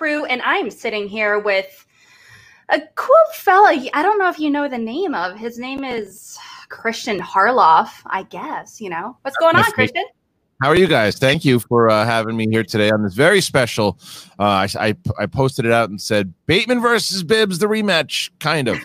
crew, 0.00 0.24
and 0.24 0.40
I'm 0.40 0.70
sitting 0.70 1.08
here 1.08 1.38
with 1.38 1.86
a 2.70 2.80
cool 2.94 3.14
fella. 3.34 3.86
I 3.92 4.02
don't 4.02 4.18
know 4.18 4.30
if 4.30 4.38
you 4.38 4.50
know 4.50 4.66
the 4.66 4.78
name 4.78 5.14
of. 5.14 5.36
His 5.36 5.58
name 5.58 5.84
is 5.84 6.38
Christian 6.70 7.18
Harloff, 7.20 7.90
I 8.06 8.22
guess. 8.22 8.80
You 8.80 8.88
know 8.88 9.18
what's 9.20 9.36
going 9.36 9.56
on, 9.56 9.70
Christian? 9.72 10.06
How 10.62 10.70
are 10.70 10.76
you 10.76 10.86
guys? 10.86 11.18
Thank 11.18 11.44
you 11.44 11.58
for 11.58 11.90
uh, 11.90 12.06
having 12.06 12.34
me 12.34 12.48
here 12.50 12.64
today 12.64 12.90
on 12.90 13.02
this 13.02 13.12
very 13.12 13.42
special. 13.42 13.98
Uh, 14.38 14.44
I, 14.64 14.68
I 14.78 14.96
I 15.18 15.26
posted 15.26 15.66
it 15.66 15.72
out 15.72 15.90
and 15.90 16.00
said 16.00 16.32
Bateman 16.46 16.80
versus 16.80 17.22
Bibbs, 17.22 17.58
the 17.58 17.66
rematch, 17.66 18.30
kind 18.40 18.68
of 18.68 18.78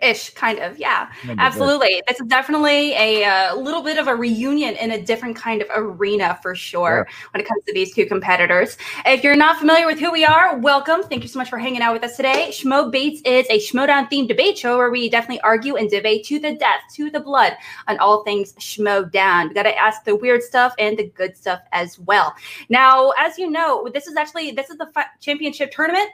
ish 0.00 0.30
kind 0.30 0.58
of 0.58 0.78
yeah. 0.78 1.10
Absolutely. 1.38 2.02
This 2.08 2.20
is 2.20 2.26
definitely 2.26 2.92
a 2.92 3.24
uh, 3.24 3.56
little 3.56 3.82
bit 3.82 3.98
of 3.98 4.08
a 4.08 4.14
reunion 4.14 4.74
in 4.76 4.92
a 4.92 5.00
different 5.02 5.36
kind 5.36 5.62
of 5.62 5.68
arena 5.74 6.38
for 6.42 6.54
sure 6.54 7.06
yeah. 7.08 7.14
when 7.32 7.40
it 7.40 7.48
comes 7.48 7.64
to 7.64 7.72
these 7.72 7.94
two 7.94 8.06
competitors. 8.06 8.76
If 9.04 9.24
you're 9.24 9.36
not 9.36 9.58
familiar 9.58 9.86
with 9.86 9.98
who 9.98 10.12
we 10.12 10.24
are 10.24 10.58
welcome. 10.58 11.02
Thank 11.02 11.22
you 11.22 11.28
so 11.28 11.38
much 11.38 11.50
for 11.50 11.58
hanging 11.58 11.82
out 11.82 11.92
with 11.92 12.04
us 12.04 12.16
today. 12.16 12.48
Schmobates 12.50 13.20
is 13.24 13.46
a 13.50 13.58
schmoedown 13.58 14.10
themed 14.10 14.28
debate 14.28 14.58
show 14.58 14.76
where 14.76 14.90
we 14.90 15.08
definitely 15.08 15.40
argue 15.40 15.76
and 15.76 15.90
debate 15.90 16.24
to 16.26 16.38
the 16.38 16.54
death 16.54 16.80
to 16.94 17.10
the 17.10 17.20
blood 17.20 17.56
on 17.88 17.98
all 17.98 18.24
things 18.24 18.52
schmoedown 18.54 19.48
we 19.48 19.54
got 19.54 19.64
to 19.64 19.76
ask 19.76 20.04
the 20.04 20.14
weird 20.14 20.42
stuff 20.42 20.74
and 20.78 20.98
the 20.98 21.08
good 21.08 21.36
stuff 21.36 21.60
as 21.72 21.98
well. 22.00 22.34
Now 22.68 23.10
as 23.18 23.38
you 23.38 23.50
know 23.50 23.88
this 23.92 24.06
is 24.06 24.16
actually 24.16 24.52
this 24.52 24.70
is 24.70 24.78
the 24.78 24.90
championship 25.20 25.70
tournament 25.70 26.10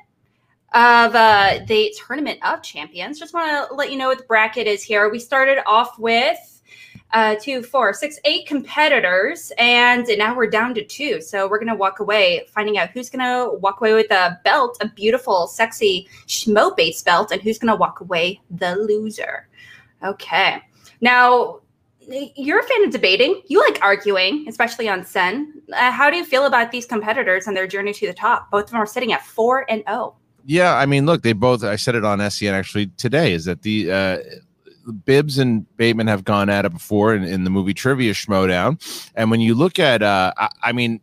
of 0.74 1.14
uh, 1.14 1.60
the 1.66 1.94
Tournament 2.06 2.38
of 2.42 2.62
Champions. 2.62 3.18
Just 3.18 3.34
want 3.34 3.68
to 3.68 3.74
let 3.74 3.90
you 3.90 3.98
know 3.98 4.08
what 4.08 4.18
the 4.18 4.24
bracket 4.24 4.66
is 4.66 4.82
here. 4.82 5.10
We 5.10 5.18
started 5.18 5.58
off 5.66 5.98
with 5.98 6.38
uh, 7.12 7.36
two, 7.40 7.62
four, 7.62 7.92
six, 7.92 8.18
eight 8.24 8.46
competitors, 8.46 9.52
and 9.58 10.06
now 10.16 10.34
we're 10.34 10.48
down 10.48 10.74
to 10.74 10.84
two. 10.84 11.20
So 11.20 11.46
we're 11.46 11.58
gonna 11.58 11.74
walk 11.74 12.00
away 12.00 12.46
finding 12.48 12.78
out 12.78 12.90
who's 12.90 13.10
gonna 13.10 13.52
walk 13.54 13.80
away 13.80 13.92
with 13.92 14.10
a 14.10 14.40
belt, 14.44 14.78
a 14.80 14.88
beautiful, 14.88 15.46
sexy 15.46 16.08
schmobates 16.26 17.04
belt, 17.04 17.30
and 17.30 17.42
who's 17.42 17.58
gonna 17.58 17.76
walk 17.76 18.00
away 18.00 18.40
the 18.50 18.76
loser. 18.76 19.48
Okay, 20.02 20.62
now 21.00 21.60
you're 22.00 22.60
a 22.60 22.62
fan 22.62 22.84
of 22.84 22.90
debating. 22.90 23.42
You 23.46 23.60
like 23.60 23.78
arguing, 23.82 24.46
especially 24.48 24.88
on 24.88 25.04
Sen. 25.04 25.62
Uh, 25.72 25.90
how 25.90 26.10
do 26.10 26.16
you 26.16 26.24
feel 26.24 26.46
about 26.46 26.72
these 26.72 26.86
competitors 26.86 27.46
and 27.46 27.56
their 27.56 27.66
journey 27.66 27.92
to 27.92 28.06
the 28.06 28.14
top? 28.14 28.50
Both 28.50 28.64
of 28.64 28.70
them 28.70 28.80
are 28.80 28.86
sitting 28.86 29.12
at 29.12 29.22
four 29.22 29.70
and 29.70 29.84
zero. 29.86 29.98
Oh. 29.98 30.16
Yeah, 30.44 30.74
I 30.74 30.86
mean, 30.86 31.06
look, 31.06 31.22
they 31.22 31.32
both. 31.32 31.64
I 31.64 31.76
said 31.76 31.94
it 31.94 32.04
on 32.04 32.30
SEN 32.30 32.54
actually 32.54 32.86
today. 32.96 33.32
Is 33.32 33.44
that 33.44 33.62
the 33.62 33.92
uh, 33.92 34.18
Bibbs 35.04 35.38
and 35.38 35.64
Bateman 35.76 36.08
have 36.08 36.24
gone 36.24 36.50
at 36.50 36.64
it 36.64 36.72
before 36.72 37.14
in, 37.14 37.24
in 37.24 37.44
the 37.44 37.50
movie 37.50 37.74
Trivia 37.74 38.12
Schmoedown, 38.12 38.80
and 39.14 39.30
when 39.30 39.40
you 39.40 39.54
look 39.54 39.78
at, 39.78 40.02
uh, 40.02 40.32
I, 40.36 40.48
I 40.62 40.72
mean, 40.72 41.00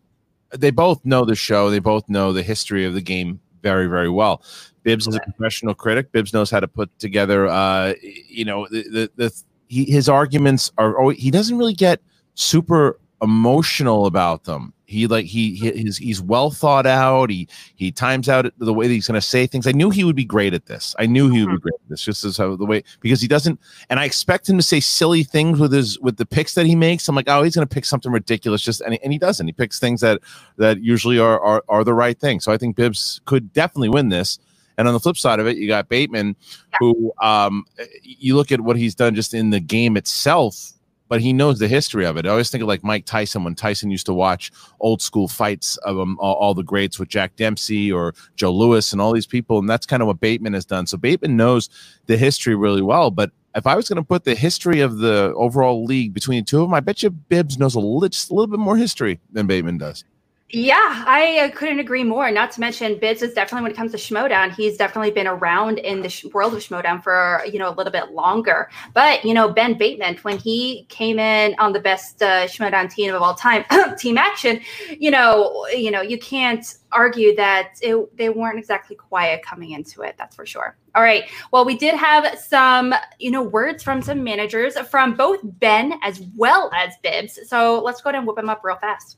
they 0.52 0.72
both 0.72 1.06
know 1.06 1.26
the 1.26 1.36
show. 1.36 1.70
They 1.70 1.80
both 1.80 2.10
know 2.10 2.34
the 2.34 2.44
history 2.44 2.86
of 2.86 2.94
the 2.94 3.02
game 3.02 3.40
very, 3.62 3.88
very 3.88 4.10
well. 4.10 4.44
Bibbs 4.84 5.08
is 5.08 5.16
a 5.16 5.20
professional 5.20 5.76
critic. 5.76 6.12
Bibbs 6.12 6.34
knows 6.34 6.50
how 6.50 6.60
to 6.60 6.68
put 6.68 6.98
together, 7.00 7.48
uh, 7.48 7.94
you 8.02 8.46
know, 8.46 8.68
the 8.70 8.84
the, 8.84 9.12
the 9.16 9.44
he, 9.68 9.86
his 9.86 10.10
arguments 10.10 10.72
are. 10.78 11.00
Oh, 11.00 11.10
he 11.10 11.32
doesn't 11.32 11.58
really 11.58 11.74
get 11.74 12.02
super 12.36 13.00
emotional 13.22 14.06
about 14.06 14.46
them. 14.46 14.74
He 14.86 15.06
like 15.06 15.26
he, 15.26 15.54
he 15.54 15.72
he's 15.72 15.98
he's 15.98 16.20
well 16.20 16.50
thought 16.50 16.88
out. 16.88 17.30
He 17.30 17.48
he 17.76 17.92
times 17.92 18.28
out 18.28 18.52
the 18.58 18.74
way 18.74 18.88
that 18.88 18.94
he's 18.94 19.08
going 19.08 19.22
to 19.22 19.22
say 19.22 19.46
things. 19.46 19.68
I 19.68 19.72
knew 19.72 19.92
he 19.92 20.04
would 20.04 20.16
be 20.16 20.26
great 20.26 20.56
at 20.56 20.66
this. 20.66 20.96
I 20.98 21.06
knew 21.06 21.30
he 21.30 21.42
would 21.42 21.52
be 21.52 21.58
mm-hmm. 21.58 21.62
great 21.62 21.76
at 21.76 21.90
this. 21.90 22.02
Just 22.02 22.24
as 22.24 22.38
how 22.38 22.56
the 22.56 22.66
way 22.66 22.84
because 23.00 23.22
he 23.22 23.28
doesn't. 23.28 23.60
And 23.92 24.00
I 24.00 24.06
expect 24.06 24.50
him 24.50 24.58
to 24.58 24.64
say 24.64 24.80
silly 24.80 25.24
things 25.24 25.60
with 25.60 25.72
his 25.72 26.00
with 26.00 26.18
the 26.18 26.26
picks 26.26 26.56
that 26.56 26.66
he 26.66 26.76
makes. 26.76 27.08
I'm 27.08 27.16
like, 27.16 27.30
oh, 27.30 27.44
he's 27.44 27.54
going 27.54 27.68
to 27.68 27.74
pick 27.74 27.86
something 27.86 28.12
ridiculous. 28.12 28.64
Just 28.64 28.82
and 28.82 28.94
he, 28.94 29.00
and 29.04 29.14
he 29.14 29.20
doesn't. 29.20 29.46
He 29.46 29.54
picks 29.54 29.80
things 29.80 30.02
that 30.02 30.22
that 30.58 30.82
usually 30.82 31.20
are, 31.20 31.40
are 31.40 31.64
are 31.70 31.84
the 31.84 31.94
right 31.94 32.20
thing. 32.20 32.40
So 32.40 32.52
I 32.52 32.58
think 32.58 32.76
Bibbs 32.76 33.22
could 33.26 33.54
definitely 33.54 33.90
win 33.90 34.10
this. 34.10 34.40
And 34.80 34.88
on 34.88 34.94
the 34.96 35.00
flip 35.00 35.18
side 35.18 35.40
of 35.40 35.46
it, 35.46 35.58
you 35.58 35.68
got 35.68 35.90
Bateman, 35.90 36.36
yeah. 36.72 36.78
who 36.80 37.14
um, 37.22 37.66
you 38.02 38.36
look 38.38 38.52
at 38.52 38.62
what 38.62 38.78
he's 38.78 38.96
done 38.96 39.14
just 39.14 39.34
in 39.34 39.50
the 39.50 39.60
game 39.60 39.98
itself 39.98 40.72
but 41.10 41.20
he 41.20 41.34
knows 41.34 41.60
the 41.60 41.68
history 41.68 42.06
of 42.06 42.16
it. 42.16 42.26
I 42.26 42.30
always 42.30 42.50
think 42.50 42.62
of 42.62 42.68
like 42.68 42.84
Mike 42.84 43.06
Tyson 43.06 43.44
when 43.44 43.56
Tyson 43.56 43.92
used 43.92 44.06
to 44.06 44.14
watch 44.14 44.52
old 44.80 45.02
school 45.02 45.28
fights 45.28 45.76
of 45.78 46.00
um, 46.00 46.18
all, 46.22 46.36
all, 46.36 46.54
the 46.54 46.64
greats 46.64 47.00
with 47.00 47.10
Jack 47.10 47.36
Dempsey 47.36 47.92
or 47.92 48.14
Joe 48.36 48.54
Louis 48.54 48.94
and 48.94 49.02
all 49.02 49.12
these 49.12 49.28
people, 49.28 49.60
and 49.60 49.70
that's 49.70 49.86
kind 49.86 50.02
of 50.02 50.08
what 50.08 50.22
Bateman 50.22 50.54
has 50.54 50.66
done. 50.66 50.88
So 50.88 50.98
Bateman 50.98 51.36
knows 51.36 51.70
the 52.06 52.16
history 52.16 52.56
really 52.56 52.82
well. 52.82 53.12
But 53.12 53.32
if 53.56 53.66
I 53.66 53.76
was 53.76 53.90
going 53.90 53.98
to 53.98 54.04
put 54.04 54.24
the 54.24 54.36
history 54.36 54.82
of 54.82 55.00
the 55.00 55.34
overall 55.36 55.84
league 55.84 56.14
between 56.14 56.42
the 56.42 56.46
two 56.46 56.62
of 56.62 56.70
them, 56.70 56.74
I 56.74 56.80
bet 56.80 57.04
you 57.04 57.10
Bibbs 57.10 57.58
knows 57.58 57.76
a 57.76 57.80
little, 57.80 58.04
a 58.04 58.34
little 58.34 58.48
bit 58.48 58.60
more 58.60 58.78
history 58.78 59.20
than 59.32 59.48
Bateman 59.48 59.80
does. 59.80 60.04
Yeah, 60.52 61.04
I 61.06 61.42
uh, 61.42 61.56
couldn't 61.56 61.80
agree 61.80 62.04
more. 62.04 62.32
Not 62.32 62.52
to 62.54 62.60
mention, 62.60 62.98
Bibbs 62.98 63.22
is 63.22 63.34
definitely 63.36 63.64
when 63.64 63.72
it 63.72 63.78
comes 63.78 63.92
to 63.92 63.98
Schmoedown, 63.98 64.52
he's 64.52 64.78
definitely 64.78 65.12
been 65.12 65.28
around 65.28 65.78
in 65.78 66.02
the 66.02 66.10
sh- 66.10 66.26
world 66.26 66.56
of 66.56 66.60
Schmoedown 66.62 67.04
for 67.04 67.44
you 67.46 67.60
know 67.60 67.70
a 67.70 67.76
little 67.76 67.92
bit 67.92 68.14
longer. 68.14 68.68
But 68.96 69.24
you 69.24 69.36
know, 69.36 69.50
Ben 69.50 69.78
Bateman, 69.78 70.18
when 70.24 70.40
he 70.40 70.88
came 70.90 71.20
in 71.20 71.54
on 71.60 71.72
the 71.72 71.80
best 71.80 72.24
uh, 72.24 72.48
Schmoedown 72.48 72.90
team 72.90 73.14
of 73.14 73.22
all 73.22 73.36
time, 73.36 73.64
Team 74.00 74.18
Action, 74.18 74.60
you 74.98 75.12
know, 75.12 75.68
you 75.68 75.92
know, 75.92 76.02
you 76.02 76.18
can't 76.18 76.66
argue 76.92 77.36
that 77.36 77.74
it, 77.84 78.18
they 78.18 78.30
weren't 78.30 78.58
exactly 78.58 78.96
quiet 78.96 79.44
coming 79.46 79.72
into 79.72 80.02
it. 80.02 80.16
That's 80.18 80.36
for 80.36 80.48
sure. 80.48 80.76
All 80.96 81.04
right. 81.04 81.26
Well, 81.52 81.64
we 81.64 81.78
did 81.78 81.94
have 81.94 82.40
some, 82.40 82.96
you 83.20 83.30
know, 83.30 83.44
words 83.44 83.84
from 83.84 84.02
some 84.02 84.24
managers 84.24 84.80
from 84.80 85.16
both 85.16 85.42
Ben 85.44 86.00
as 86.02 86.22
well 86.36 86.72
as 86.74 86.96
Bibbs. 87.04 87.38
So 87.48 87.84
let's 87.84 88.02
go 88.02 88.10
ahead 88.10 88.18
and 88.18 88.26
whip 88.26 88.38
them 88.38 88.50
up 88.50 88.62
real 88.64 88.78
fast. 88.78 89.18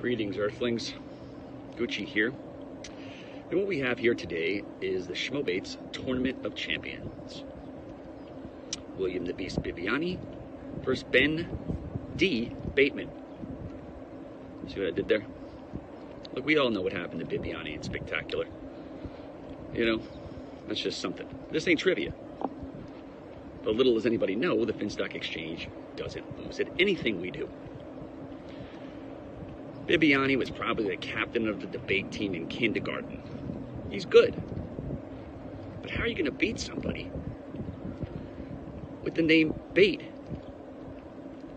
Greetings, 0.00 0.38
Earthlings. 0.38 0.94
Gucci 1.74 2.06
here. 2.06 2.32
And 3.50 3.58
what 3.58 3.66
we 3.66 3.80
have 3.80 3.98
here 3.98 4.14
today 4.14 4.62
is 4.80 5.08
the 5.08 5.12
Schmobates 5.12 5.76
Tournament 5.90 6.46
of 6.46 6.54
Champions. 6.54 7.42
William 8.96 9.24
the 9.24 9.34
Beast 9.34 9.60
Bibbiani 9.60 10.16
versus 10.84 11.02
Ben 11.02 11.48
D. 12.16 12.52
Bateman. 12.76 13.10
See 14.68 14.78
what 14.78 14.88
I 14.88 14.92
did 14.92 15.08
there? 15.08 15.26
Look, 16.32 16.46
we 16.46 16.58
all 16.58 16.70
know 16.70 16.82
what 16.82 16.92
happened 16.92 17.18
to 17.18 17.26
Bibbiani 17.26 17.74
in 17.74 17.82
Spectacular. 17.82 18.46
You 19.74 19.84
know, 19.84 20.02
that's 20.68 20.78
just 20.80 21.00
something. 21.00 21.28
This 21.50 21.66
ain't 21.66 21.80
trivia. 21.80 22.12
But 23.64 23.74
little 23.74 23.94
does 23.94 24.06
anybody 24.06 24.36
know, 24.36 24.64
the 24.64 24.72
Finstock 24.72 25.16
Exchange 25.16 25.68
doesn't 25.96 26.38
lose 26.38 26.60
at 26.60 26.68
anything 26.78 27.20
we 27.20 27.32
do. 27.32 27.48
Bibbiani 29.88 30.36
was 30.36 30.50
probably 30.50 30.88
the 30.90 30.98
captain 30.98 31.48
of 31.48 31.62
the 31.62 31.66
debate 31.66 32.12
team 32.12 32.34
in 32.34 32.46
kindergarten. 32.48 33.22
He's 33.90 34.04
good. 34.04 34.34
But 35.80 35.90
how 35.90 36.02
are 36.02 36.06
you 36.06 36.14
going 36.14 36.26
to 36.26 36.30
beat 36.30 36.60
somebody 36.60 37.10
with 39.02 39.14
the 39.14 39.22
name 39.22 39.58
Bate 39.72 40.02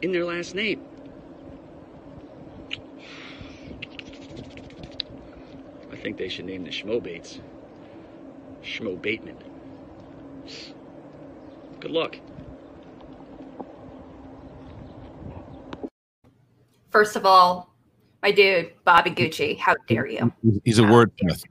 in 0.02 0.14
their 0.14 0.24
last 0.24 0.56
name? 0.56 0.82
I 5.92 5.98
think 5.98 6.18
they 6.18 6.30
should 6.30 6.46
name 6.46 6.64
the 6.64 6.72
Schmo 6.72 7.04
Bates 7.04 7.42
Schmo 8.64 9.00
Bateman. 9.02 9.38
Good 11.82 11.92
luck. 11.92 12.18
First 16.90 17.16
of 17.16 17.26
all, 17.26 17.71
my 18.22 18.32
dude, 18.32 18.72
Bobby 18.84 19.12
Gucci. 19.12 19.58
How 19.58 19.76
dare 19.88 20.08
you? 20.08 20.32
He's 20.64 20.80
a 20.80 20.84
wordsmith. 20.84 21.44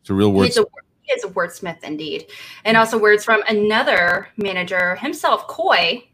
It's 0.00 0.10
a 0.10 0.14
real 0.14 0.32
word. 0.32 0.46
He's 0.46 0.58
a, 0.58 0.64
he 1.02 1.12
is 1.12 1.24
a 1.24 1.28
wordsmith 1.28 1.82
indeed. 1.84 2.26
And 2.64 2.76
also 2.76 2.98
words 2.98 3.24
from 3.24 3.42
another 3.48 4.28
manager 4.36 4.96
himself, 4.96 5.46
Coy. 5.46 6.08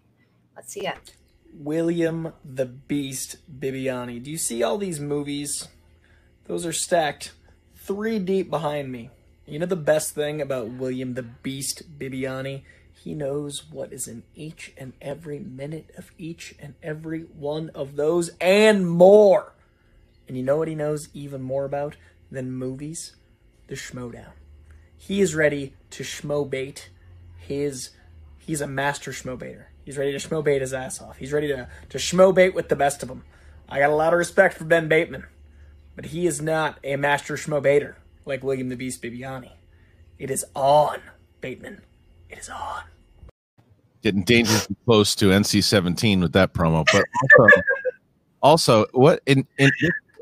Let's 0.55 0.73
see 0.73 0.87
it. 0.87 1.15
William 1.55 2.33
the 2.45 2.67
Beast 2.67 3.37
Bibbiani. 3.61 4.23
Do 4.23 4.31
you 4.31 4.39
see 4.39 4.63
all 4.63 4.79
these 4.79 5.01
movies? 5.01 5.69
Those 6.47 6.65
are 6.67 6.73
stacked 6.73 7.33
three 7.77 8.19
deep 8.19 8.51
behind 8.51 8.91
me. 8.91 9.11
You 9.47 9.59
know 9.59 9.67
the 9.67 9.77
best 9.77 10.15
thing 10.15 10.41
about 10.41 10.69
William 10.69 11.15
the 11.15 11.23
Beast 11.23 11.99
Bibbiani? 11.99 12.63
He 12.95 13.15
knows 13.15 13.65
what 13.71 13.93
is 13.93 14.07
in 14.07 14.23
each 14.35 14.73
and 14.79 14.93
every 15.01 15.41
minute 15.41 15.91
of 15.99 16.13
each 16.17 16.55
and 16.61 16.75
every 16.83 17.23
one 17.23 17.71
of 17.75 17.97
those 17.97 18.31
and 18.41 18.89
more. 18.89 19.55
And 20.29 20.37
you 20.37 20.43
know 20.43 20.57
what 20.57 20.69
he 20.69 20.75
knows 20.75 21.09
even 21.15 21.43
more 21.43 21.65
about 21.65 21.97
than 22.31 22.53
movies? 22.53 23.17
The 23.67 23.75
schmoedown. 23.75 24.33
He 24.97 25.21
is 25.21 25.35
ready 25.35 25.75
to 25.91 26.05
schmobait 26.05 26.89
his 27.37 27.91
he's 28.39 28.61
a 28.61 28.67
master 28.67 29.13
schmobaiter. 29.13 29.65
He's 29.85 29.99
ready 29.99 30.17
to 30.17 30.19
schmobait 30.19 30.61
his 30.61 30.73
ass 30.73 31.01
off. 31.01 31.17
He's 31.17 31.33
ready 31.33 31.49
to, 31.49 31.69
to 31.91 31.99
schmobait 31.99 32.55
with 32.55 32.69
the 32.69 32.77
best 32.77 33.03
of 33.03 33.09
them. 33.09 33.25
I 33.69 33.79
got 33.79 33.91
a 33.91 33.97
lot 33.97 34.13
of 34.13 34.19
respect 34.19 34.57
for 34.57 34.65
Ben 34.65 34.89
Bateman, 34.89 35.25
but 35.97 36.07
he 36.07 36.27
is 36.27 36.41
not 36.41 36.79
a 36.85 36.97
master 36.97 37.35
schmobaiter 37.35 37.95
like 38.25 38.45
William 38.45 38.69
the 38.69 38.77
Beast 38.77 39.03
Bibbiani. 39.03 39.53
It 40.19 40.31
is 40.31 40.45
on, 40.55 41.01
Bateman. 41.41 41.83
It 42.29 42.39
is 42.39 42.49
on. 42.49 42.83
Getting 44.03 44.25
dangerously 44.25 44.77
close 44.85 45.15
to 45.17 45.27
NC-17 45.27 46.21
with 46.21 46.33
that 46.33 46.53
promo, 46.53 46.85
but 46.93 47.05
also, 47.23 47.63
also 48.43 48.87
what 48.93 49.23
in, 49.27 49.47
in 49.59 49.71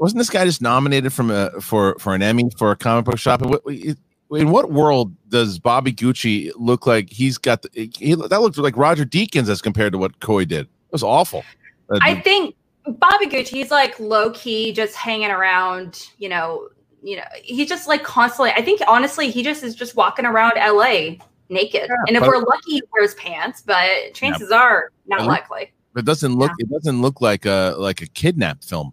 wasn't 0.01 0.19
this 0.19 0.31
guy 0.31 0.45
just 0.47 0.63
nominated 0.63 1.13
from 1.13 1.31
a 1.31 1.51
for 1.61 1.95
for 1.99 2.15
an 2.15 2.23
Emmy 2.23 2.51
for 2.57 2.71
a 2.71 2.77
comic 2.77 3.05
book 3.05 3.19
shop? 3.19 3.43
What, 3.43 3.63
in 3.67 4.51
what 4.51 4.73
world 4.73 5.15
does 5.29 5.59
Bobby 5.59 5.93
Gucci 5.93 6.51
look 6.57 6.87
like? 6.87 7.11
He's 7.11 7.37
got 7.37 7.63
the, 7.63 7.91
he, 7.99 8.15
that 8.15 8.41
looks 8.41 8.57
like 8.59 8.77
Roger 8.77 9.05
Deakins 9.05 9.49
as 9.49 9.61
compared 9.61 9.93
to 9.93 9.99
what 9.99 10.19
Coy 10.21 10.45
did. 10.45 10.67
It 10.67 10.93
was 10.93 11.03
awful. 11.03 11.45
Uh, 11.91 11.99
I 12.01 12.21
think 12.21 12.55
Bobby 12.87 13.27
Gucci, 13.27 13.49
he's 13.49 13.71
like 13.71 13.99
low 14.01 14.31
key, 14.31 14.73
just 14.73 14.97
hanging 14.97 15.31
around. 15.31 16.09
You 16.19 16.31
know, 16.31 16.69
you 17.03 17.17
know, 17.17 17.25
he's 17.43 17.69
just 17.69 17.87
like 17.87 18.03
constantly. 18.03 18.53
I 18.53 18.63
think 18.63 18.81
honestly, 18.89 19.31
he 19.31 19.43
just 19.43 19.63
is 19.63 19.75
just 19.75 19.97
walking 19.97 20.25
around 20.25 20.55
LA 20.57 21.17
naked. 21.51 21.89
Yeah, 21.89 21.97
and 22.09 22.17
if 22.17 22.23
we're 22.23 22.39
lucky, 22.39 22.71
he 22.73 22.83
wears 22.93 23.15
pants, 23.17 23.61
but 23.61 24.15
chances 24.15 24.49
yeah. 24.51 24.57
are 24.57 24.93
not 25.07 25.27
likely. 25.27 25.73
It 25.97 26.05
doesn't 26.05 26.37
look. 26.37 26.53
Yeah. 26.59 26.67
It 26.67 26.71
doesn't 26.71 27.03
look 27.03 27.21
like 27.21 27.45
a 27.45 27.75
like 27.77 28.01
a 28.01 28.07
kidnap 28.07 28.65
film. 28.65 28.93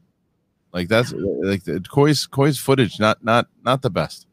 Like 0.77 0.89
that's 0.89 1.12
like 1.12 1.63
the 1.63 1.83
Coy's 1.89 2.27
Coy's 2.27 2.59
footage. 2.59 3.00
Not 3.00 3.24
not 3.24 3.47
not 3.63 3.81
the 3.81 3.89
best 3.89 4.27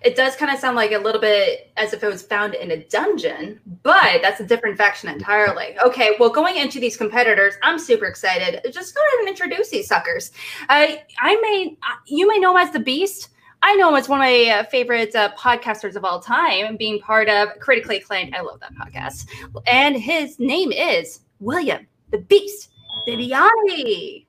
it 0.00 0.16
does 0.16 0.36
kind 0.36 0.52
of 0.52 0.58
sound 0.58 0.76
like 0.76 0.92
a 0.92 0.98
little 0.98 1.20
bit 1.20 1.72
as 1.76 1.92
if 1.92 2.02
it 2.02 2.06
was 2.06 2.22
found 2.22 2.54
in 2.54 2.70
a 2.70 2.84
dungeon, 2.84 3.60
but 3.82 4.20
that's 4.22 4.40
a 4.40 4.44
different 4.44 4.76
faction 4.76 5.08
entirely. 5.08 5.76
Okay, 5.84 6.16
well, 6.18 6.30
going 6.30 6.56
into 6.56 6.78
these 6.80 6.96
competitors, 6.96 7.54
I'm 7.62 7.78
super 7.78 8.04
excited. 8.04 8.60
Just 8.72 8.94
go 8.94 9.00
ahead 9.00 9.20
and 9.20 9.28
introduce 9.28 9.70
these 9.70 9.86
suckers. 9.86 10.30
Uh, 10.68 10.96
I 11.20 11.36
may, 11.40 11.76
you 12.06 12.28
may 12.28 12.38
know 12.38 12.56
him 12.56 12.66
as 12.66 12.72
the 12.72 12.80
Beast. 12.80 13.30
I 13.62 13.74
know 13.76 13.88
him 13.88 13.96
as 13.96 14.08
one 14.08 14.20
of 14.20 14.24
my 14.24 14.46
uh, 14.50 14.64
favorite 14.64 15.14
uh, 15.14 15.32
podcasters 15.36 15.96
of 15.96 16.04
all 16.04 16.20
time, 16.20 16.76
being 16.76 16.98
part 17.00 17.30
of 17.30 17.48
critically 17.60 17.96
acclaimed. 17.96 18.34
I 18.34 18.42
love 18.42 18.60
that 18.60 18.74
podcast, 18.74 19.26
and 19.66 19.96
his 19.96 20.38
name 20.38 20.70
is 20.70 21.20
William 21.40 21.86
the 22.10 22.18
Beast 22.18 22.70
Bibbiani. 23.08 24.24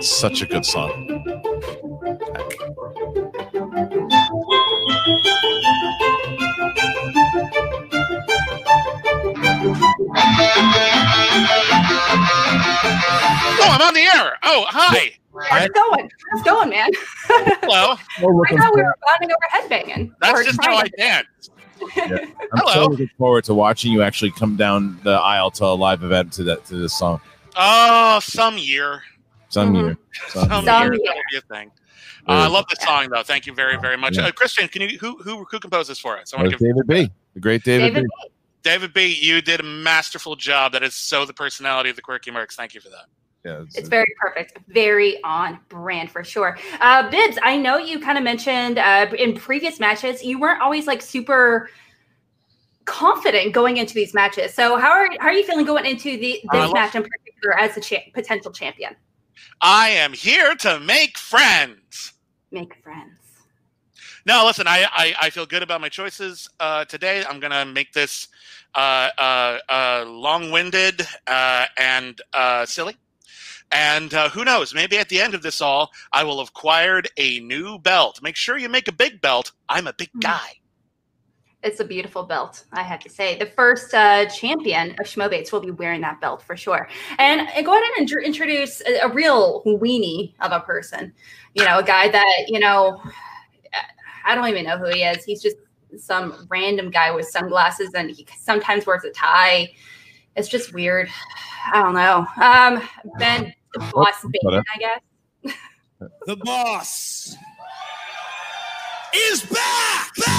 Such 0.00 0.42
a 0.42 0.46
good 0.46 0.64
song. 0.64 1.24
Oh, 13.60 13.68
I'm 13.72 13.80
on 13.82 13.94
the 13.94 14.00
air. 14.00 14.36
Oh, 14.42 14.66
hi. 14.68 15.12
How's 15.48 15.64
it 15.66 15.74
going? 15.74 16.10
How's 16.30 16.40
it 16.40 16.44
going, 16.44 16.70
man? 16.70 16.90
Hello. 17.26 17.92
I 18.18 18.56
thought 18.56 18.74
we 18.74 18.82
were 18.82 18.96
bonding 19.06 19.30
over 19.30 19.48
headbanging. 19.52 20.12
That's 20.20 20.44
just 20.44 20.62
how 20.62 20.76
I 20.76 20.88
dance. 20.96 21.26
Yeah. 21.96 22.16
I'm 22.16 22.32
Hello. 22.54 22.72
so 22.72 22.86
looking 22.90 23.10
forward 23.18 23.44
to 23.44 23.54
watching 23.54 23.92
you 23.92 24.02
actually 24.02 24.32
come 24.32 24.56
down 24.56 24.98
the 25.04 25.12
aisle 25.12 25.52
to 25.52 25.64
a 25.64 25.66
live 25.66 26.02
event 26.02 26.32
to 26.32 26.42
that 26.42 26.64
to 26.66 26.74
this 26.74 26.98
song. 26.98 27.20
Oh, 27.54 28.18
some 28.20 28.58
year. 28.58 29.02
Some 29.48 29.72
mm-hmm. 29.72 29.86
year. 29.86 29.98
Some, 30.28 30.48
some 30.48 30.64
year. 30.64 30.92
year. 30.94 31.00
That 31.04 31.14
will 31.14 31.22
be 31.30 31.36
a 31.38 31.40
thing. 31.40 31.70
Uh, 32.26 32.32
I 32.32 32.46
love 32.48 32.66
the 32.68 32.76
song 32.84 33.08
though. 33.10 33.22
Thank 33.22 33.46
you 33.46 33.54
very, 33.54 33.78
very 33.78 33.96
much, 33.96 34.16
yeah. 34.16 34.26
uh, 34.26 34.32
Christian. 34.32 34.68
Can 34.68 34.82
you 34.82 34.98
who 34.98 35.16
who 35.22 35.44
who 35.44 35.58
composed 35.58 35.88
this 35.88 35.98
for 35.98 36.18
us? 36.18 36.34
I 36.34 36.36
want 36.36 36.50
to 36.50 36.58
give 36.58 36.68
David 36.68 36.86
B. 36.86 37.10
The 37.34 37.40
great 37.40 37.64
David, 37.64 37.94
David 37.94 38.04
B. 38.04 38.30
David 38.62 38.92
B. 38.92 39.18
You 39.18 39.40
did 39.40 39.60
a 39.60 39.62
masterful 39.62 40.36
job. 40.36 40.72
That 40.72 40.82
is 40.82 40.94
so 40.94 41.24
the 41.24 41.32
personality 41.32 41.88
of 41.88 41.96
the 41.96 42.02
Quirky 42.02 42.30
Mercs. 42.30 42.52
Thank 42.52 42.74
you 42.74 42.80
for 42.80 42.90
that. 42.90 43.06
Yeah, 43.44 43.62
it's, 43.62 43.76
it's 43.76 43.88
very 43.88 44.12
perfect, 44.20 44.58
very 44.68 45.22
on 45.22 45.60
brand 45.68 46.10
for 46.10 46.24
sure. 46.24 46.58
Uh, 46.80 47.08
Bibbs, 47.08 47.38
I 47.42 47.56
know 47.56 47.78
you 47.78 48.00
kind 48.00 48.18
of 48.18 48.24
mentioned 48.24 48.78
uh, 48.78 49.06
in 49.16 49.34
previous 49.34 49.80
matches 49.80 50.22
you 50.22 50.38
weren't 50.38 50.60
always 50.60 50.86
like 50.86 51.00
super 51.00 51.70
confident 52.84 53.52
going 53.52 53.76
into 53.76 53.94
these 53.94 54.12
matches. 54.12 54.52
So 54.52 54.76
how 54.76 54.90
are 54.90 55.08
how 55.20 55.28
are 55.28 55.32
you 55.32 55.44
feeling 55.44 55.64
going 55.64 55.86
into 55.86 56.18
the 56.18 56.40
this 56.52 56.72
match 56.72 56.94
in 56.94 57.04
particular 57.04 57.58
as 57.58 57.76
a 57.76 57.80
cha- 57.80 58.10
potential 58.12 58.50
champion? 58.50 58.96
I 59.60 59.90
am 59.90 60.12
here 60.12 60.54
to 60.56 60.80
make 60.80 61.18
friends. 61.18 62.12
Make 62.50 62.74
friends. 62.82 63.18
No, 64.26 64.44
listen, 64.44 64.66
I, 64.66 64.86
I, 64.92 65.14
I 65.22 65.30
feel 65.30 65.46
good 65.46 65.62
about 65.62 65.80
my 65.80 65.88
choices 65.88 66.48
uh, 66.60 66.84
today. 66.84 67.24
I'm 67.28 67.40
going 67.40 67.52
to 67.52 67.64
make 67.64 67.92
this 67.92 68.28
uh, 68.74 69.08
uh, 69.16 69.58
uh 69.70 70.04
long 70.06 70.50
winded 70.50 71.00
uh, 71.26 71.66
and 71.78 72.20
uh, 72.34 72.66
silly. 72.66 72.96
And 73.70 74.12
who 74.12 74.44
knows, 74.44 74.74
maybe 74.74 74.96
at 74.96 75.10
the 75.10 75.20
end 75.20 75.34
of 75.34 75.42
this 75.42 75.60
all, 75.60 75.90
I 76.12 76.24
will 76.24 76.38
have 76.38 76.48
acquired 76.48 77.08
a 77.18 77.40
new 77.40 77.78
belt. 77.78 78.20
Make 78.22 78.36
sure 78.36 78.56
you 78.56 78.68
make 78.68 78.88
a 78.88 78.92
big 78.92 79.20
belt. 79.20 79.52
I'm 79.68 79.86
a 79.86 79.92
big 79.92 80.10
hmm. 80.12 80.20
guy. 80.20 80.60
It's 81.64 81.80
a 81.80 81.84
beautiful 81.84 82.22
belt, 82.22 82.64
I 82.72 82.82
have 82.82 83.00
to 83.00 83.10
say. 83.10 83.36
The 83.36 83.46
first 83.46 83.92
uh, 83.92 84.26
champion 84.26 84.92
of 84.92 85.06
Schmobates 85.06 85.50
will 85.50 85.60
be 85.60 85.72
wearing 85.72 86.00
that 86.02 86.20
belt 86.20 86.40
for 86.40 86.56
sure. 86.56 86.88
And, 87.18 87.48
and 87.48 87.66
go 87.66 87.72
ahead 87.72 87.90
and 87.98 88.08
introduce 88.24 88.80
a, 88.82 89.00
a, 89.00 89.08
real 89.12 89.62
weenie 89.64 90.34
of 90.40 90.52
a 90.52 90.60
person. 90.60 91.12
You 91.54 91.64
know, 91.64 91.80
a 91.80 91.82
guy 91.82 92.08
that, 92.08 92.44
you 92.46 92.60
know, 92.60 93.02
I 94.24 94.36
don't 94.36 94.46
even 94.46 94.66
know 94.66 94.78
who 94.78 94.86
he 94.86 95.02
is. 95.02 95.24
He's 95.24 95.42
just 95.42 95.56
some 95.96 96.46
random 96.48 96.90
guy 96.90 97.10
with 97.10 97.26
sunglasses 97.26 97.90
and 97.94 98.10
he 98.10 98.24
sometimes 98.38 98.86
wears 98.86 99.02
a 99.02 99.10
tie. 99.10 99.70
It's 100.36 100.48
just 100.48 100.72
weird. 100.72 101.08
I 101.72 101.82
don't 101.82 101.94
know. 101.94 102.26
Um, 102.40 102.88
Ben, 103.18 103.52
the 103.74 103.80
boss 103.92 104.24
Bacon, 104.30 104.62
I 104.74 104.78
guess. 104.78 105.54
the 106.26 106.36
boss 106.36 107.36
is 109.14 109.42
back! 109.42 110.14
back, 110.14 110.26
back! 110.26 110.37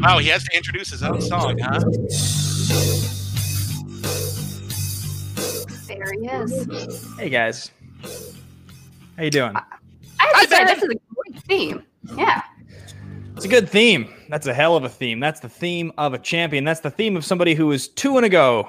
Wow, 0.00 0.18
he 0.18 0.28
has 0.28 0.44
to 0.44 0.56
introduce 0.56 0.90
his 0.90 1.02
own 1.02 1.20
song, 1.20 1.58
huh? 1.58 1.80
There 5.86 6.12
he 6.12 6.26
is. 6.28 7.16
Hey 7.16 7.28
guys, 7.28 7.72
how 9.16 9.24
you 9.24 9.30
doing? 9.30 9.56
I, 9.56 9.62
I 10.20 10.26
have 10.26 10.42
to 10.42 10.54
say 10.54 10.64
this 10.66 10.82
is 10.82 10.90
a 10.90 10.94
great 11.14 11.42
theme. 11.44 11.82
Yeah. 12.16 12.42
It's 13.34 13.44
a 13.44 13.48
good 13.48 13.68
theme. 13.68 14.12
That's 14.28 14.46
a 14.46 14.54
hell 14.54 14.76
of 14.76 14.84
a 14.84 14.88
theme. 14.88 15.18
That's 15.18 15.40
the 15.40 15.48
theme 15.48 15.92
of 15.98 16.14
a 16.14 16.18
champion. 16.18 16.62
That's 16.64 16.80
the 16.80 16.90
theme 16.90 17.16
of 17.16 17.24
somebody 17.24 17.54
who 17.54 17.72
is 17.72 17.88
two 17.88 18.16
and 18.16 18.26
a 18.26 18.28
go 18.28 18.68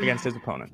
against 0.00 0.24
his 0.24 0.34
opponent. 0.34 0.72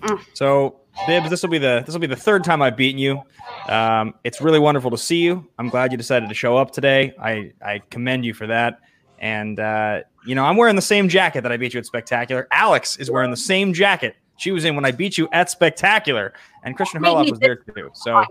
Mm. 0.00 0.20
So, 0.34 0.80
Bibbs, 1.06 1.30
this 1.30 1.42
will 1.42 1.50
be 1.50 1.58
the 1.58 1.82
this 1.84 1.94
will 1.94 2.00
be 2.00 2.06
the 2.06 2.16
third 2.16 2.44
time 2.44 2.62
I've 2.62 2.76
beaten 2.76 2.98
you. 2.98 3.22
Um, 3.68 4.14
it's 4.24 4.40
really 4.40 4.58
wonderful 4.58 4.90
to 4.90 4.98
see 4.98 5.22
you. 5.22 5.46
I'm 5.58 5.68
glad 5.68 5.92
you 5.92 5.98
decided 5.98 6.28
to 6.28 6.34
show 6.34 6.56
up 6.56 6.70
today. 6.70 7.14
I, 7.20 7.52
I 7.64 7.80
commend 7.90 8.24
you 8.24 8.34
for 8.34 8.46
that. 8.46 8.80
And, 9.18 9.58
uh, 9.58 10.02
you 10.24 10.34
know, 10.34 10.44
I'm 10.44 10.56
wearing 10.56 10.76
the 10.76 10.82
same 10.82 11.08
jacket 11.08 11.42
that 11.42 11.52
I 11.52 11.56
beat 11.56 11.74
you 11.74 11.78
at 11.78 11.86
Spectacular. 11.86 12.46
Alex 12.50 12.96
is 12.96 13.10
wearing 13.10 13.30
the 13.30 13.36
same 13.36 13.72
jacket 13.72 14.16
she 14.36 14.50
was 14.50 14.64
in 14.64 14.74
when 14.74 14.84
I 14.84 14.90
beat 14.90 15.16
you 15.16 15.28
at 15.32 15.50
Spectacular. 15.50 16.34
And 16.64 16.76
Christian 16.76 17.02
Harloff 17.02 17.30
was 17.30 17.38
there 17.38 17.56
too. 17.56 17.90
So, 17.94 18.16
uh, 18.16 18.26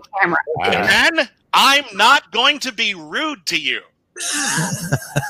and 0.64 1.28
I'm 1.52 1.84
not 1.94 2.30
going 2.32 2.58
to 2.60 2.72
be 2.72 2.94
rude 2.94 3.44
to 3.46 3.60
you. 3.60 3.80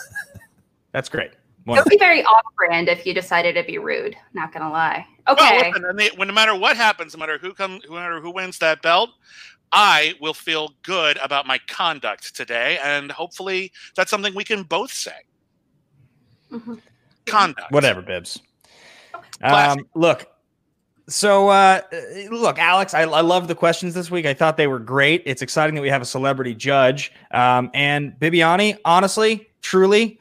That's 0.93 1.09
great. 1.09 1.33
It 1.67 1.71
would 1.71 1.85
be 1.91 1.99
very 1.99 2.23
off 2.23 2.45
brand 2.57 2.89
if 2.89 3.05
you 3.05 3.13
decided 3.13 3.55
to 3.55 3.65
be 3.65 3.79
rude. 3.79 4.17
Not 4.35 4.53
gonna 4.53 4.71
lie. 4.71 5.07
Okay. 5.29 5.71
Well, 5.75 5.95
listen, 5.97 6.19
when 6.19 6.29
no 6.29 6.35
matter 6.35 6.55
what 6.55 6.77
happens, 6.77 7.15
no 7.15 7.19
matter 7.21 7.39
who 7.39 7.53
comes, 7.53 7.83
no 7.89 7.97
matter 7.97 8.21
who 8.21 8.31
wins 8.31 8.59
that 8.59 8.83
belt, 8.83 9.11
I 9.73 10.15
will 10.21 10.35
feel 10.35 10.75
good 10.83 11.19
about 11.23 11.47
my 11.47 11.59
conduct 11.67 12.37
today, 12.37 12.79
and 12.85 13.11
hopefully 13.11 13.73
that's 13.97 14.11
something 14.11 14.35
we 14.35 14.45
can 14.45 14.63
both 14.63 14.93
say. 14.93 15.17
Mm-hmm. 16.53 16.75
Conduct, 17.27 17.73
whatever, 17.73 18.01
Bibbs. 18.01 18.41
Um, 19.43 19.87
look, 19.95 20.27
so 21.09 21.49
uh, 21.49 21.83
look, 22.31 22.59
Alex, 22.59 22.95
I, 22.95 23.03
I 23.03 23.21
love 23.21 23.49
the 23.49 23.55
questions 23.55 23.95
this 23.95 24.11
week. 24.11 24.27
I 24.27 24.35
thought 24.35 24.57
they 24.57 24.67
were 24.67 24.79
great. 24.79 25.23
It's 25.27 25.43
exciting 25.43 25.75
that 25.75 25.83
we 25.83 25.89
have 25.89 26.03
a 26.03 26.07
celebrity 26.07 26.55
judge. 26.55 27.13
Um, 27.33 27.71
and 27.75 28.13
Bibbiani, 28.19 28.79
honestly, 28.85 29.49
truly, 29.63 30.19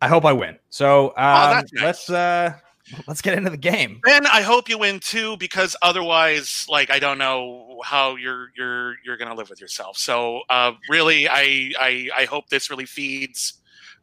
I 0.00 0.08
hope 0.08 0.24
I 0.24 0.32
win. 0.32 0.58
So 0.70 1.12
oh, 1.16 1.22
um, 1.22 1.50
oh, 1.50 1.52
nice. 1.54 1.82
let's 1.82 2.10
uh, 2.10 2.54
let's 3.06 3.22
get 3.22 3.36
into 3.36 3.50
the 3.50 3.56
game. 3.56 4.00
Ben, 4.04 4.26
I 4.26 4.42
hope 4.42 4.68
you 4.68 4.78
win 4.78 5.00
too, 5.00 5.36
because 5.38 5.76
otherwise, 5.82 6.66
like, 6.68 6.90
I 6.90 6.98
don't 6.98 7.18
know 7.18 7.80
how 7.84 8.16
you're 8.16 8.48
you're 8.56 8.94
you're 9.04 9.16
gonna 9.16 9.34
live 9.34 9.50
with 9.50 9.60
yourself. 9.60 9.96
So, 9.96 10.42
uh, 10.48 10.72
really, 10.88 11.28
I, 11.28 11.72
I 11.78 12.10
I 12.16 12.24
hope 12.24 12.48
this 12.48 12.70
really 12.70 12.86
feeds 12.86 13.54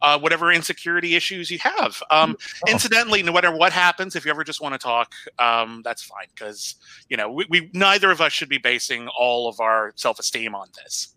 uh, 0.02 0.18
whatever 0.18 0.52
insecurity 0.52 1.14
issues 1.14 1.50
you 1.50 1.58
have. 1.58 2.02
Um, 2.10 2.36
oh. 2.38 2.70
Incidentally, 2.70 3.22
no 3.22 3.32
matter 3.32 3.50
what 3.50 3.72
happens, 3.72 4.16
if 4.16 4.24
you 4.24 4.30
ever 4.30 4.44
just 4.44 4.60
want 4.60 4.74
to 4.74 4.78
talk, 4.78 5.12
um, 5.38 5.82
that's 5.84 6.02
fine 6.02 6.26
because 6.34 6.76
you 7.08 7.16
know 7.16 7.30
we, 7.30 7.46
we 7.48 7.70
neither 7.72 8.10
of 8.10 8.20
us 8.20 8.32
should 8.32 8.48
be 8.48 8.58
basing 8.58 9.08
all 9.18 9.48
of 9.48 9.60
our 9.60 9.92
self 9.96 10.18
esteem 10.18 10.54
on 10.54 10.68
this. 10.76 11.15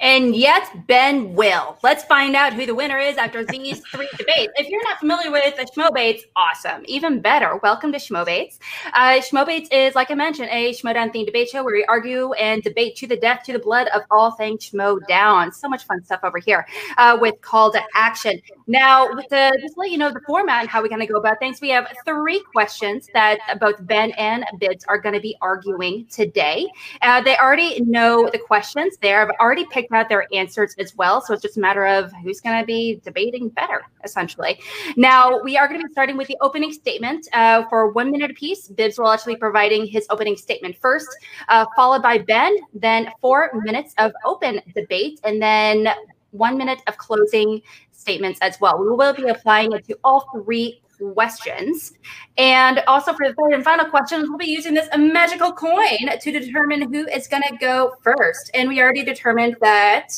And 0.00 0.34
yet, 0.34 0.86
Ben 0.86 1.34
will. 1.34 1.76
Let's 1.82 2.04
find 2.04 2.34
out 2.34 2.54
who 2.54 2.64
the 2.64 2.74
winner 2.74 2.96
is 2.96 3.18
after 3.18 3.44
these 3.44 3.80
three 3.92 4.08
debates. 4.16 4.50
If 4.56 4.68
you're 4.68 4.82
not 4.84 4.98
familiar 4.98 5.30
with 5.30 5.56
the 5.56 5.64
Schmobates, 5.64 6.22
awesome. 6.36 6.82
Even 6.86 7.20
better, 7.20 7.58
welcome 7.62 7.92
to 7.92 7.98
Schmobates. 7.98 8.58
Uh, 8.94 9.20
Schmobates 9.20 9.68
is, 9.70 9.94
like 9.94 10.10
I 10.10 10.14
mentioned, 10.14 10.48
a 10.50 10.72
Schmoedown 10.72 11.12
themed 11.14 11.26
debate 11.26 11.50
show 11.50 11.62
where 11.62 11.74
we 11.74 11.84
argue 11.84 12.32
and 12.32 12.62
debate 12.62 12.96
to 12.96 13.06
the 13.06 13.16
death, 13.16 13.42
to 13.44 13.52
the 13.52 13.58
blood 13.58 13.88
of 13.88 14.02
all 14.10 14.30
things 14.30 14.70
Schmoedown. 14.70 15.52
So 15.52 15.68
much 15.68 15.84
fun 15.84 16.02
stuff 16.02 16.20
over 16.24 16.38
here 16.38 16.66
uh, 16.96 17.18
with 17.20 17.38
call 17.42 17.70
to 17.72 17.82
action. 17.94 18.40
Now, 18.66 19.14
with 19.14 19.28
the, 19.28 19.56
just 19.60 19.76
let 19.76 19.90
you 19.90 19.98
know 19.98 20.10
the 20.10 20.20
format 20.26 20.62
and 20.62 20.68
how 20.70 20.80
we're 20.80 20.88
going 20.88 21.02
to 21.02 21.06
go 21.06 21.18
about 21.18 21.38
things, 21.40 21.60
we 21.60 21.68
have 21.70 21.86
three 22.06 22.42
questions 22.54 23.08
that 23.12 23.38
both 23.60 23.86
Ben 23.86 24.12
and 24.12 24.46
Bibbs 24.58 24.84
are 24.88 24.98
going 24.98 25.14
to 25.14 25.20
be 25.20 25.36
arguing 25.42 26.06
today. 26.06 26.66
Uh, 27.02 27.20
they 27.20 27.36
already 27.36 27.82
know 27.82 28.30
the 28.32 28.38
questions. 28.38 28.96
They've 29.02 29.28
already 29.38 29.66
picked 29.66 29.89
out 29.96 30.08
their 30.08 30.26
answers 30.32 30.74
as 30.78 30.96
well. 30.96 31.20
So 31.20 31.34
it's 31.34 31.42
just 31.42 31.56
a 31.56 31.60
matter 31.60 31.86
of 31.86 32.12
who's 32.22 32.40
going 32.40 32.60
to 32.60 32.66
be 32.66 33.00
debating 33.04 33.48
better, 33.48 33.82
essentially. 34.04 34.60
Now, 34.96 35.40
we 35.40 35.56
are 35.56 35.68
going 35.68 35.80
to 35.80 35.86
be 35.86 35.92
starting 35.92 36.16
with 36.16 36.28
the 36.28 36.36
opening 36.40 36.72
statement 36.72 37.28
uh, 37.32 37.64
for 37.68 37.90
one 37.90 38.10
minute 38.10 38.30
apiece. 38.30 38.68
Bibbs 38.68 38.98
will 38.98 39.08
actually 39.08 39.34
be 39.34 39.40
providing 39.40 39.86
his 39.86 40.06
opening 40.10 40.36
statement 40.36 40.76
first, 40.76 41.08
uh, 41.48 41.66
followed 41.76 42.02
by 42.02 42.18
Ben, 42.18 42.56
then 42.74 43.10
four 43.20 43.50
minutes 43.64 43.94
of 43.98 44.12
open 44.24 44.60
debate, 44.74 45.20
and 45.24 45.40
then 45.40 45.88
one 46.32 46.56
minute 46.56 46.80
of 46.86 46.96
closing 46.96 47.60
statements 47.92 48.38
as 48.40 48.60
well. 48.60 48.78
We 48.78 48.88
will 48.88 49.12
be 49.12 49.28
applying 49.28 49.72
it 49.72 49.84
to 49.88 49.98
all 50.04 50.28
three 50.32 50.80
questions. 51.14 51.92
And 52.38 52.82
also 52.86 53.12
for 53.12 53.28
the 53.28 53.34
third 53.34 53.54
and 53.54 53.64
final 53.64 53.86
questions, 53.86 54.28
we'll 54.28 54.38
be 54.38 54.46
using 54.46 54.74
this 54.74 54.88
magical 54.96 55.52
coin 55.52 56.18
to 56.20 56.32
determine 56.32 56.92
who 56.92 57.06
is 57.08 57.26
going 57.26 57.42
to 57.42 57.56
go 57.56 57.94
first. 58.02 58.50
And 58.54 58.68
we 58.68 58.80
already 58.80 59.04
determined 59.04 59.56
that 59.60 60.08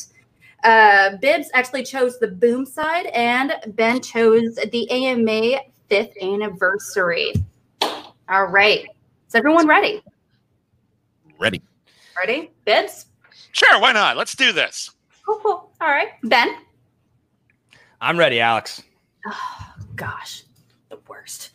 uh, 0.63 1.17
Bibbs 1.17 1.49
actually 1.53 1.83
chose 1.83 2.19
the 2.19 2.27
boom 2.27 2.65
side 2.65 3.07
and 3.07 3.53
Ben 3.75 4.01
chose 4.01 4.55
the 4.55 4.89
AMA 4.89 5.59
fifth 5.89 6.13
anniversary. 6.21 7.33
All 8.29 8.45
right. 8.45 8.85
Is 9.27 9.35
everyone 9.35 9.67
ready? 9.67 10.01
Ready. 11.39 11.61
Ready? 12.17 12.51
Bibbs? 12.65 13.07
Sure, 13.51 13.79
why 13.81 13.91
not? 13.91 14.15
Let's 14.15 14.35
do 14.35 14.53
this. 14.53 14.91
Cool, 15.25 15.39
cool. 15.43 15.71
All 15.81 15.89
right. 15.89 16.09
Ben? 16.23 16.55
I'm 17.99 18.17
ready, 18.17 18.39
Alex. 18.39 18.81
Oh, 19.27 19.73
gosh 19.95 20.43
the 21.23 21.29
worst. 21.31 21.51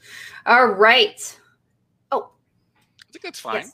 All 0.46 0.66
right. 0.66 1.40
Oh, 2.12 2.30
I 3.00 3.12
think 3.12 3.22
that's 3.22 3.40
fine. 3.40 3.56
Yes. 3.56 3.72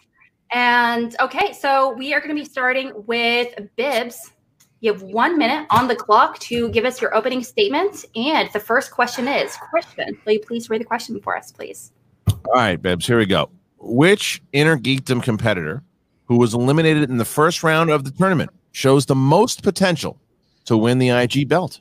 And 0.52 1.16
okay, 1.20 1.52
so 1.52 1.94
we 1.94 2.14
are 2.14 2.20
going 2.20 2.34
to 2.34 2.40
be 2.40 2.48
starting 2.48 2.92
with 3.06 3.54
Bibbs. 3.76 4.32
You 4.80 4.92
have 4.92 5.02
one 5.02 5.38
minute 5.38 5.66
on 5.70 5.88
the 5.88 5.96
clock 5.96 6.38
to 6.40 6.68
give 6.68 6.84
us 6.84 7.00
your 7.00 7.14
opening 7.14 7.42
statement. 7.42 8.04
And 8.14 8.50
the 8.52 8.60
first 8.60 8.90
question 8.90 9.26
is 9.26 9.56
question. 9.56 10.18
will 10.24 10.34
you 10.34 10.40
please 10.40 10.68
read 10.68 10.80
the 10.80 10.84
question 10.84 11.20
for 11.22 11.36
us, 11.36 11.50
please? 11.50 11.92
All 12.28 12.54
right, 12.54 12.80
Bibbs, 12.80 13.06
here 13.06 13.18
we 13.18 13.26
go. 13.26 13.50
Which 13.78 14.42
inner 14.52 14.76
geekdom 14.76 15.22
competitor 15.22 15.82
who 16.26 16.36
was 16.36 16.54
eliminated 16.54 17.08
in 17.10 17.16
the 17.16 17.24
first 17.24 17.62
round 17.62 17.90
of 17.90 18.04
the 18.04 18.10
tournament 18.10 18.50
shows 18.72 19.06
the 19.06 19.14
most 19.14 19.62
potential 19.62 20.20
to 20.66 20.76
win 20.76 20.98
the 20.98 21.08
IG 21.08 21.48
belt? 21.48 21.80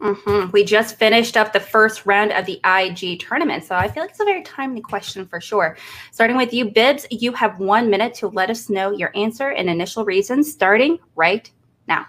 Mm-hmm. 0.00 0.50
We 0.50 0.64
just 0.64 0.96
finished 0.96 1.36
up 1.36 1.52
the 1.52 1.60
first 1.60 2.04
round 2.04 2.32
of 2.32 2.44
the 2.44 2.60
IG 2.64 3.20
tournament. 3.20 3.64
So 3.64 3.74
I 3.74 3.88
feel 3.88 4.02
like 4.02 4.10
it's 4.10 4.20
a 4.20 4.24
very 4.24 4.42
timely 4.42 4.82
question 4.82 5.26
for 5.26 5.40
sure. 5.40 5.76
Starting 6.12 6.36
with 6.36 6.52
you, 6.52 6.70
Bibbs, 6.70 7.06
you 7.10 7.32
have 7.32 7.58
one 7.58 7.88
minute 7.88 8.12
to 8.14 8.28
let 8.28 8.50
us 8.50 8.68
know 8.68 8.90
your 8.90 9.10
answer 9.16 9.50
and 9.50 9.70
initial 9.70 10.04
reasons, 10.04 10.52
starting 10.52 10.98
right 11.14 11.50
now. 11.88 12.06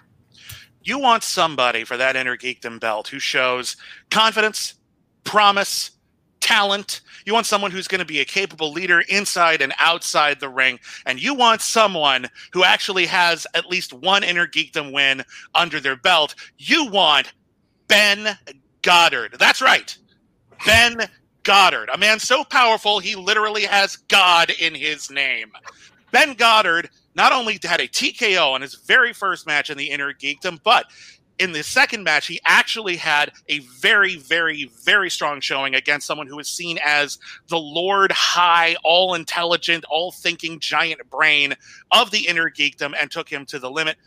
You 0.83 0.99
want 0.99 1.23
somebody 1.23 1.83
for 1.83 1.97
that 1.97 2.15
inner 2.15 2.37
geekdom 2.37 2.79
belt 2.79 3.07
who 3.07 3.19
shows 3.19 3.77
confidence, 4.09 4.75
promise, 5.23 5.91
talent. 6.41 7.01
You 7.25 7.33
want 7.33 7.45
someone 7.45 7.71
who's 7.71 7.89
going 7.89 7.99
to 7.99 8.05
be 8.05 8.21
a 8.21 8.25
capable 8.25 8.71
leader 8.71 9.01
inside 9.09 9.61
and 9.61 9.73
outside 9.79 10.39
the 10.39 10.47
ring. 10.47 10.79
And 11.05 11.21
you 11.21 11.33
want 11.33 11.61
someone 11.61 12.27
who 12.53 12.63
actually 12.63 13.05
has 13.05 13.45
at 13.53 13.69
least 13.69 13.91
one 13.91 14.23
inner 14.23 14.47
geekdom 14.47 14.93
win 14.93 15.23
under 15.55 15.81
their 15.81 15.97
belt. 15.97 16.35
You 16.57 16.89
want 16.89 17.33
Ben 17.87 18.37
Goddard. 18.81 19.35
That's 19.39 19.61
right. 19.61 19.97
Ben 20.65 21.07
Goddard, 21.43 21.89
a 21.93 21.97
man 21.97 22.19
so 22.19 22.43
powerful 22.43 22.99
he 22.99 23.15
literally 23.15 23.63
has 23.63 23.95
God 23.95 24.51
in 24.59 24.75
his 24.75 25.09
name. 25.09 25.51
Ben 26.11 26.33
Goddard 26.33 26.89
not 27.15 27.31
only 27.31 27.59
had 27.63 27.79
a 27.79 27.87
TKO 27.87 28.53
on 28.53 28.61
his 28.61 28.75
very 28.75 29.13
first 29.13 29.47
match 29.47 29.69
in 29.69 29.77
the 29.77 29.89
Inner 29.89 30.13
Geekdom, 30.13 30.59
but 30.63 30.85
in 31.39 31.51
the 31.51 31.63
second 31.63 32.03
match, 32.03 32.27
he 32.27 32.39
actually 32.45 32.95
had 32.95 33.31
a 33.47 33.59
very, 33.79 34.17
very, 34.17 34.71
very 34.83 35.09
strong 35.09 35.39
showing 35.39 35.75
against 35.75 36.07
someone 36.07 36.27
who 36.27 36.39
is 36.39 36.49
seen 36.49 36.79
as 36.83 37.19
the 37.47 37.59
Lord 37.59 38.11
High, 38.11 38.75
all 38.83 39.13
intelligent, 39.13 39.85
all 39.89 40.11
thinking 40.11 40.59
giant 40.59 41.07
brain 41.09 41.53
of 41.91 42.11
the 42.11 42.27
Inner 42.27 42.49
Geekdom 42.49 42.93
and 42.99 43.11
took 43.11 43.29
him 43.29 43.45
to 43.47 43.59
the 43.59 43.69
limit. 43.69 43.97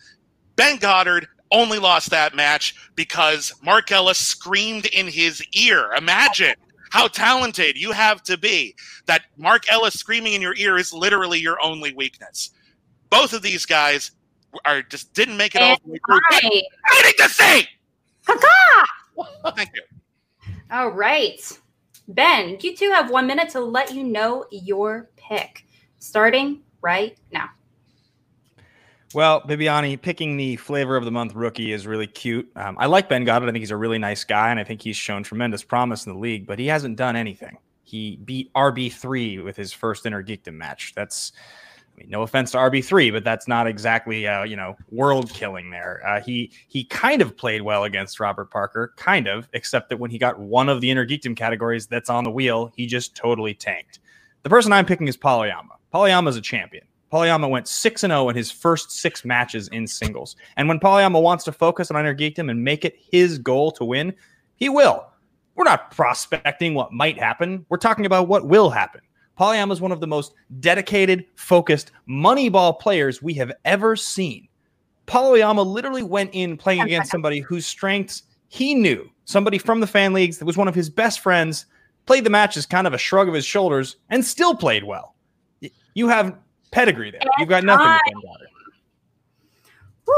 Ben 0.56 0.76
Goddard 0.76 1.28
only 1.50 1.78
lost 1.78 2.10
that 2.10 2.34
match 2.34 2.74
because 2.94 3.52
Mark 3.62 3.90
Ellis 3.90 4.18
screamed 4.18 4.86
in 4.86 5.06
his 5.06 5.42
ear. 5.54 5.92
Imagine 5.96 6.54
how 6.90 7.06
talented 7.08 7.76
you 7.76 7.92
have 7.92 8.22
to 8.24 8.36
be 8.36 8.74
that 9.06 9.22
Mark 9.36 9.70
Ellis 9.70 9.94
screaming 9.94 10.32
in 10.34 10.42
your 10.42 10.54
ear 10.56 10.76
is 10.76 10.92
literally 10.92 11.38
your 11.38 11.58
only 11.64 11.92
weakness. 11.94 12.50
Both 13.10 13.32
of 13.32 13.42
these 13.42 13.66
guys 13.66 14.12
are 14.64 14.82
just 14.82 15.14
didn't 15.14 15.36
make 15.36 15.54
it 15.54 15.62
all 15.62 15.76
the 15.84 15.92
way 15.92 15.98
through. 16.06 16.20
Anything 16.32 17.12
to 17.18 17.28
say? 17.28 17.68
Thank 19.56 19.70
you. 19.74 19.82
All 20.70 20.88
right. 20.90 21.40
Ben, 22.08 22.58
you 22.60 22.76
two 22.76 22.90
have 22.90 23.10
one 23.10 23.26
minute 23.26 23.50
to 23.50 23.60
let 23.60 23.94
you 23.94 24.02
know 24.04 24.46
your 24.50 25.10
pick. 25.16 25.64
Starting 26.00 26.62
right 26.82 27.16
now. 27.32 27.50
Well, 29.12 29.40
Bibbiani 29.40 30.00
picking 30.00 30.36
the 30.36 30.54
flavor 30.56 30.94
of 30.94 31.04
the 31.04 31.10
month 31.10 31.34
rookie 31.34 31.72
is 31.72 31.84
really 31.84 32.06
cute. 32.06 32.48
Um, 32.54 32.76
I 32.78 32.86
like 32.86 33.08
Ben 33.08 33.24
Goddard. 33.24 33.48
I 33.48 33.52
think 33.52 33.62
he's 33.62 33.72
a 33.72 33.76
really 33.76 33.98
nice 33.98 34.22
guy, 34.22 34.50
and 34.50 34.60
I 34.60 34.64
think 34.64 34.82
he's 34.82 34.96
shown 34.96 35.24
tremendous 35.24 35.64
promise 35.64 36.06
in 36.06 36.12
the 36.12 36.18
league, 36.18 36.46
but 36.46 36.60
he 36.60 36.66
hasn't 36.68 36.96
done 36.96 37.16
anything. 37.16 37.58
He 37.82 38.20
beat 38.24 38.52
RB3 38.52 39.42
with 39.42 39.56
his 39.56 39.72
first 39.72 40.06
inner 40.06 40.22
geekdom 40.22 40.54
match. 40.54 40.92
That's, 40.94 41.32
I 41.92 41.98
mean, 41.98 42.08
no 42.08 42.22
offense 42.22 42.52
to 42.52 42.58
RB3, 42.58 43.12
but 43.12 43.24
that's 43.24 43.48
not 43.48 43.66
exactly, 43.66 44.28
uh, 44.28 44.44
you 44.44 44.54
know, 44.54 44.76
world 44.92 45.28
killing 45.30 45.70
there. 45.70 46.00
Uh, 46.06 46.20
he 46.20 46.52
he 46.68 46.84
kind 46.84 47.20
of 47.20 47.36
played 47.36 47.62
well 47.62 47.82
against 47.82 48.20
Robert 48.20 48.48
Parker, 48.52 48.92
kind 48.96 49.26
of, 49.26 49.48
except 49.54 49.88
that 49.88 49.98
when 49.98 50.12
he 50.12 50.18
got 50.18 50.38
one 50.38 50.68
of 50.68 50.80
the 50.80 50.88
inner 50.88 51.04
geekdom 51.04 51.36
categories 51.36 51.88
that's 51.88 52.10
on 52.10 52.22
the 52.22 52.30
wheel, 52.30 52.70
he 52.76 52.86
just 52.86 53.16
totally 53.16 53.54
tanked. 53.54 53.98
The 54.44 54.50
person 54.50 54.72
I'm 54.72 54.86
picking 54.86 55.08
is 55.08 55.16
Paul 55.16 55.40
Oyama. 55.40 55.74
Polyama 55.92 56.28
is 56.28 56.36
a 56.36 56.40
champion. 56.40 56.84
Paul 57.10 57.22
Oyama 57.22 57.48
went 57.48 57.66
6 57.66 58.00
0 58.00 58.28
in 58.28 58.36
his 58.36 58.50
first 58.50 58.92
six 58.92 59.24
matches 59.24 59.68
in 59.68 59.86
singles. 59.86 60.36
And 60.56 60.68
when 60.68 60.78
Paul 60.78 60.98
Oyama 60.98 61.20
wants 61.20 61.44
to 61.44 61.52
focus 61.52 61.90
on 61.90 61.98
Inner 61.98 62.14
Geekdom 62.14 62.50
and 62.50 62.62
make 62.62 62.84
it 62.84 62.96
his 63.10 63.38
goal 63.38 63.72
to 63.72 63.84
win, 63.84 64.14
he 64.54 64.68
will. 64.68 65.06
We're 65.56 65.64
not 65.64 65.90
prospecting 65.90 66.74
what 66.74 66.92
might 66.92 67.18
happen. 67.18 67.66
We're 67.68 67.78
talking 67.78 68.06
about 68.06 68.28
what 68.28 68.46
will 68.46 68.70
happen. 68.70 69.00
Paul 69.36 69.50
Oyama 69.50 69.72
is 69.72 69.80
one 69.80 69.92
of 69.92 70.00
the 70.00 70.06
most 70.06 70.34
dedicated, 70.60 71.24
focused, 71.34 71.92
moneyball 72.08 72.78
players 72.78 73.22
we 73.22 73.34
have 73.34 73.52
ever 73.64 73.96
seen. 73.96 74.46
Paul 75.06 75.32
Oyama 75.32 75.62
literally 75.62 76.02
went 76.04 76.30
in 76.32 76.56
playing 76.56 76.82
against 76.82 77.10
somebody 77.10 77.40
whose 77.40 77.66
strengths 77.66 78.22
he 78.48 78.74
knew, 78.74 79.10
somebody 79.24 79.58
from 79.58 79.80
the 79.80 79.86
fan 79.86 80.12
leagues 80.12 80.38
that 80.38 80.44
was 80.44 80.56
one 80.56 80.68
of 80.68 80.74
his 80.74 80.88
best 80.88 81.20
friends, 81.20 81.66
played 82.06 82.24
the 82.24 82.30
match 82.30 82.56
as 82.56 82.66
kind 82.66 82.86
of 82.86 82.94
a 82.94 82.98
shrug 82.98 83.28
of 83.28 83.34
his 83.34 83.44
shoulders, 83.44 83.96
and 84.10 84.24
still 84.24 84.54
played 84.54 84.84
well. 84.84 85.14
You 85.94 86.08
have 86.08 86.36
pedigree 86.70 87.10
there. 87.10 87.20
You've 87.38 87.48
got 87.48 87.64
nothing 87.64 87.98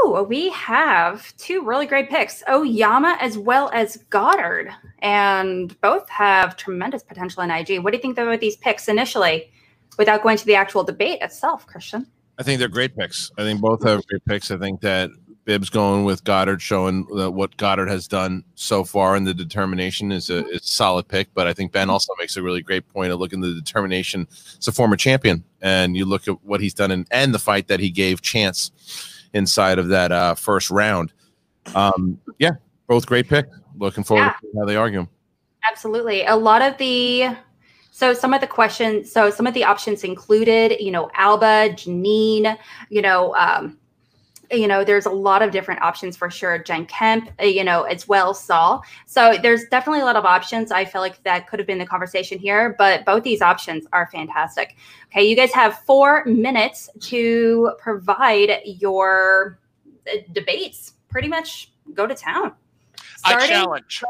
Ooh, 0.05 0.23
we 0.23 0.49
have 0.49 1.35
two 1.37 1.63
really 1.63 1.85
great 1.85 2.09
picks, 2.09 2.41
Oyama 2.49 3.15
as 3.21 3.37
well 3.37 3.69
as 3.73 3.97
Goddard, 4.09 4.71
and 4.99 5.79
both 5.81 6.09
have 6.09 6.57
tremendous 6.57 7.03
potential 7.03 7.43
in 7.43 7.51
IG. 7.51 7.83
What 7.83 7.91
do 7.91 7.97
you 7.97 8.01
think 8.01 8.15
though 8.15 8.23
about 8.27 8.39
these 8.39 8.57
picks 8.57 8.87
initially, 8.87 9.51
without 9.97 10.23
going 10.23 10.37
to 10.37 10.45
the 10.45 10.55
actual 10.55 10.83
debate 10.83 11.19
itself, 11.21 11.67
Christian? 11.67 12.07
I 12.39 12.43
think 12.43 12.57
they're 12.57 12.67
great 12.67 12.97
picks. 12.97 13.31
I 13.37 13.43
think 13.43 13.61
both 13.61 13.83
have 13.83 14.05
great 14.07 14.25
picks. 14.25 14.49
I 14.49 14.57
think 14.57 14.81
that 14.81 15.11
Bibbs 15.45 15.69
going 15.69 16.05
with 16.05 16.23
Goddard, 16.23 16.61
showing 16.61 17.05
uh, 17.17 17.29
what 17.29 17.55
Goddard 17.57 17.89
has 17.89 18.07
done 18.07 18.43
so 18.55 18.83
far, 18.83 19.15
and 19.15 19.27
the 19.27 19.33
determination 19.33 20.11
is 20.11 20.29
a, 20.29 20.47
is 20.47 20.61
a 20.61 20.65
solid 20.65 21.07
pick. 21.07 21.33
But 21.33 21.47
I 21.47 21.53
think 21.53 21.71
Ben 21.71 21.89
also 21.89 22.13
makes 22.17 22.37
a 22.37 22.41
really 22.41 22.61
great 22.61 22.87
point 22.87 23.11
of 23.11 23.19
looking 23.19 23.43
at 23.43 23.47
the 23.47 23.55
determination. 23.55 24.27
It's 24.55 24.67
a 24.67 24.71
former 24.71 24.95
champion, 24.95 25.43
and 25.61 25.97
you 25.97 26.05
look 26.05 26.27
at 26.27 26.43
what 26.43 26.61
he's 26.61 26.73
done 26.73 26.91
in, 26.91 27.05
and 27.11 27.33
the 27.33 27.39
fight 27.39 27.67
that 27.67 27.79
he 27.79 27.89
gave 27.89 28.21
Chance 28.21 28.71
inside 29.33 29.79
of 29.79 29.89
that 29.89 30.11
uh, 30.11 30.35
first 30.35 30.69
round. 30.69 31.11
Um, 31.75 32.19
yeah, 32.39 32.51
both 32.87 33.05
great 33.05 33.27
pick. 33.27 33.47
Looking 33.77 34.03
forward 34.03 34.25
yeah. 34.25 34.51
to 34.51 34.59
how 34.59 34.65
they 34.65 34.75
argue. 34.75 35.07
Absolutely. 35.69 36.25
A 36.25 36.35
lot 36.35 36.61
of 36.61 36.77
the 36.77 37.35
so 37.91 38.13
some 38.13 38.33
of 38.33 38.41
the 38.41 38.47
questions, 38.47 39.11
so 39.11 39.29
some 39.29 39.45
of 39.45 39.53
the 39.53 39.63
options 39.63 40.03
included, 40.03 40.77
you 40.79 40.89
know, 40.89 41.11
Alba, 41.13 41.69
Janine, 41.75 42.57
you 42.89 43.01
know, 43.03 43.35
um, 43.35 43.77
you 44.53 44.67
know, 44.67 44.83
there's 44.83 45.05
a 45.05 45.11
lot 45.11 45.41
of 45.41 45.51
different 45.51 45.81
options 45.81 46.15
for 46.15 46.29
sure. 46.29 46.57
Jen 46.57 46.85
Kemp, 46.85 47.29
uh, 47.41 47.45
you 47.45 47.63
know, 47.63 47.83
as 47.83 48.07
well, 48.07 48.33
Saul. 48.33 48.83
So 49.05 49.37
there's 49.41 49.65
definitely 49.65 50.01
a 50.01 50.05
lot 50.05 50.15
of 50.15 50.25
options. 50.25 50.71
I 50.71 50.85
feel 50.85 51.01
like 51.01 51.21
that 51.23 51.47
could 51.47 51.59
have 51.59 51.67
been 51.67 51.77
the 51.77 51.85
conversation 51.85 52.39
here, 52.39 52.75
but 52.77 53.05
both 53.05 53.23
these 53.23 53.41
options 53.41 53.85
are 53.93 54.07
fantastic. 54.11 54.75
Okay, 55.07 55.23
you 55.23 55.35
guys 55.35 55.51
have 55.53 55.79
four 55.79 56.23
minutes 56.25 56.89
to 57.01 57.73
provide 57.79 58.61
your 58.65 59.59
uh, 60.11 60.17
debates. 60.31 60.93
Pretty 61.09 61.27
much 61.27 61.71
go 61.93 62.07
to 62.07 62.15
town. 62.15 62.53
I 63.25 63.47
challenge. 63.47 64.03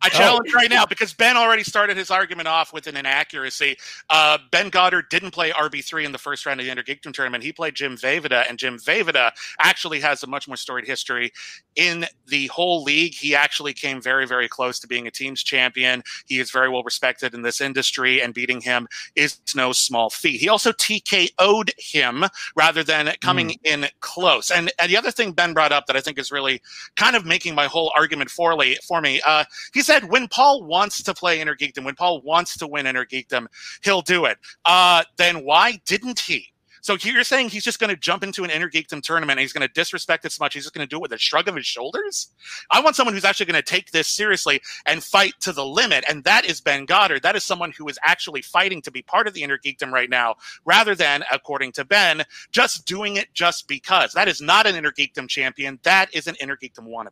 I 0.00 0.08
challenge 0.08 0.50
oh. 0.52 0.56
right 0.56 0.70
now 0.70 0.86
because 0.86 1.12
Ben 1.12 1.36
already 1.36 1.62
started 1.62 1.96
his 1.96 2.10
argument 2.10 2.48
off 2.48 2.72
with 2.72 2.86
an 2.86 2.96
inaccuracy. 2.96 3.76
Uh, 4.10 4.38
ben 4.50 4.70
Goddard 4.70 5.08
didn't 5.10 5.30
play 5.30 5.50
RB3 5.50 6.04
in 6.04 6.12
the 6.12 6.18
first 6.18 6.46
round 6.46 6.60
of 6.60 6.66
the 6.66 6.72
Intergeekdom 6.72 7.12
tournament. 7.12 7.44
He 7.44 7.52
played 7.52 7.74
Jim 7.74 7.96
Vejvoda, 7.96 8.48
and 8.48 8.58
Jim 8.58 8.78
Vejvoda 8.78 9.32
actually 9.60 10.00
has 10.00 10.22
a 10.22 10.26
much 10.26 10.48
more 10.48 10.56
storied 10.56 10.86
history 10.86 11.32
in 11.76 12.06
the 12.26 12.46
whole 12.48 12.82
league. 12.82 13.14
He 13.14 13.34
actually 13.34 13.72
came 13.72 14.00
very, 14.00 14.26
very 14.26 14.48
close 14.48 14.80
to 14.80 14.88
being 14.88 15.06
a 15.06 15.10
team's 15.10 15.42
champion. 15.42 16.02
He 16.26 16.40
is 16.40 16.50
very 16.50 16.68
well 16.68 16.82
respected 16.82 17.34
in 17.34 17.42
this 17.42 17.60
industry, 17.60 18.20
and 18.22 18.34
beating 18.34 18.60
him 18.60 18.88
is 19.14 19.38
no 19.54 19.72
small 19.72 20.10
feat. 20.10 20.40
He 20.40 20.48
also 20.48 20.72
TKO'd 20.72 21.70
him 21.78 22.24
rather 22.56 22.82
than 22.82 23.12
coming 23.20 23.50
mm. 23.50 23.58
in 23.64 23.86
close. 24.00 24.50
And, 24.50 24.72
and 24.78 24.90
the 24.90 24.96
other 24.96 25.10
thing 25.10 25.32
Ben 25.32 25.52
brought 25.52 25.72
up 25.72 25.86
that 25.86 25.96
I 25.96 26.00
think 26.00 26.18
is 26.18 26.32
really 26.32 26.60
kind 26.96 27.14
of 27.16 27.24
making 27.24 27.54
my 27.54 27.66
whole 27.66 27.92
argument 27.96 28.21
for, 28.30 28.56
for 28.86 29.00
me, 29.00 29.20
uh, 29.26 29.44
he 29.72 29.82
said 29.82 30.10
when 30.10 30.28
Paul 30.28 30.64
wants 30.64 31.02
to 31.02 31.14
play 31.14 31.38
Intergeekdom, 31.38 31.84
when 31.84 31.94
Paul 31.94 32.20
wants 32.22 32.56
to 32.58 32.66
win 32.66 32.86
Intergeekdom, 32.86 33.46
he'll 33.82 34.02
do 34.02 34.24
it. 34.24 34.38
Uh, 34.64 35.04
then 35.16 35.44
why 35.44 35.80
didn't 35.84 36.20
he? 36.20 36.52
So 36.82 36.96
you're 37.00 37.22
saying 37.22 37.50
he's 37.50 37.62
just 37.62 37.78
going 37.78 37.90
to 37.90 37.96
jump 37.96 38.24
into 38.24 38.42
an 38.42 38.50
Intergeekdom 38.50 39.02
tournament 39.02 39.38
and 39.38 39.40
he's 39.40 39.52
going 39.52 39.66
to 39.66 39.72
disrespect 39.72 40.24
it 40.24 40.32
so 40.32 40.42
much 40.42 40.54
he's 40.54 40.64
just 40.64 40.74
going 40.74 40.84
to 40.84 40.90
do 40.90 40.96
it 40.96 41.02
with 41.02 41.12
a 41.12 41.18
shrug 41.18 41.46
of 41.46 41.54
his 41.54 41.64
shoulders? 41.64 42.28
I 42.72 42.80
want 42.80 42.96
someone 42.96 43.14
who's 43.14 43.24
actually 43.24 43.46
going 43.46 43.62
to 43.62 43.70
take 43.70 43.92
this 43.92 44.08
seriously 44.08 44.60
and 44.84 45.02
fight 45.02 45.34
to 45.42 45.52
the 45.52 45.64
limit, 45.64 46.04
and 46.08 46.24
that 46.24 46.44
is 46.44 46.60
Ben 46.60 46.84
Goddard. 46.84 47.22
That 47.22 47.36
is 47.36 47.44
someone 47.44 47.72
who 47.78 47.86
is 47.86 48.00
actually 48.02 48.42
fighting 48.42 48.82
to 48.82 48.90
be 48.90 49.00
part 49.00 49.28
of 49.28 49.34
the 49.34 49.42
Intergeekdom 49.42 49.92
right 49.92 50.10
now, 50.10 50.34
rather 50.64 50.96
than, 50.96 51.22
according 51.30 51.70
to 51.72 51.84
Ben, 51.84 52.24
just 52.50 52.84
doing 52.84 53.16
it 53.16 53.32
just 53.32 53.68
because. 53.68 54.12
That 54.12 54.26
is 54.26 54.40
not 54.40 54.66
an 54.66 54.74
Intergeekdom 54.74 55.28
champion. 55.28 55.78
That 55.84 56.12
is 56.12 56.26
an 56.26 56.34
Intergeekdom 56.34 56.88
wannabe. 56.88 57.10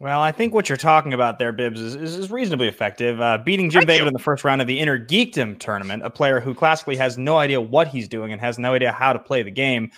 Well, 0.00 0.20
I 0.20 0.32
think 0.32 0.52
what 0.52 0.68
you're 0.68 0.76
talking 0.76 1.12
about 1.12 1.38
there, 1.38 1.52
Bibbs, 1.52 1.80
is, 1.80 1.94
is, 1.94 2.16
is 2.16 2.30
reasonably 2.30 2.68
effective. 2.68 3.20
Uh, 3.20 3.38
beating 3.38 3.70
Jim 3.70 3.86
Bateman 3.86 4.08
in 4.08 4.12
the 4.12 4.18
first 4.18 4.44
round 4.44 4.60
of 4.60 4.66
the 4.66 4.78
Inner 4.78 4.98
Geekdom 4.98 5.58
tournament, 5.58 6.02
a 6.04 6.10
player 6.10 6.40
who 6.40 6.52
classically 6.52 6.96
has 6.96 7.16
no 7.16 7.38
idea 7.38 7.60
what 7.60 7.88
he's 7.88 8.08
doing 8.08 8.32
and 8.32 8.40
has 8.40 8.58
no 8.58 8.74
idea 8.74 8.92
how 8.92 9.12
to 9.12 9.18
play 9.18 9.42
the 9.42 9.50
game. 9.50 9.90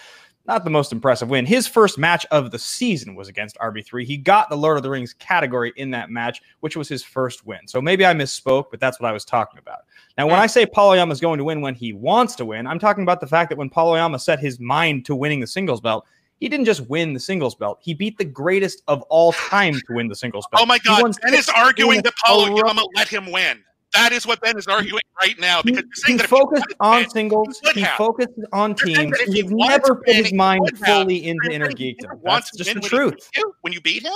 Not 0.46 0.62
the 0.62 0.70
most 0.70 0.92
impressive 0.92 1.28
win. 1.28 1.44
His 1.44 1.66
first 1.66 1.98
match 1.98 2.24
of 2.30 2.52
the 2.52 2.58
season 2.58 3.16
was 3.16 3.26
against 3.26 3.58
RB3. 3.58 4.04
He 4.04 4.16
got 4.16 4.48
the 4.48 4.56
Lord 4.56 4.76
of 4.76 4.84
the 4.84 4.90
Rings 4.90 5.12
category 5.12 5.72
in 5.74 5.90
that 5.90 6.08
match, 6.08 6.40
which 6.60 6.76
was 6.76 6.88
his 6.88 7.02
first 7.02 7.44
win. 7.44 7.66
So 7.66 7.82
maybe 7.82 8.06
I 8.06 8.14
misspoke, 8.14 8.66
but 8.70 8.78
that's 8.78 9.00
what 9.00 9.08
I 9.08 9.12
was 9.12 9.24
talking 9.24 9.58
about. 9.58 9.80
Now, 10.16 10.26
when 10.26 10.38
I 10.38 10.46
say 10.46 10.64
Paul 10.64 10.90
Oyama 10.90 11.12
is 11.12 11.20
going 11.20 11.38
to 11.38 11.44
win 11.44 11.62
when 11.62 11.74
he 11.74 11.92
wants 11.92 12.36
to 12.36 12.44
win, 12.44 12.68
I'm 12.68 12.78
talking 12.78 13.02
about 13.02 13.20
the 13.20 13.26
fact 13.26 13.48
that 13.48 13.58
when 13.58 13.68
Paul 13.68 13.90
Oyama 13.90 14.20
set 14.20 14.38
his 14.38 14.60
mind 14.60 15.04
to 15.06 15.16
winning 15.16 15.40
the 15.40 15.48
singles 15.48 15.80
belt, 15.80 16.06
he 16.38 16.48
didn't 16.48 16.66
just 16.66 16.88
win 16.88 17.12
the 17.12 17.20
singles 17.20 17.54
belt. 17.54 17.78
He 17.80 17.94
beat 17.94 18.18
the 18.18 18.24
greatest 18.24 18.82
of 18.88 19.02
all 19.02 19.32
time 19.50 19.74
to 19.74 19.94
win 19.94 20.08
the 20.08 20.16
singles 20.16 20.46
belt. 20.50 20.62
Oh 20.62 20.66
my 20.66 20.78
God. 20.78 21.16
Ben 21.22 21.34
is 21.34 21.48
arguing 21.48 22.02
that 22.02 22.14
Paulo 22.24 22.52
Oyama 22.52 22.84
let 22.94 23.08
him 23.08 23.30
win. 23.30 23.62
That 23.92 24.12
is 24.12 24.26
what 24.26 24.40
Ben 24.42 24.58
is 24.58 24.66
arguing 24.66 25.00
right 25.18 25.38
now 25.38 25.62
because 25.62 25.84
he, 26.06 26.12
he 26.14 26.18
focused 26.18 26.74
on 26.80 27.02
win. 27.02 27.10
singles. 27.10 27.60
He, 27.72 27.80
he 27.80 27.86
focused 27.96 28.38
on 28.52 28.74
teams. 28.74 29.18
He's 29.20 29.50
never 29.50 29.96
put 29.96 30.14
his 30.14 30.34
mind 30.34 30.78
fully 30.84 31.26
into 31.26 31.48
Intergeekdom. 31.48 32.20
That's 32.22 32.50
just 32.54 32.74
the 32.74 32.80
truth. 32.80 33.30
When 33.62 33.72
you 33.72 33.80
beat 33.80 34.02
him, 34.02 34.12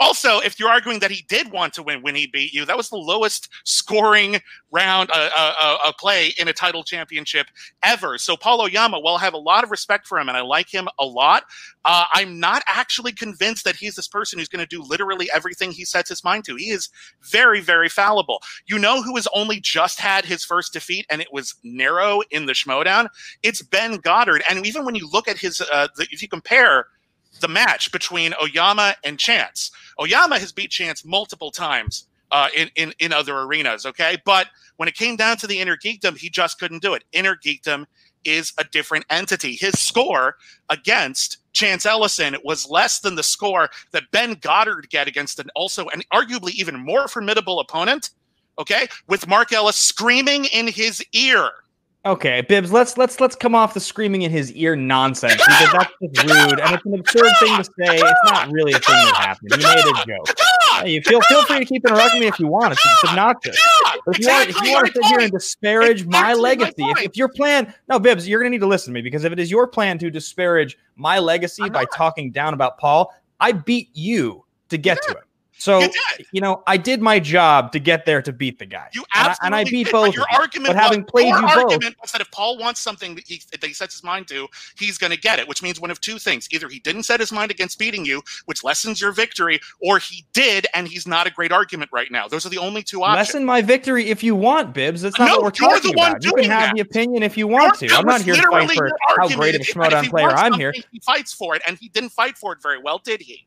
also, 0.00 0.38
if 0.38 0.58
you're 0.58 0.70
arguing 0.70 1.00
that 1.00 1.10
he 1.10 1.24
did 1.28 1.50
want 1.50 1.74
to 1.74 1.82
win 1.82 2.02
when 2.02 2.14
he 2.14 2.26
beat 2.26 2.52
you, 2.52 2.64
that 2.64 2.76
was 2.76 2.88
the 2.88 2.96
lowest 2.96 3.48
scoring 3.64 4.40
round 4.70 5.10
a 5.10 5.14
uh, 5.14 5.52
uh, 5.60 5.78
uh, 5.86 5.92
play 5.98 6.32
in 6.38 6.48
a 6.48 6.52
title 6.52 6.84
championship 6.84 7.46
ever. 7.82 8.18
So 8.18 8.36
Paul 8.36 8.60
Oyama, 8.60 9.00
while 9.00 9.16
I 9.16 9.20
have 9.20 9.34
a 9.34 9.38
lot 9.38 9.64
of 9.64 9.70
respect 9.70 10.06
for 10.06 10.18
him 10.18 10.28
and 10.28 10.36
I 10.36 10.42
like 10.42 10.72
him 10.72 10.88
a 10.98 11.04
lot, 11.04 11.44
uh, 11.84 12.04
I'm 12.12 12.38
not 12.38 12.62
actually 12.68 13.12
convinced 13.12 13.64
that 13.64 13.76
he's 13.76 13.96
this 13.96 14.08
person 14.08 14.38
who's 14.38 14.48
going 14.48 14.64
to 14.64 14.66
do 14.66 14.82
literally 14.82 15.28
everything 15.34 15.72
he 15.72 15.84
sets 15.84 16.08
his 16.08 16.22
mind 16.22 16.44
to. 16.44 16.56
He 16.56 16.70
is 16.70 16.88
very, 17.22 17.60
very 17.60 17.88
fallible. 17.88 18.40
You 18.66 18.78
know 18.78 19.02
who 19.02 19.16
has 19.16 19.26
only 19.34 19.58
just 19.58 19.98
had 19.98 20.24
his 20.24 20.44
first 20.44 20.72
defeat 20.72 21.06
and 21.10 21.20
it 21.20 21.32
was 21.32 21.54
narrow 21.64 22.20
in 22.30 22.46
the 22.46 22.52
Schmoedown? 22.52 23.08
It's 23.42 23.62
Ben 23.62 23.96
Goddard. 23.96 24.42
And 24.48 24.66
even 24.66 24.84
when 24.84 24.94
you 24.94 25.08
look 25.10 25.28
at 25.28 25.38
his, 25.38 25.60
uh, 25.60 25.88
the, 25.96 26.06
if 26.10 26.22
you 26.22 26.28
compare 26.28 26.86
the 27.38 27.48
match 27.48 27.92
between 27.92 28.34
Oyama 28.42 28.94
and 29.04 29.18
Chance. 29.18 29.70
Oyama 30.00 30.38
has 30.38 30.52
beat 30.52 30.70
Chance 30.70 31.04
multiple 31.04 31.50
times 31.50 32.06
uh, 32.30 32.48
in, 32.56 32.70
in, 32.76 32.92
in 32.98 33.12
other 33.12 33.38
arenas, 33.38 33.86
okay? 33.86 34.18
But 34.24 34.48
when 34.76 34.88
it 34.88 34.94
came 34.94 35.16
down 35.16 35.36
to 35.38 35.46
the 35.46 35.58
Intergeekdom, 35.58 36.16
he 36.18 36.30
just 36.30 36.58
couldn't 36.58 36.82
do 36.82 36.94
it. 36.94 37.04
Intergeekdom 37.12 37.86
is 38.24 38.52
a 38.58 38.64
different 38.64 39.04
entity. 39.10 39.54
His 39.54 39.78
score 39.78 40.36
against 40.68 41.38
Chance 41.52 41.86
Ellison 41.86 42.36
was 42.44 42.68
less 42.68 43.00
than 43.00 43.14
the 43.14 43.22
score 43.22 43.68
that 43.92 44.10
Ben 44.12 44.34
Goddard 44.34 44.88
get 44.90 45.08
against 45.08 45.38
an 45.38 45.50
also 45.54 45.88
an 45.88 46.02
arguably 46.12 46.52
even 46.52 46.76
more 46.78 47.08
formidable 47.08 47.60
opponent, 47.60 48.10
okay? 48.58 48.86
With 49.08 49.26
Mark 49.26 49.52
Ellis 49.52 49.76
screaming 49.76 50.46
in 50.46 50.68
his 50.68 51.02
ear 51.12 51.50
Okay, 52.06 52.42
Bibbs, 52.42 52.70
let's 52.70 52.96
let's 52.96 53.20
let's 53.20 53.34
come 53.34 53.56
off 53.56 53.74
the 53.74 53.80
screaming 53.80 54.22
in 54.22 54.30
his 54.30 54.52
ear 54.52 54.76
nonsense 54.76 55.34
because 55.34 55.72
that's 55.72 55.92
just 56.00 56.22
rude 56.28 56.60
and 56.60 56.74
it's 56.74 56.86
an 56.86 56.94
absurd 56.94 57.32
thing 57.40 57.56
to 57.56 57.64
say. 57.64 57.96
It's 57.96 58.30
not 58.30 58.50
really 58.52 58.72
a 58.72 58.78
thing 58.78 58.94
that 58.94 59.16
happened. 59.16 59.50
You 59.50 59.58
made 59.58 59.84
a 59.84 60.06
joke. 60.06 60.38
Hey, 60.80 60.92
you 60.92 61.02
feel 61.02 61.20
feel 61.22 61.44
free 61.44 61.58
to 61.58 61.64
keep 61.64 61.84
interrupting 61.84 62.20
me 62.20 62.28
if 62.28 62.38
you 62.38 62.46
want. 62.46 62.72
It's, 62.72 62.86
it's 62.86 63.10
obnoxious. 63.10 63.60
But 64.06 64.16
if 64.16 64.20
you 64.20 64.28
want, 64.28 64.48
if 64.48 64.62
you 64.62 64.72
want 64.72 64.86
to 64.86 64.92
sit 64.92 65.04
here 65.06 65.20
and 65.20 65.32
disparage 65.32 66.06
my 66.06 66.34
legacy, 66.34 66.84
if, 66.84 67.02
if 67.02 67.16
your 67.16 67.28
plan, 67.28 67.74
no, 67.88 67.98
Bibbs, 67.98 68.28
you're 68.28 68.40
gonna 68.40 68.50
need 68.50 68.60
to 68.60 68.66
listen 68.66 68.92
to 68.92 68.94
me 68.94 69.02
because 69.02 69.24
if 69.24 69.32
it 69.32 69.40
is 69.40 69.50
your 69.50 69.66
plan 69.66 69.98
to 69.98 70.08
disparage 70.08 70.78
my 70.94 71.18
legacy 71.18 71.68
by 71.68 71.84
talking 71.92 72.30
down 72.30 72.54
about 72.54 72.78
Paul, 72.78 73.12
I 73.40 73.52
beat 73.52 73.90
you 73.92 74.44
to 74.68 74.78
get 74.78 75.02
to 75.02 75.12
it. 75.12 75.24
So 75.58 75.88
you 76.32 76.40
know, 76.40 76.62
I 76.66 76.76
did 76.76 77.02
my 77.02 77.18
job 77.18 77.72
to 77.72 77.78
get 77.78 78.06
there 78.06 78.22
to 78.22 78.32
beat 78.32 78.58
the 78.58 78.66
guy. 78.66 78.88
You 78.92 79.04
absolutely 79.14 79.46
and 79.46 79.54
I, 79.54 79.58
and 79.60 79.68
I 79.68 79.70
beat 79.70 79.84
did, 79.84 79.92
both. 79.92 80.14
Your 80.14 80.26
argument, 80.32 80.74
but 80.74 80.82
having 80.82 81.02
was, 81.02 81.10
played 81.10 81.28
you 81.28 81.34
argument 81.34 81.96
both, 81.96 82.02
was 82.02 82.12
that 82.12 82.20
if 82.20 82.30
Paul 82.30 82.58
wants 82.58 82.80
something 82.80 83.14
that 83.16 83.26
he, 83.26 83.42
that 83.50 83.64
he 83.64 83.72
sets 83.72 83.94
his 83.94 84.04
mind 84.04 84.28
to, 84.28 84.46
he's 84.78 84.98
going 84.98 85.10
to 85.10 85.18
get 85.18 85.38
it. 85.38 85.48
Which 85.48 85.62
means 85.62 85.80
one 85.80 85.90
of 85.90 86.00
two 86.00 86.18
things: 86.18 86.48
either 86.52 86.68
he 86.68 86.78
didn't 86.80 87.02
set 87.02 87.20
his 87.20 87.32
mind 87.32 87.50
against 87.50 87.78
beating 87.78 88.04
you, 88.04 88.22
which 88.46 88.62
lessens 88.62 89.00
your 89.00 89.12
victory, 89.12 89.60
or 89.80 89.98
he 89.98 90.24
did, 90.32 90.66
and 90.74 90.86
he's 90.86 91.06
not 91.06 91.26
a 91.26 91.30
great 91.30 91.52
argument 91.52 91.90
right 91.92 92.10
now. 92.10 92.28
Those 92.28 92.46
are 92.46 92.50
the 92.50 92.58
only 92.58 92.82
two 92.82 93.02
options. 93.02 93.28
Lessen 93.28 93.44
my 93.44 93.60
victory 93.60 94.10
if 94.10 94.22
you 94.22 94.36
want, 94.36 94.72
Bibbs. 94.72 95.02
That's 95.02 95.18
not 95.18 95.26
no, 95.26 95.34
what 95.36 95.44
we're 95.44 95.50
talking 95.50 95.92
about. 95.92 96.24
You 96.24 96.32
can 96.32 96.44
have 96.44 96.68
that. 96.68 96.74
the 96.76 96.80
opinion 96.80 97.22
if 97.22 97.36
you 97.36 97.48
want 97.48 97.80
your, 97.80 97.90
to. 97.90 97.96
I'm 97.96 98.06
not 98.06 98.22
here 98.22 98.36
to 98.36 98.42
fight 98.42 98.70
for 98.70 98.90
how 99.16 99.28
great 99.28 99.54
of 99.54 99.62
a 99.62 99.64
Schmoedown 99.64 100.08
player 100.08 100.30
I'm 100.30 100.54
here. 100.54 100.72
He 100.72 101.00
fights 101.00 101.32
for 101.32 101.56
it, 101.56 101.62
and 101.66 101.76
he 101.78 101.88
didn't 101.88 102.10
fight 102.10 102.38
for 102.38 102.52
it 102.52 102.62
very 102.62 102.80
well, 102.80 102.98
did 102.98 103.20
he? 103.20 103.46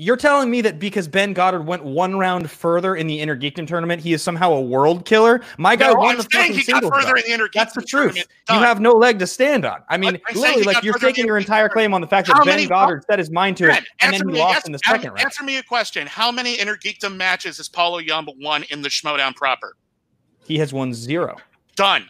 You're 0.00 0.16
telling 0.16 0.48
me 0.48 0.60
that 0.60 0.78
because 0.78 1.08
Ben 1.08 1.32
Goddard 1.32 1.62
went 1.62 1.82
one 1.82 2.16
round 2.16 2.48
further 2.48 2.94
in 2.94 3.08
the 3.08 3.18
Intergeekdom 3.18 3.66
tournament, 3.66 4.00
he 4.00 4.12
is 4.12 4.22
somehow 4.22 4.52
a 4.52 4.60
world 4.60 5.04
killer? 5.04 5.40
My 5.58 5.74
guy 5.74 5.88
no, 5.88 5.94
won 5.94 6.10
I'm 6.10 6.18
the 6.18 6.22
fucking 6.22 6.52
he 6.52 6.62
got 6.62 6.84
further 6.84 7.16
in 7.16 7.24
the 7.26 7.30
Intergeekdom 7.30 7.52
That's 7.52 7.74
the 7.74 7.82
truth. 7.82 8.16
You 8.48 8.58
have 8.60 8.80
no 8.80 8.92
leg 8.92 9.18
to 9.18 9.26
stand 9.26 9.64
on. 9.64 9.80
I 9.88 9.96
mean, 9.96 10.20
I'm 10.28 10.36
literally, 10.36 10.62
like 10.62 10.84
you're 10.84 10.94
taking 10.94 11.26
your 11.26 11.36
entire 11.36 11.68
claim 11.68 11.92
on 11.94 12.00
the 12.00 12.06
fact 12.06 12.28
that 12.28 12.44
Ben 12.44 12.68
Goddard 12.68 13.06
set 13.10 13.18
his 13.18 13.32
mind 13.32 13.56
to 13.56 13.66
Ben, 13.66 13.78
it, 13.78 13.88
and 14.00 14.12
then 14.12 14.20
he 14.20 14.34
me, 14.34 14.38
lost 14.38 14.66
in 14.66 14.72
the 14.72 14.78
second 14.78 15.08
round. 15.08 15.20
Answer 15.20 15.42
me 15.42 15.56
a 15.56 15.64
question: 15.64 16.06
How 16.06 16.30
many 16.30 16.56
Intergeekdom 16.58 17.16
matches 17.16 17.56
has 17.56 17.68
Paul 17.68 17.94
Oyama 17.94 18.34
won 18.38 18.62
in 18.70 18.82
the 18.82 18.88
Schmoedown 18.88 19.34
proper? 19.34 19.74
He 20.44 20.58
has 20.58 20.72
won 20.72 20.94
zero. 20.94 21.38
Done. 21.74 22.08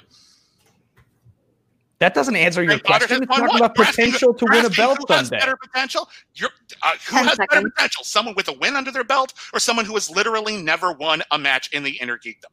That 2.01 2.15
doesn't 2.15 2.37
answer 2.37 2.63
your 2.63 2.79
question. 2.79 3.23
It's 3.23 3.37
talking 3.37 3.57
about 3.57 3.75
potential 3.75 4.33
to 4.33 4.47
win 4.49 4.65
a 4.65 4.71
belt 4.71 4.99
who 4.99 5.07
someday. 5.09 5.17
Has 5.17 5.31
better 5.31 5.57
potential? 5.57 6.09
You're, 6.35 6.51
uh, 6.83 6.93
who 7.09 7.17
has 7.17 7.31
seconds. 7.31 7.47
better 7.51 7.71
potential? 7.71 8.05
Someone 8.05 8.35
with 8.37 8.49
a 8.49 8.53
win 8.53 8.77
under 8.77 8.93
their 8.93 9.05
belt, 9.05 9.35
or 9.53 9.59
someone 9.59 9.85
who 9.85 9.95
has 9.95 10.09
literally 10.09 10.57
never 10.63 10.93
won 10.93 11.23
a 11.33 11.39
match 11.39 11.73
in 11.73 11.83
the 11.83 11.99
Intergeekdom? 11.99 12.45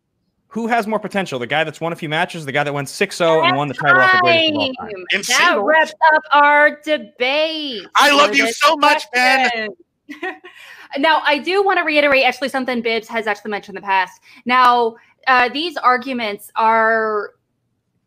Who 0.47 0.67
has 0.67 0.87
more 0.87 0.99
potential? 0.99 1.37
The 1.37 1.45
guy 1.45 1.63
that's 1.63 1.79
won 1.81 1.93
a 1.93 1.95
few 1.95 2.09
matches, 2.09 2.45
the 2.45 2.51
guy 2.51 2.63
that 2.63 2.73
went 2.73 2.87
6-0 2.87 3.45
and 3.45 3.57
won 3.57 3.67
the 3.67 3.73
title 3.73 4.01
off 4.01 4.13
the 4.13 4.19
greatest 4.19 4.53
of 4.53 4.57
all 4.57 4.73
time. 4.73 5.05
That 5.11 5.25
singles. 5.25 5.65
wraps 5.67 5.93
up 6.13 6.23
our 6.31 6.81
debate. 6.81 7.85
I 7.95 8.15
love 8.15 8.35
you 8.35 8.51
so 8.51 8.77
much, 8.77 9.03
Ben. 9.13 9.69
now, 10.97 11.21
I 11.23 11.39
do 11.39 11.61
want 11.61 11.77
to 11.79 11.83
reiterate 11.83 12.23
actually 12.23 12.49
something 12.49 12.81
Bibbs 12.81 13.07
has 13.09 13.27
actually 13.27 13.51
mentioned 13.51 13.77
in 13.77 13.81
the 13.81 13.85
past. 13.85 14.21
Now, 14.45 14.95
uh, 15.27 15.49
these 15.49 15.75
arguments 15.77 16.51
are 16.55 17.34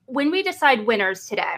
when 0.09 0.31
we 0.31 0.42
decide 0.42 0.87
winners 0.87 1.27
today, 1.27 1.57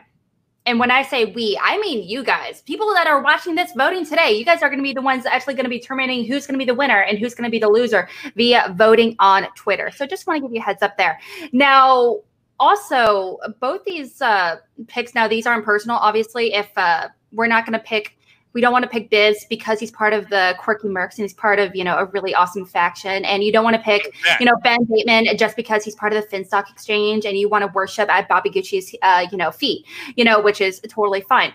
and 0.67 0.79
when 0.79 0.91
I 0.91 1.03
say 1.03 1.25
we, 1.25 1.59
I 1.63 1.79
mean 1.79 2.07
you 2.07 2.23
guys, 2.23 2.63
people 2.63 2.93
that 2.95 3.07
are 3.07 3.23
watching 3.23 3.55
this 3.55 3.73
voting 3.77 4.05
today, 4.05 4.33
you 4.33 4.45
guys 4.45 4.63
are 4.63 4.69
going 4.69 4.79
to 4.79 4.85
be 4.85 4.93
the 4.93 5.01
ones 5.01 5.25
actually 5.25 5.55
going 5.55 5.65
to 5.65 5.71
be 5.71 5.79
determining 5.79 6.27
who's 6.27 6.47
going 6.47 6.59
to 6.59 6.65
be 6.65 6.71
the 6.71 6.75
winner 6.75 7.01
and 7.01 7.19
who's 7.19 7.35
going 7.35 7.45
to 7.45 7.51
be 7.51 7.59
the 7.59 7.69
loser 7.69 8.09
via 8.37 8.75
voting 8.77 9.17
on 9.19 9.47
Twitter. 9.57 9.91
So 9.91 10.07
just 10.07 10.27
want 10.27 10.37
to 10.39 10.43
give 10.43 10.55
you 10.55 10.61
a 10.61 10.65
heads 10.65 10.83
up 10.83 10.99
there. 10.99 11.19
Now, 11.53 12.19
also, 12.59 13.39
both 13.59 13.85
these 13.85 14.21
uh, 14.21 14.57
picks 14.87 15.15
now, 15.15 15.27
these 15.27 15.47
aren't 15.47 15.65
personal. 15.65 15.97
Obviously, 15.97 16.53
if 16.53 16.69
uh, 16.77 17.09
we're 17.33 17.47
not 17.47 17.65
going 17.65 17.73
to 17.73 17.85
pick, 17.85 18.19
we 18.53 18.61
don't 18.61 18.73
want 18.73 18.83
to 18.83 18.89
pick 18.89 19.11
Bibbs 19.11 19.47
because 19.49 19.79
he's 19.79 19.91
part 19.91 20.13
of 20.13 20.29
the 20.29 20.55
quirky 20.59 20.89
Mercs 20.89 21.19
and 21.19 21.23
he's 21.23 21.35
part 21.35 21.59
of, 21.59 21.75
you 21.75 21.85
know, 21.85 21.97
a 21.97 22.07
really 22.07 22.35
awesome 22.35 22.67
faction. 22.67 23.25
And 23.25 23.45
you 23.45 23.53
don't 23.53 23.65
want 23.65 23.77
to 23.77 23.83
pick, 23.83 24.15
you 24.39 24.47
know, 24.47 24.57
Ben 24.63 24.85
Bateman 24.85 25.37
just 25.37 25.57
because 25.57 25.85
he's 25.85 25.95
part 25.95 26.13
of 26.13 26.23
the 26.23 26.37
Finstock 26.37 26.71
Exchange 26.71 27.25
and 27.25 27.37
you 27.37 27.49
want 27.49 27.63
to 27.63 27.71
worship 27.75 28.09
at 28.09 28.29
Bobby 28.29 28.51
Gucci's, 28.51 28.95
uh, 29.03 29.27
you 29.31 29.39
know, 29.39 29.51
feet, 29.51 29.87
you 30.17 30.25
know, 30.25 30.41
which 30.41 30.61
is 30.61 30.81
totally 30.89 31.21
fine 31.21 31.53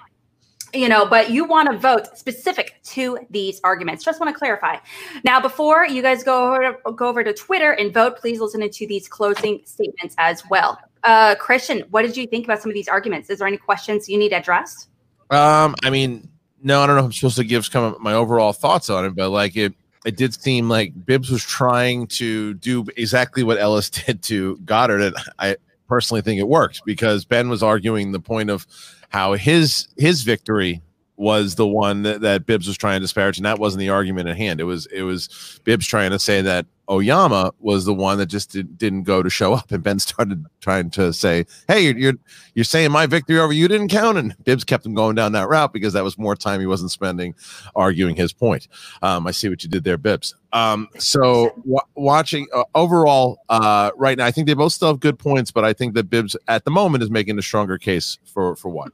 you 0.76 0.90
know, 0.90 1.06
but 1.06 1.32
you 1.32 1.46
want 1.46 1.72
to 1.72 1.78
vote 1.78 2.18
specific 2.18 2.80
to 2.84 3.20
these 3.30 3.62
arguments. 3.64 4.04
Just 4.04 4.20
want 4.20 4.34
to 4.34 4.38
clarify. 4.38 4.78
Now, 5.24 5.40
before 5.40 5.86
you 5.86 6.02
guys 6.02 6.24
go 6.24 6.54
over, 6.54 6.78
go 6.92 7.08
over 7.08 7.24
to 7.24 7.34
Twitter 7.34 7.72
and 7.72 7.94
vote, 7.94 8.18
please 8.18 8.40
listen 8.40 8.68
to 8.70 8.88
these 8.88 9.08
closing 9.08 9.62
statements 9.66 10.16
as 10.18 10.44
well. 10.50 10.78
Uh, 11.04 11.36
Christian, 11.36 11.84
what 11.92 12.02
did 12.02 12.18
you 12.18 12.28
think 12.28 12.46
about 12.46 12.62
some 12.62 12.70
of 12.70 12.76
these 12.76 12.88
arguments? 12.88 13.30
Is 13.30 13.40
there 13.40 13.48
any 13.48 13.58
questions 13.58 14.10
you 14.10 14.18
need 14.18 14.34
addressed? 14.34 14.90
Um, 15.30 15.76
I 15.84 15.90
mean, 15.90 16.28
no, 16.64 16.82
I 16.82 16.88
don't 16.88 16.96
know 16.96 17.02
if 17.02 17.06
I'm 17.06 17.12
supposed 17.12 17.38
to 17.38 17.44
give 17.44 17.66
some 17.66 17.96
my 18.00 18.14
overall 18.14 18.54
thoughts 18.54 18.90
on 18.90 19.06
it, 19.06 19.16
but 19.16 19.30
like 19.30 19.56
it, 19.56 19.74
it 20.06 20.18
did 20.18 20.34
seem 20.34 20.70
like 20.70 21.06
Bibbs 21.06 21.30
was 21.30 21.44
trying 21.44 22.08
to 22.08 22.54
do 22.56 22.86
exactly 22.98 23.44
what 23.44 23.58
Ellis 23.58 23.90
did 24.06 24.22
to 24.24 24.58
Goddard, 24.66 25.02
and 25.02 25.16
I 25.40 25.58
personally 25.88 26.22
think 26.22 26.40
it 26.40 26.48
worked 26.48 26.82
because 26.86 27.26
Ben 27.26 27.50
was 27.50 27.62
arguing 27.62 28.12
the 28.12 28.20
point 28.20 28.50
of 28.50 28.66
how 29.10 29.34
his 29.34 29.88
his 29.98 30.24
victory 30.24 30.82
was 31.18 31.56
the 31.56 31.68
one 31.68 32.04
that, 32.04 32.22
that 32.22 32.46
Bibbs 32.46 32.68
was 32.68 32.78
trying 32.78 33.00
to 33.00 33.04
disparage, 33.04 33.38
and 33.38 33.46
that 33.46 33.60
wasn't 33.60 33.80
the 33.80 33.90
argument 33.90 34.30
at 34.30 34.38
hand. 34.38 34.60
It 34.60 34.66
was 34.66 34.86
it 34.88 35.04
was 35.04 35.60
Bibbs 35.64 35.88
trying 35.88 36.12
to 36.12 36.20
say 36.20 36.42
that 36.42 36.66
Oyama 36.90 37.52
was 37.60 37.86
the 37.86 37.94
one 37.94 38.18
that 38.18 38.28
just 38.28 38.52
did, 38.52 38.78
didn't 38.78 39.04
go 39.04 39.24
to 39.24 39.30
show 39.30 39.54
up, 39.54 39.72
and 39.72 39.82
Ben 39.82 40.00
started 40.00 40.46
trying 40.60 40.90
to 40.92 41.14
say, 41.14 41.46
"Hey, 41.68 41.82
you're, 41.82 41.98
you're 41.98 42.14
you're 42.54 42.66
saying 42.66 42.92
my 42.92 43.06
victory 43.06 43.40
over 43.40 43.54
you 43.54 43.68
didn't 43.68 43.90
count," 43.90 44.18
and 44.18 44.36
Bibbs 44.44 44.64
kept 44.64 44.86
him 44.86 44.94
going 44.94 45.16
down 45.16 45.32
that 45.34 45.48
route 45.48 45.74
because 45.74 45.94
that 45.94 46.04
was 46.04 46.18
more 46.18 46.36
time 46.36 46.60
he 46.60 46.66
wasn't 46.66 46.92
spending 46.92 47.34
arguing 47.76 48.16
his 48.16 48.34
point. 48.34 48.68
Um, 49.02 49.26
I 49.28 49.32
see 49.32 49.50
what 49.50 49.64
you 49.64 49.70
did 49.70 49.84
there, 49.84 49.98
Bibbs. 49.98 50.36
Um, 50.54 50.90
so 50.98 51.50
w- 51.58 51.80
watching 51.96 52.48
uh, 52.54 52.64
overall 52.76 53.40
uh, 53.50 53.92
right 53.96 54.18
now, 54.18 54.26
I 54.26 54.32
think 54.32 54.48
they 54.48 54.54
both 54.54 54.74
still 54.74 54.90
have 54.90 55.00
good 55.00 55.20
points, 55.20 55.52
but 55.52 55.66
I 55.66 55.74
think 55.74 55.94
that 55.96 56.10
Bibbs 56.10 56.36
at 56.48 56.66
the 56.66 56.72
moment 56.72 57.04
is 57.04 57.10
making 57.10 57.38
a 57.40 57.42
stronger 57.42 57.78
case 57.78 58.20
for 58.26 58.56
for 58.56 58.70
what. 58.70 58.92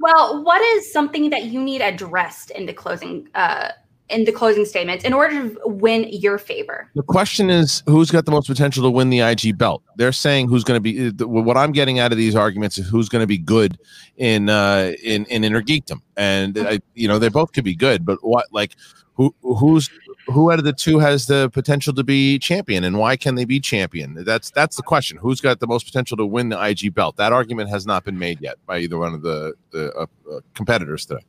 Well, 0.00 0.42
what 0.44 0.62
is 0.62 0.92
something 0.92 1.30
that 1.30 1.44
you 1.44 1.62
need 1.62 1.80
addressed 1.80 2.50
in 2.50 2.66
the 2.66 2.72
closing 2.72 3.28
uh, 3.34 3.70
in 4.10 4.24
the 4.24 4.32
closing 4.32 4.64
statements 4.64 5.04
in 5.04 5.12
order 5.12 5.50
to 5.50 5.60
win 5.64 6.08
your 6.10 6.38
favor? 6.38 6.90
The 6.94 7.02
question 7.02 7.50
is 7.50 7.82
who's 7.86 8.10
got 8.10 8.24
the 8.24 8.30
most 8.30 8.46
potential 8.46 8.82
to 8.84 8.90
win 8.90 9.10
the 9.10 9.20
IG 9.20 9.58
belt? 9.58 9.82
They're 9.96 10.12
saying 10.12 10.48
who's 10.48 10.64
going 10.64 10.82
to 10.82 11.12
be. 11.12 11.24
What 11.24 11.56
I'm 11.56 11.72
getting 11.72 11.98
out 11.98 12.12
of 12.12 12.18
these 12.18 12.34
arguments 12.34 12.78
is 12.78 12.88
who's 12.88 13.08
going 13.08 13.22
to 13.22 13.26
be 13.26 13.38
good 13.38 13.78
in 14.16 14.48
uh, 14.48 14.92
in 15.02 15.24
in 15.26 15.44
inner 15.44 15.62
geekdom, 15.62 16.00
and 16.16 16.58
I, 16.58 16.80
you 16.94 17.08
know 17.08 17.18
they 17.18 17.28
both 17.28 17.52
could 17.52 17.64
be 17.64 17.74
good, 17.74 18.06
but 18.06 18.18
what 18.22 18.46
like 18.52 18.76
who 19.18 19.34
who's 19.42 19.90
who 20.28 20.50
out 20.50 20.58
of 20.58 20.64
the 20.64 20.72
two 20.72 21.00
has 21.00 21.26
the 21.26 21.50
potential 21.50 21.92
to 21.92 22.04
be 22.04 22.38
champion 22.38 22.84
and 22.84 22.98
why 22.98 23.16
can 23.16 23.34
they 23.34 23.44
be 23.44 23.60
champion? 23.60 24.14
That's 24.24 24.50
that's 24.50 24.76
the 24.76 24.82
question. 24.82 25.18
Who's 25.18 25.40
got 25.40 25.60
the 25.60 25.66
most 25.66 25.84
potential 25.84 26.16
to 26.16 26.24
win 26.24 26.48
the 26.48 26.68
ig 26.68 26.94
belt? 26.94 27.16
That 27.16 27.32
argument 27.32 27.68
has 27.68 27.84
not 27.84 28.04
been 28.04 28.18
made 28.18 28.40
yet 28.40 28.56
by 28.64 28.78
either 28.78 28.96
one 28.96 29.12
of 29.12 29.22
the 29.22 29.54
the 29.72 29.92
uh, 29.92 30.06
uh, 30.32 30.40
competitors 30.54 31.04
today. 31.04 31.24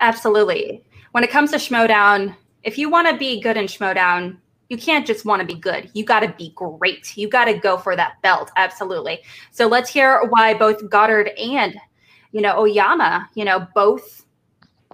Absolutely. 0.00 0.82
When 1.12 1.22
it 1.22 1.30
comes 1.30 1.52
to 1.52 1.56
schmoedown 1.56 2.34
if 2.64 2.76
you 2.76 2.90
want 2.90 3.08
to 3.08 3.16
be 3.16 3.40
good 3.40 3.56
in 3.56 3.66
schmoedown 3.66 4.36
you 4.68 4.76
can't 4.76 5.06
just 5.06 5.26
want 5.26 5.40
to 5.40 5.46
be 5.46 5.60
good. 5.60 5.90
You 5.92 6.02
got 6.02 6.20
to 6.20 6.34
be 6.38 6.50
great. 6.54 7.14
You 7.14 7.28
got 7.28 7.44
to 7.44 7.52
go 7.52 7.76
for 7.76 7.94
that 7.94 8.22
belt. 8.22 8.50
Absolutely. 8.56 9.20
So 9.50 9.66
let's 9.66 9.90
hear 9.90 10.22
why 10.30 10.54
both 10.54 10.88
goddard 10.88 11.28
and 11.38 11.76
you 12.32 12.40
know 12.40 12.58
oyama 12.58 13.28
you 13.34 13.44
know 13.44 13.68
both 13.74 14.24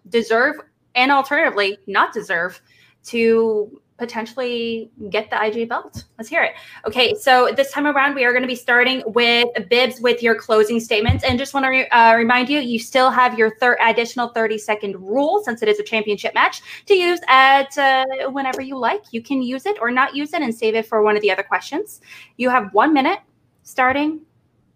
deserve 0.09 0.57
and 0.98 1.12
alternatively 1.12 1.78
not 1.87 2.12
deserve 2.12 2.61
to 3.04 3.80
potentially 3.98 4.90
get 5.11 5.28
the 5.28 5.44
IG 5.44 5.68
belt. 5.68 6.04
Let's 6.18 6.28
hear 6.28 6.42
it. 6.42 6.52
Okay, 6.87 7.14
so 7.14 7.50
this 7.56 7.72
time 7.72 7.87
around, 7.87 8.14
we 8.14 8.24
are 8.24 8.32
going 8.32 8.42
to 8.42 8.48
be 8.48 8.54
starting 8.54 9.02
with 9.06 9.48
Bibbs 9.68 10.00
with 10.00 10.22
your 10.22 10.37
closing 10.37 10.78
statements. 10.78 11.24
And 11.24 11.38
just 11.38 11.52
want 11.52 11.64
to 11.64 11.70
re- 11.70 11.88
uh, 11.88 12.14
remind 12.14 12.48
you, 12.48 12.61
you 12.61 12.78
still 12.78 13.11
have 13.11 13.37
your 13.37 13.56
third 13.56 13.78
additional 13.80 14.28
30 14.28 14.58
second 14.58 14.96
rule 15.00 15.42
since 15.44 15.62
it 15.62 15.68
is 15.68 15.80
a 15.80 15.82
championship 15.82 16.32
match 16.34 16.62
to 16.87 16.94
use 16.94 17.20
at 17.28 17.76
uh, 17.76 18.04
whenever 18.30 18.61
you 18.61 18.78
like. 18.78 19.02
You 19.11 19.20
can 19.20 19.42
use 19.42 19.66
it 19.66 19.76
or 19.80 19.90
not 19.90 20.14
use 20.14 20.32
it 20.32 20.42
and 20.42 20.54
save 20.54 20.76
it 20.76 20.87
for 20.87 21.02
one 21.02 21.16
of 21.16 21.22
the 21.22 21.30
other 21.30 21.42
questions. 21.42 22.00
You 22.37 22.50
have 22.50 22.72
one 22.72 22.92
minute 22.92 23.18
starting 23.64 24.20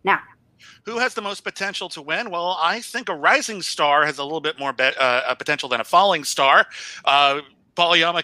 now. 0.02 0.18
Who 0.84 0.98
has 0.98 1.14
the 1.14 1.22
most 1.22 1.42
potential 1.42 1.88
to 1.90 2.02
win? 2.02 2.30
Well, 2.30 2.58
I 2.60 2.80
think 2.80 3.08
a 3.08 3.14
rising 3.14 3.62
star 3.62 4.04
has 4.04 4.18
a 4.18 4.24
little 4.24 4.40
bit 4.40 4.58
more 4.58 4.72
be- 4.72 4.92
uh, 4.98 5.34
potential 5.34 5.68
than 5.68 5.80
a 5.80 5.84
falling 5.84 6.24
star. 6.24 6.66
Uh, 7.04 7.40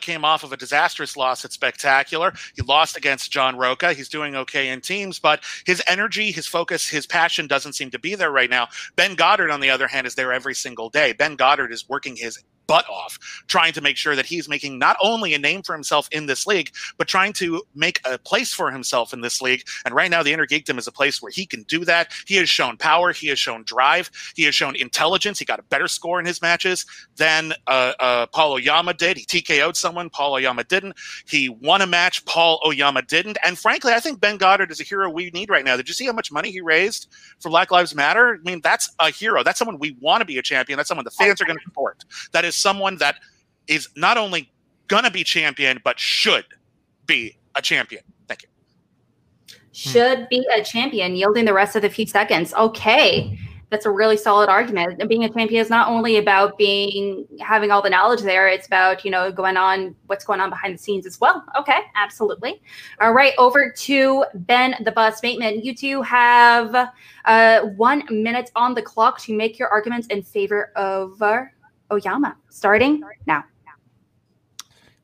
came 0.01 0.25
off 0.25 0.45
of 0.45 0.53
a 0.53 0.57
disastrous 0.57 1.17
loss 1.17 1.45
at 1.45 1.53
Spectacular. 1.53 2.33
He 2.55 2.63
lost 2.63 2.97
against 2.97 3.31
John 3.31 3.57
Rocha. 3.57 3.93
He's 3.95 4.09
doing 4.09 4.37
okay 4.37 4.69
in 4.69 4.81
teams, 4.81 5.19
but 5.19 5.43
his 5.65 5.83
energy, 5.87 6.31
his 6.31 6.47
focus, 6.47 6.87
his 6.87 7.07
passion 7.07 7.47
doesn't 7.47 7.73
seem 7.73 7.91
to 7.91 7.99
be 7.99 8.15
there 8.15 8.31
right 8.31 8.51
now. 8.51 8.69
Ben 8.97 9.15
Goddard, 9.15 9.51
on 9.51 9.61
the 9.61 9.71
other 9.71 9.89
hand, 9.89 10.07
is 10.07 10.15
there 10.15 10.33
every 10.33 10.55
single 10.55 10.91
day. 10.91 11.13
Ben 11.13 11.37
Goddard 11.37 11.73
is 11.73 11.89
working 11.89 12.17
his 12.17 12.43
butt 12.69 12.89
off 12.89 13.19
trying 13.49 13.73
to 13.73 13.81
make 13.81 13.97
sure 13.97 14.15
that 14.15 14.27
he's 14.27 14.49
making 14.49 14.79
not 14.79 14.97
only 15.03 15.35
a 15.35 15.39
name 15.39 15.63
for 15.63 15.73
himself 15.73 16.09
in 16.13 16.27
this 16.27 16.47
league, 16.47 16.71
but 16.99 17.09
trying 17.09 17.33
to 17.33 17.63
make 17.75 18.01
a 18.05 18.19
place 18.19 18.53
for 18.53 18.71
himself 18.71 19.13
in 19.13 19.23
this 19.23 19.43
league. 19.43 19.65
And 19.85 19.95
right 19.95 20.11
now, 20.11 20.23
the 20.23 20.33
Inner 20.33 20.47
Geekdom 20.47 20.79
is 20.79 20.87
a 20.87 20.93
place 20.93 21.21
where 21.21 21.33
he 21.33 21.47
can 21.47 21.63
do 21.65 21.85
that. 21.87 22.13
He 22.27 22.37
has 22.37 22.49
shown 22.49 22.77
power, 22.77 23.13
he 23.13 23.29
has 23.29 23.39
shown 23.39 23.65
drive, 23.65 24.11
he 24.37 24.45
has 24.45 24.55
shown 24.55 24.77
intelligence. 24.77 25.39
He 25.39 25.45
got 25.45 25.59
a 25.59 25.65
better 25.65 25.89
score 25.89 26.21
in 26.21 26.27
his 26.27 26.41
matches 26.43 26.87
than 27.17 27.55
uh, 27.67 27.93
uh, 27.99 28.27
Paul 28.27 28.53
Oyama 28.53 28.95
did. 28.95 29.17
He 29.17 29.25
TKO'd 29.25 29.77
someone, 29.77 30.11
Paul 30.11 30.35
Oyama 30.35 30.65
didn't. 30.65 30.97
He 31.27 31.49
won 31.49 31.81
a 31.81 31.87
match, 31.87 32.25
Paul 32.27 32.61
Oyama 32.67 33.03
didn't. 33.03 33.39
And 33.45 33.59
frankly, 33.59 33.93
I 33.95 34.01
think 34.01 34.21
Ben 34.21 34.37
Goddard 34.37 34.71
is 34.71 34.81
a 34.81 34.85
hero 34.85 35.09
we 35.09 35.31
need 35.31 35.49
right 35.49 35.65
now. 35.65 35.77
Did 35.77 35.89
you 35.89 35.95
see 35.95 36.07
how 36.07 36.13
much 36.13 36.31
money 36.31 36.51
he 36.51 36.61
raised 36.61 37.09
for 37.41 37.49
Black 37.49 37.71
Lives 37.71 37.95
Matter? 37.95 38.35
I 38.35 38.49
mean, 38.49 38.61
that's 38.63 38.91
a 38.99 39.11
hero. 39.11 39.43
That's 39.43 39.59
someone 39.59 39.79
we 39.79 39.97
want 40.01 40.21
to 40.21 40.27
be 40.27 40.37
a 40.39 40.43
champion. 40.43 40.77
That's 40.77 40.89
someone 40.89 41.05
the 41.05 41.11
fans 41.11 41.41
are 41.41 41.47
going 41.47 41.59
to 41.59 41.65
support. 41.65 42.05
That 42.33 42.45
is 42.45 42.58
someone 42.59 42.97
that 42.97 43.17
is 43.67 43.89
not 43.97 44.17
only 44.17 44.51
gonna 44.89 45.11
be 45.11 45.25
champion 45.25 45.81
but 45.85 45.99
should 45.99 46.45
be 47.07 47.37
a 47.55 47.63
champion. 47.63 48.03
Thank 48.29 48.43
you. 48.43 48.49
Should 49.73 50.29
be 50.29 50.47
a 50.55 50.63
champion, 50.63 51.15
yielding 51.15 51.45
the 51.45 51.55
rest 51.55 51.77
of 51.77 51.83
the 51.83 51.91
few 51.91 52.07
seconds. 52.07 52.55
Okay. 52.55 53.39
That's 53.71 53.85
a 53.85 53.91
really 53.91 54.17
solid 54.17 54.49
argument. 54.49 54.99
And 54.99 55.11
being 55.11 55.25
a 55.25 55.29
champion 55.29 55.61
is 55.61 55.69
not 55.69 55.89
only 55.89 56.17
about 56.17 56.57
being 56.57 57.27
having 57.39 57.71
all 57.71 57.83
the 57.83 57.91
knowledge 57.91 58.23
there, 58.23 58.49
it's 58.49 58.67
about, 58.67 59.05
you 59.05 59.11
know, 59.11 59.31
going 59.31 59.59
on 59.59 59.95
what's 60.07 60.25
going 60.25 60.41
on 60.41 60.49
behind 60.49 60.73
the 60.73 60.79
scenes 60.79 61.05
as 61.05 61.21
well. 61.21 61.45
Okay, 61.55 61.81
absolutely. 61.95 62.63
All 62.99 63.13
right, 63.13 63.35
over 63.37 63.71
to 63.71 64.25
Ben 64.33 64.75
the 64.85 64.93
Bus 64.93 65.21
Bateman. 65.21 65.61
You 65.63 65.75
two 65.75 66.01
have 66.01 66.91
uh, 67.27 67.61
one 67.77 68.05
minute 68.09 68.51
on 68.57 68.73
the 68.73 68.81
clock 68.81 69.21
to 69.23 69.37
make 69.37 69.59
your 69.59 69.69
arguments 69.69 70.07
in 70.07 70.23
favor 70.23 70.73
of 70.75 71.21
uh, 71.21 71.43
Oyama, 71.91 72.37
starting 72.49 73.03
now. 73.27 73.45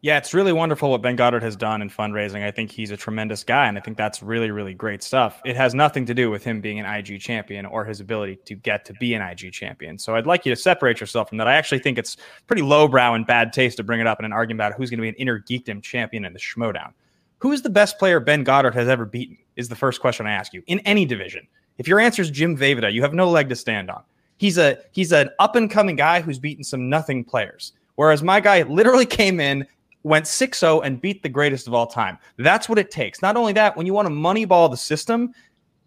Yeah, 0.05 0.19
it's 0.19 0.35
really 0.35 0.53
wonderful 0.53 0.91
what 0.91 1.01
Ben 1.01 1.17
Goddard 1.17 1.43
has 1.43 1.57
done 1.57 1.81
in 1.81 1.89
fundraising. 1.89 2.45
I 2.45 2.51
think 2.51 2.71
he's 2.71 2.91
a 2.91 2.97
tremendous 2.97 3.43
guy, 3.43 3.69
and 3.69 3.79
I 3.79 3.81
think 3.81 3.97
that's 3.97 4.23
really, 4.23 4.51
really 4.51 4.75
great 4.75 5.03
stuff. 5.03 5.41
It 5.47 5.57
has 5.57 5.75
nothing 5.75 6.05
to 6.05 6.13
do 6.13 6.31
with 6.31 6.45
him 6.45 6.61
being 6.61 6.79
an 6.79 6.85
IG 6.85 7.23
champion 7.23 7.65
or 7.65 7.87
his 7.87 8.01
ability 8.01 8.37
to 8.45 8.55
get 8.55 8.85
to 8.85 8.93
be 8.93 9.15
an 9.15 9.23
IG 9.23 9.51
champion. 9.55 9.97
So 9.97 10.15
I'd 10.15 10.27
like 10.27 10.45
you 10.45 10.55
to 10.55 10.61
separate 10.61 11.01
yourself 11.01 11.31
from 11.31 11.39
that. 11.39 11.49
I 11.49 11.55
actually 11.55 11.79
think 11.79 11.97
it's 11.97 12.19
pretty 12.47 12.61
lowbrow 12.61 13.15
and 13.15 13.27
bad 13.27 13.51
taste 13.51 13.79
to 13.79 13.83
bring 13.83 13.99
it 13.99 14.07
up 14.07 14.19
in 14.19 14.27
an 14.27 14.33
argument 14.35 14.61
about 14.61 14.77
who's 14.77 14.91
going 14.91 14.99
to 14.99 15.03
be 15.05 15.09
an 15.09 15.15
inner 15.15 15.41
geekdom 15.41 15.83
champion 15.83 16.27
in 16.27 16.35
the 16.35 16.39
Schmoedown. 16.39 16.93
Who 17.39 17.53
is 17.53 17.63
the 17.63 17.71
best 17.71 17.99
player 17.99 18.21
Ben 18.21 18.45
Goddard 18.45 18.75
has 18.75 18.89
ever 18.89 19.07
beaten? 19.07 19.39
Is 19.57 19.71
the 19.71 19.77
first 19.77 20.03
question 20.03 20.27
I 20.27 20.33
ask 20.33 20.53
you 20.53 20.63
in 20.67 20.81
any 20.81 21.07
division. 21.07 21.49
If 21.79 21.89
your 21.89 21.99
answer 21.99 22.21
is 22.21 22.31
Jim 22.31 22.59
Vejvoda, 22.59 22.93
you 22.93 23.01
have 23.01 23.15
no 23.15 23.31
leg 23.31 23.49
to 23.49 23.57
stand 23.57 23.91
on. 23.91 24.03
He's 24.37 24.59
a 24.59 24.79
he's 24.93 25.13
an 25.13 25.31
up 25.39 25.57
and 25.57 25.71
coming 25.71 25.97
guy 25.97 26.21
who's 26.21 26.39
beaten 26.39 26.65
some 26.65 26.89
nothing 26.89 27.25
players. 27.25 27.73
Whereas 27.97 28.23
my 28.23 28.41
guy 28.41 28.63
literally 28.63 29.07
came 29.21 29.41
in, 29.41 29.67
went 30.03 30.27
6-0 30.27 30.85
and 30.85 31.01
beat 31.01 31.23
the 31.23 31.29
greatest 31.29 31.67
of 31.67 31.75
all 31.75 31.87
time. 31.87 32.19
That's 32.37 32.69
what 32.69 32.79
it 32.79 32.91
takes. 32.91 33.23
Not 33.23 33.37
only 33.37 33.53
that, 33.55 33.77
when 33.77 33.87
you 33.87 33.95
want 33.95 34.07
to 34.07 34.15
moneyball 34.15 34.71
the 34.71 34.77
system, 34.77 35.33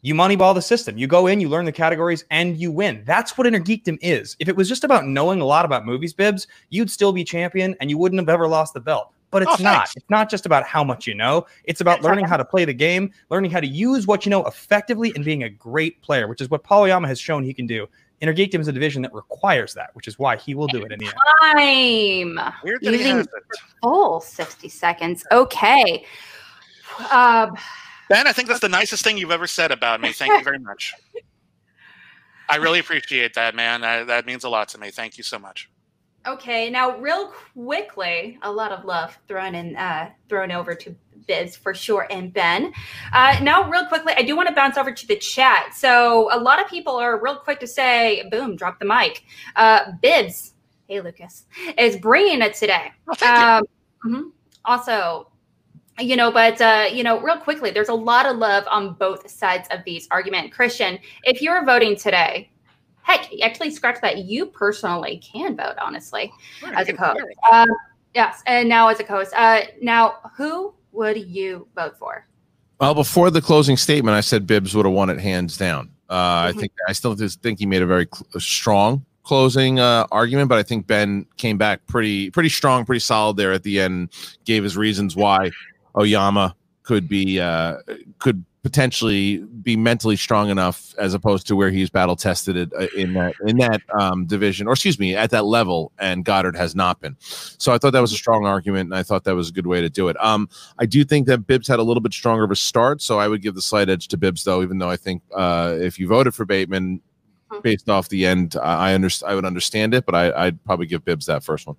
you 0.02 0.14
moneyball 0.14 0.54
the 0.54 0.62
system. 0.62 0.98
You 0.98 1.08
go 1.08 1.28
in, 1.28 1.40
you 1.40 1.50
learn 1.50 1.66
the 1.66 1.72
categories, 1.72 2.24
and 2.32 2.58
you 2.58 2.72
win. 2.72 3.04
That's 3.06 3.38
what 3.38 3.48
Inner 3.48 3.60
Geekdom 3.60 3.98
is. 4.02 4.36
If 4.40 4.48
it 4.48 4.56
was 4.56 4.70
just 4.70 4.84
about 4.84 5.06
knowing 5.06 5.42
a 5.42 5.46
lot 5.46 5.66
about 5.66 5.86
movies, 5.86 6.14
Bibbs, 6.14 6.48
you'd 6.70 6.90
still 6.90 7.12
be 7.12 7.24
champion 7.24 7.76
and 7.82 7.90
you 7.90 7.98
wouldn't 7.98 8.20
have 8.20 8.30
ever 8.30 8.48
lost 8.48 8.74
the 8.74 8.80
belt. 8.80 9.12
But 9.30 9.42
it's 9.42 9.60
oh, 9.60 9.64
not. 9.64 9.90
It's 9.96 10.10
not 10.10 10.30
just 10.30 10.46
about 10.46 10.64
how 10.64 10.84
much 10.84 11.06
you 11.06 11.14
know. 11.14 11.46
It's 11.66 11.82
about 11.82 12.02
learning 12.02 12.26
how 12.26 12.38
to 12.38 12.46
play 12.46 12.64
the 12.64 12.74
game, 12.74 13.12
learning 13.30 13.52
how 13.52 13.60
to 13.60 13.68
use 13.68 14.08
what 14.08 14.26
you 14.26 14.30
know 14.30 14.46
effectively, 14.46 15.12
and 15.16 15.26
being 15.26 15.44
a 15.44 15.50
great 15.50 16.02
player, 16.02 16.30
which 16.30 16.40
is 16.40 16.50
what 16.50 16.64
Paul 16.64 16.84
Oyama 16.84 17.10
has 17.10 17.20
shown 17.20 17.44
he 17.44 17.54
can 17.54 17.68
do. 17.68 17.90
Inner 18.20 18.34
Geekdom 18.34 18.60
is 18.60 18.68
a 18.68 18.72
division 18.72 19.04
that 19.04 19.14
requires 19.14 19.74
that, 19.76 19.96
which 19.96 20.08
is 20.08 20.18
why 20.18 20.38
he 20.38 20.56
will 20.56 20.68
do 20.68 20.84
it 20.84 20.92
in 20.92 21.00
the 21.00 21.06
end. 21.06 21.16
Time. 22.38 22.54
Weird 22.64 22.84
Using 22.84 23.26
full 23.82 24.22
60 24.22 24.70
seconds. 24.70 25.24
Okay. 25.32 26.06
Uh, 27.12 27.52
Ben, 28.10 28.26
I 28.26 28.32
think 28.32 28.48
that's 28.48 28.60
the 28.60 28.70
nicest 28.70 29.04
thing 29.04 29.18
you've 29.18 29.32
ever 29.32 29.48
said 29.48 29.72
about 29.72 30.02
me. 30.02 30.14
Thank 30.14 30.34
you 30.34 30.44
very 30.44 30.60
much. 30.60 30.94
I 32.50 32.56
really 32.56 32.80
appreciate 32.80 33.34
that, 33.36 33.56
man. 33.56 33.82
That, 33.82 34.08
that 34.08 34.26
means 34.26 34.46
a 34.46 34.50
lot 34.50 34.70
to 34.70 34.80
me. 34.80 34.90
Thank 34.90 35.18
you 35.18 35.24
so 35.24 35.38
much. 35.38 35.70
Okay, 36.26 36.70
now 36.70 36.98
real 36.98 37.28
quickly, 37.54 38.40
a 38.42 38.52
lot 38.52 38.72
of 38.72 38.84
love 38.84 39.18
thrown 39.28 39.56
in, 39.56 39.76
uh, 39.76 40.10
thrown 40.28 40.52
over 40.52 40.74
to 40.74 40.96
Biz 41.28 41.56
for 41.56 41.74
sure, 41.74 42.08
and 42.10 42.34
Ben. 42.34 42.74
Uh, 43.14 43.38
now, 43.42 43.70
real 43.70 43.86
quickly, 43.86 44.14
I 44.16 44.24
do 44.24 44.36
want 44.36 44.50
to 44.50 44.56
bounce 44.56 44.78
over 44.78 44.92
to 44.92 45.08
the 45.08 45.18
chat. 45.18 45.74
So, 45.76 46.30
a 46.32 46.40
lot 46.40 46.62
of 46.62 46.68
people 46.68 46.96
are 46.96 47.22
real 47.22 47.36
quick 47.36 47.60
to 47.60 47.68
say, 47.68 48.28
"Boom, 48.32 48.56
drop 48.56 48.80
the 48.80 48.86
mic." 48.86 49.24
Uh, 49.56 49.92
Bibbs, 50.02 50.54
hey 50.88 51.02
Lucas, 51.02 51.46
is 51.78 51.98
bringing 51.98 52.42
it 52.42 52.54
today. 52.54 52.92
Oh, 53.08 53.14
thank 53.16 53.38
Um, 53.38 53.64
mhm. 54.06 54.32
Also, 54.66 55.30
you 56.00 56.16
know, 56.16 56.32
but 56.32 56.60
uh, 56.62 56.86
you 56.92 57.04
know, 57.04 57.20
real 57.20 57.38
quickly, 57.38 57.72
there's 57.72 57.90
a 57.90 57.94
lot 57.94 58.26
of 58.26 58.38
love 58.38 58.64
on 58.70 58.94
both 58.94 59.30
sides 59.30 59.68
of 59.72 59.84
these 59.86 60.08
argument. 60.12 60.52
Christian, 60.52 61.00
if 61.24 61.42
you're 61.42 61.66
voting 61.66 61.96
today, 61.96 62.52
heck, 63.02 63.30
actually 63.42 63.72
scratch 63.72 64.00
that. 64.02 64.20
You 64.20 64.46
personally 64.46 65.22
can 65.24 65.56
vote, 65.56 65.76
honestly, 65.82 66.32
as 66.76 66.90
a 66.90 66.94
co-host. 66.94 67.24
Um, 67.52 67.68
yes, 68.14 68.44
and 68.46 68.70
now 68.70 68.90
as 68.90 69.00
a 69.00 69.04
co-host. 69.04 69.34
Uh, 69.36 69.62
now, 69.82 70.18
who 70.36 70.74
would 70.92 71.18
you 71.28 71.68
vote 71.76 71.98
for? 71.98 72.26
Well, 72.80 72.94
before 72.94 73.32
the 73.32 73.42
closing 73.42 73.78
statement, 73.78 74.16
I 74.16 74.22
said 74.22 74.46
Bibbs 74.46 74.76
would 74.76 74.86
have 74.86 74.94
won 74.94 75.10
it 75.10 75.20
hands 75.20 75.58
down. 75.58 75.90
Uh, 76.10 76.14
I 76.14 76.52
Mhm. 76.54 76.60
think 76.60 76.72
I 76.88 76.94
still 76.94 77.16
just 77.16 77.42
think 77.42 77.60
he 77.60 77.66
made 77.66 77.82
a 77.82 77.86
very 77.86 78.08
cl- 78.14 78.28
strong 78.40 79.06
closing 79.24 79.80
uh, 79.80 80.08
argument, 80.12 80.48
but 80.48 80.58
I 80.58 80.64
think 80.64 80.88
Ben 80.88 81.26
came 81.38 81.58
back 81.58 81.86
pretty 81.88 82.30
pretty 82.30 82.50
strong, 82.50 82.86
pretty 82.86 83.00
solid 83.02 83.36
there 83.36 83.52
at 83.52 83.64
the 83.64 83.80
end. 83.80 84.10
Gave 84.46 84.64
his 84.64 84.78
reasons 84.78 85.16
why 85.16 85.52
Oyama 85.98 86.56
could 86.84 87.10
be 87.10 87.40
uh, 87.40 87.78
could 88.20 88.46
potentially 88.64 89.38
be 89.38 89.78
mentally 89.78 90.16
strong 90.16 90.50
enough 90.50 90.94
as 90.98 91.14
opposed 91.14 91.48
to 91.48 91.56
where 91.56 91.70
he's 91.70 91.90
battle 91.90 92.16
tested 92.16 92.74
uh, 92.74 92.88
in 92.96 93.14
that 93.14 93.34
in 93.46 93.58
that 93.58 93.82
um, 94.00 94.26
division, 94.26 94.68
or 94.68 94.74
excuse 94.74 95.00
me, 95.00 95.16
at 95.16 95.30
that 95.30 95.46
level, 95.46 95.92
and 96.00 96.26
Goddard 96.26 96.56
has 96.56 96.76
not 96.76 97.00
been. 97.00 97.16
So 97.20 97.72
I 97.72 97.78
thought 97.78 97.94
that 97.94 98.02
was 98.02 98.12
a 98.12 98.18
strong 98.18 98.46
argument, 98.46 98.88
and 98.88 98.96
I 98.96 99.04
thought 99.04 99.24
that 99.26 99.36
was 99.36 99.50
a 99.50 99.54
good 99.54 99.68
way 99.68 99.82
to 99.82 99.90
do 99.90 100.10
it. 100.10 100.22
Um, 100.24 100.50
I 100.80 100.86
do 100.86 101.04
think 101.04 101.28
that 101.28 101.48
Bibbs 101.48 101.68
had 101.68 101.80
a 101.80 101.84
little 101.84 102.02
bit 102.02 102.14
stronger 102.14 102.44
of 102.44 102.52
a 102.52 102.56
start, 102.56 103.02
so 103.02 103.20
I 103.20 103.28
would 103.28 103.42
give 103.42 103.56
the 103.56 103.62
slight 103.62 103.90
edge 103.90 104.08
to 104.10 104.18
Bibbs, 104.18 104.44
though. 104.44 104.62
Even 104.62 104.80
though 104.80 104.90
I 104.90 104.98
think 104.98 105.22
uh, 105.34 105.78
if 105.80 106.00
you 106.00 106.08
voted 106.08 106.34
for 106.34 106.46
Bateman, 106.46 107.02
based 107.62 107.90
off 107.90 108.10
the 108.10 108.26
end, 108.26 108.56
I 108.62 108.92
I, 108.92 108.98
underst- 108.98 109.24
I 109.24 109.36
would 109.36 109.46
understand 109.46 109.94
it, 109.94 110.06
but 110.06 110.16
I, 110.16 110.46
I'd 110.46 110.64
probably 110.66 110.88
give 110.88 111.06
Bibbs 111.06 111.28
that 111.28 111.44
first 111.44 111.68
one. 111.68 111.78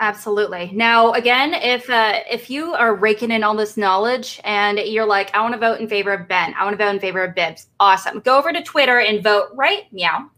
Absolutely. 0.00 0.70
Now, 0.72 1.12
again, 1.12 1.52
if 1.52 1.90
uh, 1.90 2.20
if 2.28 2.48
you 2.48 2.72
are 2.72 2.94
raking 2.94 3.30
in 3.30 3.44
all 3.44 3.54
this 3.54 3.76
knowledge 3.76 4.40
and 4.44 4.78
you're 4.78 5.04
like, 5.04 5.34
I 5.34 5.42
want 5.42 5.52
to 5.52 5.60
vote 5.60 5.78
in 5.78 5.88
favor 5.88 6.10
of 6.10 6.26
Ben, 6.26 6.54
I 6.58 6.64
want 6.64 6.72
to 6.78 6.82
vote 6.82 6.94
in 6.94 7.00
favor 7.00 7.22
of 7.22 7.34
Bibbs, 7.34 7.66
awesome. 7.78 8.20
Go 8.20 8.38
over 8.38 8.50
to 8.50 8.62
Twitter 8.62 8.98
and 9.00 9.22
vote 9.22 9.50
right 9.54 9.92
meow. 9.92 10.30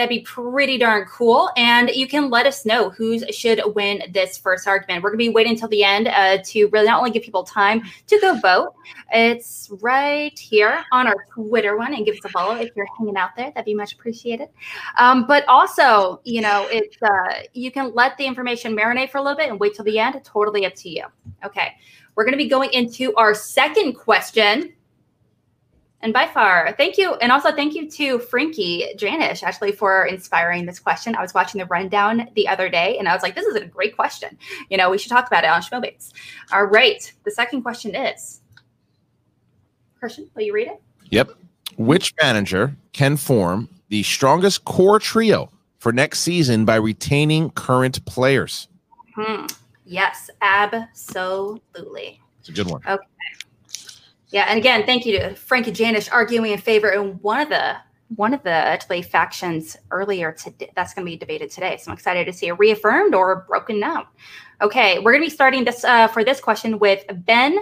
That'd 0.00 0.08
be 0.08 0.20
pretty 0.20 0.78
darn 0.78 1.04
cool. 1.04 1.50
And 1.58 1.90
you 1.90 2.08
can 2.08 2.30
let 2.30 2.46
us 2.46 2.64
know 2.64 2.88
who 2.88 3.18
should 3.30 3.60
win 3.74 4.02
this 4.14 4.38
first 4.38 4.66
argument. 4.66 5.02
We're 5.02 5.10
going 5.10 5.18
to 5.18 5.24
be 5.26 5.28
waiting 5.28 5.52
until 5.52 5.68
the 5.68 5.84
end 5.84 6.08
uh, 6.08 6.38
to 6.42 6.68
really 6.68 6.86
not 6.86 6.96
only 6.96 7.10
give 7.10 7.22
people 7.22 7.44
time 7.44 7.82
to 8.06 8.18
go 8.18 8.34
vote, 8.40 8.72
it's 9.12 9.68
right 9.82 10.38
here 10.38 10.82
on 10.90 11.06
our 11.06 11.26
Twitter 11.34 11.76
one 11.76 11.92
and 11.92 12.06
give 12.06 12.14
us 12.14 12.24
a 12.24 12.30
follow 12.30 12.54
if 12.54 12.70
you're 12.74 12.86
hanging 12.96 13.18
out 13.18 13.36
there. 13.36 13.50
That'd 13.50 13.66
be 13.66 13.74
much 13.74 13.92
appreciated. 13.92 14.48
Um, 14.96 15.26
but 15.26 15.46
also, 15.48 16.22
you 16.24 16.40
know, 16.40 16.66
it's 16.70 16.96
uh, 17.02 17.42
you 17.52 17.70
can 17.70 17.92
let 17.94 18.16
the 18.16 18.24
information 18.24 18.74
marinate 18.74 19.10
for 19.10 19.18
a 19.18 19.22
little 19.22 19.36
bit 19.36 19.50
and 19.50 19.60
wait 19.60 19.74
till 19.74 19.84
the 19.84 19.98
end. 19.98 20.18
Totally 20.24 20.64
up 20.64 20.74
to 20.76 20.88
you. 20.88 21.04
Okay, 21.44 21.74
we're 22.14 22.24
going 22.24 22.32
to 22.32 22.42
be 22.42 22.48
going 22.48 22.70
into 22.72 23.14
our 23.16 23.34
second 23.34 23.92
question. 23.96 24.72
And 26.02 26.14
by 26.14 26.26
far, 26.26 26.74
thank 26.78 26.96
you. 26.96 27.14
And 27.16 27.30
also 27.30 27.52
thank 27.52 27.74
you 27.74 27.90
to 27.90 28.18
Frankie 28.18 28.86
Janish 28.96 29.42
actually 29.42 29.72
for 29.72 30.06
inspiring 30.06 30.64
this 30.64 30.78
question. 30.78 31.14
I 31.14 31.20
was 31.20 31.34
watching 31.34 31.58
the 31.58 31.66
rundown 31.66 32.28
the 32.34 32.48
other 32.48 32.70
day 32.70 32.96
and 32.98 33.06
I 33.06 33.12
was 33.12 33.22
like, 33.22 33.34
this 33.34 33.44
is 33.44 33.54
a 33.54 33.66
great 33.66 33.96
question. 33.96 34.38
You 34.70 34.78
know, 34.78 34.90
we 34.90 34.96
should 34.96 35.10
talk 35.10 35.26
about 35.26 35.44
it 35.44 35.50
on 35.50 35.60
Schmobates. 35.60 36.12
All 36.52 36.64
right. 36.64 37.12
The 37.24 37.30
second 37.30 37.62
question 37.62 37.94
is 37.94 38.40
Christian, 39.98 40.30
will 40.34 40.42
you 40.42 40.54
read 40.54 40.68
it? 40.68 40.82
Yep. 41.10 41.32
Which 41.76 42.14
manager 42.22 42.76
can 42.92 43.16
form 43.16 43.68
the 43.88 44.02
strongest 44.02 44.64
core 44.64 44.98
trio 44.98 45.50
for 45.78 45.92
next 45.92 46.20
season 46.20 46.64
by 46.64 46.76
retaining 46.76 47.50
current 47.50 48.02
players? 48.06 48.68
Hmm. 49.14 49.46
Yes, 49.84 50.30
absolutely. 50.40 52.20
It's 52.38 52.48
a 52.48 52.52
good 52.52 52.68
one. 52.68 52.80
Yeah, 54.30 54.46
and 54.48 54.58
again, 54.58 54.86
thank 54.86 55.06
you 55.06 55.18
to 55.18 55.34
Frankie 55.34 55.72
Janish 55.72 56.08
arguing 56.12 56.52
in 56.52 56.58
favor 56.58 56.90
in 56.90 57.14
one 57.22 57.40
of 57.40 57.48
the 57.48 57.76
one 58.16 58.34
of 58.34 58.42
the 58.42 58.50
actually 58.50 59.02
factions 59.02 59.76
earlier 59.92 60.32
today. 60.32 60.70
That's 60.74 60.94
going 60.94 61.06
to 61.06 61.10
be 61.10 61.16
debated 61.16 61.50
today. 61.50 61.76
So 61.76 61.90
I'm 61.90 61.94
excited 61.94 62.24
to 62.26 62.32
see 62.32 62.48
it 62.48 62.58
reaffirmed 62.58 63.14
or 63.14 63.44
broken 63.48 63.78
down. 63.78 64.06
Okay, 64.60 64.98
we're 64.98 65.12
going 65.12 65.22
to 65.22 65.26
be 65.26 65.34
starting 65.34 65.64
this 65.64 65.84
uh, 65.84 66.08
for 66.08 66.24
this 66.24 66.40
question 66.40 66.78
with 66.78 67.04
Ben, 67.24 67.58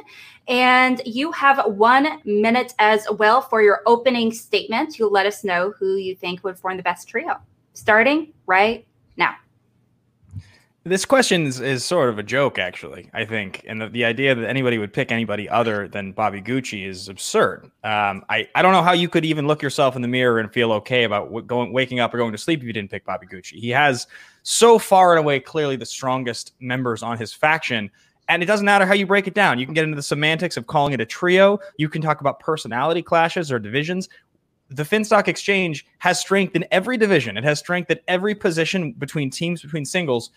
and 0.47 1.01
you 1.05 1.33
have 1.33 1.65
one 1.67 2.21
minute 2.25 2.75
as 2.79 3.07
well 3.19 3.41
for 3.41 3.63
your 3.63 3.83
opening 3.87 4.33
statement. 4.33 4.99
You'll 4.99 5.13
let 5.13 5.27
us 5.27 5.45
know 5.45 5.75
who 5.79 5.97
you 5.97 6.17
think 6.17 6.45
would 6.45 6.59
form 6.59 6.77
the 6.77 6.83
best 6.83 7.09
trio. 7.09 7.37
Starting 7.75 8.33
right. 8.47 8.87
This 10.85 11.05
question 11.05 11.45
is, 11.45 11.61
is 11.61 11.85
sort 11.85 12.09
of 12.09 12.19
a 12.19 12.23
joke, 12.23 12.59
actually. 12.59 13.11
I 13.13 13.25
think, 13.25 13.65
and 13.67 13.81
the, 13.81 13.89
the 13.89 14.05
idea 14.05 14.35
that 14.35 14.49
anybody 14.49 14.79
would 14.79 14.93
pick 14.93 15.13
anybody 15.13 15.49
other 15.49 15.89
than 15.89 16.13
Bobby 16.13 16.41
Gucci 16.41 16.87
is 16.87 17.09
absurd. 17.09 17.65
Um, 17.85 18.25
I 18.29 18.49
I 18.55 18.63
don't 18.63 18.73
know 18.73 18.83
how 18.83 18.93
you 18.93 19.09
could 19.09 19.25
even 19.25 19.47
look 19.47 19.61
yourself 19.61 19.97
in 19.97 20.03
the 20.03 20.09
mirror 20.09 20.39
and 20.39 20.51
feel 20.53 20.73
okay 20.73 21.05
about 21.05 21.47
going 21.47 21.73
waking 21.73 22.01
up 22.01 22.15
or 22.15 22.19
going 22.19 22.33
to 22.33 22.39
sleep 22.39 22.61
if 22.61 22.67
you 22.67 22.73
didn't 22.73 22.91
pick 22.91 23.05
Bobby 23.05 23.27
Gucci. 23.27 23.59
He 23.59 23.71
has 23.71 24.07
so 24.45 24.79
far 24.79 25.13
and 25.13 25.19
away 25.19 25.41
clearly 25.41 25.77
the 25.77 25.87
strongest 25.87 26.55
members 26.61 27.03
on 27.03 27.19
his 27.19 27.33
faction. 27.33 27.91
And 28.31 28.43
it 28.43 28.47
doesn't 28.47 28.67
matter 28.67 28.85
how 28.85 28.95
you 28.95 29.07
break 29.07 29.27
it 29.27 29.35
down. 29.35 29.59
You 29.59 29.65
can 29.65 29.75
get 29.75 29.85
into 29.85 29.97
the 29.97 30.03
semantics 30.03 30.59
of 30.59 30.67
calling 30.67 30.93
it 30.93 31.01
a 31.01 31.07
trio. 31.07 31.59
You 31.79 31.89
can 31.89 32.03
talk 32.03 32.21
about 32.21 32.41
personality 32.41 33.03
clashes 33.03 33.51
or 33.51 33.59
divisions 33.59 34.09
the 34.71 34.83
Finstock 34.83 35.29
Exchange 35.29 35.87
has 35.99 36.21
strength 36.21 36.55
in 36.55 36.67
every 36.71 36.97
division. 36.97 37.37
It 37.37 37.45
has 37.45 37.59
strength 37.59 37.91
at 37.91 38.03
every 38.07 38.35
position 38.35 38.93
between 38.93 39.31
teams, 39.31 39.63
between 39.63 39.85
singles. 39.85 40.31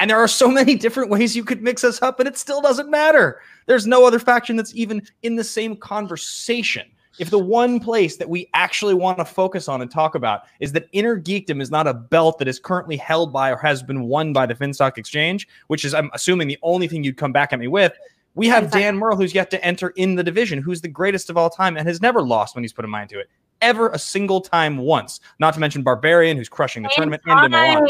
And 0.00 0.10
there 0.10 0.18
are 0.18 0.28
so 0.28 0.48
many 0.48 0.74
different 0.76 1.10
ways 1.10 1.36
you 1.36 1.44
could 1.44 1.62
mix 1.62 1.82
us 1.84 2.00
up, 2.02 2.20
and 2.20 2.28
it 2.28 2.38
still 2.38 2.60
doesn't 2.60 2.90
matter. 2.90 3.40
There's 3.66 3.86
no 3.86 4.06
other 4.06 4.18
faction 4.18 4.56
that's 4.56 4.74
even 4.74 5.02
in 5.22 5.36
the 5.36 5.44
same 5.44 5.76
conversation. 5.76 6.86
If 7.18 7.30
the 7.30 7.38
one 7.38 7.80
place 7.80 8.16
that 8.16 8.28
we 8.28 8.48
actually 8.54 8.94
want 8.94 9.18
to 9.18 9.24
focus 9.24 9.66
on 9.66 9.82
and 9.82 9.90
talk 9.90 10.14
about 10.14 10.42
is 10.60 10.70
that 10.72 10.88
inner 10.92 11.20
geekdom 11.20 11.60
is 11.60 11.70
not 11.70 11.88
a 11.88 11.94
belt 11.94 12.38
that 12.38 12.46
is 12.46 12.60
currently 12.60 12.96
held 12.96 13.32
by 13.32 13.50
or 13.50 13.56
has 13.56 13.82
been 13.82 14.04
won 14.04 14.32
by 14.32 14.46
the 14.46 14.54
Finstock 14.54 14.98
Exchange, 14.98 15.48
which 15.66 15.84
is, 15.84 15.94
I'm 15.94 16.10
assuming, 16.14 16.46
the 16.46 16.58
only 16.62 16.86
thing 16.86 17.02
you'd 17.02 17.16
come 17.16 17.32
back 17.32 17.52
at 17.52 17.58
me 17.58 17.66
with. 17.66 17.92
We 18.36 18.46
have 18.46 18.70
Dan 18.70 18.96
Murrell, 18.96 19.16
who's 19.16 19.34
yet 19.34 19.50
to 19.50 19.64
enter 19.64 19.88
in 19.96 20.14
the 20.14 20.22
division, 20.22 20.62
who's 20.62 20.80
the 20.80 20.88
greatest 20.88 21.28
of 21.28 21.36
all 21.36 21.50
time 21.50 21.76
and 21.76 21.88
has 21.88 22.00
never 22.00 22.22
lost 22.22 22.54
when 22.54 22.62
he's 22.62 22.72
put 22.72 22.84
a 22.84 22.88
mind 22.88 23.10
to 23.10 23.18
it 23.18 23.28
ever 23.60 23.88
a 23.90 23.98
single 23.98 24.40
time 24.40 24.76
once. 24.76 25.20
Not 25.38 25.54
to 25.54 25.60
mention 25.60 25.82
Barbarian, 25.82 26.36
who's 26.36 26.48
crushing 26.48 26.82
the 26.82 26.90
tournament 26.94 27.22
and 27.26 27.88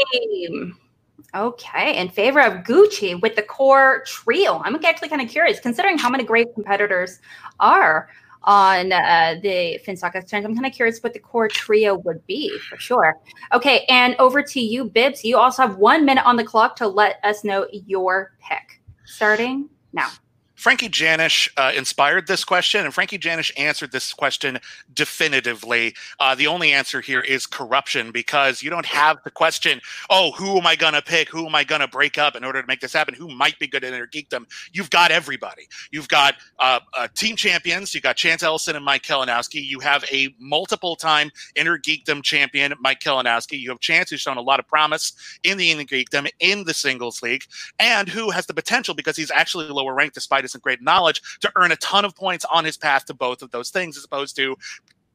Okay, 1.35 1.97
in 1.97 2.09
favor 2.09 2.41
of 2.41 2.63
Gucci 2.63 3.19
with 3.21 3.35
the 3.35 3.43
core 3.43 4.03
trio. 4.05 4.61
I'm 4.63 4.75
actually 4.83 5.09
kind 5.09 5.21
of 5.21 5.29
curious, 5.29 5.59
considering 5.59 5.97
how 5.97 6.09
many 6.09 6.23
great 6.23 6.47
competitors 6.53 7.19
are 7.59 8.09
on 8.43 8.91
uh, 8.91 9.35
the 9.41 9.79
FinStock 9.85 10.15
Exchange. 10.15 10.45
I'm 10.45 10.55
kind 10.55 10.65
of 10.65 10.73
curious 10.73 11.01
what 11.03 11.13
the 11.13 11.19
core 11.19 11.47
trio 11.47 11.95
would 11.99 12.25
be 12.25 12.57
for 12.69 12.77
sure. 12.77 13.15
Okay, 13.53 13.85
and 13.89 14.15
over 14.17 14.41
to 14.41 14.59
you, 14.59 14.85
Bibbs. 14.85 15.23
You 15.23 15.37
also 15.37 15.61
have 15.61 15.77
one 15.77 16.05
minute 16.05 16.25
on 16.25 16.35
the 16.35 16.43
clock 16.43 16.75
to 16.77 16.87
let 16.87 17.19
us 17.23 17.43
know 17.43 17.67
your 17.71 18.33
pick. 18.41 18.81
Starting 19.05 19.69
now. 19.93 20.09
Frankie 20.59 20.89
Janish 20.89 21.49
uh, 21.55 21.71
inspired 21.73 22.27
this 22.27 22.43
question, 22.43 22.83
and 22.83 22.93
Frankie 22.93 23.17
Janish 23.17 23.49
answered 23.57 23.93
this 23.93 24.11
question 24.11 24.59
definitively. 24.93 25.95
Uh, 26.19 26.35
the 26.35 26.47
only 26.47 26.73
answer 26.73 26.99
here 26.99 27.21
is 27.21 27.45
corruption 27.45 28.11
because 28.11 28.61
you 28.61 28.69
don't 28.69 28.85
have 28.85 29.23
the 29.23 29.31
question, 29.31 29.79
oh, 30.09 30.33
who 30.33 30.57
am 30.57 30.67
I 30.67 30.75
going 30.75 30.95
to 30.95 31.01
pick? 31.01 31.29
Who 31.29 31.45
am 31.45 31.55
I 31.55 31.63
going 31.63 31.79
to 31.79 31.87
break 31.87 32.17
up 32.17 32.35
in 32.35 32.43
order 32.43 32.59
to 32.59 32.67
make 32.67 32.81
this 32.81 32.91
happen? 32.91 33.13
Who 33.13 33.29
might 33.29 33.57
be 33.57 33.67
good 33.67 33.85
in 33.85 33.93
geekdom? 34.07 34.47
You've 34.73 34.89
got 34.89 35.11
everybody. 35.11 35.65
You've 35.91 36.09
got 36.09 36.35
uh, 36.59 36.81
uh, 36.93 37.07
team 37.15 37.37
champions. 37.37 37.93
You've 37.93 38.03
got 38.03 38.17
Chance 38.17 38.43
Ellison 38.43 38.75
and 38.75 38.83
Mike 38.83 39.03
Kalinowski. 39.03 39.63
You 39.63 39.79
have 39.79 40.03
a 40.11 40.35
multiple 40.39 40.97
time 40.97 41.31
inner 41.55 41.79
geekdom 41.79 42.21
champion, 42.21 42.73
Mike 42.81 42.99
Kalinowski. 42.99 43.57
You 43.57 43.69
have 43.69 43.79
Chance, 43.79 44.09
who's 44.09 44.19
shown 44.19 44.35
a 44.35 44.41
lot 44.41 44.59
of 44.59 44.67
promise 44.67 45.13
in 45.41 45.57
the 45.57 45.71
inner 45.71 45.85
geekdom 45.85 46.29
in 46.41 46.65
the 46.65 46.73
singles 46.73 47.23
league, 47.23 47.43
and 47.79 48.09
who 48.09 48.29
has 48.29 48.45
the 48.45 48.53
potential 48.53 48.93
because 48.93 49.15
he's 49.15 49.31
actually 49.31 49.65
lower 49.69 49.93
ranked 49.93 50.15
despite 50.15 50.43
his 50.43 50.48
great 50.57 50.81
knowledge 50.81 51.21
to 51.41 51.51
earn 51.55 51.71
a 51.71 51.75
ton 51.77 52.05
of 52.05 52.15
points 52.15 52.45
on 52.51 52.65
his 52.65 52.77
path 52.77 53.05
to 53.05 53.13
both 53.13 53.41
of 53.41 53.51
those 53.51 53.69
things, 53.69 53.97
as 53.97 54.03
opposed 54.03 54.35
to 54.37 54.55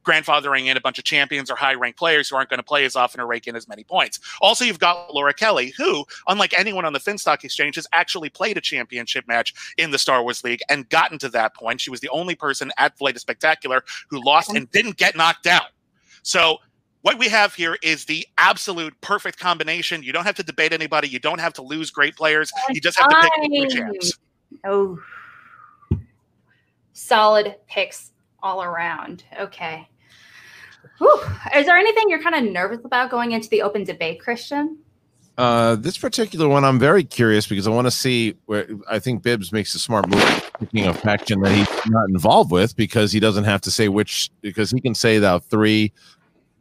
grandfathering 0.04 0.66
in 0.66 0.76
a 0.76 0.80
bunch 0.80 0.98
of 0.98 1.04
champions 1.04 1.50
or 1.50 1.56
high 1.56 1.74
ranked 1.74 1.98
players 1.98 2.28
who 2.28 2.36
aren't 2.36 2.50
going 2.50 2.58
to 2.58 2.64
play 2.64 2.84
as 2.84 2.94
often 2.94 3.20
or 3.20 3.26
rake 3.26 3.46
in 3.46 3.56
as 3.56 3.66
many 3.66 3.82
points. 3.82 4.20
Also, 4.40 4.64
you've 4.64 4.78
got 4.78 5.12
Laura 5.12 5.32
Kelly, 5.32 5.72
who, 5.76 6.04
unlike 6.28 6.56
anyone 6.58 6.84
on 6.84 6.92
the 6.92 7.00
Finstock 7.00 7.42
Exchange, 7.42 7.76
has 7.76 7.86
actually 7.92 8.28
played 8.28 8.56
a 8.58 8.60
championship 8.60 9.26
match 9.26 9.74
in 9.78 9.90
the 9.90 9.98
Star 9.98 10.22
Wars 10.22 10.44
League 10.44 10.60
and 10.68 10.88
gotten 10.90 11.18
to 11.18 11.28
that 11.30 11.54
point. 11.54 11.80
She 11.80 11.90
was 11.90 12.00
the 12.00 12.10
only 12.10 12.34
person 12.34 12.70
at 12.76 12.96
Flight 12.98 13.16
of 13.16 13.22
Spectacular 13.22 13.82
who 14.08 14.22
lost 14.22 14.54
and 14.54 14.70
didn't 14.70 14.98
get 14.98 15.16
knocked 15.16 15.46
out. 15.46 15.70
So 16.22 16.58
what 17.02 17.18
we 17.18 17.28
have 17.28 17.54
here 17.54 17.76
is 17.82 18.04
the 18.04 18.26
absolute 18.38 18.98
perfect 19.00 19.38
combination. 19.38 20.02
You 20.02 20.12
don't 20.12 20.24
have 20.24 20.36
to 20.36 20.42
debate 20.42 20.72
anybody. 20.72 21.08
You 21.08 21.18
don't 21.18 21.40
have 21.40 21.52
to 21.54 21.62
lose 21.62 21.90
great 21.90 22.16
players. 22.16 22.52
You 22.70 22.80
just 22.80 22.98
have 22.98 23.10
to 23.10 23.30
pick 23.40 23.70
two 23.70 23.76
champs. 23.76 24.18
Oh, 24.64 24.98
solid 26.94 27.56
picks 27.68 28.12
all 28.42 28.62
around. 28.62 29.24
Okay. 29.38 29.86
Whew. 30.98 31.20
Is 31.54 31.66
there 31.66 31.76
anything 31.76 32.08
you're 32.08 32.22
kind 32.22 32.34
of 32.34 32.50
nervous 32.50 32.84
about 32.84 33.10
going 33.10 33.32
into 33.32 33.48
the 33.50 33.62
open 33.62 33.84
debate, 33.84 34.20
Christian? 34.20 34.78
Uh, 35.36 35.74
this 35.74 35.98
particular 35.98 36.48
one, 36.48 36.64
I'm 36.64 36.78
very 36.78 37.02
curious 37.02 37.46
because 37.46 37.66
I 37.66 37.70
want 37.70 37.88
to 37.88 37.90
see 37.90 38.36
where 38.46 38.68
I 38.88 39.00
think 39.00 39.22
Bibbs 39.22 39.52
makes 39.52 39.74
a 39.74 39.80
smart 39.80 40.08
move 40.08 40.52
picking 40.60 40.86
a 40.86 40.94
faction 40.94 41.40
that 41.40 41.52
he's 41.52 41.90
not 41.90 42.08
involved 42.08 42.52
with 42.52 42.76
because 42.76 43.10
he 43.10 43.18
doesn't 43.18 43.42
have 43.42 43.60
to 43.62 43.70
say 43.70 43.88
which 43.88 44.30
because 44.42 44.70
he 44.70 44.80
can 44.80 44.94
say 44.94 45.18
that 45.18 45.42
three 45.44 45.92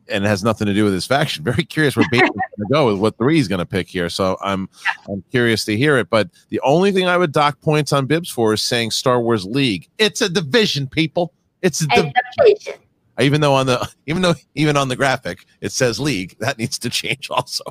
and 0.10 0.26
it 0.26 0.28
has 0.28 0.44
nothing 0.44 0.68
to 0.68 0.74
do 0.74 0.84
with 0.84 0.94
his 0.94 1.06
faction. 1.06 1.44
Very 1.44 1.64
curious 1.64 1.96
where 1.96 2.06
Bateman's 2.12 2.32
going 2.58 2.68
to 2.68 2.74
go 2.74 2.92
with 2.92 3.00
what 3.00 3.18
three 3.18 3.36
he's 3.36 3.48
going 3.48 3.60
to 3.60 3.66
pick 3.66 3.88
here. 3.88 4.10
So 4.10 4.38
I'm 4.42 4.70
I'm 5.08 5.24
curious 5.32 5.66
to 5.66 5.78
hear 5.78 5.98
it. 5.98 6.10
But 6.10 6.30
the 6.50 6.60
only 6.62 6.92
thing 6.92 7.08
I 7.08 7.18
would 7.18 7.32
dock 7.32 7.62
points 7.62 7.94
on 7.94 8.06
Bibbs 8.06 8.30
for 8.30 8.54
is 8.54 8.62
saying 8.62 8.92
Star 8.92 9.22
Wars 9.22 9.46
League. 9.46 9.90
It's 9.98 10.22
a 10.22 10.30
division, 10.30 10.88
people. 10.88 11.34
It's 11.62 11.82
a 11.82 11.88
division. 11.88 12.14
division. 12.38 12.74
Even 13.20 13.42
though 13.42 13.54
on 13.54 13.68
the 13.68 13.88
even 14.08 14.22
though 14.22 14.36
even 14.56 14.78
on 14.78 14.88
the 14.88 14.96
graphic 14.96 15.46
it 15.62 15.72
says 15.72 16.00
league, 16.00 16.36
that 16.40 16.58
needs 16.58 16.78
to 16.80 16.90
change 16.90 17.30
also. 17.30 17.64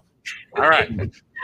All 0.56 0.68
right. 0.68 0.88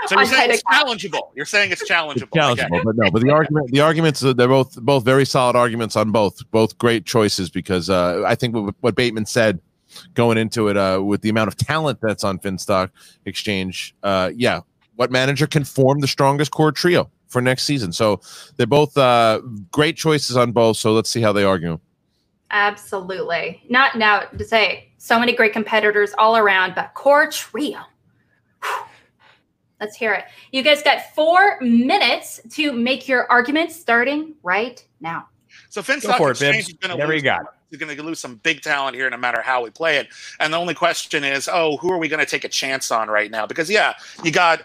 So 0.06 0.16
you're 0.16 0.26
saying 0.26 0.50
it's 0.52 0.62
challengeable. 0.62 1.30
You're 1.34 1.44
saying 1.44 1.72
it's 1.72 1.88
challengeable. 1.88 2.30
Challengeable, 2.30 2.84
but 2.84 2.96
no. 2.96 3.10
But 3.10 3.22
the 3.22 3.30
argument, 3.30 3.72
the 3.72 3.80
arguments, 3.80 4.22
uh, 4.22 4.32
they're 4.32 4.46
both 4.46 4.80
both 4.80 5.04
very 5.04 5.24
solid 5.24 5.56
arguments 5.56 5.96
on 5.96 6.12
both, 6.12 6.48
both 6.52 6.78
great 6.78 7.04
choices 7.04 7.50
because 7.50 7.90
uh, 7.90 8.22
I 8.24 8.36
think 8.36 8.54
what, 8.54 8.74
what 8.80 8.94
Bateman 8.94 9.26
said 9.26 9.60
going 10.14 10.38
into 10.38 10.68
it 10.68 10.76
uh, 10.76 11.00
with 11.02 11.22
the 11.22 11.28
amount 11.28 11.48
of 11.48 11.56
talent 11.56 12.00
that's 12.00 12.24
on 12.24 12.38
Finstock 12.38 12.90
Exchange, 13.24 13.94
uh, 14.02 14.30
yeah, 14.34 14.60
what 14.96 15.10
manager 15.10 15.46
can 15.46 15.64
form 15.64 16.00
the 16.00 16.08
strongest 16.08 16.50
core 16.50 16.72
trio 16.72 17.10
for 17.28 17.40
next 17.40 17.64
season? 17.64 17.92
So 17.92 18.20
they're 18.56 18.66
both 18.66 18.96
uh, 18.96 19.40
great 19.70 19.96
choices 19.96 20.36
on 20.36 20.52
both. 20.52 20.76
So 20.76 20.92
let's 20.92 21.08
see 21.10 21.20
how 21.20 21.32
they 21.32 21.44
argue. 21.44 21.78
Absolutely. 22.50 23.62
Not 23.68 23.96
now 23.96 24.20
to 24.20 24.44
say 24.44 24.90
so 24.98 25.18
many 25.18 25.34
great 25.34 25.52
competitors 25.52 26.14
all 26.18 26.36
around, 26.36 26.74
but 26.74 26.94
core 26.94 27.30
trio. 27.30 27.80
Whew. 28.62 28.84
Let's 29.80 29.94
hear 29.94 30.12
it. 30.14 30.24
You 30.50 30.62
guys 30.62 30.82
got 30.82 31.14
four 31.14 31.58
minutes 31.60 32.40
to 32.50 32.72
make 32.72 33.06
your 33.06 33.30
arguments 33.30 33.76
starting 33.76 34.34
right 34.42 34.84
now. 35.00 35.28
So 35.68 35.82
Finstock 35.82 36.16
for 36.16 36.28
it, 36.28 36.32
Exchange 36.32 36.56
Bibbs. 36.56 36.68
is 36.70 36.74
going 36.74 36.90
to 36.90 36.96
Whatever 36.96 37.12
lose. 37.12 37.22
you 37.22 37.28
got. 37.28 37.42
He's 37.70 37.78
going 37.78 37.94
to 37.94 38.02
lose 38.02 38.18
some 38.18 38.36
big 38.36 38.62
talent 38.62 38.96
here, 38.96 39.08
no 39.10 39.16
matter 39.16 39.42
how 39.42 39.62
we 39.62 39.70
play 39.70 39.98
it. 39.98 40.08
And 40.40 40.52
the 40.52 40.58
only 40.58 40.74
question 40.74 41.24
is, 41.24 41.48
oh, 41.52 41.76
who 41.76 41.92
are 41.92 41.98
we 41.98 42.08
going 42.08 42.24
to 42.24 42.30
take 42.30 42.44
a 42.44 42.48
chance 42.48 42.90
on 42.90 43.08
right 43.08 43.30
now? 43.30 43.46
Because 43.46 43.68
yeah, 43.70 43.94
you 44.24 44.30
got 44.30 44.62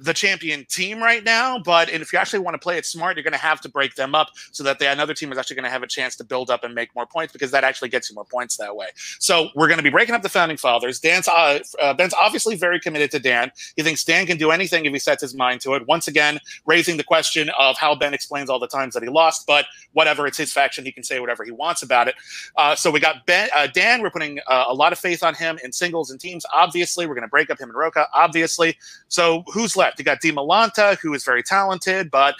the 0.00 0.14
champion 0.14 0.64
team 0.68 1.02
right 1.02 1.24
now, 1.24 1.58
but 1.58 1.90
if 1.90 2.12
you 2.12 2.18
actually 2.18 2.38
want 2.40 2.54
to 2.54 2.58
play 2.58 2.76
it 2.78 2.86
smart, 2.86 3.16
you're 3.16 3.24
going 3.24 3.32
to 3.32 3.38
have 3.38 3.60
to 3.62 3.68
break 3.68 3.94
them 3.94 4.14
up 4.14 4.28
so 4.52 4.64
that 4.64 4.78
the 4.78 4.90
another 4.90 5.14
team 5.14 5.32
is 5.32 5.38
actually 5.38 5.56
going 5.56 5.64
to 5.64 5.70
have 5.70 5.82
a 5.82 5.86
chance 5.86 6.16
to 6.16 6.24
build 6.24 6.50
up 6.50 6.64
and 6.64 6.74
make 6.74 6.94
more 6.94 7.06
points 7.06 7.32
because 7.32 7.50
that 7.50 7.64
actually 7.64 7.88
gets 7.88 8.10
you 8.10 8.14
more 8.14 8.24
points 8.24 8.56
that 8.56 8.74
way. 8.74 8.86
So 9.18 9.48
we're 9.54 9.68
going 9.68 9.78
to 9.78 9.82
be 9.82 9.90
breaking 9.90 10.14
up 10.14 10.22
the 10.22 10.28
founding 10.28 10.56
fathers. 10.56 11.00
Dan's 11.00 11.28
uh, 11.28 11.60
uh, 11.80 11.94
Ben's 11.94 12.14
obviously 12.14 12.56
very 12.56 12.80
committed 12.80 13.10
to 13.12 13.18
Dan. 13.18 13.50
He 13.76 13.82
thinks 13.82 14.04
Dan 14.04 14.26
can 14.26 14.36
do 14.36 14.50
anything 14.50 14.84
if 14.84 14.92
he 14.92 14.98
sets 14.98 15.22
his 15.22 15.34
mind 15.34 15.60
to 15.62 15.74
it. 15.74 15.86
Once 15.86 16.08
again, 16.08 16.38
raising 16.66 16.96
the 16.96 17.04
question 17.04 17.50
of 17.58 17.76
how 17.76 17.94
Ben 17.94 18.14
explains 18.14 18.50
all 18.50 18.58
the 18.58 18.68
times 18.68 18.94
that 18.94 19.02
he 19.02 19.08
lost, 19.08 19.46
but 19.46 19.66
whatever, 19.92 20.26
it's 20.26 20.38
his 20.38 20.52
faction. 20.52 20.84
He 20.84 20.92
can 20.92 21.04
say 21.04 21.20
whatever 21.20 21.44
he 21.44 21.50
wants 21.50 21.82
about 21.82 22.08
it. 22.08 22.14
Uh, 22.56 22.74
so 22.74 22.90
we 22.90 23.00
got 23.00 23.26
Ben, 23.26 23.48
uh, 23.54 23.66
Dan. 23.66 24.02
We're 24.02 24.10
putting 24.10 24.40
uh, 24.46 24.64
a 24.68 24.74
lot 24.74 24.92
of 24.92 24.98
faith 24.98 25.22
on 25.22 25.34
him 25.34 25.58
in 25.64 25.72
singles 25.72 26.10
and 26.10 26.20
teams. 26.20 26.44
Obviously, 26.52 27.06
we're 27.06 27.14
going 27.14 27.22
to 27.22 27.28
break 27.28 27.50
up 27.50 27.58
him 27.58 27.68
and 27.68 27.78
Rocha. 27.78 28.06
Obviously, 28.14 28.76
so 29.08 29.44
who's 29.52 29.76
left? 29.78 29.98
You 29.98 30.04
got 30.04 30.20
Di 30.20 30.30
Malanta, 30.30 30.98
who 30.98 31.14
is 31.14 31.24
very 31.24 31.42
talented, 31.42 32.10
but 32.10 32.34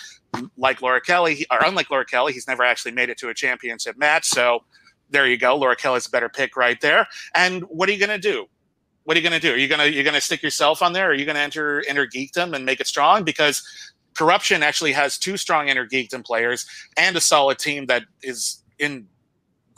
like 0.58 0.82
Laura 0.82 1.00
Kelly, 1.00 1.46
or 1.50 1.64
unlike 1.64 1.90
Laura 1.90 2.04
Kelly, 2.04 2.34
he's 2.34 2.46
never 2.46 2.62
actually 2.62 2.92
made 2.92 3.08
it 3.08 3.16
to 3.18 3.30
a 3.30 3.34
championship 3.34 3.96
match. 3.96 4.26
So 4.26 4.64
there 5.10 5.26
you 5.26 5.38
go. 5.38 5.56
Laura 5.56 5.76
Kelly's 5.76 6.06
a 6.06 6.10
better 6.10 6.28
pick 6.28 6.56
right 6.56 6.80
there. 6.80 7.06
And 7.34 7.62
what 7.62 7.88
are 7.88 7.92
you 7.92 7.98
going 7.98 8.10
to 8.10 8.18
do? 8.18 8.46
What 9.04 9.16
are 9.16 9.20
you 9.20 9.28
going 9.28 9.40
to 9.40 9.46
do? 9.46 9.54
Are 9.54 9.56
you 9.56 9.68
going 9.68 9.80
to 9.80 9.90
you're 9.90 10.04
going 10.04 10.14
to 10.14 10.20
stick 10.20 10.42
yourself 10.42 10.82
on 10.82 10.92
there? 10.92 11.08
Or 11.08 11.10
are 11.12 11.14
you 11.14 11.24
going 11.24 11.36
to 11.36 11.40
enter 11.40 11.82
enter 11.88 12.06
geekdom 12.06 12.54
and 12.54 12.66
make 12.66 12.80
it 12.80 12.86
strong? 12.86 13.24
Because 13.24 13.62
corruption 14.14 14.62
actually 14.62 14.92
has 14.92 15.16
two 15.16 15.36
strong 15.38 15.68
inner 15.68 15.86
geekdom 15.86 16.24
players 16.24 16.66
and 16.96 17.16
a 17.16 17.20
solid 17.20 17.58
team 17.58 17.86
that 17.86 18.02
is 18.22 18.62
in 18.78 19.06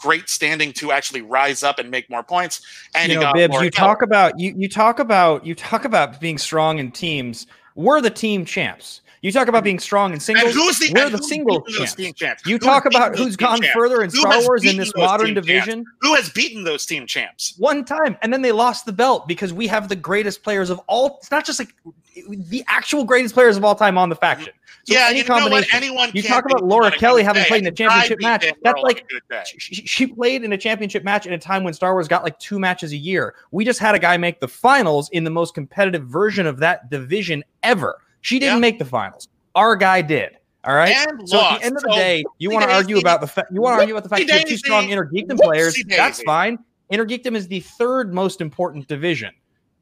great 0.01 0.29
standing 0.29 0.73
to 0.75 0.93
actually 0.93 1.23
rise 1.23 1.63
up 1.63 1.79
and 1.79 1.91
make 1.91 2.09
more 2.09 2.23
points. 2.23 2.63
And 2.95 3.13
you 3.13 3.17
know, 3.17 3.23
got 3.23 3.35
Bibbs, 3.35 3.61
you 3.61 3.71
talk 3.71 4.03
about 4.03 4.39
you 4.39 4.55
you 4.57 4.69
talk 4.69 4.99
about 4.99 5.45
you 5.45 5.55
talk 5.55 5.85
about 5.85 6.21
being 6.21 6.39
strong 6.39 6.79
in 6.79 6.91
teams. 6.91 7.47
We're 7.75 8.01
the 8.01 8.11
team 8.11 8.45
champs. 8.45 9.01
You 9.23 9.31
talk 9.33 9.49
about 9.49 9.65
being 9.65 9.79
strong 9.79 10.15
in 10.15 10.21
singles. 10.21 10.47
And 10.47 10.55
who's 10.55 10.79
the 10.79 10.93
we're 10.95 11.11
the 11.11 11.19
single 11.23 11.61
champs. 11.63 11.95
team 11.95 12.15
champs? 12.15 12.47
You 12.47 12.55
Who 12.55 12.59
talk 12.59 12.87
about 12.87 13.17
who's 13.19 13.37
gone 13.37 13.61
champs? 13.61 13.75
further 13.75 14.03
in 14.03 14.09
Who 14.11 14.17
Star 14.17 14.41
Wars 14.43 14.65
in 14.65 14.79
this 14.79 14.93
modern 14.97 15.27
team 15.27 15.35
champs? 15.35 15.47
division 15.47 15.85
Who 16.01 16.15
has 16.15 16.31
beaten 16.31 16.65
those 16.65 16.87
team 16.87 17.07
champs? 17.07 17.55
one 17.59 17.85
time, 17.85 18.17
and 18.23 18.33
then 18.33 18.41
they 18.41 18.53
lost 18.53 18.87
the 18.87 18.93
belt 18.93 19.29
because 19.29 19.53
we 19.53 19.67
have 19.67 19.89
the 19.91 19.97
greatest 19.97 20.43
players 20.43 20.71
of 20.71 20.81
all. 20.87 21.19
It's 21.19 21.31
not 21.31 21.45
just 21.45 21.59
like 21.61 21.75
the 22.29 22.65
actual 22.67 23.05
greatest 23.05 23.35
players 23.35 23.57
of 23.59 23.65
all 23.65 23.75
time 23.75 23.99
on 23.99 24.09
the 24.09 24.17
faction. 24.17 24.53
So 24.85 24.95
yeah, 24.95 25.09
any 25.11 25.19
you 25.19 25.25
know 25.25 25.35
what? 25.35 25.41
combination. 25.43 25.77
Anyone 25.77 26.11
You 26.15 26.23
talk 26.23 26.47
about 26.47 26.65
Laura 26.65 26.91
Kelly 26.91 27.23
having 27.23 27.43
day. 27.43 27.49
played 27.49 27.61
in 27.63 27.67
a 27.69 27.73
championship 27.73 28.21
match. 28.23 28.47
That's 28.63 28.81
like- 28.83 29.01
a 29.03 29.05
good 29.05 29.23
day. 29.29 29.43
she, 29.59 29.75
she 29.87 30.07
played 30.07 30.43
in 30.45 30.53
a 30.55 30.59
championship 30.59 31.05
match 31.05 31.27
in 31.27 31.35
a 31.35 31.39
time 31.39 31.63
when 31.63 31.75
Star 31.75 31.93
Wars 31.93 32.09
got 32.09 32.25
like 32.25 32.39
two 32.39 32.59
matches 32.59 32.93
a 32.93 32.97
year. 32.97 33.35
We 33.51 33.67
just 33.67 33.79
had 33.81 33.95
a 33.95 33.99
guy 33.99 34.17
make 34.17 34.41
the 34.41 34.49
finals 34.49 35.11
in 35.11 35.25
the 35.25 35.31
most 35.31 35.53
competitive 35.55 36.07
version 36.07 36.47
of 36.47 36.57
that 36.61 36.89
division 36.89 37.45
ever. 37.63 37.99
She 38.21 38.39
didn't 38.39 38.57
Yeah. 38.57 38.61
make 38.61 38.79
the 38.79 38.85
finals. 38.85 39.29
Our 39.55 39.77
guy 39.77 40.03
did. 40.03 40.37
All 40.65 40.75
right. 40.75 40.95
And 40.95 41.29
so 41.29 41.41
at 41.41 41.59
the 41.61 41.65
end 41.67 41.77
of 41.77 41.83
the 41.83 41.91
So, 41.91 41.97
day, 41.97 42.23
you 42.39 42.51
want 42.51 42.65
to 42.69 42.73
argue 42.75 42.99
about 42.99 43.21
the 43.23 43.27
fa- 43.27 43.47
you 43.51 43.63
want 43.63 43.77
to 43.77 43.81
argue 43.81 43.95
about 43.95 44.03
the 44.03 44.11
fact 44.11 44.27
that 44.27 44.33
you 44.33 44.39
have 44.41 44.49
two 44.49 44.57
strong 44.59 44.89
intergeekdom 44.89 45.39
players. 45.39 45.83
That's 45.89 46.23
fine. 46.23 46.59
Intergeekdom 46.93 47.35
is 47.35 47.49
the 47.49 47.61
third 47.61 48.13
most 48.13 48.41
important 48.41 48.87
division. 48.89 49.33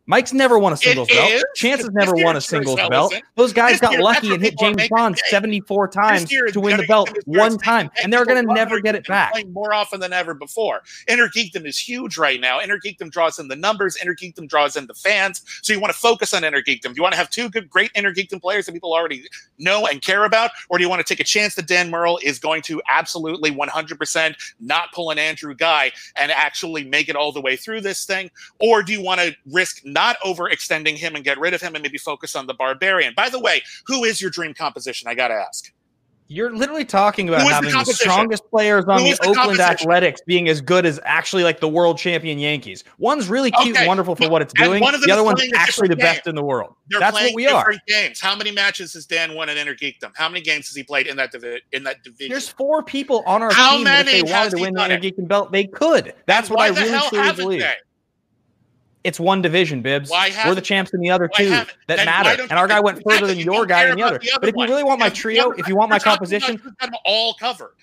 Mike's 0.08 0.32
never 0.32 0.58
won 0.58 0.72
a 0.72 0.76
singles 0.76 1.06
belt. 1.08 1.30
is. 1.30 1.44
Chance 1.54 1.82
has 1.82 1.90
never 1.90 2.14
won 2.14 2.34
a 2.34 2.38
it 2.38 2.40
singles 2.40 2.80
belt. 2.88 3.14
Those 3.36 3.52
guys 3.52 3.78
got 3.78 3.98
lucky 3.98 4.32
and 4.32 4.42
hit 4.42 4.54
what 4.56 4.70
people 4.70 4.84
are 4.86 4.88
James 4.88 4.88
Bond 4.90 5.18
74 5.18 5.88
times 5.88 6.28
to 6.30 6.60
win 6.60 6.78
the 6.78 6.86
belt 6.86 7.10
one 7.26 7.58
time, 7.58 7.90
and 8.02 8.10
they're 8.10 8.24
going 8.24 8.44
to 8.44 8.54
never 8.54 8.80
get 8.80 8.94
it 8.94 9.06
back. 9.06 9.34
More 9.48 9.74
often 9.74 10.00
than 10.00 10.14
ever 10.14 10.32
before. 10.32 10.82
Intergeekdom 11.08 11.66
is 11.66 11.78
huge 11.78 12.16
right 12.16 12.40
now. 12.40 12.58
Intergeekdom 12.58 13.10
draws 13.10 13.38
in 13.38 13.48
the 13.48 13.56
numbers. 13.56 13.98
Intergeekdom 14.02 14.48
draws 14.48 14.76
in 14.76 14.86
the 14.86 14.94
fans. 14.94 15.42
So 15.60 15.74
you 15.74 15.80
want 15.80 15.92
to 15.92 15.98
focus 15.98 16.32
on 16.32 16.42
Intergeekdom. 16.42 16.84
Do 16.84 16.94
you 16.96 17.02
want 17.02 17.12
to 17.12 17.18
have 17.18 17.28
two 17.28 17.50
good, 17.50 17.68
great 17.68 17.92
Intergeekdom 17.92 18.40
players 18.40 18.64
that 18.64 18.72
people 18.72 18.94
already 18.94 19.26
know 19.58 19.86
and 19.86 20.00
care 20.00 20.24
about, 20.24 20.52
or 20.70 20.78
do 20.78 20.84
you 20.84 20.88
want 20.88 21.06
to 21.06 21.14
take 21.14 21.20
a 21.20 21.28
chance 21.28 21.54
that 21.56 21.66
Dan 21.66 21.90
Murrell 21.90 22.18
is 22.22 22.38
going 22.38 22.62
to 22.62 22.80
absolutely 22.88 23.50
100% 23.50 24.34
not 24.58 24.90
pull 24.94 25.10
an 25.10 25.18
Andrew 25.18 25.54
Guy 25.54 25.92
and 26.16 26.32
actually 26.32 26.84
make 26.84 27.10
it 27.10 27.16
all 27.16 27.30
the 27.30 27.42
way 27.42 27.56
through 27.56 27.82
this 27.82 28.06
thing, 28.06 28.30
or 28.58 28.82
do 28.82 28.94
you 28.94 29.02
want 29.02 29.20
to 29.20 29.36
risk 29.50 29.84
not 29.98 30.16
overextending 30.24 30.96
him 30.96 31.14
and 31.16 31.24
get 31.24 31.38
rid 31.38 31.54
of 31.54 31.60
him 31.60 31.74
and 31.74 31.82
maybe 31.82 31.98
focus 31.98 32.36
on 32.36 32.46
the 32.46 32.54
Barbarian? 32.54 33.14
By 33.16 33.28
the 33.28 33.40
way, 33.40 33.62
who 33.86 34.04
is 34.04 34.20
your 34.20 34.30
dream 34.30 34.54
composition? 34.54 35.08
I 35.08 35.14
got 35.14 35.28
to 35.28 35.34
ask. 35.34 35.72
You're 36.30 36.54
literally 36.54 36.84
talking 36.84 37.26
about 37.30 37.40
is 37.40 37.48
the 37.48 37.54
having 37.54 37.70
the, 37.70 37.84
strongest 37.94 38.42
players 38.50 38.84
on 38.84 39.02
the 39.02 39.12
the 39.12 39.28
Oakland? 39.30 39.60
Athletics 39.60 40.20
being 40.26 40.50
as 40.50 40.60
good 40.60 40.84
as 40.84 41.00
actually 41.04 41.42
like 41.42 41.58
the 41.58 41.68
world 41.70 41.96
champion 41.96 42.38
Yankees. 42.38 42.84
One's 42.98 43.28
really 43.30 43.50
cute 43.50 43.70
Okay. 43.70 43.78
and 43.84 43.88
wonderful 43.88 44.14
for 44.14 44.28
what 44.28 44.42
it's 44.42 44.52
doing. 44.52 44.82
one 44.82 44.94
of 44.94 45.00
The 45.00 45.10
other 45.10 45.24
one's 45.24 45.40
actually 45.56 45.88
the 45.88 45.96
different 45.96 46.16
best 46.18 46.26
in 46.26 46.34
the 46.34 46.44
world. 46.44 46.74
They're 46.90 47.00
That's 47.00 47.16
playing 47.16 47.32
what 47.32 47.36
we 47.36 47.46
are. 47.48 47.72
games. 47.86 48.20
How 48.20 48.36
many 48.36 48.50
matches 48.50 48.92
has 48.92 49.06
Dan 49.06 49.34
won 49.36 49.48
at 49.48 49.56
Intergeekdom? 49.56 50.10
How 50.16 50.28
many 50.28 50.42
games 50.42 50.68
has 50.68 50.76
he 50.76 50.82
played 50.82 51.06
in 51.06 51.16
that 51.16 51.32
divi- 51.32 51.62
in 51.72 51.82
that 51.84 52.02
division? 52.04 52.28
There's 52.30 52.48
four 52.50 52.82
people 52.82 53.22
on 53.26 53.42
our 53.42 53.50
How 53.50 53.76
team 53.76 53.84
that 53.84 54.06
if 54.06 54.12
they 54.26 54.30
wanted 54.30 54.50
to 54.50 54.60
win 54.60 54.74
the? 54.74 54.80
Intergeekdom 54.82 55.28
belt, 55.28 55.50
they 55.50 55.64
could. 55.64 56.12
That's 56.26 56.50
what 56.50 56.60
I 56.60 56.68
really 56.78 57.08
truly 57.08 57.32
believe. 57.32 57.60
they? 57.60 57.72
It's 59.04 59.20
one 59.20 59.40
division, 59.42 59.80
Bibbs. 59.80 60.10
Why 60.10 60.30
We're 60.44 60.54
the 60.54 60.60
champs 60.60 60.92
in 60.92 61.00
the 61.00 61.10
other 61.10 61.28
two 61.28 61.48
that 61.50 61.68
then 61.86 62.04
matter. 62.06 62.42
And 62.42 62.52
our 62.52 62.66
guy 62.66 62.80
went 62.80 63.02
further 63.08 63.26
than 63.28 63.38
your 63.38 63.64
guy 63.64 63.84
and 63.84 63.98
the 63.98 64.02
other. 64.04 64.18
the 64.18 64.30
other 64.32 64.40
But 64.40 64.48
if 64.50 64.54
you 64.56 64.64
really 64.64 64.82
want 64.84 65.00
my 65.00 65.08
trio, 65.08 65.52
if 65.52 65.68
you 65.68 65.76
want 65.76 65.88
my 65.90 65.96
you're 65.96 66.00
talking 66.00 66.08
about 66.10 66.18
composition, 66.18 66.56
who's 66.58 66.72
got 66.74 66.86
them 66.90 67.00
all 67.04 67.34
covered. 67.34 67.74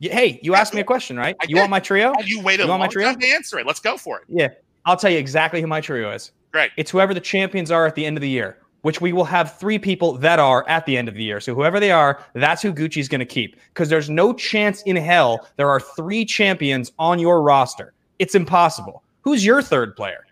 hey, 0.00 0.38
you 0.42 0.54
asked 0.54 0.72
me 0.74 0.80
a 0.80 0.84
question, 0.84 1.16
right? 1.16 1.36
You 1.48 1.56
want 1.56 1.70
my 1.70 1.80
trio? 1.80 2.12
You 2.24 2.40
waited 2.40 2.64
You 2.64 2.66
a 2.66 2.70
want 2.70 2.80
my 2.80 2.86
trio? 2.88 3.14
to 3.14 3.26
answer 3.28 3.58
it. 3.58 3.66
Let's 3.66 3.80
go 3.80 3.96
for 3.96 4.18
it. 4.18 4.24
Yeah, 4.28 4.48
I'll 4.86 4.96
tell 4.96 5.10
you 5.10 5.18
exactly 5.18 5.60
who 5.60 5.66
my 5.66 5.80
trio 5.80 6.10
is. 6.12 6.30
Great. 6.52 6.70
It's 6.76 6.90
whoever 6.90 7.14
the 7.14 7.20
champions 7.20 7.70
are 7.70 7.84
at 7.86 7.94
the 7.96 8.06
end 8.06 8.16
of 8.16 8.20
the 8.20 8.28
year, 8.28 8.58
which 8.82 9.00
we 9.00 9.12
will 9.12 9.24
have 9.24 9.58
three 9.58 9.78
people 9.78 10.12
that 10.18 10.38
are 10.38 10.64
at 10.68 10.86
the 10.86 10.96
end 10.96 11.08
of 11.08 11.14
the 11.14 11.24
year. 11.24 11.40
So 11.40 11.52
whoever 11.54 11.80
they 11.80 11.90
are, 11.90 12.22
that's 12.34 12.62
who 12.62 12.72
Gucci's 12.72 13.08
going 13.08 13.18
to 13.20 13.24
keep. 13.26 13.56
Because 13.68 13.88
there's 13.88 14.08
no 14.08 14.32
chance 14.32 14.82
in 14.82 14.94
hell 14.94 15.48
there 15.56 15.68
are 15.68 15.80
three 15.80 16.24
champions 16.24 16.92
on 16.98 17.18
your 17.18 17.42
roster. 17.42 17.92
it's 18.20 18.34
impossible. 18.36 19.02
Who's 19.22 19.44
your 19.44 19.62
third 19.62 19.96
player? 19.96 20.24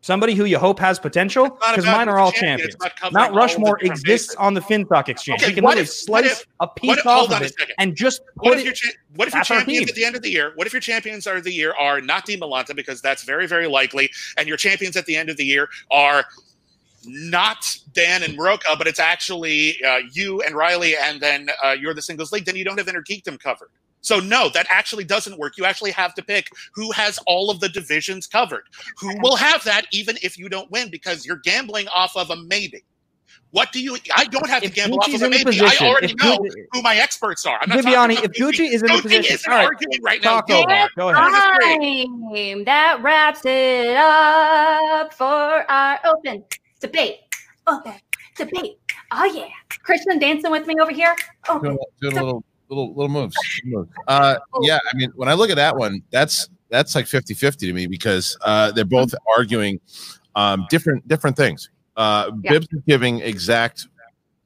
Somebody 0.00 0.34
who 0.34 0.44
you 0.44 0.58
hope 0.58 0.78
has 0.78 0.98
potential? 0.98 1.50
Because 1.50 1.84
mine 1.84 2.08
are 2.08 2.18
all 2.18 2.30
champion, 2.30 2.50
champions. 2.58 2.74
it's 2.74 2.84
about 2.84 2.96
covering 2.96 3.20
Mount 3.24 3.34
Rushmore 3.34 3.78
exists 3.82 4.34
on 4.36 4.54
the 4.54 4.60
Finstock 4.60 5.08
Exchange. 5.08 5.42
Okay, 5.42 5.50
we 5.50 5.54
can 5.54 5.64
what 5.64 5.76
literally 5.76 5.82
if- 5.88 6.08
what 6.08 6.24
slice 6.24 6.40
if- 6.40 6.46
a 6.60 6.68
piece 6.68 6.88
what 7.04 7.06
off 7.06 7.32
of 7.32 7.42
it 7.42 7.52
and 7.78 7.96
just 7.96 8.22
What 8.34 8.50
put 8.52 8.58
if 8.58 8.64
your 8.64 8.74
cha- 8.74 8.90
what 9.16 9.26
if 9.28 9.34
your 9.34 9.42
champions 9.42 9.88
at 9.90 9.96
the 9.96 10.04
end 10.04 10.14
of 10.14 10.22
the 10.22 10.30
year? 10.30 10.52
What 10.54 10.66
if 10.68 10.72
your 10.72 10.80
champions 10.80 11.26
are 11.26 11.40
the 11.40 11.52
year 11.52 11.74
are 11.74 12.00
not 12.00 12.24
Dean 12.26 12.40
Malanta 12.40 12.76
because 12.76 13.02
that's 13.02 13.24
very 13.24 13.46
very 13.48 13.66
likely, 13.66 14.08
and 14.36 14.46
your 14.46 14.56
champions 14.56 14.96
at 14.96 15.04
the 15.06 15.16
end 15.16 15.30
of 15.30 15.36
the 15.36 15.44
year 15.44 15.68
are 15.90 16.24
not 17.04 17.76
Dan 17.92 18.22
and 18.22 18.38
Moroka, 18.38 18.76
but 18.78 18.86
it's 18.86 19.00
actually 19.00 19.82
uh, 19.84 19.98
you 20.12 20.42
and 20.42 20.54
Riley, 20.54 20.96
and 20.96 21.20
then 21.20 21.48
uh, 21.64 21.70
you're 21.72 21.94
the 21.94 22.02
singles 22.02 22.32
league. 22.32 22.44
Then 22.44 22.56
you 22.56 22.64
don't 22.64 22.78
have 22.78 22.88
Inner 22.88 23.02
Geekdom 23.02 23.40
covered. 23.40 23.70
So 24.00 24.20
no, 24.20 24.48
that 24.50 24.66
actually 24.70 25.04
doesn't 25.04 25.38
work. 25.38 25.56
You 25.58 25.64
actually 25.64 25.90
have 25.92 26.14
to 26.14 26.22
pick 26.22 26.48
who 26.74 26.92
has 26.92 27.18
all 27.26 27.50
of 27.50 27.60
the 27.60 27.68
divisions 27.68 28.26
covered. 28.26 28.64
Who 28.98 29.14
will 29.20 29.36
have 29.36 29.64
that 29.64 29.86
even 29.92 30.16
if 30.22 30.38
you 30.38 30.48
don't 30.48 30.70
win 30.70 30.90
because 30.90 31.26
you're 31.26 31.40
gambling 31.44 31.88
off 31.88 32.16
of 32.16 32.30
a 32.30 32.36
maybe. 32.36 32.84
What 33.50 33.72
do 33.72 33.80
you? 33.80 33.96
I 34.14 34.26
don't 34.26 34.46
have 34.48 34.60
to 34.62 34.68
If 34.68 34.74
gamble 34.74 34.98
off 35.00 35.12
of 35.12 35.22
a 35.22 35.30
maybe. 35.30 35.44
position, 35.44 35.86
I 35.86 35.88
already 35.88 36.14
know 36.14 36.38
Gucci- 36.38 36.66
who 36.72 36.82
my 36.82 36.96
experts 36.96 37.46
are. 37.46 37.58
I'm 37.62 37.68
not 37.70 37.76
talking 37.76 37.92
Viviani, 37.92 38.18
about 38.18 38.24
if 38.24 38.32
Gucci 38.32 38.70
is 38.70 38.82
in 38.82 38.88
the 38.88 38.94
Gucci 38.94 39.02
position, 39.02 39.34
isn't 39.34 39.50
all 39.50 39.58
right, 39.58 39.64
arguing 39.64 40.02
right 40.02 40.22
now. 40.22 40.40
Taco 40.42 40.66
Bar, 40.66 40.88
go 40.96 41.08
ahead. 41.08 41.30
Time. 42.52 42.64
That 42.64 42.98
wraps 43.02 43.40
it 43.46 43.96
up 43.96 45.14
for 45.14 45.24
our 45.70 45.98
open 46.04 46.44
debate. 46.80 47.20
Open 47.66 47.94
debate. 48.36 48.78
Oh 49.12 49.24
yeah. 49.24 49.48
Christian 49.82 50.18
dancing 50.18 50.50
with 50.50 50.66
me 50.66 50.74
over 50.80 50.92
here. 50.92 51.16
Oh, 51.48 51.58
doing, 51.58 51.78
doing 52.02 52.14
little 52.14 52.44
little 52.68 52.94
little 52.94 53.08
moves. 53.08 53.36
moves. 53.64 53.90
Uh, 54.06 54.36
yeah, 54.62 54.78
I 54.92 54.96
mean, 54.96 55.10
when 55.16 55.28
I 55.28 55.34
look 55.34 55.50
at 55.50 55.56
that 55.56 55.76
one, 55.76 56.02
that's 56.10 56.48
that's 56.70 56.94
like 56.94 57.06
50-50 57.06 57.56
to 57.60 57.72
me 57.72 57.86
because 57.86 58.36
uh, 58.42 58.70
they're 58.72 58.84
both 58.84 59.14
arguing 59.36 59.80
um, 60.34 60.66
different 60.70 61.06
different 61.08 61.36
things. 61.36 61.70
Uh, 61.96 62.30
Yeah. 62.42 62.52
Bibbs 62.52 62.68
is 62.70 62.80
giving 62.86 63.20
exact 63.20 63.88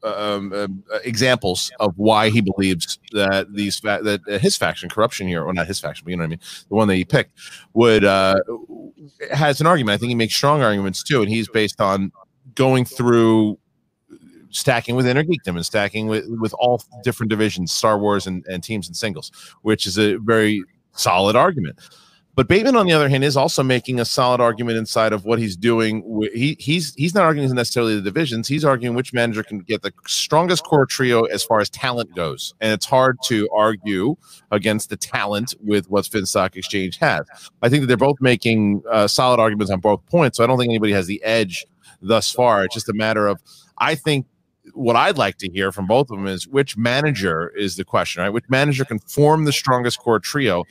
um, 0.04 0.52
um, 0.52 0.84
uh, 0.92 0.98
examples 1.04 1.70
of 1.78 1.92
why 1.96 2.28
he 2.28 2.40
believes 2.40 2.98
that 3.12 3.52
these 3.52 3.78
fa- 3.78 4.00
that 4.02 4.20
uh, 4.28 4.38
his 4.38 4.56
faction 4.56 4.88
corruption 4.88 5.28
here, 5.28 5.44
or 5.44 5.52
not 5.52 5.66
his 5.66 5.78
faction, 5.78 6.04
but 6.04 6.10
you 6.10 6.16
know 6.16 6.22
what 6.22 6.26
I 6.26 6.30
mean, 6.30 6.40
the 6.68 6.74
one 6.74 6.88
that 6.88 6.96
he 6.96 7.04
picked 7.04 7.38
would 7.74 8.04
uh, 8.04 8.34
has 9.32 9.60
an 9.60 9.66
argument. 9.66 9.94
I 9.94 9.98
think 9.98 10.08
he 10.08 10.16
makes 10.16 10.34
strong 10.34 10.60
arguments 10.62 11.02
too, 11.04 11.22
and 11.22 11.30
he's 11.30 11.48
based 11.48 11.80
on 11.80 12.10
going 12.54 12.84
through 12.84 13.58
stacking 14.52 14.94
with 14.94 15.06
Inner 15.06 15.24
Geekdom 15.24 15.56
and 15.56 15.66
stacking 15.66 16.06
with 16.06 16.24
with 16.28 16.54
all 16.54 16.82
different 17.02 17.30
divisions, 17.30 17.72
Star 17.72 17.98
Wars 17.98 18.26
and, 18.26 18.46
and 18.46 18.62
teams 18.62 18.86
and 18.86 18.96
singles, 18.96 19.32
which 19.62 19.86
is 19.86 19.98
a 19.98 20.16
very 20.16 20.62
solid 20.92 21.34
argument. 21.34 21.78
But 22.34 22.48
Bateman, 22.48 22.76
on 22.76 22.86
the 22.86 22.94
other 22.94 23.10
hand, 23.10 23.24
is 23.24 23.36
also 23.36 23.62
making 23.62 24.00
a 24.00 24.06
solid 24.06 24.40
argument 24.40 24.78
inside 24.78 25.12
of 25.12 25.26
what 25.26 25.38
he's 25.38 25.54
doing. 25.54 26.02
He 26.32 26.56
he's 26.58 26.94
he's 26.94 27.14
not 27.14 27.24
arguing 27.24 27.54
necessarily 27.54 27.94
the 27.94 28.00
divisions. 28.00 28.48
He's 28.48 28.64
arguing 28.64 28.96
which 28.96 29.12
manager 29.12 29.42
can 29.42 29.58
get 29.58 29.82
the 29.82 29.92
strongest 30.06 30.64
core 30.64 30.86
trio 30.86 31.24
as 31.24 31.44
far 31.44 31.60
as 31.60 31.68
talent 31.68 32.14
goes, 32.14 32.54
and 32.62 32.72
it's 32.72 32.86
hard 32.86 33.18
to 33.24 33.50
argue 33.52 34.16
against 34.50 34.88
the 34.88 34.96
talent 34.96 35.52
with 35.60 35.90
what 35.90 36.06
Finstock 36.06 36.56
Exchange 36.56 36.96
has. 36.98 37.26
I 37.60 37.68
think 37.68 37.82
that 37.82 37.88
they're 37.88 37.98
both 37.98 38.20
making 38.20 38.82
uh, 38.90 39.08
solid 39.08 39.38
arguments 39.38 39.70
on 39.70 39.80
both 39.80 40.04
points. 40.06 40.38
So 40.38 40.44
I 40.44 40.46
don't 40.46 40.56
think 40.56 40.70
anybody 40.70 40.92
has 40.92 41.06
the 41.06 41.22
edge 41.24 41.66
thus 42.00 42.32
far. 42.32 42.64
It's 42.64 42.74
just 42.74 42.88
a 42.88 42.94
matter 42.94 43.26
of 43.26 43.42
I 43.76 43.94
think 43.94 44.26
what 44.74 44.96
I'd 44.96 45.18
like 45.18 45.38
to 45.38 45.50
hear 45.50 45.72
from 45.72 45.86
both 45.86 46.10
of 46.10 46.18
them 46.18 46.26
is 46.26 46.46
which 46.46 46.76
manager 46.76 47.52
is 47.56 47.76
the 47.76 47.84
question, 47.84 48.22
right? 48.22 48.30
Which 48.30 48.48
manager 48.48 48.84
can 48.84 48.98
form 49.00 49.44
the 49.44 49.52
strongest 49.52 49.98
core 49.98 50.20
trio? 50.20 50.64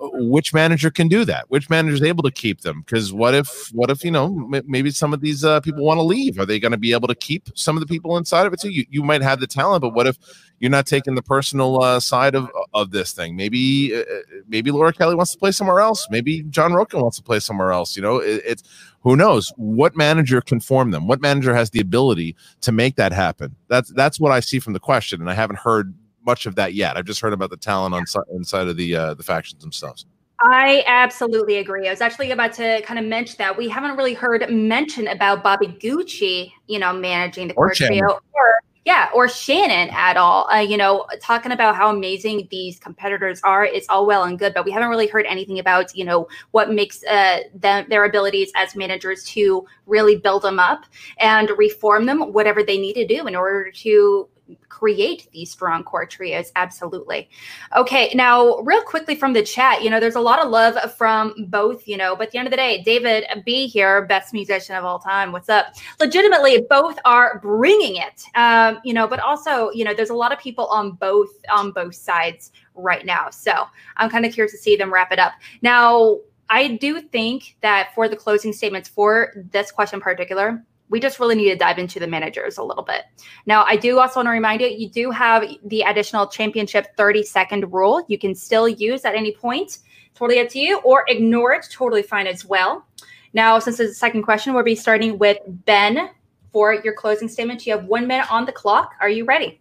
Which 0.00 0.54
manager 0.54 0.90
can 0.90 1.08
do 1.08 1.24
that? 1.24 1.50
Which 1.50 1.68
manager 1.68 1.94
is 1.94 2.02
able 2.02 2.22
to 2.22 2.30
keep 2.30 2.60
them? 2.60 2.82
Because 2.82 3.12
what 3.12 3.34
if, 3.34 3.68
what 3.72 3.90
if 3.90 4.04
you 4.04 4.10
know, 4.10 4.26
m- 4.26 4.62
maybe 4.66 4.90
some 4.90 5.12
of 5.12 5.20
these 5.20 5.44
uh, 5.44 5.60
people 5.60 5.84
want 5.84 5.98
to 5.98 6.02
leave? 6.02 6.38
Are 6.38 6.46
they 6.46 6.60
going 6.60 6.72
to 6.72 6.78
be 6.78 6.92
able 6.92 7.08
to 7.08 7.14
keep 7.16 7.48
some 7.54 7.76
of 7.76 7.80
the 7.80 7.86
people 7.86 8.16
inside 8.16 8.46
of 8.46 8.52
it 8.52 8.60
too? 8.60 8.70
You, 8.70 8.86
you 8.90 9.02
might 9.02 9.22
have 9.22 9.40
the 9.40 9.46
talent, 9.46 9.82
but 9.82 9.94
what 9.94 10.06
if 10.06 10.16
you're 10.60 10.70
not 10.70 10.86
taking 10.86 11.14
the 11.14 11.22
personal 11.22 11.82
uh, 11.82 12.00
side 12.00 12.34
of 12.36 12.48
of 12.74 12.92
this 12.92 13.12
thing? 13.12 13.34
Maybe, 13.34 13.94
uh, 13.94 14.04
maybe 14.48 14.70
Laura 14.70 14.92
Kelly 14.92 15.16
wants 15.16 15.32
to 15.32 15.38
play 15.38 15.50
somewhere 15.52 15.80
else. 15.80 16.06
Maybe 16.10 16.42
John 16.44 16.72
Rocha 16.74 16.98
wants 17.00 17.16
to 17.16 17.22
play 17.22 17.40
somewhere 17.40 17.72
else. 17.72 17.96
You 17.96 18.02
know, 18.02 18.18
it, 18.18 18.42
it's 18.44 18.62
who 19.02 19.16
knows 19.16 19.52
what 19.56 19.96
manager 19.96 20.40
can 20.40 20.60
form 20.60 20.90
them 20.90 21.06
what 21.06 21.20
manager 21.20 21.54
has 21.54 21.70
the 21.70 21.80
ability 21.80 22.34
to 22.60 22.72
make 22.72 22.96
that 22.96 23.12
happen 23.12 23.54
that's 23.68 23.90
that's 23.92 24.18
what 24.20 24.32
i 24.32 24.40
see 24.40 24.58
from 24.58 24.72
the 24.72 24.80
question 24.80 25.20
and 25.20 25.30
i 25.30 25.34
haven't 25.34 25.58
heard 25.58 25.94
much 26.28 26.44
of 26.44 26.54
that 26.56 26.74
yet. 26.74 26.96
I've 26.98 27.06
just 27.06 27.20
heard 27.20 27.32
about 27.32 27.48
the 27.48 27.56
talent 27.56 27.94
on 27.94 28.06
si- 28.06 28.20
inside 28.32 28.68
of 28.68 28.76
the 28.76 28.94
uh 28.94 29.14
the 29.14 29.22
factions 29.22 29.62
themselves. 29.62 30.04
I 30.40 30.84
absolutely 30.86 31.56
agree. 31.56 31.88
I 31.88 31.90
was 31.90 32.00
actually 32.00 32.30
about 32.30 32.52
to 32.54 32.80
kind 32.82 33.00
of 33.00 33.06
mention 33.06 33.36
that. 33.38 33.56
We 33.56 33.68
haven't 33.68 33.96
really 33.96 34.14
heard 34.14 34.48
mention 34.50 35.08
about 35.08 35.42
Bobby 35.42 35.66
Gucci, 35.66 36.52
you 36.68 36.78
know, 36.78 36.92
managing 36.92 37.48
the 37.48 37.54
Or 37.54 37.74
trio, 37.74 38.20
or 38.32 38.48
yeah, 38.84 39.08
or 39.12 39.28
Shannon 39.28 39.88
at 39.90 40.16
all. 40.16 40.48
Uh, 40.48 40.58
you 40.60 40.76
know, 40.76 41.06
talking 41.20 41.50
about 41.50 41.74
how 41.74 41.90
amazing 41.90 42.46
these 42.50 42.78
competitors 42.78 43.40
are, 43.42 43.64
it's 43.64 43.88
all 43.88 44.06
well 44.06 44.24
and 44.24 44.38
good, 44.38 44.54
but 44.54 44.64
we 44.64 44.70
haven't 44.70 44.90
really 44.90 45.08
heard 45.08 45.26
anything 45.26 45.58
about 45.58 45.96
you 45.96 46.04
know 46.04 46.28
what 46.52 46.70
makes 46.70 47.02
uh, 47.04 47.38
them 47.54 47.86
their 47.88 48.04
abilities 48.04 48.52
as 48.54 48.76
managers 48.76 49.24
to 49.24 49.66
really 49.86 50.16
build 50.16 50.42
them 50.42 50.60
up 50.60 50.84
and 51.18 51.50
reform 51.56 52.06
them, 52.06 52.32
whatever 52.32 52.62
they 52.62 52.78
need 52.78 52.94
to 52.94 53.06
do 53.06 53.26
in 53.26 53.34
order 53.34 53.72
to 53.72 54.28
create 54.68 55.28
these 55.32 55.50
strong 55.50 55.82
core 55.82 56.06
trios. 56.06 56.52
Absolutely. 56.56 57.28
Okay, 57.76 58.12
now 58.14 58.58
real 58.58 58.82
quickly 58.82 59.14
from 59.14 59.32
the 59.32 59.42
chat, 59.42 59.82
you 59.82 59.90
know, 59.90 60.00
there's 60.00 60.14
a 60.14 60.20
lot 60.20 60.40
of 60.40 60.50
love 60.50 60.76
from 60.94 61.34
both, 61.48 61.86
you 61.86 61.96
know, 61.96 62.14
but 62.16 62.28
at 62.28 62.32
the 62.32 62.38
end 62.38 62.46
of 62.46 62.50
the 62.50 62.56
day, 62.56 62.82
David 62.82 63.24
B 63.44 63.66
here, 63.66 64.06
best 64.06 64.32
musician 64.32 64.76
of 64.76 64.84
all 64.84 64.98
time. 64.98 65.32
What's 65.32 65.48
up? 65.48 65.74
Legitimately, 66.00 66.66
both 66.68 66.98
are 67.04 67.38
bringing 67.40 67.96
it, 67.96 68.24
um, 68.34 68.78
you 68.84 68.94
know, 68.94 69.06
but 69.06 69.20
also, 69.20 69.70
you 69.70 69.84
know, 69.84 69.94
there's 69.94 70.10
a 70.10 70.14
lot 70.14 70.32
of 70.32 70.38
people 70.38 70.66
on 70.66 70.92
both 70.92 71.30
on 71.50 71.72
both 71.72 71.94
sides 71.94 72.52
right 72.74 73.04
now. 73.04 73.30
So 73.30 73.66
I'm 73.96 74.10
kind 74.10 74.24
of 74.24 74.32
curious 74.32 74.52
to 74.52 74.58
see 74.58 74.76
them 74.76 74.92
wrap 74.92 75.12
it 75.12 75.18
up. 75.18 75.32
Now, 75.62 76.18
I 76.50 76.76
do 76.76 77.00
think 77.00 77.56
that 77.60 77.90
for 77.94 78.08
the 78.08 78.16
closing 78.16 78.52
statements 78.52 78.88
for 78.88 79.34
this 79.50 79.70
question 79.70 79.98
in 79.98 80.00
particular, 80.00 80.64
we 80.90 81.00
just 81.00 81.20
really 81.20 81.34
need 81.34 81.50
to 81.50 81.56
dive 81.56 81.78
into 81.78 82.00
the 82.00 82.06
managers 82.06 82.58
a 82.58 82.62
little 82.62 82.82
bit. 82.82 83.04
Now, 83.46 83.64
I 83.64 83.76
do 83.76 83.98
also 83.98 84.20
want 84.20 84.26
to 84.26 84.30
remind 84.30 84.60
you, 84.60 84.68
you 84.68 84.88
do 84.88 85.10
have 85.10 85.44
the 85.64 85.82
additional 85.82 86.26
championship 86.26 86.96
30 86.96 87.24
second 87.24 87.72
rule. 87.72 88.04
You 88.08 88.18
can 88.18 88.34
still 88.34 88.68
use 88.68 89.04
at 89.04 89.14
any 89.14 89.32
point. 89.32 89.78
Totally 90.14 90.40
up 90.40 90.48
to 90.50 90.58
you, 90.58 90.78
or 90.80 91.04
ignore 91.08 91.52
it. 91.52 91.66
Totally 91.70 92.02
fine 92.02 92.26
as 92.26 92.44
well. 92.44 92.86
Now, 93.34 93.58
since 93.58 93.78
it's 93.78 93.90
the 93.90 93.94
second 93.94 94.22
question, 94.22 94.54
we'll 94.54 94.64
be 94.64 94.74
starting 94.74 95.18
with 95.18 95.38
Ben 95.46 96.10
for 96.52 96.74
your 96.74 96.94
closing 96.94 97.28
statement. 97.28 97.66
You 97.66 97.76
have 97.76 97.84
one 97.84 98.06
minute 98.06 98.30
on 98.32 98.44
the 98.44 98.52
clock. 98.52 98.94
Are 99.00 99.10
you 99.10 99.24
ready? 99.24 99.60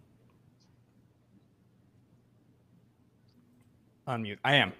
Unmute. 4.07 4.37
I 4.43 4.55
am. 4.55 4.71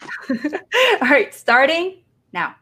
All 0.30 1.08
right, 1.08 1.34
starting 1.34 1.98
now. 2.32 2.54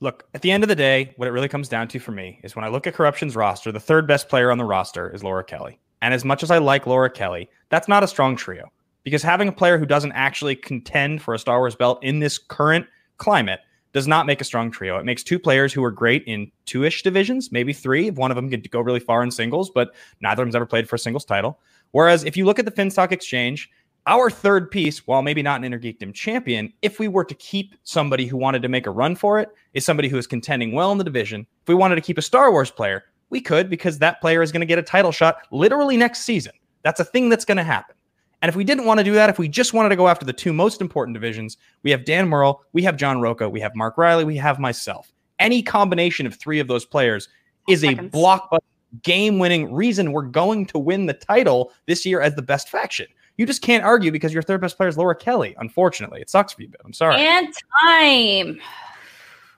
Look, 0.00 0.28
at 0.32 0.42
the 0.42 0.52
end 0.52 0.62
of 0.62 0.68
the 0.68 0.76
day, 0.76 1.12
what 1.16 1.26
it 1.26 1.32
really 1.32 1.48
comes 1.48 1.68
down 1.68 1.88
to 1.88 1.98
for 1.98 2.12
me 2.12 2.40
is 2.44 2.54
when 2.54 2.64
I 2.64 2.68
look 2.68 2.86
at 2.86 2.94
Corruption's 2.94 3.34
roster, 3.34 3.72
the 3.72 3.80
third 3.80 4.06
best 4.06 4.28
player 4.28 4.52
on 4.52 4.58
the 4.58 4.64
roster 4.64 5.12
is 5.12 5.24
Laura 5.24 5.42
Kelly. 5.42 5.80
And 6.02 6.14
as 6.14 6.24
much 6.24 6.44
as 6.44 6.52
I 6.52 6.58
like 6.58 6.86
Laura 6.86 7.10
Kelly, 7.10 7.48
that's 7.68 7.88
not 7.88 8.04
a 8.04 8.08
strong 8.08 8.36
trio 8.36 8.70
because 9.02 9.24
having 9.24 9.48
a 9.48 9.52
player 9.52 9.76
who 9.76 9.86
doesn't 9.86 10.12
actually 10.12 10.54
contend 10.54 11.20
for 11.20 11.34
a 11.34 11.38
Star 11.38 11.58
Wars 11.58 11.74
belt 11.74 11.98
in 12.04 12.20
this 12.20 12.38
current 12.38 12.86
climate 13.16 13.60
does 13.92 14.06
not 14.06 14.26
make 14.26 14.40
a 14.40 14.44
strong 14.44 14.70
trio. 14.70 14.98
It 14.98 15.04
makes 15.04 15.24
two 15.24 15.38
players 15.38 15.72
who 15.72 15.82
are 15.82 15.90
great 15.90 16.22
in 16.26 16.52
two 16.66 16.84
ish 16.84 17.02
divisions, 17.02 17.50
maybe 17.50 17.72
three. 17.72 18.08
If 18.08 18.14
One 18.14 18.30
of 18.30 18.36
them 18.36 18.50
could 18.50 18.70
go 18.70 18.80
really 18.80 19.00
far 19.00 19.24
in 19.24 19.30
singles, 19.32 19.70
but 19.70 19.94
neither 20.20 20.42
of 20.42 20.46
them's 20.46 20.54
ever 20.54 20.66
played 20.66 20.88
for 20.88 20.96
a 20.96 20.98
singles 20.98 21.24
title. 21.24 21.58
Whereas 21.90 22.22
if 22.22 22.36
you 22.36 22.44
look 22.44 22.58
at 22.58 22.66
the 22.66 22.70
Finstock 22.70 23.10
Exchange, 23.10 23.70
our 24.08 24.30
third 24.30 24.70
piece, 24.70 25.06
while 25.06 25.22
maybe 25.22 25.42
not 25.42 25.60
an 25.60 25.64
Inner 25.64 25.78
Geekdom 25.78 26.14
champion, 26.14 26.72
if 26.80 26.98
we 26.98 27.08
were 27.08 27.24
to 27.24 27.34
keep 27.34 27.76
somebody 27.84 28.26
who 28.26 28.38
wanted 28.38 28.62
to 28.62 28.68
make 28.68 28.86
a 28.86 28.90
run 28.90 29.14
for 29.14 29.38
it, 29.38 29.50
is 29.74 29.84
somebody 29.84 30.08
who 30.08 30.16
is 30.16 30.26
contending 30.26 30.72
well 30.72 30.90
in 30.90 30.98
the 30.98 31.04
division. 31.04 31.46
If 31.62 31.68
we 31.68 31.74
wanted 31.74 31.96
to 31.96 32.00
keep 32.00 32.16
a 32.16 32.22
Star 32.22 32.50
Wars 32.50 32.70
player, 32.70 33.04
we 33.28 33.42
could 33.42 33.68
because 33.68 33.98
that 33.98 34.20
player 34.22 34.42
is 34.42 34.50
going 34.50 34.62
to 34.62 34.66
get 34.66 34.78
a 34.78 34.82
title 34.82 35.12
shot 35.12 35.42
literally 35.50 35.98
next 35.98 36.20
season. 36.20 36.52
That's 36.82 37.00
a 37.00 37.04
thing 37.04 37.28
that's 37.28 37.44
going 37.44 37.58
to 37.58 37.64
happen. 37.64 37.94
And 38.40 38.48
if 38.48 38.56
we 38.56 38.64
didn't 38.64 38.86
want 38.86 38.98
to 38.98 39.04
do 39.04 39.12
that, 39.12 39.28
if 39.28 39.38
we 39.38 39.46
just 39.46 39.74
wanted 39.74 39.90
to 39.90 39.96
go 39.96 40.08
after 40.08 40.24
the 40.24 40.32
two 40.32 40.54
most 40.54 40.80
important 40.80 41.14
divisions, 41.14 41.58
we 41.82 41.90
have 41.90 42.06
Dan 42.06 42.28
Murrell, 42.28 42.62
we 42.72 42.82
have 42.84 42.96
John 42.96 43.20
Rocha, 43.20 43.50
we 43.50 43.60
have 43.60 43.74
Mark 43.74 43.98
Riley, 43.98 44.24
we 44.24 44.36
have 44.36 44.58
myself. 44.58 45.12
Any 45.38 45.62
combination 45.62 46.26
of 46.26 46.34
three 46.34 46.60
of 46.60 46.68
those 46.68 46.86
players 46.86 47.28
is 47.68 47.84
a 47.84 47.94
blockbuster, 47.94 48.60
game 49.02 49.38
winning 49.38 49.72
reason 49.74 50.12
we're 50.12 50.22
going 50.22 50.64
to 50.66 50.78
win 50.78 51.04
the 51.04 51.12
title 51.12 51.72
this 51.86 52.06
year 52.06 52.22
as 52.22 52.34
the 52.36 52.42
best 52.42 52.70
faction. 52.70 53.06
You 53.38 53.46
just 53.46 53.62
can't 53.62 53.84
argue 53.84 54.10
because 54.10 54.34
your 54.34 54.42
third 54.42 54.60
best 54.60 54.76
player 54.76 54.88
is 54.88 54.98
Laura 54.98 55.14
Kelly. 55.14 55.54
Unfortunately, 55.58 56.20
it 56.20 56.28
sucks 56.28 56.52
for 56.52 56.62
you, 56.62 56.68
but 56.68 56.80
I'm 56.84 56.92
sorry. 56.92 57.16
And 57.16 57.48
time. 57.80 58.60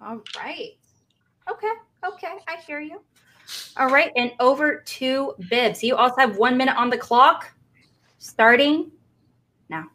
All 0.01 0.23
right. 0.37 0.77
Okay. 1.51 1.73
Okay. 2.07 2.35
I 2.47 2.57
hear 2.67 2.81
you. 2.81 3.01
All 3.79 3.89
right. 3.89 4.13
And 4.17 4.33
over 4.39 4.83
to 4.87 5.35
Bibbs. 5.49 5.83
You 5.83 5.97
also 5.97 6.17
have 6.19 6.37
one 6.37 6.57
minute 6.57 6.77
on 6.77 6.91
the 6.91 6.99
clock 6.99 7.51
starting 8.19 8.91
now. 9.71 9.87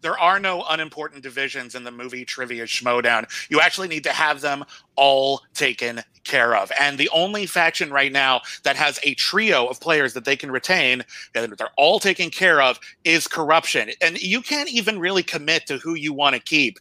There 0.00 0.18
are 0.18 0.40
no 0.40 0.64
unimportant 0.68 1.22
divisions 1.22 1.76
in 1.76 1.84
the 1.84 1.90
movie 1.90 2.24
trivia 2.24 2.64
schmoedown. 2.64 3.26
You 3.50 3.60
actually 3.60 3.88
need 3.88 4.04
to 4.04 4.12
have 4.12 4.40
them 4.40 4.64
all 4.98 5.40
taken 5.54 6.02
care 6.24 6.54
of. 6.54 6.70
And 6.78 6.98
the 6.98 7.08
only 7.08 7.46
faction 7.46 7.90
right 7.90 8.12
now 8.12 8.42
that 8.64 8.76
has 8.76 9.00
a 9.02 9.14
trio 9.14 9.66
of 9.66 9.80
players 9.80 10.12
that 10.12 10.24
they 10.24 10.36
can 10.36 10.50
retain, 10.50 11.04
and 11.34 11.52
they're 11.56 11.70
all 11.78 11.98
taken 11.98 12.30
care 12.30 12.60
of, 12.60 12.78
is 13.04 13.26
corruption. 13.26 13.90
And 14.02 14.20
you 14.20 14.42
can't 14.42 14.68
even 14.68 14.98
really 14.98 15.22
commit 15.22 15.66
to 15.66 15.78
who 15.78 15.94
you 15.94 16.12
want 16.12 16.34
to 16.34 16.40
keep 16.40 16.78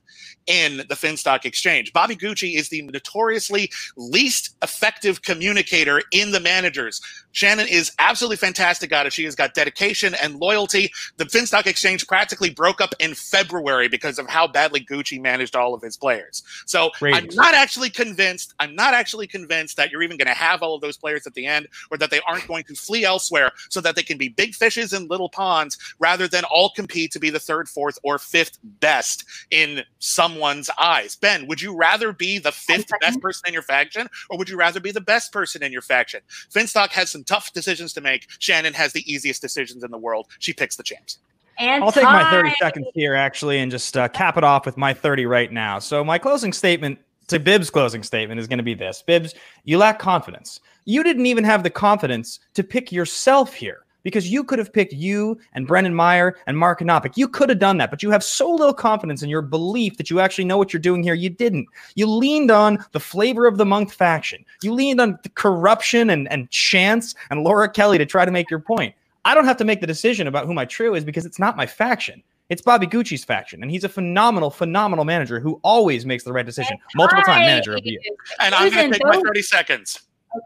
in 0.48 0.78
the 0.78 0.96
Finstock 0.96 1.46
Exchange. 1.46 1.94
Bobby 1.94 2.16
Gucci 2.16 2.56
is 2.56 2.70
the 2.70 2.82
notoriously 2.84 3.70
least 3.96 4.56
effective 4.64 5.22
communicator 5.22 6.02
in 6.12 6.32
the 6.32 6.40
managers. 6.40 7.02
Shannon 7.34 7.68
is 7.68 7.92
absolutely 8.00 8.38
fantastic 8.38 8.92
at 8.94 9.06
it. 9.06 9.14
She 9.14 9.26
has 9.26 9.36
got 9.36 9.54
dedication 9.54 10.16
and 10.16 10.36
loyalty. 10.36 10.92
The 11.18 11.26
Finstock 11.26 11.68
Exchange 11.68 12.08
practically 12.08 12.50
broke 12.50 12.82
up 12.82 12.96
in 13.00 13.14
February 13.14 13.90
because 13.90 14.18
of 14.18 14.28
how 14.28 14.48
badly 14.48 14.80
Gucci 14.80 15.22
managed 15.22 15.56
all 15.56 15.74
of 15.74 15.82
his 15.82 15.98
players. 15.98 16.44
So 16.66 16.92
Great. 16.98 17.16
I'm 17.16 17.28
not 17.34 17.54
actually 17.54 17.90
convinced. 18.08 18.54
I'm 18.60 18.76
not 18.76 18.94
actually 18.94 19.28
convinced 19.28 19.78
that 19.78 19.92
you're 19.92 20.04
even 20.04 20.18
going 20.18 20.28
to 20.28 20.34
have 20.34 20.62
all 20.62 20.76
of 20.76 20.82
those 20.82 20.98
players 20.98 21.28
at 21.28 21.34
the 21.34 21.46
end, 21.46 21.68
or 21.92 21.98
that 21.98 22.10
they 22.10 22.22
aren't 22.28 22.48
going 22.48 22.64
to 22.66 22.76
flee 22.76 23.06
elsewhere, 23.06 23.52
so 23.70 23.82
that 23.82 23.96
they 23.96 24.04
can 24.04 24.18
be 24.18 24.30
big 24.30 24.56
fishes 24.56 24.94
in 24.94 25.08
little 25.08 25.30
ponds, 25.30 25.78
rather 26.00 26.28
than 26.28 26.44
all 26.46 26.70
compete 26.70 27.12
to 27.12 27.20
be 27.20 27.30
the 27.30 27.40
third, 27.40 27.68
fourth, 27.68 27.98
or 28.04 28.18
fifth 28.18 28.58
best 28.64 29.26
in 29.52 29.84
someone's 30.00 30.70
eyes. 30.80 31.16
Ben, 31.16 31.48
would 31.48 31.62
you 31.62 31.76
rather 31.76 32.14
be 32.14 32.40
the 32.40 32.52
fifth 32.52 32.92
best 33.02 33.22
person 33.22 33.48
in 33.48 33.54
your 33.54 33.64
faction, 33.64 34.08
or 34.30 34.38
would 34.38 34.50
you 34.50 34.58
rather 34.58 34.80
be 34.80 34.92
the 34.92 35.02
best 35.02 35.32
person 35.32 35.64
in 35.64 35.72
your 35.72 35.82
faction? 35.82 36.22
Finstock 36.54 36.90
has 36.90 37.10
some 37.10 37.24
tough 37.24 37.52
decisions 37.54 37.94
to 37.94 38.02
make. 38.02 38.28
Shannon 38.40 38.74
has 38.74 38.94
the 38.94 39.12
easiest 39.12 39.42
decisions 39.42 39.84
in 39.84 39.92
the 39.92 39.98
world. 39.98 40.28
She 40.40 40.54
picks 40.54 40.76
the 40.76 40.84
champs. 40.84 41.20
And 41.60 41.84
I'll 41.84 41.92
take 41.92 42.04
my 42.04 42.30
30 42.30 42.54
seconds 42.60 42.88
here, 42.94 43.16
actually, 43.16 43.58
and 43.60 43.72
just 43.72 43.98
uh, 43.98 44.08
cap 44.10 44.38
it 44.38 44.44
off 44.44 44.66
with 44.66 44.78
my 44.78 44.94
30 44.94 45.26
right 45.26 45.52
now. 45.52 45.80
So, 45.80 46.04
my 46.04 46.20
closing 46.20 46.54
statement 46.54 47.00
to 47.28 47.40
Bibbs' 47.40 47.70
closing 47.70 48.04
statement 48.04 48.40
is 48.40 48.48
going 48.48 48.58
to 48.58 48.64
be 48.64 48.74
this 48.74 49.04
Bibbs, 49.06 49.36
you 49.64 49.78
lack 49.78 50.00
confidence. 50.00 50.60
You 50.86 51.04
didn't 51.04 51.26
even 51.26 51.44
have 51.44 51.64
the 51.64 51.70
confidence 51.70 52.40
to 52.54 52.64
pick 52.64 52.92
yourself 52.92 53.54
here 53.54 53.86
because 54.04 54.32
you 54.32 54.42
could 54.42 54.58
have 54.58 54.72
picked 54.72 54.94
you 54.94 55.38
and 55.52 55.68
Brendan 55.68 55.94
Meyer 55.94 56.38
and 56.48 56.58
Mark 56.58 56.80
Anopic. 56.80 57.18
You 57.18 57.28
could 57.28 57.50
have 57.50 57.60
done 57.60 57.78
that, 57.80 57.92
but 57.92 58.02
you 58.02 58.10
have 58.10 58.24
so 58.24 58.50
little 58.50 58.74
confidence 58.74 59.22
in 59.22 59.30
your 59.30 59.42
belief 59.42 59.98
that 59.98 60.10
you 60.10 60.22
actually 60.22 60.46
know 60.46 60.58
what 60.58 60.72
you're 60.72 60.80
doing 60.80 61.04
here. 61.04 61.14
You 61.14 61.30
didn't. 61.30 61.68
You 61.96 62.08
leaned 62.08 62.50
on 62.50 62.84
the 62.94 63.02
flavor 63.02 63.46
of 63.46 63.58
the 63.58 63.66
month 63.66 63.92
faction. 63.92 64.46
You 64.64 64.74
leaned 64.74 65.02
on 65.02 65.20
corruption 65.36 66.12
and, 66.12 66.32
and 66.32 66.50
chance 66.52 67.16
and 67.30 67.44
Laura 67.44 67.68
Kelly 67.70 67.98
to 67.98 68.06
try 68.06 68.24
to 68.24 68.32
make 68.32 68.50
your 68.50 68.62
point. 68.62 68.96
I 69.26 69.34
don't 69.34 69.44
have 69.44 69.58
to 69.58 69.66
make 69.66 69.82
the 69.82 69.88
decision 69.88 70.28
about 70.28 70.46
who 70.46 70.54
my 70.54 70.64
trio 70.64 70.94
is 70.94 71.04
because 71.04 71.26
it's 71.26 71.40
not 71.40 71.58
my 71.58 71.66
faction. 71.66 72.24
It's 72.50 72.62
Bobby 72.62 72.88
Gucci's 72.88 73.26
faction, 73.26 73.62
and 73.62 73.70
he's 73.70 73.84
a 73.84 73.90
phenomenal, 73.90 74.50
phenomenal 74.50 75.04
manager 75.04 75.40
who 75.40 75.60
always 75.64 76.06
makes 76.06 76.24
the 76.24 76.32
right 76.32 76.46
decision. 76.46 76.78
Multiple 76.96 77.24
time 77.24 77.42
manager 77.42 77.76
of 77.76 77.84
the 77.84 77.90
year. 77.92 78.00
And 78.40 78.56
I'm 78.56 78.72
going 78.72 78.92
to 78.92 78.98
take 78.98 79.06
my 79.06 79.22
30 79.22 79.42
seconds. 79.42 80.00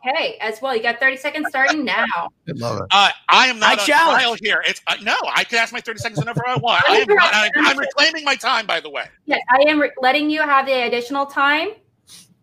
Okay, 0.05 0.37
as 0.41 0.61
well. 0.61 0.75
You 0.75 0.81
got 0.81 0.99
30 0.99 1.17
seconds 1.17 1.47
starting 1.49 1.83
now. 1.83 2.05
I 2.15 2.51
love 2.55 2.77
it. 2.77 2.85
Uh, 2.91 3.09
I 3.29 3.47
am 3.47 3.59
not 3.59 3.69
I 3.69 3.81
on 3.81 3.87
challenge. 3.87 4.21
trial 4.21 4.37
here. 4.41 4.63
It's 4.67 4.81
uh, 4.87 4.95
no, 5.03 5.15
I 5.33 5.43
can 5.43 5.57
ask 5.57 5.73
my 5.73 5.81
30 5.81 5.99
seconds 5.99 6.19
whenever 6.19 6.41
I 6.47 6.55
want. 6.57 6.83
I 6.89 6.97
am, 6.97 7.07
I, 7.09 7.49
I'm 7.55 7.77
reclaiming 7.77 8.23
my 8.23 8.35
time, 8.35 8.65
by 8.65 8.79
the 8.79 8.89
way. 8.89 9.05
Yes, 9.25 9.41
I 9.49 9.69
am 9.69 9.79
re- 9.79 9.91
letting 10.01 10.29
you 10.29 10.41
have 10.41 10.65
the 10.65 10.85
additional 10.85 11.25
time 11.25 11.69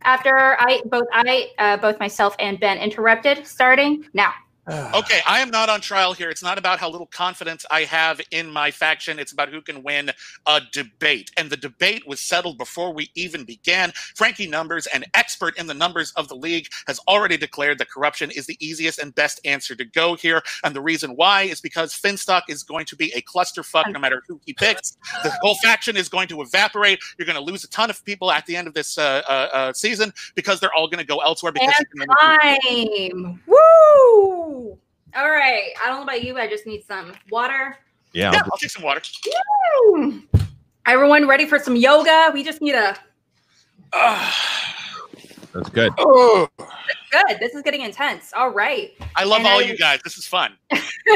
after 0.03 0.57
I 0.61 0.83
both 0.87 1.07
I 1.13 1.51
uh, 1.59 1.77
both 1.79 1.99
myself 1.99 2.37
and 2.39 2.61
Ben 2.61 2.79
interrupted. 2.79 3.47
Starting 3.47 4.05
now. 4.13 4.33
Okay, 4.95 5.21
I 5.27 5.41
am 5.41 5.51
not 5.51 5.69
on 5.69 5.81
trial 5.81 6.13
here. 6.13 6.29
It's 6.31 6.43
not 6.43 6.59
about 6.59 6.79
how 6.79 6.91
little 6.91 7.07
confidence 7.07 7.65
I 7.71 7.85
have 7.85 8.21
in 8.31 8.51
my 8.51 8.71
faction. 8.71 9.19
It's 9.19 9.33
about 9.33 9.49
who 9.49 9.63
can 9.63 9.83
win 9.83 10.11
a 10.47 10.61
debate. 10.73 11.31
And 11.37 11.49
the 11.49 11.57
debate 11.57 12.07
was 12.07 12.21
settled 12.21 12.59
before 12.59 12.93
we 12.93 13.11
even 13.15 13.45
began. 13.45 13.93
Frankie 14.15 14.47
Numbers, 14.47 14.87
an 14.89 15.05
expert 15.15 15.57
in 15.59 15.67
the 15.67 15.75
numbers 15.75 16.13
of 16.13 16.29
the 16.29 16.35
league, 16.35 16.67
has 16.87 16.99
already 17.09 17.37
declared 17.37 17.79
that 17.79 17.91
corruption 17.91 18.31
is 18.31 18.47
the 18.47 18.57
easiest 18.61 18.99
and 18.99 19.15
best 19.15 19.41
answer 19.45 19.75
to 19.75 19.85
go 19.85 20.15
here. 20.17 20.43
And 20.65 20.75
the 20.77 20.81
reason 20.83 21.13
why 21.13 21.43
is 21.43 21.61
because 21.61 21.95
Finstock 21.95 22.43
is 22.49 22.63
going 22.63 22.85
to 22.87 22.97
be 22.97 23.13
a 23.15 23.23
clusterfuck 23.23 23.91
no 23.93 23.99
matter 23.99 24.23
who 24.29 24.39
he 24.45 24.53
picks. 24.53 24.97
The 25.23 25.31
whole 25.41 25.57
faction 25.57 25.97
is 25.97 26.09
going 26.09 26.29
to 26.29 26.43
evaporate. 26.43 26.99
You're 27.19 27.27
going 27.27 27.37
to 27.37 27.43
lose 27.43 27.65
a 27.65 27.69
ton 27.71 27.89
of 27.91 28.05
people 28.05 28.31
at 28.31 28.45
the 28.47 28.57
end 28.57 28.69
of 28.69 28.75
this 28.75 28.99
uh, 28.99 29.23
uh, 29.29 29.49
uh, 29.53 29.73
season 29.73 30.13
because 30.35 30.61
they're 30.61 30.75
all 30.75 30.89
going 30.89 30.99
to 30.99 31.07
go 31.07 31.19
elsewhere 31.19 31.53
because 31.53 31.75
only- 31.95 32.07
Time. 32.19 33.41
Woo! 33.47 34.58
All 35.17 35.31
right. 35.31 35.71
I 35.83 35.87
don't 35.87 35.97
know 35.99 36.03
about 36.03 36.23
you, 36.23 36.35
but 36.35 36.43
I 36.43 36.49
just 36.49 36.67
need 36.67 36.85
some 36.85 37.13
water. 37.31 37.77
Yeah. 38.13 38.33
Yeah, 38.33 38.43
I'll 38.45 38.59
take 38.59 38.71
some 38.71 38.83
water. 38.83 39.01
Woo! 39.85 40.23
Everyone 40.87 41.27
ready 41.29 41.47
for 41.47 41.59
some 41.59 41.77
yoga? 41.77 42.31
We 42.33 42.43
just 42.43 42.61
need 42.63 42.75
a 42.75 42.97
That's 45.53 45.71
good. 45.71 45.93
Oh, 45.99 46.49
good. 46.59 47.39
This 47.41 47.55
is 47.55 47.63
getting 47.63 47.81
intense. 47.83 48.33
All 48.37 48.51
right. 48.51 48.93
I 49.17 49.25
love 49.25 49.39
And 49.39 49.49
all 49.49 49.61
I- 49.61 49.63
you 49.63 49.77
guys. 49.77 50.01
This 50.05 50.19
is 50.19 50.27
fun. 50.27 50.53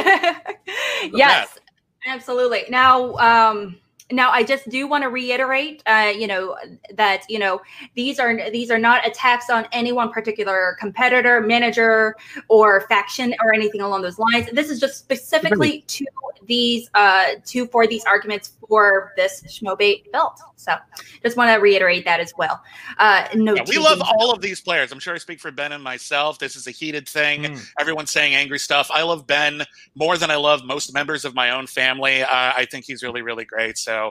yes, 1.13 1.59
absolutely. 2.07 2.65
Now, 2.71 3.15
um, 3.17 3.77
now 4.11 4.31
I 4.31 4.43
just 4.43 4.69
do 4.69 4.87
want 4.87 5.03
to 5.03 5.09
reiterate, 5.09 5.83
uh, 5.87 6.13
you 6.17 6.27
know, 6.27 6.57
that 6.95 7.25
you 7.29 7.39
know 7.39 7.61
these 7.95 8.19
are 8.19 8.51
these 8.51 8.71
are 8.71 8.79
not 8.79 9.07
attacks 9.07 9.51
on 9.51 9.67
any 9.73 9.93
one 9.93 10.11
particular 10.11 10.77
competitor, 10.81 11.41
manager, 11.41 12.17
or 12.49 12.83
faction 12.89 13.35
or 13.43 13.55
anything 13.55 13.81
along 13.81 14.03
those 14.03 14.19
lines. 14.19 14.49
This 14.53 14.71
is 14.71 14.81
just 14.81 14.99
specifically 14.99 15.83
to 15.89 16.05
these 16.47 16.91
uh 16.95 17.35
to 17.47 17.67
for 17.69 17.87
these 17.87 18.05
arguments 18.05 18.53
for 18.69 19.13
this 19.17 19.43
schmobate 19.47 20.11
belt. 20.13 20.41
So, 20.57 20.77
just 21.25 21.37
want 21.37 21.51
to 21.51 21.57
reiterate 21.57 22.05
that 22.05 22.21
as 22.21 22.33
well. 22.39 22.63
Uh, 22.99 23.27
no, 23.35 23.55
Yeah, 23.55 23.65
we 23.69 23.79
love 23.79 23.99
things- 23.99 24.11
all 24.17 24.33
of 24.33 24.41
these 24.41 24.61
players. 24.61 24.93
I'm 24.93 25.01
sure 25.01 25.13
I 25.13 25.19
speak 25.19 25.41
for 25.41 25.51
Ben 25.51 25.73
and 25.73 25.83
myself. 25.83 26.39
This 26.39 26.55
is 26.55 26.69
a 26.69 26.71
heated 26.71 27.09
thing. 27.09 27.43
Mm. 27.43 27.67
Everyone's 27.81 28.13
saying 28.13 28.35
angry 28.35 28.61
stuff. 28.61 28.89
I 28.95 29.03
love 29.03 29.27
Ben 29.27 29.65
more 29.97 30.17
than 30.17 30.31
I 30.31 30.37
love 30.37 30.65
most 30.65 30.95
members 30.95 31.25
of 31.25 31.35
my 31.35 31.51
own 31.51 31.67
family. 31.67 32.23
Uh, 32.23 32.29
I 32.31 32.67
think 32.71 32.85
he's 32.85 33.03
really, 33.03 33.23
really 33.23 33.45
great. 33.45 33.77
So 33.77 33.92
uh, 33.95 34.11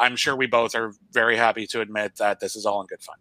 I'm 0.00 0.16
sure 0.16 0.36
we 0.36 0.46
both 0.46 0.74
are 0.74 0.92
very 1.12 1.36
happy 1.36 1.66
to 1.68 1.80
admit 1.80 2.16
that 2.16 2.40
this 2.40 2.56
is 2.56 2.66
all 2.66 2.80
in 2.80 2.86
good 2.86 3.02
fun. 3.02 3.16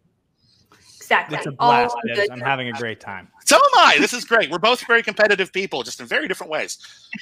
exactly. 0.97 1.37
It's 1.37 1.47
a 1.47 1.51
blast. 1.51 1.95
on 1.95 2.01
Bibbs. 2.15 2.29
I'm 2.31 2.39
having 2.39 2.69
a 2.69 2.73
great 2.73 2.99
time. 2.99 3.27
So 3.45 3.57
am 3.57 3.61
I. 3.75 3.97
This 3.99 4.13
is 4.13 4.23
great. 4.23 4.49
We're 4.49 4.59
both 4.59 4.85
very 4.87 5.03
competitive 5.03 5.51
people, 5.51 5.83
just 5.83 5.99
in 5.99 6.05
very 6.05 6.27
different 6.27 6.51
ways. 6.51 6.77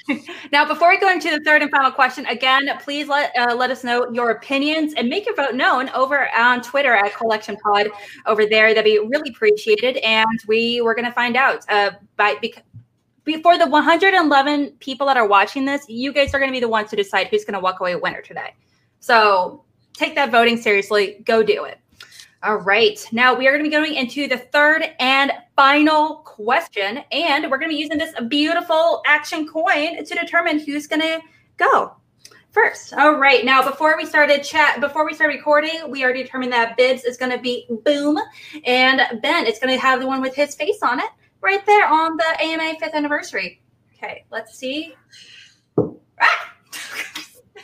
Now, 0.51 0.65
before 0.65 0.89
we 0.89 0.99
go 0.99 1.11
into 1.11 1.29
the 1.29 1.39
third 1.45 1.61
and 1.61 1.71
final 1.71 1.91
question, 1.91 2.25
again, 2.27 2.69
please 2.81 3.07
let 3.07 3.31
uh, 3.37 3.55
let 3.55 3.69
us 3.71 3.83
know 3.83 4.09
your 4.11 4.31
opinions 4.31 4.93
and 4.95 5.07
make 5.07 5.25
your 5.25 5.35
vote 5.35 5.55
known 5.55 5.89
over 5.89 6.29
on 6.35 6.61
Twitter 6.61 6.93
at 6.93 7.15
Collection 7.15 7.55
Pod. 7.57 7.87
Over 8.25 8.45
there, 8.45 8.73
that'd 8.73 8.83
be 8.83 8.99
really 8.99 9.29
appreciated. 9.29 9.97
And 9.97 10.39
we 10.47 10.81
were 10.81 10.95
going 10.95 11.05
to 11.05 11.11
find 11.11 11.35
out 11.35 11.65
uh, 11.69 11.91
by 12.15 12.35
because 12.41 12.63
before 13.23 13.57
the 13.57 13.67
111 13.67 14.71
people 14.79 15.05
that 15.07 15.17
are 15.17 15.27
watching 15.27 15.65
this, 15.65 15.87
you 15.87 16.11
guys 16.11 16.33
are 16.33 16.39
going 16.39 16.49
to 16.49 16.55
be 16.55 16.59
the 16.59 16.67
ones 16.67 16.89
to 16.89 16.95
decide 16.95 17.27
who's 17.27 17.45
going 17.45 17.53
to 17.53 17.59
walk 17.59 17.79
away 17.79 17.93
a 17.93 17.97
winner 17.97 18.21
today. 18.21 18.55
So 18.99 19.63
take 19.93 20.15
that 20.15 20.31
voting 20.31 20.57
seriously. 20.57 21.21
Go 21.25 21.43
do 21.43 21.65
it. 21.65 21.79
All 22.41 22.55
right. 22.55 23.05
Now 23.11 23.33
we 23.33 23.47
are 23.47 23.51
going 23.51 23.63
to 23.63 23.69
be 23.69 23.75
going 23.75 23.95
into 23.95 24.27
the 24.27 24.37
third 24.37 24.83
and 24.99 25.31
final 25.55 26.17
question. 26.17 26.99
And 27.11 27.51
we're 27.51 27.57
going 27.57 27.69
to 27.69 27.75
be 27.75 27.81
using 27.81 27.97
this 27.97 28.13
beautiful 28.29 29.01
action 29.05 29.45
coin 29.45 30.03
to 30.03 30.15
determine 30.15 30.59
who's 30.59 30.87
going 30.87 31.01
to 31.01 31.19
go 31.57 31.95
first. 32.51 32.93
All 32.93 33.15
right. 33.15 33.43
Now, 33.43 33.61
before 33.61 33.97
we 33.97 34.05
started 34.05 34.43
chat, 34.43 34.79
before 34.79 35.05
we 35.05 35.13
started 35.13 35.35
recording, 35.35 35.91
we 35.91 36.03
already 36.03 36.23
determined 36.23 36.53
that 36.53 36.77
Bibbs 36.77 37.03
is 37.03 37.17
going 37.17 37.31
to 37.31 37.37
be 37.37 37.67
Boom. 37.83 38.17
And 38.65 39.01
Ben 39.21 39.45
is 39.45 39.59
going 39.59 39.75
to 39.75 39.81
have 39.81 39.99
the 39.99 40.07
one 40.07 40.21
with 40.21 40.33
his 40.33 40.55
face 40.55 40.81
on 40.81 40.99
it 40.99 41.09
right 41.41 41.65
there 41.65 41.87
on 41.87 42.17
the 42.17 42.41
AMA 42.41 42.75
fifth 42.79 42.93
anniversary. 42.93 43.61
Okay. 43.97 44.25
Let's 44.31 44.57
see. 44.57 44.95
Ah! 45.77 46.53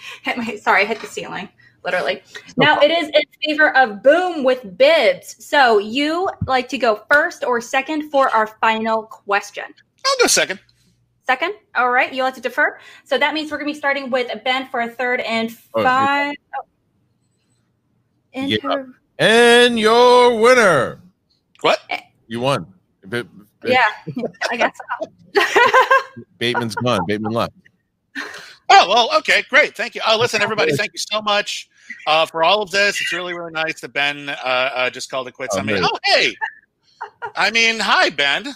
hit 0.24 0.38
my, 0.38 0.56
sorry, 0.58 0.84
I 0.84 0.86
hit 0.86 0.99
the 1.01 1.08
ceiling 1.08 1.49
literally. 1.86 2.22
Now 2.58 2.80
it 2.80 2.91
is 2.91 3.08
in 3.10 3.22
favor 3.43 3.76
of 3.78 4.01
Boom 4.03 4.43
with 4.43 4.78
Bibs. 4.78 5.45
So 5.45 5.78
you 5.78 6.28
like 6.47 6.68
to 6.70 6.78
go 6.78 7.03
first 7.12 7.43
or 7.45 7.62
second 7.62 8.10
for 8.10 8.30
our 8.30 8.47
final 8.60 9.03
question? 9.03 9.66
I'll 10.06 10.18
go 10.20 10.28
second. 10.28 10.60
Second. 11.26 11.53
All 11.76 11.91
right. 11.91 12.14
You 12.14 12.24
like 12.24 12.36
to 12.36 12.41
defer. 12.41 12.80
So 13.06 13.18
that 13.18 13.34
means 13.34 13.51
we're 13.51 13.58
going 13.58 13.68
to 13.68 13.74
be 13.74 13.78
starting 13.78 14.10
with 14.10 14.32
Ben 14.43 14.68
for 14.68 14.82
a 14.82 14.89
third 14.89 15.22
and 15.22 15.56
Oh, 15.74 15.84
five. 15.84 16.36
Oh. 16.56 16.62
Yeah. 18.34 18.58
Inter- 18.62 18.93
And 19.18 19.80
your 19.80 20.39
winner. 20.39 21.01
What? 21.62 21.80
You 22.28 22.41
won. 22.41 22.68
Yeah, 23.64 23.84
I 24.51 24.58
guess 24.58 24.78
so. 25.01 25.43
Bateman's 26.38 26.76
gone. 26.76 27.01
Bateman 27.08 27.32
left. 27.32 27.53
Oh, 28.70 28.89
well, 28.89 29.18
okay, 29.20 29.43
great. 29.49 29.76
Thank 29.76 29.95
you. 29.95 30.01
Oh, 30.07 30.18
listen, 30.18 30.41
everybody, 30.41 30.76
thank 30.76 30.91
you 30.93 30.99
so 30.99 31.22
much 31.22 31.70
uh, 32.07 32.26
for 32.26 32.43
all 32.43 32.61
of 32.61 32.72
this. 32.72 32.99
It's 32.99 33.13
really, 33.13 33.34
really 33.34 33.51
nice 33.51 33.80
that 33.82 33.93
Ben 33.93 34.30
uh, 34.30 34.34
uh, 34.34 34.89
just 34.89 35.09
called 35.09 35.28
it 35.28 35.34
quits 35.34 35.55
Oh, 35.55 35.59
on 35.59 35.66
me. 35.68 35.80
Oh, 35.82 35.97
hey. 36.03 36.36
I 37.36 37.51
mean, 37.51 37.80
hi, 37.80 38.09
Ben. 38.09 38.53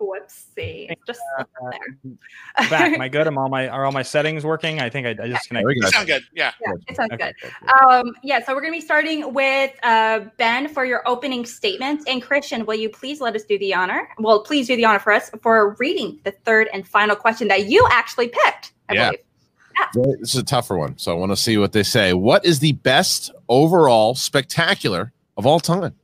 Whoopsie. 0.00 0.90
Just 1.06 1.20
Uh, 1.38 1.44
there. 1.70 2.68
Back. 2.70 2.92
Am 2.94 3.00
I 3.02 3.08
good? 3.08 3.26
Am 3.26 3.36
all 3.36 3.48
my 3.50 3.68
are 3.68 3.84
all 3.84 3.92
my 3.92 4.02
settings 4.02 4.44
working? 4.44 4.80
I 4.80 4.88
think 4.88 5.06
I, 5.06 5.10
I 5.10 5.14
just 5.14 5.48
There 5.50 5.60
connected. 5.60 5.66
we 5.66 5.74
You 5.76 5.86
sound 5.88 6.06
good. 6.06 6.22
Yeah. 6.34 6.52
yeah, 6.66 6.72
it 6.88 6.96
sounds 6.96 7.12
Okay, 7.12 7.26
good. 7.26 7.34
good, 7.42 7.52
good. 7.60 7.90
Um, 7.90 8.14
yeah, 8.22 8.42
so 8.44 8.54
we're 8.54 8.62
going 8.62 8.72
to 8.72 8.78
be 8.78 8.84
starting 8.84 9.34
with 9.34 9.72
uh, 9.82 10.20
Ben 10.38 10.68
for 10.68 10.84
your 10.86 11.06
opening 11.06 11.44
statement. 11.44 12.02
And 12.08 12.22
Christian, 12.22 12.64
will 12.64 12.76
you 12.76 12.88
please 12.88 13.20
let 13.20 13.36
us 13.36 13.44
do 13.44 13.58
the 13.58 13.74
honor? 13.74 14.08
Well, 14.18 14.42
please 14.42 14.66
do 14.66 14.74
the 14.76 14.86
honor 14.86 14.98
for 15.00 15.12
us 15.12 15.30
for 15.42 15.76
reading 15.78 16.18
the 16.24 16.32
third 16.32 16.68
and 16.72 16.86
final 16.88 17.14
question 17.14 17.48
that 17.48 17.66
you 17.66 17.86
actually 17.90 18.28
picked, 18.28 18.72
I 18.90 18.94
Yeah. 18.94 19.10
believe. 19.10 19.24
Well, 19.94 20.16
This 20.20 20.34
is 20.34 20.40
a 20.40 20.44
tougher 20.44 20.76
one, 20.76 20.98
so 20.98 21.12
I 21.12 21.14
want 21.14 21.32
to 21.32 21.36
see 21.36 21.56
what 21.56 21.72
they 21.72 21.82
say. 21.82 22.12
What 22.12 22.44
is 22.44 22.58
the 22.58 22.72
best 22.72 23.30
overall 23.48 24.14
spectacular 24.14 25.12
of 25.36 25.46
all 25.46 25.60
time? 25.60 25.94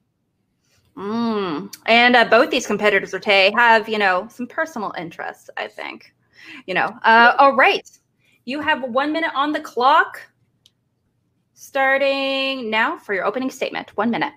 Mm. 0.97 1.74
And 1.87 2.16
uh, 2.16 2.24
both 2.24 2.51
these 2.51 2.66
competitors, 2.66 3.14
Tay, 3.20 3.53
have, 3.55 3.89
you 3.89 3.99
know, 3.99 4.28
some 4.30 4.47
personal 4.47 4.95
interests, 4.97 5.51
I 5.57 5.68
think. 5.68 6.14
You 6.66 6.74
know, 6.74 6.91
uh, 7.03 7.34
all 7.39 7.55
right. 7.55 7.87
You 8.45 8.61
have 8.61 8.82
one 8.82 9.12
minute 9.12 9.32
on 9.34 9.53
the 9.53 9.61
clock 9.61 10.22
starting 11.55 12.70
now 12.70 12.97
for 12.97 13.12
your 13.12 13.24
opening 13.24 13.51
statement. 13.51 13.97
One 13.97 14.11
minute. 14.11 14.32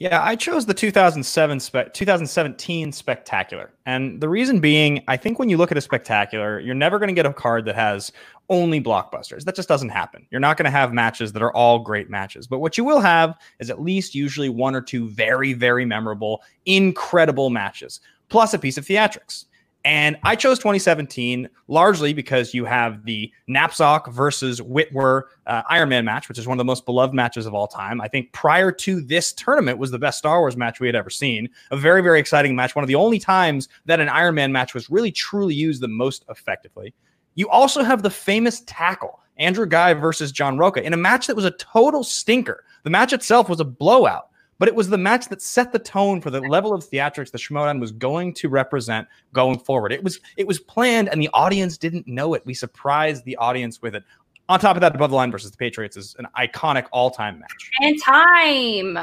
Yeah, 0.00 0.24
I 0.24 0.34
chose 0.34 0.64
the 0.64 0.72
2007 0.72 1.60
spe- 1.60 1.92
2017 1.92 2.90
spectacular. 2.90 3.74
And 3.84 4.18
the 4.18 4.30
reason 4.30 4.58
being, 4.58 5.04
I 5.08 5.18
think 5.18 5.38
when 5.38 5.50
you 5.50 5.58
look 5.58 5.70
at 5.70 5.76
a 5.76 5.82
spectacular, 5.82 6.58
you're 6.58 6.74
never 6.74 6.98
going 6.98 7.08
to 7.08 7.14
get 7.14 7.26
a 7.26 7.34
card 7.34 7.66
that 7.66 7.74
has 7.74 8.10
only 8.48 8.80
blockbusters. 8.80 9.44
That 9.44 9.54
just 9.54 9.68
doesn't 9.68 9.90
happen. 9.90 10.26
You're 10.30 10.40
not 10.40 10.56
going 10.56 10.64
to 10.64 10.70
have 10.70 10.94
matches 10.94 11.32
that 11.34 11.42
are 11.42 11.52
all 11.52 11.80
great 11.80 12.08
matches. 12.08 12.46
But 12.46 12.60
what 12.60 12.78
you 12.78 12.84
will 12.84 13.00
have 13.00 13.36
is 13.58 13.68
at 13.68 13.82
least 13.82 14.14
usually 14.14 14.48
one 14.48 14.74
or 14.74 14.80
two 14.80 15.06
very, 15.10 15.52
very 15.52 15.84
memorable, 15.84 16.42
incredible 16.64 17.50
matches, 17.50 18.00
plus 18.30 18.54
a 18.54 18.58
piece 18.58 18.78
of 18.78 18.86
theatrics. 18.86 19.44
And 19.84 20.18
I 20.24 20.36
chose 20.36 20.58
2017 20.58 21.48
largely 21.68 22.12
because 22.12 22.52
you 22.52 22.66
have 22.66 23.04
the 23.04 23.32
Napzok 23.48 24.12
versus 24.12 24.60
Whitwer 24.60 25.24
uh, 25.46 25.62
Iron 25.70 25.88
Man 25.88 26.04
match, 26.04 26.28
which 26.28 26.38
is 26.38 26.46
one 26.46 26.56
of 26.56 26.58
the 26.58 26.64
most 26.64 26.84
beloved 26.84 27.14
matches 27.14 27.46
of 27.46 27.54
all 27.54 27.66
time. 27.66 28.00
I 28.00 28.08
think 28.08 28.32
prior 28.32 28.72
to 28.72 29.00
this 29.00 29.32
tournament 29.32 29.78
was 29.78 29.90
the 29.90 29.98
best 29.98 30.18
Star 30.18 30.40
Wars 30.40 30.56
match 30.56 30.80
we 30.80 30.86
had 30.86 30.96
ever 30.96 31.08
seen. 31.08 31.48
A 31.70 31.76
very, 31.78 32.02
very 32.02 32.20
exciting 32.20 32.54
match. 32.54 32.74
One 32.74 32.84
of 32.84 32.88
the 32.88 32.94
only 32.94 33.18
times 33.18 33.68
that 33.86 34.00
an 34.00 34.10
Iron 34.10 34.34
Man 34.34 34.52
match 34.52 34.74
was 34.74 34.90
really 34.90 35.12
truly 35.12 35.54
used 35.54 35.80
the 35.80 35.88
most 35.88 36.24
effectively. 36.28 36.94
You 37.34 37.48
also 37.48 37.82
have 37.82 38.02
the 38.02 38.10
famous 38.10 38.62
tackle, 38.66 39.20
Andrew 39.38 39.66
Guy 39.66 39.94
versus 39.94 40.30
John 40.30 40.58
Rocha, 40.58 40.82
in 40.82 40.92
a 40.92 40.98
match 40.98 41.26
that 41.26 41.36
was 41.36 41.46
a 41.46 41.52
total 41.52 42.04
stinker. 42.04 42.64
The 42.82 42.90
match 42.90 43.14
itself 43.14 43.48
was 43.48 43.60
a 43.60 43.64
blowout 43.64 44.29
but 44.60 44.68
it 44.68 44.74
was 44.74 44.90
the 44.90 44.98
match 44.98 45.26
that 45.30 45.40
set 45.40 45.72
the 45.72 45.78
tone 45.78 46.20
for 46.20 46.30
the 46.30 46.42
level 46.42 46.74
of 46.74 46.84
theatrics 46.84 47.30
the 47.30 47.38
Schmoedown 47.38 47.80
was 47.80 47.92
going 47.92 48.34
to 48.34 48.50
represent 48.50 49.08
going 49.32 49.58
forward. 49.58 49.90
It 49.90 50.04
was 50.04 50.20
it 50.36 50.46
was 50.46 50.60
planned, 50.60 51.08
and 51.08 51.20
the 51.20 51.30
audience 51.32 51.78
didn't 51.78 52.06
know 52.06 52.34
it. 52.34 52.44
We 52.44 52.52
surprised 52.52 53.24
the 53.24 53.36
audience 53.36 53.80
with 53.80 53.94
it. 53.94 54.04
On 54.50 54.60
top 54.60 54.76
of 54.76 54.82
that, 54.82 54.94
above 54.94 55.10
the 55.10 55.16
line 55.16 55.32
versus 55.32 55.50
the 55.50 55.56
Patriots 55.56 55.96
is 55.96 56.14
an 56.18 56.28
iconic 56.36 56.86
all-time 56.92 57.40
match. 57.40 57.70
And 57.80 58.00
time. 58.02 58.98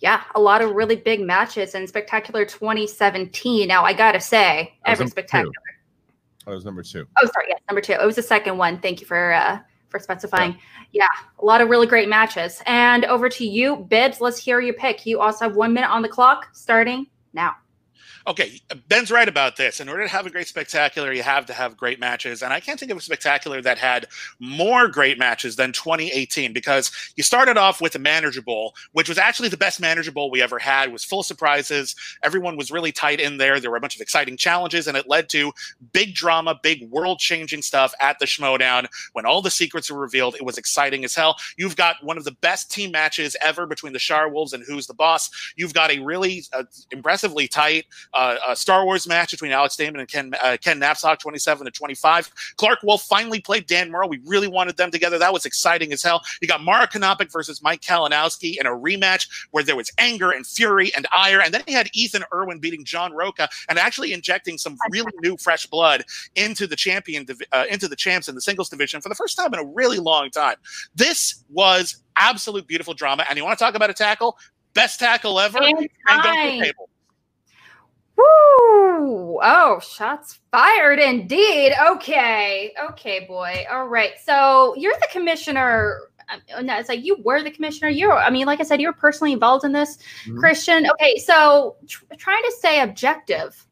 Yeah, 0.00 0.22
a 0.34 0.40
lot 0.40 0.60
of 0.60 0.72
really 0.72 0.96
big 0.96 1.20
matches 1.22 1.74
in 1.74 1.86
Spectacular 1.86 2.44
2017. 2.44 3.66
Now, 3.66 3.84
I 3.84 3.94
got 3.94 4.12
to 4.12 4.20
say, 4.20 4.74
every 4.84 5.04
number 5.04 5.04
two. 5.04 5.10
spectacular. 5.10 5.52
That 6.44 6.50
was 6.50 6.64
number 6.66 6.82
two. 6.82 7.06
Oh, 7.22 7.26
sorry. 7.32 7.46
Yes, 7.48 7.60
number 7.70 7.80
two. 7.80 7.94
It 7.94 8.04
was 8.04 8.16
the 8.16 8.22
second 8.22 8.58
one. 8.58 8.80
Thank 8.80 9.00
you 9.00 9.06
for 9.06 9.32
uh, 9.32 9.60
for 9.94 10.00
specifying. 10.00 10.58
Yeah. 10.90 11.06
a 11.38 11.44
lot 11.44 11.60
of 11.60 11.68
really 11.68 11.86
great 11.86 12.08
matches. 12.08 12.60
And 12.66 13.04
over 13.04 13.28
to 13.28 13.46
you, 13.46 13.76
Bibbs. 13.76 14.20
Let's 14.20 14.38
hear 14.38 14.60
your 14.60 14.74
pick. 14.74 15.06
You 15.06 15.20
also 15.20 15.44
have 15.44 15.54
one 15.54 15.72
minute 15.72 15.88
on 15.88 16.02
the 16.02 16.08
clock, 16.08 16.48
starting 16.52 17.06
now. 17.32 17.54
Okay, 18.26 18.58
Ben's 18.88 19.10
right 19.10 19.28
about 19.28 19.56
this. 19.56 19.80
In 19.80 19.88
order 19.88 20.02
to 20.02 20.08
have 20.08 20.24
a 20.24 20.30
great 20.30 20.48
spectacular, 20.48 21.12
you 21.12 21.22
have 21.22 21.44
to 21.44 21.52
have 21.52 21.76
great 21.76 22.00
matches. 22.00 22.42
And 22.42 22.54
I 22.54 22.60
can't 22.60 22.80
think 22.80 22.90
of 22.90 22.96
a 22.96 23.02
spectacular 23.02 23.60
that 23.60 23.76
had 23.76 24.06
more 24.40 24.88
great 24.88 25.18
matches 25.18 25.56
than 25.56 25.72
2018 25.72 26.54
because 26.54 26.90
you 27.16 27.22
started 27.22 27.58
off 27.58 27.82
with 27.82 27.94
a 27.96 27.98
manageable, 27.98 28.74
which 28.92 29.10
was 29.10 29.18
actually 29.18 29.50
the 29.50 29.58
best 29.58 29.78
manageable 29.78 30.30
we 30.30 30.40
ever 30.40 30.58
had. 30.58 30.88
It 30.88 30.92
was 30.92 31.04
full 31.04 31.20
of 31.20 31.26
surprises. 31.26 31.94
Everyone 32.22 32.56
was 32.56 32.70
really 32.70 32.92
tight 32.92 33.20
in 33.20 33.36
there. 33.36 33.60
There 33.60 33.70
were 33.70 33.76
a 33.76 33.80
bunch 33.80 33.94
of 33.94 34.00
exciting 34.00 34.38
challenges, 34.38 34.86
and 34.86 34.96
it 34.96 35.06
led 35.06 35.28
to 35.30 35.52
big 35.92 36.14
drama, 36.14 36.58
big 36.62 36.88
world-changing 36.88 37.60
stuff 37.60 37.92
at 38.00 38.18
the 38.20 38.26
Schmoedown. 38.26 38.86
When 39.12 39.26
all 39.26 39.42
the 39.42 39.50
secrets 39.50 39.90
were 39.90 40.00
revealed, 40.00 40.34
it 40.36 40.46
was 40.46 40.56
exciting 40.56 41.04
as 41.04 41.14
hell. 41.14 41.36
You've 41.58 41.76
got 41.76 41.96
one 42.02 42.16
of 42.16 42.24
the 42.24 42.32
best 42.32 42.70
team 42.70 42.90
matches 42.90 43.36
ever 43.44 43.66
between 43.66 43.92
the 43.92 43.98
Shire 43.98 44.30
Wolves 44.30 44.54
and 44.54 44.64
Who's 44.66 44.86
the 44.86 44.94
Boss. 44.94 45.28
You've 45.56 45.74
got 45.74 45.90
a 45.90 45.98
really 45.98 46.44
uh, 46.54 46.64
impressively 46.90 47.48
tight 47.48 47.84
uh, 48.14 48.36
a 48.48 48.56
Star 48.56 48.84
Wars 48.84 49.06
match 49.06 49.32
between 49.32 49.52
Alex 49.52 49.76
Damon 49.76 50.00
and 50.00 50.08
Ken 50.08 50.32
uh, 50.42 50.56
Ken 50.60 50.80
Napzok, 50.80 51.18
27 51.18 51.64
to 51.64 51.70
25. 51.70 52.30
Clarke 52.56 52.82
Wolfe 52.82 53.02
finally 53.02 53.40
played 53.40 53.66
Dan 53.66 53.90
Murrell. 53.90 54.08
We 54.08 54.20
really 54.24 54.48
wanted 54.48 54.76
them 54.76 54.90
together. 54.90 55.18
That 55.18 55.32
was 55.32 55.44
exciting 55.44 55.92
as 55.92 56.02
hell. 56.02 56.22
You 56.40 56.48
got 56.48 56.62
Mara 56.62 56.86
Konopik 56.86 57.30
versus 57.32 57.62
Mike 57.62 57.80
Kalinowski 57.80 58.56
in 58.58 58.66
a 58.66 58.70
rematch 58.70 59.28
where 59.50 59.64
there 59.64 59.76
was 59.76 59.90
anger 59.98 60.30
and 60.30 60.46
fury 60.46 60.92
and 60.94 61.06
ire. 61.12 61.40
And 61.40 61.52
then 61.52 61.62
he 61.66 61.72
had 61.72 61.90
Ethan 61.92 62.24
Irwin 62.32 62.58
beating 62.60 62.84
John 62.84 63.12
Rocha 63.12 63.48
and 63.68 63.78
actually 63.78 64.12
injecting 64.12 64.58
some 64.58 64.76
really 64.90 65.12
new 65.22 65.36
fresh 65.36 65.66
blood 65.66 66.04
into 66.36 66.66
the 66.66 66.76
champion 66.76 67.26
uh, 67.52 67.64
into 67.70 67.88
the 67.88 67.96
champs 67.96 68.28
in 68.28 68.34
the 68.34 68.40
singles 68.40 68.68
division 68.68 69.00
for 69.00 69.08
the 69.08 69.14
first 69.14 69.36
time 69.36 69.52
in 69.52 69.60
a 69.60 69.64
really 69.64 69.98
long 69.98 70.30
time. 70.30 70.56
This 70.94 71.44
was 71.50 71.96
absolute 72.16 72.66
beautiful 72.66 72.94
drama. 72.94 73.24
And 73.28 73.36
you 73.36 73.44
want 73.44 73.58
to 73.58 73.64
talk 73.64 73.74
about 73.74 73.90
a 73.90 73.94
tackle? 73.94 74.38
Best 74.74 75.00
tackle 75.00 75.38
ever? 75.40 75.58
And 75.58 75.88
And 76.08 76.22
go 76.22 76.32
to 76.32 76.58
the 76.58 76.64
table. 76.64 76.88
Woo! 78.16 79.38
Oh, 79.42 79.80
shots 79.80 80.40
fired 80.50 80.98
indeed. 80.98 81.72
Okay. 81.90 82.72
Okay, 82.90 83.24
boy. 83.26 83.64
All 83.70 83.86
right. 83.88 84.12
So 84.24 84.74
you're 84.76 84.94
the 85.00 85.08
commissioner. 85.10 86.02
um, 86.32 86.66
No, 86.66 86.78
it's 86.78 86.88
like 86.88 87.04
you 87.04 87.16
were 87.24 87.42
the 87.42 87.50
commissioner. 87.50 87.88
You're, 87.88 88.12
I 88.12 88.30
mean, 88.30 88.46
like 88.46 88.60
I 88.60 88.62
said, 88.62 88.80
you're 88.80 88.92
personally 88.92 89.32
involved 89.32 89.64
in 89.64 89.72
this, 89.72 89.98
Mhm. 90.26 90.38
Christian. 90.38 90.86
Okay. 90.92 91.16
So 91.18 91.76
tr- 91.88 92.04
trying 92.16 92.42
to 92.44 92.52
stay 92.58 92.80
objective. 92.80 93.66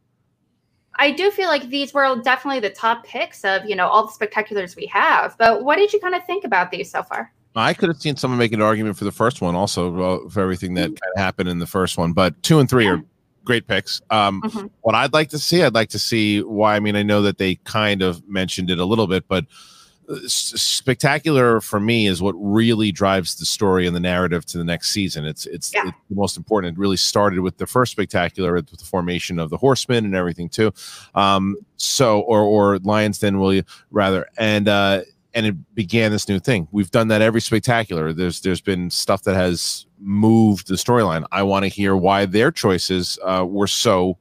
I 0.98 1.10
do 1.12 1.30
feel 1.30 1.48
like 1.48 1.68
these 1.70 1.94
were 1.94 2.20
definitely 2.22 2.60
the 2.60 2.68
top 2.70 3.04
picks 3.04 3.44
of, 3.44 3.64
you 3.64 3.74
know, 3.74 3.88
all 3.88 4.06
the 4.06 4.12
spectaculars 4.26 4.76
we 4.76 4.86
have. 4.86 5.36
But 5.38 5.64
what 5.64 5.76
did 5.76 5.92
you 5.92 5.98
kind 6.00 6.14
of 6.14 6.24
think 6.26 6.44
about 6.44 6.70
these 6.70 6.90
so 6.90 7.02
far? 7.02 7.32
I 7.56 7.72
could 7.74 7.88
have 7.88 7.98
seen 7.98 8.16
someone 8.16 8.38
make 8.38 8.52
an 8.52 8.60
argument 8.62 8.96
for 8.98 9.04
the 9.04 9.12
first 9.12 9.40
one 9.40 9.54
also 9.54 10.24
uh, 10.26 10.28
for 10.28 10.40
everything 10.40 10.74
that 10.74 10.86
kind 10.88 11.12
of 11.16 11.20
happened 11.20 11.48
in 11.48 11.58
the 11.58 11.66
first 11.66 11.96
one, 11.98 12.12
but 12.12 12.40
two 12.42 12.58
and 12.60 12.68
three 12.68 12.86
are 12.86 13.02
great 13.44 13.66
picks. 13.66 14.00
Um, 14.10 14.42
Mhm. 14.42 14.70
What 14.82 14.94
I'd 14.94 15.12
like 15.12 15.30
to 15.30 15.38
see, 15.38 15.62
I'd 15.62 15.74
like 15.74 15.90
to 15.90 15.98
see 15.98 16.40
why. 16.42 16.76
I 16.76 16.80
mean, 16.80 16.96
I 16.96 17.02
know 17.02 17.22
that 17.22 17.38
they 17.38 17.56
kind 17.64 18.02
of 18.02 18.26
mentioned 18.28 18.70
it 18.70 18.78
a 18.78 18.84
little 18.84 19.06
bit, 19.06 19.24
but 19.28 19.44
uh, 20.08 20.14
s- 20.24 20.52
spectacular 20.60 21.60
for 21.60 21.78
me 21.78 22.06
is 22.08 22.20
what 22.20 22.34
really 22.36 22.90
drives 22.90 23.36
the 23.36 23.44
story 23.46 23.86
and 23.86 23.94
the 23.94 24.00
narrative 24.00 24.44
to 24.46 24.58
the 24.58 24.64
next 24.64 24.90
season. 24.90 25.24
It's 25.24 25.46
it's, 25.46 25.72
Yeah. 25.72 25.88
it's 25.88 25.96
the 26.08 26.16
most 26.16 26.36
important. 26.36 26.76
It 26.76 26.80
really 26.80 26.96
started 26.96 27.38
with 27.40 27.56
the 27.58 27.66
first 27.68 27.92
spectacular, 27.92 28.52
with 28.54 28.66
the 28.76 28.84
formation 28.84 29.38
of 29.38 29.48
the 29.50 29.56
Horsemen 29.58 30.04
and 30.04 30.14
everything 30.16 30.48
too. 30.48 30.72
Um, 31.14 31.56
so 31.76 32.20
or 32.20 32.42
or 32.42 32.78
Lions 32.80 33.18
Den, 33.20 33.38
will 33.38 33.54
you 33.54 33.62
rather? 33.92 34.26
And 34.36 34.66
uh, 34.68 35.02
and 35.34 35.46
it 35.46 35.74
began 35.74 36.10
this 36.10 36.28
new 36.28 36.38
thing. 36.38 36.68
We've 36.72 36.90
done 36.90 37.08
that 37.08 37.22
every 37.22 37.40
spectacular. 37.40 38.12
There's 38.12 38.40
there's 38.40 38.60
been 38.60 38.90
stuff 38.90 39.22
that 39.22 39.34
has 39.34 39.86
moved 39.98 40.68
the 40.68 40.74
storyline. 40.74 41.24
I 41.32 41.42
want 41.42 41.64
to 41.64 41.68
hear 41.68 41.96
why 41.96 42.26
their 42.26 42.50
choices 42.50 43.18
uh, 43.24 43.46
were 43.48 43.66
so, 43.66 44.18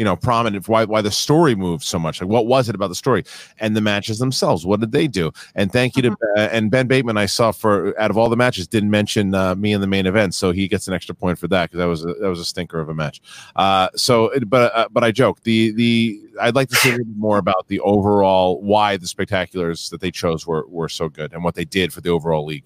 you 0.00 0.04
know, 0.04 0.16
prominent. 0.16 0.66
Why 0.66 0.86
why 0.86 1.02
the 1.02 1.10
story 1.10 1.54
moved 1.54 1.84
so 1.84 1.98
much? 1.98 2.22
Like 2.22 2.30
what 2.30 2.46
was 2.46 2.70
it 2.70 2.74
about 2.74 2.88
the 2.88 2.94
story 2.94 3.22
and 3.58 3.76
the 3.76 3.82
matches 3.82 4.18
themselves? 4.18 4.64
What 4.64 4.80
did 4.80 4.92
they 4.92 5.06
do? 5.06 5.30
And 5.54 5.70
thank 5.70 5.94
you 5.94 6.00
to 6.00 6.16
uh, 6.38 6.48
and 6.50 6.70
Ben 6.70 6.86
Bateman. 6.86 7.18
I 7.18 7.26
saw 7.26 7.52
for 7.52 7.92
out 8.00 8.10
of 8.10 8.16
all 8.16 8.30
the 8.30 8.36
matches 8.36 8.66
didn't 8.66 8.88
mention 8.88 9.34
uh, 9.34 9.54
me 9.56 9.74
in 9.74 9.82
the 9.82 9.86
main 9.86 10.06
event, 10.06 10.34
so 10.34 10.52
he 10.52 10.68
gets 10.68 10.88
an 10.88 10.94
extra 10.94 11.14
point 11.14 11.38
for 11.38 11.48
that 11.48 11.68
because 11.68 11.80
that 11.80 11.84
was 11.84 12.06
a, 12.06 12.14
that 12.14 12.30
was 12.30 12.40
a 12.40 12.46
stinker 12.46 12.80
of 12.80 12.88
a 12.88 12.94
match. 12.94 13.20
Uh, 13.56 13.90
so, 13.94 14.32
but 14.46 14.74
uh, 14.74 14.88
but 14.90 15.04
I 15.04 15.12
joke. 15.12 15.42
The 15.42 15.72
the 15.72 16.18
I'd 16.40 16.54
like 16.54 16.70
to 16.70 16.76
see 16.76 16.88
a 16.88 16.92
little 16.92 17.04
bit 17.04 17.18
more 17.18 17.36
about 17.36 17.68
the 17.68 17.80
overall 17.80 18.62
why 18.62 18.96
the 18.96 19.04
spectaculars 19.04 19.90
that 19.90 20.00
they 20.00 20.10
chose 20.10 20.46
were 20.46 20.66
were 20.68 20.88
so 20.88 21.10
good 21.10 21.34
and 21.34 21.44
what 21.44 21.56
they 21.56 21.66
did 21.66 21.92
for 21.92 22.00
the 22.00 22.08
overall 22.08 22.46
league. 22.46 22.64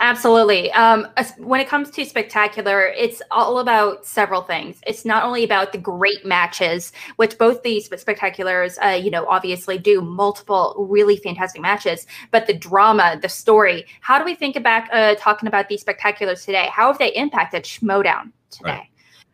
Absolutely. 0.00 0.72
Um, 0.72 1.06
when 1.38 1.60
it 1.60 1.68
comes 1.68 1.90
to 1.92 2.04
spectacular, 2.04 2.86
it's 2.86 3.22
all 3.30 3.58
about 3.58 4.04
several 4.04 4.42
things. 4.42 4.80
It's 4.86 5.04
not 5.04 5.24
only 5.24 5.44
about 5.44 5.72
the 5.72 5.78
great 5.78 6.24
matches, 6.26 6.92
which 7.16 7.38
both 7.38 7.62
these 7.62 7.88
spectaculars, 7.88 8.76
uh, 8.84 8.96
you 8.96 9.10
know, 9.10 9.26
obviously 9.28 9.78
do 9.78 10.00
multiple 10.00 10.74
really 10.90 11.16
fantastic 11.16 11.62
matches, 11.62 12.06
but 12.32 12.46
the 12.46 12.54
drama, 12.54 13.18
the 13.22 13.28
story. 13.28 13.86
How 14.00 14.18
do 14.18 14.24
we 14.24 14.34
think 14.34 14.56
about 14.56 14.92
uh, 14.92 15.14
talking 15.14 15.46
about 15.46 15.68
these 15.68 15.84
spectaculars 15.84 16.44
today? 16.44 16.68
How 16.72 16.88
have 16.88 16.98
they 16.98 17.12
impacted 17.14 17.64
Schmoedown 17.64 18.32
today? 18.50 18.70
Right. 18.70 18.88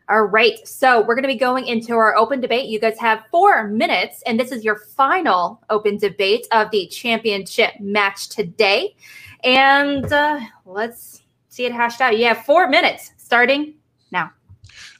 All 0.09 0.23
right, 0.23 0.67
so 0.67 0.99
we're 0.99 1.15
going 1.15 1.23
to 1.23 1.29
be 1.29 1.37
going 1.37 1.67
into 1.67 1.93
our 1.93 2.17
open 2.17 2.41
debate. 2.41 2.67
You 2.67 2.81
guys 2.81 2.99
have 2.99 3.23
four 3.31 3.67
minutes, 3.67 4.21
and 4.25 4.37
this 4.37 4.51
is 4.51 4.61
your 4.61 4.75
final 4.75 5.63
open 5.69 5.97
debate 5.97 6.47
of 6.51 6.69
the 6.71 6.87
championship 6.87 7.75
match 7.79 8.27
today. 8.27 8.93
And 9.43 10.11
uh, 10.11 10.39
let's 10.65 11.23
see 11.49 11.65
it 11.65 11.71
hashed 11.71 12.01
out. 12.01 12.17
You 12.17 12.25
have 12.25 12.45
four 12.45 12.67
minutes 12.69 13.11
starting 13.17 13.75
now. 14.11 14.31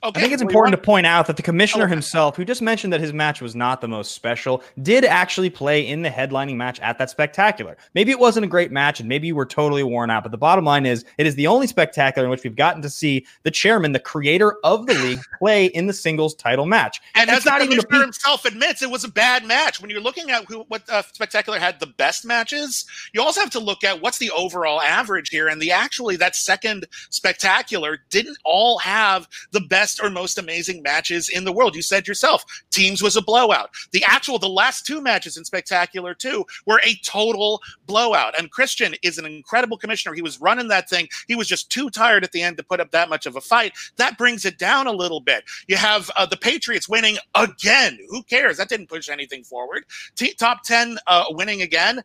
I 0.03 0.11
think 0.11 0.33
it's 0.33 0.41
important 0.41 0.75
to 0.75 0.81
point 0.81 1.05
out 1.05 1.27
that 1.27 1.37
the 1.37 1.43
commissioner 1.43 1.85
himself, 1.85 2.35
who 2.35 2.43
just 2.43 2.61
mentioned 2.61 2.91
that 2.91 2.99
his 2.99 3.13
match 3.13 3.39
was 3.39 3.55
not 3.55 3.81
the 3.81 3.87
most 3.87 4.13
special, 4.13 4.63
did 4.81 5.05
actually 5.05 5.51
play 5.51 5.87
in 5.87 6.01
the 6.01 6.09
headlining 6.09 6.55
match 6.55 6.79
at 6.79 6.97
that 6.97 7.11
spectacular. 7.11 7.77
Maybe 7.93 8.09
it 8.09 8.17
wasn't 8.17 8.45
a 8.45 8.47
great 8.47 8.71
match 8.71 8.99
and 8.99 9.07
maybe 9.07 9.27
you 9.27 9.35
were 9.35 9.45
totally 9.45 9.83
worn 9.83 10.09
out, 10.09 10.23
but 10.23 10.31
the 10.31 10.39
bottom 10.39 10.65
line 10.65 10.87
is 10.87 11.05
it 11.19 11.27
is 11.27 11.35
the 11.35 11.45
only 11.45 11.67
spectacular 11.67 12.25
in 12.25 12.31
which 12.31 12.43
we've 12.43 12.55
gotten 12.55 12.81
to 12.81 12.89
see 12.89 13.27
the 13.43 13.51
chairman, 13.51 13.91
the 13.91 13.99
creator 13.99 14.57
of 14.63 14.87
the 14.87 14.93
league, 15.03 15.19
play 15.37 15.67
in 15.67 15.85
the 15.85 15.93
singles 15.93 16.33
title 16.33 16.65
match. 16.65 16.99
And, 17.13 17.29
the 17.29 17.39
not 17.45 17.61
even 17.61 17.77
commissioner 17.77 18.01
himself 18.01 18.45
admits, 18.45 18.81
it 18.81 18.89
was 18.89 19.03
a 19.03 19.11
bad 19.11 19.45
match. 19.45 19.81
When 19.81 19.91
you're 19.91 20.01
looking 20.01 20.31
at 20.31 20.45
who, 20.45 20.61
what 20.67 20.81
uh, 20.89 21.03
Spectacular 21.13 21.59
had 21.59 21.79
the 21.79 21.87
best 21.87 22.25
matches, 22.25 22.85
you 23.13 23.21
also 23.21 23.39
have 23.41 23.51
to 23.51 23.59
look 23.59 23.83
at 23.83 24.01
what's 24.01 24.17
the 24.17 24.31
overall 24.31 24.81
average 24.81 25.29
here. 25.29 25.47
And 25.47 25.61
the 25.61 25.71
actually 25.71 26.15
that 26.15 26.35
second 26.35 26.87
Spectacular 27.11 27.99
didn't 28.09 28.37
all 28.43 28.79
have 28.79 29.27
the 29.51 29.61
best 29.61 29.90
or 29.99 30.09
most 30.09 30.37
amazing 30.37 30.81
matches 30.81 31.29
in 31.29 31.43
the 31.43 31.51
world. 31.51 31.75
You 31.75 31.81
said 31.81 32.07
yourself, 32.07 32.43
teams 32.71 33.01
was 33.01 33.15
a 33.15 33.21
blowout. 33.21 33.71
The 33.91 34.03
actual 34.03 34.39
the 34.39 34.49
last 34.49 34.85
two 34.85 35.01
matches 35.01 35.37
in 35.37 35.45
Spectacular 35.45 36.13
two 36.13 36.45
were 36.65 36.81
a 36.83 36.95
total 37.03 37.61
blowout. 37.85 38.37
And 38.37 38.51
Christian 38.51 38.95
is 39.01 39.17
an 39.17 39.25
incredible 39.25 39.77
commissioner. 39.77 40.15
He 40.15 40.21
was 40.21 40.41
running 40.41 40.67
that 40.69 40.89
thing. 40.89 41.07
He 41.27 41.35
was 41.35 41.47
just 41.47 41.71
too 41.71 41.89
tired 41.89 42.23
at 42.23 42.31
the 42.31 42.41
end 42.41 42.57
to 42.57 42.63
put 42.63 42.79
up 42.79 42.91
that 42.91 43.09
much 43.09 43.25
of 43.25 43.35
a 43.35 43.41
fight. 43.41 43.73
That 43.97 44.17
brings 44.17 44.45
it 44.45 44.57
down 44.57 44.87
a 44.87 44.91
little 44.91 45.19
bit. 45.19 45.43
You 45.67 45.77
have 45.77 46.09
uh, 46.15 46.25
the 46.25 46.37
Patriots 46.37 46.89
winning 46.89 47.17
again. 47.35 47.97
Who 48.09 48.23
cares? 48.23 48.57
That 48.57 48.69
didn't 48.69 48.89
push 48.89 49.09
anything 49.09 49.43
forward. 49.43 49.85
T- 50.15 50.33
top 50.33 50.63
10 50.63 50.97
uh, 51.07 51.25
winning 51.29 51.61
again. 51.61 52.03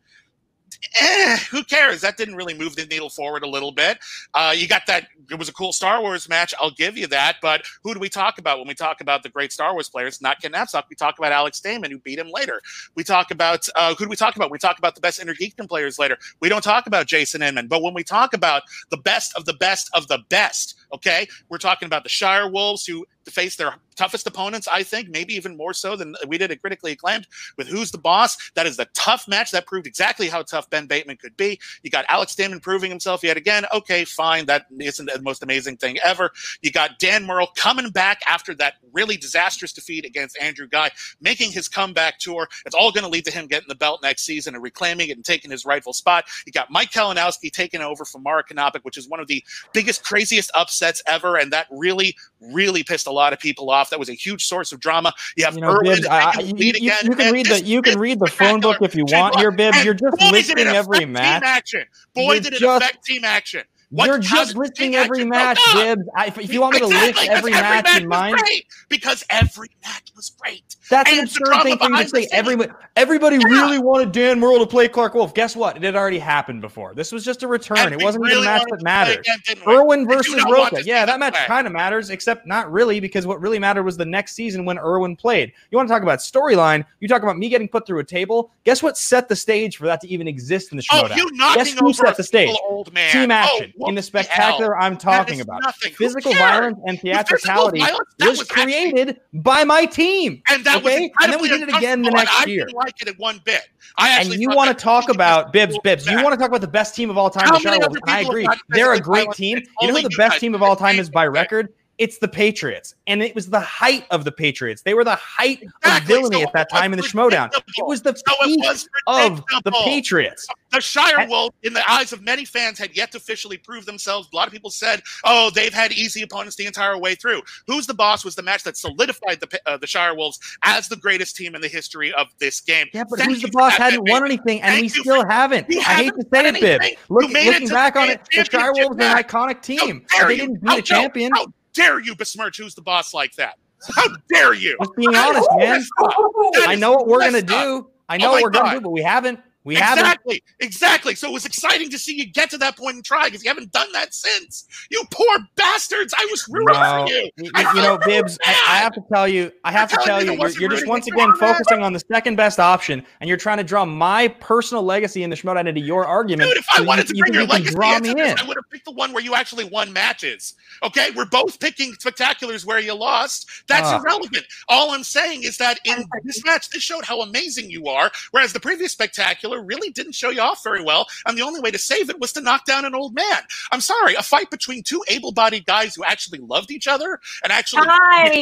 Eh, 1.01 1.37
who 1.51 1.63
cares? 1.65 2.01
That 2.01 2.17
didn't 2.17 2.37
really 2.37 2.55
move 2.55 2.77
the 2.77 2.87
needle 2.87 3.11
forward 3.11 3.43
a 3.43 3.49
little 3.49 3.73
bit. 3.73 3.99
Uh, 4.35 4.55
you 4.57 4.67
got 4.67 4.83
that. 4.87 5.09
It 5.31 5.39
was 5.39 5.49
a 5.49 5.53
cool 5.53 5.73
Star 5.73 6.01
Wars 6.01 6.29
match. 6.29 6.55
I'll 6.61 6.71
give 6.71 6.97
you 6.97 7.07
that. 7.09 7.37
But 7.43 7.63
who 7.83 7.93
do 7.95 8.01
we 8.01 8.09
talk 8.09 8.39
about 8.39 8.59
when 8.59 8.69
we 8.69 8.75
talk 8.75 9.01
about 9.01 9.23
the 9.23 9.29
great 9.29 9.53
Star 9.53 9.73
Wars 9.73 9.89
players? 9.89 10.21
Not 10.23 10.41
Ken 10.41 10.53
Napzok. 10.53 10.85
We 10.89 10.97
talk 10.97 11.19
about 11.19 11.33
Alex 11.33 11.61
Damon, 11.61 11.91
who 11.91 11.99
beat 11.99 12.19
him 12.19 12.31
later. 12.31 12.61
We 12.95 13.05
talk 13.05 13.31
about 13.31 13.69
uh, 13.77 13.95
who 13.95 14.05
do 14.05 14.09
we 14.09 14.17
talk 14.17 14.37
about? 14.37 14.51
We 14.51 14.59
talk 14.59 14.79
about 14.79 14.95
the 14.95 15.01
best 15.01 15.21
Intergeekdom 15.21 15.69
players 15.69 15.99
later. 15.99 16.19
We 16.41 16.49
don't 16.49 16.63
talk 16.63 16.87
about 16.87 17.07
Jason 17.07 17.43
Inman. 17.43 17.69
But 17.69 17.83
when 17.83 17.95
we 17.95 18.05
talk 18.05 18.33
about 18.35 18.63
the 18.91 18.97
best 18.99 19.37
of 19.37 19.45
the 19.45 19.55
best 19.55 19.91
of 19.95 20.09
the 20.09 20.19
best, 20.29 20.77
okay, 20.93 21.27
we're 21.49 21.59
talking 21.59 21.87
about 21.87 22.03
the 22.03 22.09
Shire 22.09 22.49
Wolves 22.51 22.87
who 22.87 23.05
face 23.31 23.57
their 23.57 23.75
toughest 23.97 24.27
opponents, 24.27 24.69
I 24.69 24.83
think, 24.83 25.09
maybe 25.09 25.35
even 25.35 25.57
more 25.57 25.73
so 25.73 25.97
than 25.97 26.15
we 26.29 26.39
did 26.39 26.51
at 26.51 26.61
critically 26.61 26.93
acclaimed 26.93 27.27
with 27.57 27.67
Who's 27.67 27.91
the 27.91 27.99
Boss. 27.99 28.51
That 28.55 28.67
is 28.67 28.77
the 28.77 28.87
tough 28.95 29.27
match 29.27 29.51
that 29.53 29.67
proved 29.67 29.87
exactly 29.87 30.29
how 30.29 30.43
tough 30.43 30.69
Ben 30.71 30.87
Bateman 30.87 31.17
could 31.17 31.37
be. 31.37 31.59
You 31.83 31.91
got 31.91 32.05
Alex 32.09 32.35
Damon 32.35 32.61
proving 32.61 32.91
himself 32.91 33.25
yet 33.25 33.37
again. 33.37 33.65
Okay, 33.73 34.05
fine. 34.05 34.47
That 34.47 34.67
isn't 34.79 35.11
the 35.13 35.23
most 35.23 35.43
amazing 35.43 35.79
thing 35.79 35.99
ever. 36.05 36.31
You 36.63 36.71
got 36.71 36.99
Dan 36.99 37.25
Murrell 37.25 37.49
coming 37.57 37.91
back 37.91 38.21
after 38.29 38.55
that 38.57 38.75
really 38.93 39.17
disastrous 39.17 39.73
defeat 39.73 40.05
against 40.05 40.39
Andrew 40.39 40.69
Guy, 40.69 40.91
making 41.21 41.53
his 41.53 41.69
comeback 41.69 42.19
tour. 42.19 42.49
It's 42.67 42.75
all 42.75 42.93
going 42.93 43.05
to 43.05 43.11
lead 43.11 43.25
to 43.25 43.33
him 43.33 43.47
getting 43.47 43.69
the 43.69 43.75
belt 43.75 44.01
next 44.03 44.25
season 44.25 44.55
and 44.55 44.63
reclaiming 44.63 45.09
it 45.09 45.17
and 45.17 45.25
taking 45.25 45.51
his 45.51 45.65
rightful 45.65 45.95
spot. 45.95 46.27
You 46.45 46.53
got 46.53 46.71
Mike 46.71 46.91
Kalinowski 46.91 47.51
taking 47.51 47.81
over 47.81 48.05
from 48.05 48.23
Mara 48.23 48.45
Kanopik, 48.45 48.83
which 48.83 48.99
is 48.99 49.09
one 49.09 49.21
of 49.21 49.27
the 49.27 49.43
biggest, 49.73 50.05
craziest 50.05 50.51
upsets 50.55 50.76
ever. 51.07 51.37
And 51.37 51.53
that 51.53 51.67
really, 51.71 52.17
really 52.41 52.83
pissed 52.83 53.07
a 53.07 53.11
lot 53.13 53.33
of 53.33 53.39
people 53.39 53.71
off. 53.71 53.91
That 53.91 53.99
was 53.99 54.09
a 54.09 54.15
huge 54.15 54.45
source 54.47 54.73
of 54.73 54.81
drama. 54.81 55.13
You 55.37 55.45
have 55.45 55.55
You 55.55 55.63
know, 55.63 55.71
Irwin 55.73 55.97
Bibbs, 55.97 56.07
I, 56.07 56.41
you, 56.41 56.55
you- 56.57 56.71
again. 56.71 56.99
you 57.05 57.15
can 57.17 57.33
read 57.33 57.47
the 57.47 57.63
you 57.63 57.83
can 57.83 57.99
read 57.99 58.19
the 58.19 58.27
phone 58.27 58.61
book 58.61 58.79
if 58.83 58.95
you 58.95 59.05
want 59.09 59.37
here, 59.37 59.51
Bibbs. 59.51 59.77
and 59.77 59.85
You're 59.85 59.95
just 59.95 60.21
listing 60.31 60.59
every 60.59 61.05
match. 61.07 61.43
Team 61.43 61.49
action. 61.49 61.85
Boy, 62.15 62.33
You're 62.35 62.41
did 62.43 62.53
it 62.55 62.59
just- 62.61 62.83
affect 62.85 63.05
team 63.05 63.25
action. 63.25 63.63
What- 63.91 64.07
You're 64.07 64.19
just 64.19 64.57
listing 64.57 64.97
every 64.97 65.25
match, 65.25 65.61
Bibbs. 65.73 66.03
I, 66.17 66.27
if 66.27 66.53
you 66.53 66.61
want 66.61 66.75
me 66.75 66.81
to 66.81 66.87
Exactly, 66.87 67.07
list 67.29 67.29
every 67.31 67.51
match 67.53 67.97
in 67.97 68.09
was 68.09 68.19
mind, 68.19 68.37
great, 68.37 68.67
because 68.89 69.25
every 69.31 69.69
match 69.85 70.11
was 70.17 70.31
great. 70.31 70.75
That's 70.91 71.09
And 71.09 71.19
an 71.21 71.25
absurd 71.27 71.63
thing 71.63 71.79
for 71.79 71.89
you 71.91 71.97
to 72.03 72.09
say. 72.09 72.29
Everybody, 72.33 72.71
everybody 72.97 73.37
Yeah. 73.37 73.47
really 73.47 73.79
wanted 73.79 74.11
Dan 74.11 74.41
Murrell 74.41 74.59
to 74.59 74.67
play 74.67 74.89
Clarke 74.89 75.15
Wolfe. 75.15 75.35
Guess 75.35 75.55
what? 75.55 75.77
It 75.77 75.83
had 75.85 75.95
already 75.95 76.19
happened 76.19 76.63
before. 76.63 76.95
This 76.95 77.13
was 77.13 77.25
just 77.25 77.45
a 77.45 77.49
return. 77.49 77.79
And 77.79 77.93
it 77.93 78.03
wasn't 78.03 78.25
even 78.27 78.37
really 78.39 78.47
a 78.47 78.51
match 78.51 78.65
that 78.71 78.83
mattered. 78.83 79.19
again. 79.47 79.59
Irwin 79.69 80.09
versus 80.09 80.45
Rocha. 80.51 80.83
Yeah, 80.83 81.05
that 81.07 81.21
match 81.21 81.35
kind 81.47 81.67
of 81.69 81.73
matters, 81.73 82.11
except 82.11 82.45
not 82.47 82.71
really, 82.73 82.99
because 82.99 83.25
what 83.25 83.41
really 83.41 83.59
mattered 83.61 83.85
was 83.85 83.97
the 83.97 84.05
next 84.05 84.35
season 84.35 84.65
when 84.65 84.79
Irwin 84.79 85.15
played. 85.15 85.53
You 85.71 85.77
want 85.77 85.89
to 85.89 85.95
talk 85.95 86.03
about 86.03 86.19
storyline? 86.19 86.85
You 87.01 87.07
talk 87.07 87.23
about 87.23 87.39
me 87.39 87.49
getting 87.49 87.69
put 87.69 87.87
through 87.87 88.01
a 88.01 88.05
table. 88.05 88.51
Guess 88.65 88.83
what 88.83 88.99
set 88.99 89.29
the 89.29 89.37
stage 89.37 89.77
for 89.77 89.87
that 89.87 90.01
to 90.01 90.09
even 90.09 90.27
exist 90.27 90.73
in 90.73 90.79
the 90.79 90.85
Oh, 90.93 91.09
you 91.15 91.31
knocking 91.35 91.63
Guess 91.65 91.73
who 91.79 91.87
over 91.89 91.93
set 92.07 92.17
the 92.17 92.25
stage? 92.25 92.57
old 92.69 92.93
man. 92.93 93.13
Team 93.13 93.31
Oh, 93.31 93.35
action 93.35 93.73
what 93.76 93.76
in 93.81 93.95
the 93.95 94.01
the 94.01 94.03
spectacular 94.03 94.75
hell? 94.75 94.85
I'm 94.85 94.97
talking 94.97 95.41
about. 95.41 95.63
nothing. 95.63 95.93
Physical 95.93 96.33
violence 96.35 96.79
and 96.87 96.97
The 96.99 97.03
theatricality 97.03 97.81
violence, 97.81 98.09
was, 98.19 98.29
was 98.29 98.41
actually- 98.43 98.65
created 98.65 99.21
by 99.35 99.65
my 99.65 99.85
team. 99.85 100.43
And 100.49 100.65
that 100.65 100.79
okay, 100.79 101.11
and 101.21 101.33
then 101.33 101.41
we 101.41 101.49
did 101.49 101.63
it 101.63 101.77
again 101.77 102.03
the 102.03 102.11
next 102.11 102.41
and 102.41 102.51
year. 102.51 102.63
I 102.63 102.67
didn't 102.67 102.77
like 102.77 103.07
it 103.07 103.19
one 103.19 103.41
bit. 103.45 103.63
I 103.99 104.09
And 104.09 104.21
actually 104.21 104.39
you 104.39 104.51
want 104.51 104.77
to 104.77 104.83
talk 104.83 105.09
about 105.09 105.53
Bibbs, 105.53 105.79
Bibbs. 105.83 106.07
You 106.07 106.23
want 106.23 106.33
to 106.33 106.37
talk 106.39 106.49
about 106.49 106.61
the 106.61 106.69
best 106.69 106.95
team 106.95 107.11
of 107.11 107.19
all 107.19 107.31
time, 107.31 107.49
How 107.49 107.59
many 107.61 107.83
other 107.83 107.99
I 108.07 108.21
agree. 108.21 108.47
They're 108.69 108.93
a 108.93 109.01
great 109.01 109.31
team. 109.33 109.63
You 109.81 109.89
know 109.89 109.95
who 109.95 110.03
the 110.03 110.17
best 110.17 110.41
team 110.41 110.55
of 110.55 110.63
all 110.63 110.77
time 110.77 110.99
is 110.99 111.11
by 111.11 111.27
record? 111.27 111.73
It's 111.99 112.19
the 112.19 112.29
Patriots. 112.29 112.95
And 113.07 113.23
it 113.23 113.35
was 113.35 113.49
the 113.49 113.61
height 113.61 114.05
of 114.11 114.25
the 114.25 114.33
Patriots. 114.33 114.83
They 114.83 114.93
were 114.93 115.05
the 115.05 115.15
height 115.17 115.63
of 115.63 115.69
Exactly. 115.85 116.15
villainy 116.15 116.37
So 116.43 116.47
at 116.49 116.53
that 116.53 116.69
time 116.71 116.93
in 116.93 116.99
the 116.99 117.05
Schmoedown. 117.07 117.51
It 117.55 117.87
was 117.87 118.03
the 118.03 118.15
So 118.15 118.35
peak 118.45 118.61
was 118.63 118.89
of 119.07 119.43
the. 119.65 119.71
Patriots. 119.85 120.47
The 120.73 120.81
Shire 120.81 121.27
Wolf, 121.29 121.55
in 121.63 121.73
the 121.73 121.91
eyes 121.91 122.13
of 122.13 122.21
many 122.23 122.45
fans, 122.45 122.79
had 122.79 122.95
yet 122.95 123.13
to 123.13 123.19
officially 123.19 123.57
prove 123.57 123.87
themselves. 123.87 124.29
A 124.33 124.37
lot 124.37 124.47
of 124.47 124.53
people 124.53 124.69
said, 124.71 125.01
"Oh, 125.25 125.49
they've 125.55 125.73
had 125.73 125.93
easy 125.93 126.23
opponents 126.23 126.57
the 126.57 126.67
entire 126.67 126.99
way 126.99 127.15
through." 127.15 127.41
Who's 127.67 127.87
the 127.87 127.95
boss 127.95 128.25
was 128.25 128.35
the 128.35 128.43
match 128.43 128.63
that 128.65 128.77
solidified 128.77 129.41
the 129.41 129.61
uh, 129.65 129.77
the 129.79 129.87
Shire 129.87 130.15
Wolves 130.15 130.39
as 130.65 130.89
the 130.89 130.97
greatest 130.97 131.37
team 131.37 131.55
in 131.55 131.61
the 131.63 131.69
history 131.69 132.13
of 132.13 132.27
this 132.39 132.61
game. 132.61 132.89
Yeah, 132.93 133.05
but 133.09 133.21
Thank 133.21 133.31
who's 133.31 133.43
the 133.43 133.49
boss 133.53 133.75
hadn't 133.77 134.05
baby. 134.05 134.13
won 134.13 134.25
anything, 134.27 134.61
and 134.61 134.73
Thank 134.75 134.83
we 134.83 134.89
still 134.89 135.23
for- 135.23 135.29
haven't. 135.29 135.67
I 135.71 135.95
hate 135.95 136.15
to 136.15 136.23
say 136.33 136.41
it, 136.41 136.47
anything. 136.47 136.97
Look, 137.09 137.31
looking 137.31 137.69
back 137.69 137.97
on 137.97 138.11
it, 138.11 138.21
the 138.35 138.45
Shire 138.45 138.73
Wolves 138.75 138.97
are 138.99 139.03
an 139.17 139.23
iconic 139.23 139.63
team. 139.63 140.05
they 140.27 140.37
didn't 140.37 140.63
beat 140.63 140.79
a 140.79 140.83
champion. 140.83 141.31
How 141.77 141.83
dare 141.85 142.01
you 142.01 142.15
besmirch 142.15 142.59
who's 142.59 142.75
the 142.75 142.83
boss 142.83 143.13
like 143.15 143.35
that? 143.37 143.59
How 143.95 144.09
dare 144.33 144.55
you? 144.55 144.77
Just 144.81 144.97
being 144.97 145.15
honest, 145.15 145.49
man. 145.57 145.79
Messed 145.79 145.91
up. 146.03 146.11
That 146.55 146.67
I 146.69 146.75
know 146.75 146.93
what 146.93 147.07
we're 147.07 147.21
gonna 147.21 147.39
up. 147.39 147.47
do. 147.47 147.91
I 148.09 148.17
Oh 148.17 148.19
know 148.19 148.27
my 148.27 148.33
what 148.33 148.43
we're 148.45 148.51
gonna 148.51 148.75
do, 148.77 148.81
but 148.81 148.91
we 148.91 149.03
haven't. 149.03 149.41
We 149.67 149.75
haven't. 149.75 150.05
exactly, 150.05 150.43
exactly. 150.61 151.15
So 151.15 151.29
it 151.29 151.33
was 151.33 151.45
exciting 151.45 151.91
to 151.91 151.99
see 151.99 152.15
you 152.17 152.25
get 152.27 152.49
to 152.51 152.59
that 152.59 152.77
point 152.77 152.97
and 152.97 153.05
try 153.05 153.27
because 153.27 153.45
you 153.45 153.51
haven't 153.51 153.73
done 153.73 153.91
that 153.93 154.15
since. 154.15 154.67
You 154.91 155.03
poor 155.11 155.39
bastards! 155.57 156.15
I 156.17 156.27
was 156.31 156.47
rooting 156.49 156.69
No, 156.81 157.05
for 157.07 157.13
you. 157.13 157.31
you, 157.37 157.51
you 157.55 157.83
know, 157.83 157.99
felt 157.99 158.05
Bibbs. 158.05 158.39
I, 158.45 158.51
I 158.69 158.77
have 158.79 158.93
to 158.95 159.03
tell 159.13 159.27
you. 159.29 159.53
I 159.65 159.73
have 159.73 159.91
to 159.91 159.97
tell 159.97 160.05
telling 160.21 160.27
you. 160.27 160.39
You're, 160.39 160.51
you're 160.61 160.71
just 160.71 160.87
once 160.87 161.07
again 161.07 161.29
man. 161.29 161.37
focusing 161.39 161.83
on 161.83 161.93
the 161.93 162.01
second 162.13 162.37
best 162.37 162.59
option, 162.61 163.05
and 163.21 163.29
you're 163.29 163.37
trying 163.37 163.59
to 163.59 163.65
draw 163.65 163.85
my 163.85 164.29
personal 164.29 164.83
legacy 164.85 165.23
in 165.25 165.31
the 165.31 165.37
Schmoedown 165.37 165.67
into 165.67 165.81
your 165.81 166.07
argument. 166.07 166.49
Dude, 166.49 166.59
if 166.59 166.67
I 166.73 166.77
so 166.79 166.85
wanted 166.85 167.09
you, 167.11 167.17
to 167.17 167.21
bring 167.21 167.33
think 167.33 167.35
your 167.35 167.47
legacy 167.47 167.75
draw 167.75 167.97
into 167.97 168.15
me 168.15 168.23
this, 168.23 168.33
in. 168.33 168.39
I 168.39 168.47
would 168.49 168.57
have 168.57 168.71
picked 168.71 168.85
the 168.85 168.93
one 168.93 169.13
where 169.13 169.23
you 169.23 169.35
actually 169.35 169.65
won 169.65 169.93
matches. 169.93 170.55
Okay, 170.85 171.09
we're 171.17 171.27
both 171.27 171.59
picking 171.59 171.93
spectaculars 171.95 172.65
where 172.65 172.79
you 172.79 172.95
lost. 172.95 173.49
That's 173.67 173.89
Ah. 173.89 173.99
irrelevant. 174.01 174.47
All 174.69 174.93
I'm 174.93 175.03
saying 175.03 175.43
is 175.43 175.57
that 175.59 175.81
in 175.85 176.05
this 176.25 176.45
match, 176.45 176.71
this 176.71 176.83
showed 176.83 177.05
how 177.05 177.23
amazing 177.23 177.71
you 177.71 177.89
are, 177.89 178.11
whereas 178.31 178.53
the 178.53 178.61
previous 178.61 178.93
spectacular 178.93 179.56
really 179.61 179.91
didn't 179.91 180.15
show 180.15 180.31
you 180.31 180.41
off 180.41 180.63
very 180.63 180.83
well. 180.83 181.07
And 181.27 181.37
the 181.37 181.43
only 181.43 181.61
way 181.61 181.71
to 181.71 181.79
save 181.79 182.11
it 182.11 182.21
was 182.21 182.33
to 182.35 182.41
knock 182.41 182.65
down 182.65 182.85
an 182.85 182.95
old 182.95 183.15
man. 183.15 183.43
I'm 183.73 183.81
sorry, 183.81 184.15
a 184.15 184.23
fight 184.23 184.51
between 184.51 184.83
two 184.83 185.05
able-bodied 185.09 185.67
guys 185.67 185.95
who 185.95 186.05
actually 186.05 186.39
loved 186.39 186.71
each 186.71 186.87
other 186.89 187.21
and 187.43 187.53
actually 187.53 187.87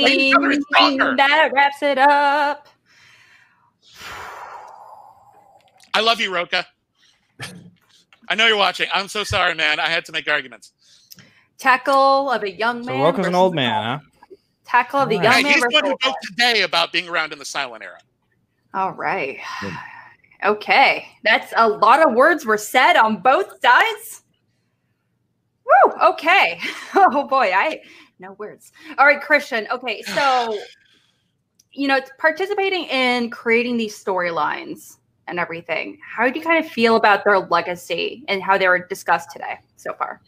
made 0.03 0.21
each 0.21 0.35
other 0.35 0.53
Time. 0.53 0.62
stronger. 0.62 1.17
That 1.17 1.51
wraps 1.53 1.83
it 1.83 1.99
up. 1.99 2.69
I 5.93 6.01
love 6.01 6.21
you, 6.21 6.35
Rocha. 6.35 6.67
I 8.29 8.35
know 8.35 8.47
you're 8.47 8.57
watching. 8.57 8.89
I'm 8.93 9.09
so 9.09 9.23
sorry, 9.23 9.55
man. 9.55 9.79
I 9.79 9.89
had 9.89 10.05
to 10.07 10.12
make 10.12 10.29
arguments. 10.29 10.73
Tackle 11.59 12.31
of 12.31 12.43
a 12.43 12.51
young 12.51 12.83
So 12.83 12.91
man. 12.91 13.03
Rocha's 13.03 13.27
an 13.27 13.35
old 13.35 13.53
a 13.53 13.57
man, 13.57 14.01
huh? 14.01 14.37
Tackle 14.65 15.01
of 15.01 15.09
the 15.09 15.17
Alright. 15.17 15.25
young 15.25 15.35
Hey, 15.35 15.43
man 15.43 15.53
he's 15.53 15.62
the 15.62 15.69
versus 15.69 15.83
one 15.83 15.85
who 15.85 16.09
old 16.09 16.17
today 16.23 16.62
about 16.62 16.91
being 16.91 17.09
around 17.09 17.33
in 17.33 17.39
the 17.39 17.45
silent 17.45 17.85
era. 17.85 17.99
All 18.73 18.93
right. 18.93 19.39
Okay. 20.45 21.07
That's 21.22 21.53
a 21.57 21.68
lot 21.68 22.07
of 22.07 22.14
words 22.14 22.45
were 22.45 22.59
said 22.59 22.97
on 22.97 23.18
both 23.18 23.61
sides. 23.62 24.22
Woo. 25.64 25.92
Okay. 26.11 26.61
Oh 26.97 27.26
boy, 27.26 27.51
I 27.53 27.80
no 28.20 28.32
words. 28.34 28.70
All 28.99 29.07
right, 29.07 29.20
Christian. 29.20 29.66
Okay, 29.72 30.03
so 30.03 30.57
you 31.72 31.88
know, 31.88 31.99
participating 32.18 32.84
in 32.84 33.30
creating 33.30 33.76
these 33.76 34.03
storylines 34.03 34.99
and 35.26 35.40
everything. 35.40 35.99
How 36.05 36.28
do 36.28 36.38
you 36.38 36.45
kind 36.45 36.64
of 36.64 36.70
feel 36.70 36.97
about 36.97 37.24
their 37.24 37.40
legacy 37.40 38.24
and 38.28 38.42
how 38.42 38.57
they 38.59 38.68
were 38.68 38.86
discussed 38.86 39.30
today 39.32 39.59
so 39.76 39.92
far? 39.95 40.20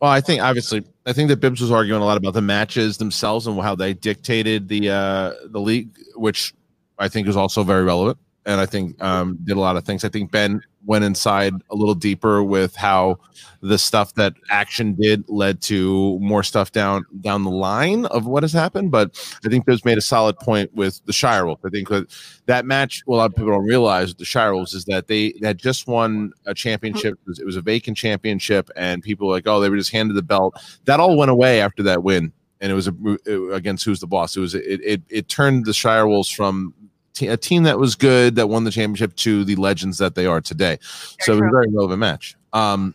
Well, 0.00 0.10
I 0.10 0.22
think 0.22 0.40
obviously, 0.40 0.82
I 1.04 1.12
think 1.12 1.28
that 1.28 1.40
Bibbs 1.40 1.60
was 1.60 1.70
arguing 1.70 2.00
a 2.00 2.04
lot 2.06 2.16
about 2.16 2.32
the 2.32 2.40
matches 2.40 2.96
themselves 2.96 3.46
and 3.46 3.60
how 3.60 3.74
they 3.74 3.92
dictated 3.92 4.68
the 4.68 4.88
uh, 4.88 5.32
the 5.46 5.60
league, 5.60 5.90
which 6.14 6.54
I 6.98 7.08
think 7.08 7.28
is 7.28 7.36
also 7.36 7.62
very 7.62 7.84
relevant. 7.84 8.18
And 8.50 8.60
I 8.60 8.66
think 8.66 9.00
um, 9.02 9.38
did 9.44 9.56
a 9.56 9.60
lot 9.60 9.76
of 9.76 9.84
things. 9.84 10.04
I 10.04 10.08
think 10.08 10.32
Ben 10.32 10.60
went 10.84 11.04
inside 11.04 11.52
a 11.70 11.76
little 11.76 11.94
deeper 11.94 12.42
with 12.42 12.74
how 12.74 13.18
the 13.60 13.78
stuff 13.78 14.14
that 14.14 14.32
action 14.50 14.94
did 14.94 15.22
led 15.28 15.60
to 15.60 16.18
more 16.18 16.42
stuff 16.42 16.72
down 16.72 17.04
down 17.20 17.44
the 17.44 17.50
line 17.50 18.06
of 18.06 18.26
what 18.26 18.42
has 18.42 18.52
happened. 18.52 18.90
But 18.90 19.10
I 19.44 19.48
think 19.48 19.66
Bibbs 19.66 19.84
made 19.84 19.98
a 19.98 20.02
solid 20.02 20.36
point 20.38 20.74
with 20.74 21.00
the 21.04 21.12
Shire 21.12 21.46
Wolf. 21.46 21.60
I 21.64 21.68
think 21.68 21.88
that 21.90 22.08
that 22.46 22.64
match, 22.64 23.04
well, 23.06 23.18
a 23.18 23.20
lot 23.20 23.30
of 23.30 23.36
people 23.36 23.52
don't 23.52 23.66
realize 23.66 24.14
the 24.14 24.24
Shire 24.24 24.52
Wolves 24.52 24.74
is 24.74 24.84
that 24.86 25.06
they 25.06 25.34
had 25.42 25.58
just 25.58 25.86
won 25.86 26.32
a 26.46 26.54
championship. 26.54 27.14
It 27.14 27.28
was, 27.28 27.38
it 27.38 27.46
was 27.46 27.56
a 27.56 27.62
vacant 27.62 27.96
championship, 27.96 28.68
and 28.74 29.00
people 29.00 29.28
were 29.28 29.34
like, 29.34 29.46
oh, 29.46 29.60
they 29.60 29.70
were 29.70 29.76
just 29.76 29.92
handed 29.92 30.14
the 30.14 30.22
belt. 30.22 30.60
That 30.86 30.98
all 30.98 31.16
went 31.16 31.30
away 31.30 31.60
after 31.60 31.84
that 31.84 32.02
win. 32.02 32.32
And 32.62 32.70
it 32.70 32.74
was 32.74 32.88
a, 32.88 33.52
against 33.54 33.86
who's 33.86 34.00
the 34.00 34.06
boss. 34.06 34.36
It 34.36 34.40
was 34.40 34.54
it, 34.54 34.80
it 34.84 35.02
it 35.08 35.28
turned 35.28 35.64
the 35.64 35.72
Shire 35.72 36.06
Wolves 36.06 36.28
from 36.28 36.74
a 37.22 37.36
team 37.36 37.64
that 37.64 37.78
was 37.78 37.94
good 37.94 38.36
that 38.36 38.48
won 38.48 38.64
the 38.64 38.70
championship 38.70 39.14
to 39.16 39.44
the 39.44 39.56
legends 39.56 39.98
that 39.98 40.14
they 40.14 40.26
are 40.26 40.40
today. 40.40 40.78
so 41.20 41.32
it 41.32 41.40
was 41.40 41.48
a 41.48 41.50
very 41.50 41.68
relevant 41.70 42.00
match. 42.00 42.36
Um, 42.52 42.94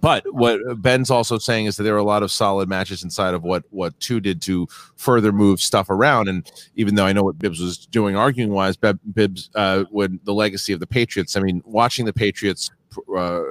but 0.00 0.24
what 0.32 0.60
Ben's 0.80 1.10
also 1.10 1.38
saying 1.38 1.66
is 1.66 1.76
that 1.76 1.82
there 1.82 1.92
were 1.92 1.98
a 1.98 2.04
lot 2.04 2.22
of 2.22 2.30
solid 2.30 2.68
matches 2.68 3.02
inside 3.04 3.34
of 3.34 3.42
what 3.42 3.64
what 3.70 3.98
two 4.00 4.20
did 4.20 4.40
to 4.42 4.66
further 4.96 5.32
move 5.32 5.60
stuff 5.60 5.90
around. 5.90 6.28
And 6.28 6.50
even 6.76 6.94
though 6.94 7.04
I 7.04 7.12
know 7.12 7.24
what 7.24 7.38
Bibbs 7.38 7.60
was 7.60 7.86
doing 7.86 8.16
arguing 8.16 8.52
wise, 8.52 8.76
Bibbs 8.76 9.50
uh, 9.54 9.84
when 9.90 10.18
the 10.24 10.32
legacy 10.32 10.72
of 10.72 10.80
the 10.80 10.86
Patriots. 10.86 11.36
I 11.36 11.40
mean, 11.40 11.62
watching 11.64 12.06
the 12.06 12.12
Patriots. 12.12 12.70
Uh, 13.14 13.42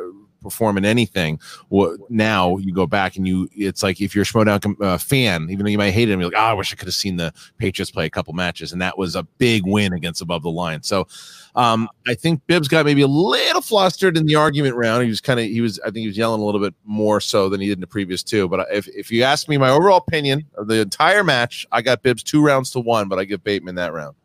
perform 0.42 0.78
in 0.78 0.86
anything. 0.86 1.40
What 1.70 2.00
now 2.10 2.58
you 2.58 2.74
go 2.74 2.88
back 2.88 3.16
and 3.16 3.28
you, 3.28 3.48
it's 3.54 3.84
like 3.84 4.02
if 4.02 4.16
you're 4.16 4.24
a 4.24 4.26
Schmoedown 4.26 4.76
uh, 4.82 4.98
fan, 4.98 5.48
even 5.50 5.66
though 5.66 5.72
you 5.72 5.78
might 5.78 5.92
hate 5.92 6.10
and 6.10 6.20
you're 6.22 6.32
like, 6.32 6.40
oh, 6.40 6.46
I 6.46 6.54
wish 6.54 6.74
I 6.74 6.76
could 6.76 6.88
have 6.88 6.96
seen 6.96 7.18
the 7.18 7.34
Patriots 7.58 7.92
play 7.92 8.06
a 8.06 8.10
couple 8.10 8.34
matches, 8.34 8.72
and 8.72 8.82
that 8.82 8.98
was 8.98 9.16
a 9.16 9.24
big 9.24 9.64
win 9.66 9.94
against 9.94 10.22
Above 10.22 10.44
the 10.44 10.52
Line. 10.52 10.84
So 10.84 11.08
um, 11.56 11.90
I 12.08 12.14
think 12.14 12.42
Bibbs 12.48 12.68
got 12.68 12.86
maybe 12.86 13.02
a 13.02 13.08
little 13.08 13.62
flustered 13.62 14.18
in 14.18 14.26
the 14.26 14.36
argument 14.36 14.76
round. 14.76 15.04
He 15.04 15.10
was 15.10 15.22
kind 15.22 15.40
of, 15.40 15.46
he 15.46 15.62
was, 15.62 15.80
I 15.80 15.86
think 15.86 15.98
he 15.98 16.08
was 16.08 16.18
yelling 16.18 16.42
a 16.42 16.46
little 16.46 16.62
bit 16.62 16.74
more 16.86 17.20
so 17.20 17.50
than 17.50 17.62
he 17.62 17.68
did 17.68 17.78
in 17.78 17.82
the 17.82 17.88
previous 17.88 18.24
two. 18.24 18.48
But 18.48 18.68
if 18.72 18.88
if 18.88 19.12
you 19.12 19.24
ask 19.24 19.48
me 19.48 19.58
my 19.58 19.70
overall 19.70 19.98
opinion 19.98 20.46
of 20.56 20.68
the 20.68 20.82
entire 20.82 21.24
match, 21.24 21.66
I 21.72 21.82
got 21.82 22.02
Bibbs 22.02 22.24
two 22.24 22.44
rounds 22.44 22.72
to 22.72 22.80
one, 22.80 23.08
but 23.08 23.20
I 23.20 23.26
give 23.26 23.44
Bateman 23.44 23.76
that 23.76 23.94
round. 23.94 24.16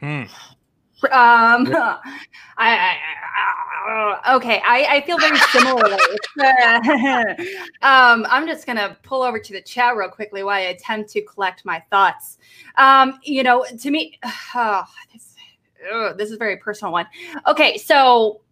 Hmm. 0.00 0.22
Um, 1.04 1.66
yeah. 1.66 1.98
I, 2.58 2.76
I, 2.76 2.96
I, 3.88 4.34
okay, 4.34 4.60
I, 4.64 4.96
I 4.96 5.00
feel 5.00 5.18
very 5.18 5.38
similar. 5.38 5.92
um, 7.82 8.26
I'm 8.28 8.46
just 8.46 8.66
gonna 8.66 8.96
pull 9.02 9.22
over 9.22 9.38
to 9.38 9.52
the 9.52 9.62
chat 9.62 9.96
real 9.96 10.08
quickly 10.08 10.42
while 10.42 10.56
I 10.56 10.68
attempt 10.68 11.10
to 11.10 11.22
collect 11.22 11.64
my 11.64 11.82
thoughts. 11.90 12.38
Um, 12.76 13.18
you 13.22 13.42
know, 13.42 13.64
to 13.64 13.90
me, 13.90 14.18
oh, 14.54 14.84
this, 15.12 15.36
oh, 15.90 16.12
this 16.16 16.28
is 16.28 16.34
a 16.34 16.38
very 16.38 16.58
personal 16.58 16.92
one. 16.92 17.06
Okay, 17.46 17.78
so 17.78 18.42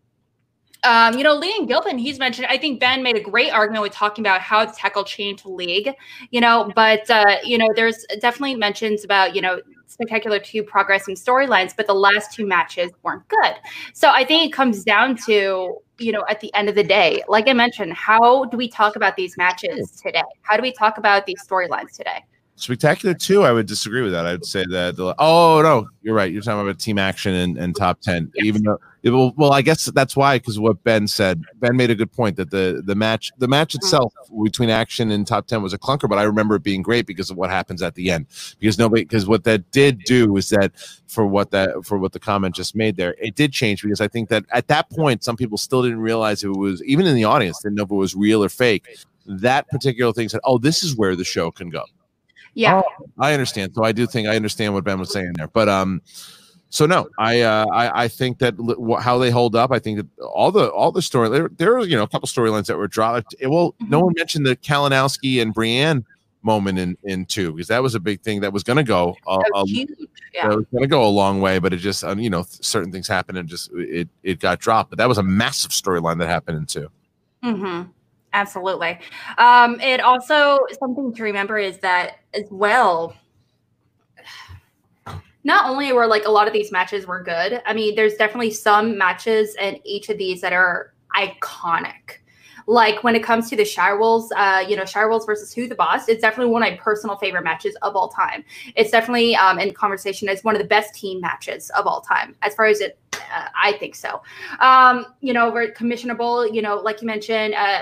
um, 0.85 1.16
you 1.16 1.24
know, 1.24 1.35
Lee 1.35 1.55
and 1.59 1.68
Gilpin, 1.68 1.99
he's 1.99 2.18
mentioned, 2.18 2.47
I 2.49 2.57
think 2.57 2.81
Ben 2.81 3.03
made 3.03 3.16
a 3.16 3.20
great 3.20 3.53
argument 3.53 3.83
with 3.83 3.93
talking 3.93 4.24
about 4.24 4.41
how 4.41 4.61
it's 4.61 4.79
tackle 4.79 5.05
changed 5.05 5.45
the 5.45 5.51
league, 5.51 5.93
you 6.31 6.41
know, 6.41 6.72
but, 6.74 7.09
uh, 7.11 7.37
you 7.45 7.59
know, 7.59 7.68
there's 7.74 8.05
definitely 8.20 8.55
mentions 8.55 9.05
about, 9.05 9.35
you 9.35 9.43
know, 9.43 9.61
spectacular 9.87 10.39
two 10.39 10.62
progress 10.62 11.09
and 11.09 11.16
storylines, 11.16 11.74
but 11.76 11.87
the 11.87 11.95
last 11.95 12.33
two 12.33 12.47
matches 12.47 12.93
weren't 13.03 13.26
good. 13.29 13.55
So 13.95 14.11
I 14.11 14.24
think 14.24 14.47
it 14.47 14.53
comes 14.53 14.85
down 14.85 15.16
to, 15.26 15.79
you 15.99 16.12
know, 16.12 16.24
at 16.29 16.41
the 16.41 16.55
end 16.55 16.68
of 16.68 16.74
the 16.74 16.85
day, 16.85 17.24
like 17.26 17.49
I 17.49 17.55
mentioned, 17.55 17.95
how 17.95 18.45
do 18.45 18.57
we 18.57 18.68
talk 18.68 18.95
about 18.95 19.16
these 19.16 19.37
matches 19.37 19.91
today? 19.91 20.22
How 20.43 20.57
do 20.57 20.62
we 20.62 20.72
talk 20.72 20.99
about 20.99 21.26
these 21.26 21.43
storylines 21.45 21.97
today? 21.97 22.24
Spectacular 22.55 23.14
two, 23.14 23.45
I 23.45 23.53
would 23.53 23.66
disagree 23.66 24.03
with 24.03 24.11
that. 24.12 24.26
I 24.26 24.33
would 24.33 24.45
say 24.45 24.64
that. 24.66 24.97
Oh 25.18 25.62
no, 25.62 25.89
you're 26.03 26.14
right. 26.14 26.33
You're 26.33 26.43
talking 26.43 26.61
about 26.61 26.81
team 26.81 26.99
action 26.99 27.33
and, 27.33 27.57
and 27.57 27.74
top 27.74 28.01
ten. 28.01 28.33
Yes. 28.35 28.47
Even 28.47 28.64
though, 28.64 28.81
will, 29.11 29.32
well, 29.36 29.52
I 29.52 29.62
guess 29.62 29.86
that's 29.86 30.16
why 30.16 30.38
because 30.38 30.59
what 30.59 30.82
Ben 30.84 31.06
said. 31.06 31.42
Ben 31.56 31.76
made 31.76 31.90
a 31.90 31.94
good 31.94 32.12
point 32.12 32.36
that 32.36 32.50
the 32.50 32.82
the 32.84 32.94
match 32.94 33.30
the 33.38 33.48
match 33.48 33.74
mm-hmm. 33.74 33.84
itself 33.84 34.14
between 34.42 34.70
action 34.70 35.11
and 35.11 35.26
top 35.26 35.46
ten 35.46 35.62
was 35.62 35.72
a 35.72 35.78
clunker, 35.78 36.09
but 36.09 36.18
I 36.18 36.22
remember 36.22 36.56
it 36.56 36.62
being 36.62 36.82
great 36.82 37.06
because 37.06 37.30
of 37.30 37.36
what 37.36 37.50
happens 37.50 37.82
at 37.82 37.94
the 37.94 38.11
end. 38.11 38.26
Because 38.59 38.78
nobody, 38.78 39.02
because 39.02 39.26
what 39.26 39.44
that 39.44 39.70
did 39.70 40.00
do 40.04 40.36
is 40.36 40.48
that 40.50 40.72
for 41.06 41.26
what 41.26 41.50
that 41.50 41.84
for 41.84 41.98
what 41.98 42.12
the 42.12 42.20
comment 42.20 42.54
just 42.54 42.74
made 42.74 42.96
there, 42.96 43.14
it 43.18 43.34
did 43.34 43.52
change 43.52 43.82
because 43.82 44.00
I 44.00 44.09
think 44.09 44.28
that 44.30 44.44
at 44.50 44.68
that 44.68 44.90
point 44.90 45.24
some 45.24 45.36
people 45.36 45.59
still 45.59 45.82
didn't 45.82 46.00
realize 46.00 46.42
it 46.44 46.48
was 46.48 46.82
even 46.84 47.06
in 47.06 47.14
the 47.14 47.24
audience 47.24 47.61
didn't 47.62 47.76
know 47.76 47.84
if 47.84 47.90
it 47.90 47.94
was 47.94 48.14
real 48.14 48.42
or 48.42 48.48
fake. 48.48 48.86
That 49.26 49.68
particular 49.68 50.12
thing 50.12 50.28
said, 50.28 50.40
"Oh, 50.44 50.59
this 50.59 50.82
is 50.82 50.96
where 50.96 51.14
the 51.14 51.24
show 51.24 51.50
can 51.50 51.68
go." 51.68 51.84
Yeah. 52.54 52.82
Oh, 52.84 53.06
I 53.18 53.34
understand. 53.34 53.72
So 53.74 53.84
I 53.84 53.92
do 53.92 54.06
think 54.06 54.26
I 54.26 54.36
understand 54.36 54.74
what 54.74 54.84
Ben 54.84 54.98
was 54.98 55.12
saying 55.12 55.34
there. 55.36 55.48
But 55.48 55.68
um 55.68 56.02
so 56.70 56.86
no, 56.86 57.08
I 57.18 57.40
uh, 57.40 57.66
I, 57.72 58.04
I 58.04 58.08
think 58.08 58.38
that 58.38 58.54
how 59.02 59.18
they 59.18 59.30
hold 59.30 59.56
up. 59.56 59.72
I 59.72 59.78
think 59.78 59.98
that 59.98 60.24
all 60.24 60.52
the 60.52 60.70
all 60.70 60.92
the 60.92 61.02
story 61.02 61.28
there 61.30 61.48
there 61.56 61.72
were 61.72 61.80
you 61.80 61.96
know 61.96 62.02
a 62.02 62.08
couple 62.08 62.28
storylines 62.28 62.66
that 62.66 62.76
were 62.76 62.88
dropped. 62.88 63.34
It, 63.38 63.48
well, 63.48 63.72
mm-hmm. 63.72 63.90
no 63.90 64.00
one 64.00 64.14
mentioned 64.16 64.46
the 64.46 64.56
Kalinowski 64.56 65.40
and 65.40 65.54
Brienne 65.54 66.04
moment 66.42 66.78
in 66.78 66.96
in 67.04 67.24
two 67.26 67.52
because 67.52 67.68
that 67.68 67.82
was 67.82 67.94
a 67.94 68.00
big 68.00 68.20
thing 68.20 68.40
that 68.40 68.52
was 68.52 68.62
going 68.62 68.76
to 68.76 68.84
go 68.84 69.16
a, 69.26 69.38
a, 69.54 69.64
yeah. 70.34 70.46
was 70.48 70.64
going 70.70 70.82
to 70.82 70.86
go 70.86 71.04
a 71.04 71.08
long 71.08 71.40
way, 71.40 71.58
but 71.58 71.72
it 71.72 71.78
just 71.78 72.04
um, 72.04 72.18
you 72.18 72.30
know 72.30 72.44
certain 72.48 72.92
things 72.92 73.08
happened 73.08 73.38
and 73.38 73.48
just 73.48 73.70
it 73.74 74.08
it 74.22 74.38
got 74.38 74.60
dropped. 74.60 74.90
But 74.90 74.98
that 74.98 75.08
was 75.08 75.18
a 75.18 75.22
massive 75.22 75.70
storyline 75.70 76.18
that 76.18 76.28
happened 76.28 76.58
in 76.58 76.66
2 76.66 76.88
Mm-hmm. 77.44 77.90
Absolutely. 78.32 78.98
Um, 79.38 79.80
it 79.80 80.00
also 80.00 80.58
something 80.78 81.14
to 81.14 81.22
remember 81.22 81.56
is 81.58 81.78
that 81.78 82.18
as 82.34 82.44
well. 82.50 83.14
Not 85.45 85.68
only 85.70 85.93
were 85.93 86.07
like 86.07 86.24
a 86.24 86.30
lot 86.30 86.47
of 86.47 86.53
these 86.53 86.72
matches 86.72 87.07
were 87.07 87.22
good. 87.22 87.62
I 87.64 87.72
mean, 87.72 87.95
there's 87.95 88.14
definitely 88.14 88.51
some 88.51 88.99
matches 88.99 89.55
in 89.57 89.78
each 89.84 90.09
of 90.09 90.18
these 90.18 90.41
that 90.41 90.53
are 90.53 90.93
iconic. 91.16 92.18
Like 92.66 93.03
when 93.03 93.16
it 93.16 93.22
comes 93.22 93.49
to 93.49 93.57
the 93.57 93.62
Shirewolves, 93.62 94.28
uh, 94.36 94.61
you 94.68 94.76
know, 94.76 94.82
Shirewolves 94.82 95.24
versus 95.24 95.55
Who 95.55 95.66
the 95.66 95.74
Boss, 95.74 96.07
it's 96.07 96.20
definitely 96.20 96.53
one 96.53 96.62
of 96.62 96.68
my 96.68 96.76
personal 96.76 97.16
favorite 97.16 97.43
matches 97.43 97.74
of 97.80 97.97
all 97.97 98.11
time. 98.11 98.45
It's 98.76 98.91
definitely 98.91 99.34
um, 99.36 99.59
in 99.59 99.72
conversation 99.72 100.28
as 100.28 100.45
one 100.45 100.55
of 100.55 100.61
the 100.61 100.68
best 100.68 100.95
team 100.95 101.18
matches 101.18 101.70
of 101.70 101.86
all 101.86 102.03
time, 102.03 102.36
as 102.43 102.55
far 102.55 102.66
as 102.66 102.82
it, 102.82 102.99
uh, 103.14 103.49
I 103.59 103.72
think 103.78 103.95
so. 103.95 104.20
Um, 104.61 105.07
you 105.22 105.32
know, 105.32 105.51
we're 105.51 105.72
commissionable, 105.72 106.53
you 106.53 106.61
know, 106.61 106.76
like 106.76 107.01
you 107.01 107.07
mentioned, 107.07 107.55
uh, 107.55 107.80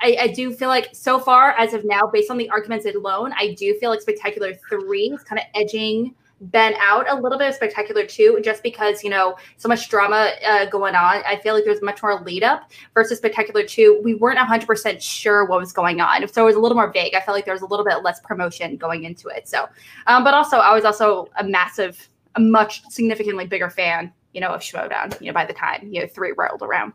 I, 0.00 0.16
I, 0.20 0.28
do 0.28 0.52
feel 0.52 0.68
like 0.68 0.90
so 0.92 1.18
far 1.18 1.52
as 1.52 1.74
of 1.74 1.84
now, 1.84 2.02
based 2.06 2.30
on 2.30 2.36
the 2.36 2.48
arguments 2.50 2.86
alone, 2.86 3.32
I 3.36 3.54
do 3.54 3.76
feel 3.80 3.90
like 3.90 4.02
Spectacular 4.02 4.54
Three 4.68 5.10
is 5.10 5.22
kind 5.24 5.40
of 5.40 5.46
edging 5.54 6.14
Ben 6.40 6.74
out 6.78 7.10
a 7.10 7.14
little 7.14 7.38
bit 7.38 7.48
of 7.48 7.54
Spectacular 7.54 8.04
too, 8.04 8.40
just 8.44 8.62
because 8.62 9.02
you 9.02 9.10
know 9.10 9.36
so 9.56 9.68
much 9.68 9.88
drama 9.88 10.32
uh, 10.46 10.66
going 10.66 10.94
on. 10.94 11.22
I 11.26 11.40
feel 11.42 11.54
like 11.54 11.64
there's 11.64 11.82
much 11.82 12.02
more 12.02 12.20
lead 12.22 12.42
up 12.42 12.70
versus 12.94 13.18
Spectacular 13.18 13.64
Two. 13.64 14.00
We 14.04 14.14
weren't 14.14 14.36
100 14.36 14.66
percent 14.66 15.02
sure 15.02 15.44
what 15.46 15.58
was 15.58 15.72
going 15.72 16.00
on, 16.00 16.28
so 16.28 16.42
it 16.42 16.46
was 16.46 16.56
a 16.56 16.60
little 16.60 16.76
more 16.76 16.92
vague. 16.92 17.14
I 17.14 17.20
felt 17.20 17.36
like 17.36 17.44
there 17.44 17.54
was 17.54 17.62
a 17.62 17.66
little 17.66 17.84
bit 17.84 18.02
less 18.02 18.20
promotion 18.20 18.76
going 18.76 19.04
into 19.04 19.28
it. 19.28 19.48
So, 19.48 19.68
um, 20.06 20.24
but 20.24 20.34
also 20.34 20.58
I 20.58 20.74
was 20.74 20.84
also 20.84 21.28
a 21.38 21.44
massive, 21.44 22.08
a 22.34 22.40
much 22.40 22.82
significantly 22.90 23.46
bigger 23.46 23.70
fan 23.70 24.12
you 24.36 24.42
know, 24.42 24.50
of 24.50 24.60
Schmoedown, 24.60 25.18
you 25.18 25.28
know, 25.28 25.32
by 25.32 25.46
the 25.46 25.54
time, 25.54 25.88
you 25.90 26.02
know, 26.02 26.06
three 26.06 26.34
rolled 26.36 26.60
around. 26.60 26.92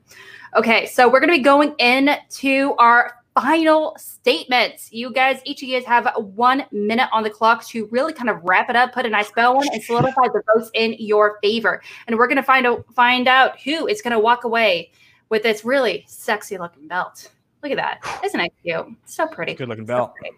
Okay, 0.55 0.85
so 0.85 1.09
we're 1.09 1.19
going 1.19 1.31
to 1.31 1.37
be 1.37 1.43
going 1.43 1.73
into 1.79 2.75
our 2.77 3.15
final 3.33 3.95
statements. 3.97 4.91
You 4.91 5.11
guys, 5.11 5.41
each 5.45 5.63
of 5.63 5.69
you 5.69 5.77
guys 5.77 5.85
have 5.85 6.11
one 6.17 6.65
minute 6.71 7.09
on 7.11 7.23
the 7.23 7.29
clock 7.29 7.65
to 7.67 7.87
really 7.91 8.13
kind 8.13 8.29
of 8.29 8.43
wrap 8.43 8.69
it 8.69 8.75
up, 8.75 8.93
put 8.93 9.05
a 9.05 9.09
nice 9.09 9.31
bow 9.31 9.57
on, 9.57 9.67
and 9.71 9.81
solidify 9.81 10.27
the 10.33 10.41
votes 10.53 10.69
in 10.73 10.95
your 10.99 11.39
favor. 11.41 11.81
And 12.07 12.17
we're 12.17 12.27
going 12.27 12.37
to 12.37 12.43
find 12.43 12.65
out 12.65 12.85
find 12.93 13.27
out 13.27 13.59
who 13.61 13.87
is 13.87 14.01
going 14.01 14.11
to 14.11 14.19
walk 14.19 14.43
away 14.43 14.91
with 15.29 15.43
this 15.43 15.63
really 15.63 16.03
sexy 16.07 16.57
looking 16.57 16.87
belt. 16.87 17.29
Look 17.63 17.71
at 17.71 17.77
that. 17.77 18.21
Isn't 18.23 18.39
it 18.39 18.53
cute? 18.63 18.87
So 19.05 19.27
pretty. 19.27 19.53
Good 19.53 19.69
looking 19.69 19.85
belt. 19.85 20.13
So 20.23 20.31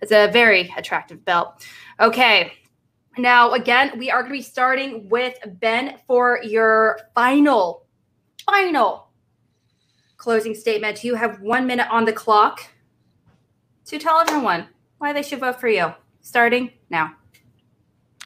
it's 0.00 0.12
a 0.12 0.28
very 0.32 0.72
attractive 0.76 1.24
belt. 1.24 1.66
Okay. 2.00 2.52
Now, 3.18 3.52
again, 3.52 3.98
we 3.98 4.10
are 4.10 4.22
going 4.22 4.32
to 4.32 4.38
be 4.38 4.42
starting 4.42 5.08
with 5.08 5.36
Ben 5.60 5.98
for 6.06 6.40
your 6.42 7.00
final, 7.14 7.86
final 8.46 9.09
closing 10.20 10.54
statement. 10.54 11.02
You 11.02 11.14
have 11.14 11.40
one 11.40 11.66
minute 11.66 11.88
on 11.90 12.04
the 12.04 12.12
clock 12.12 12.60
to 13.86 13.98
tell 13.98 14.20
everyone 14.20 14.68
why 14.98 15.14
they 15.14 15.22
should 15.22 15.40
vote 15.40 15.58
for 15.58 15.68
you. 15.68 15.94
Starting 16.20 16.70
now. 16.90 17.14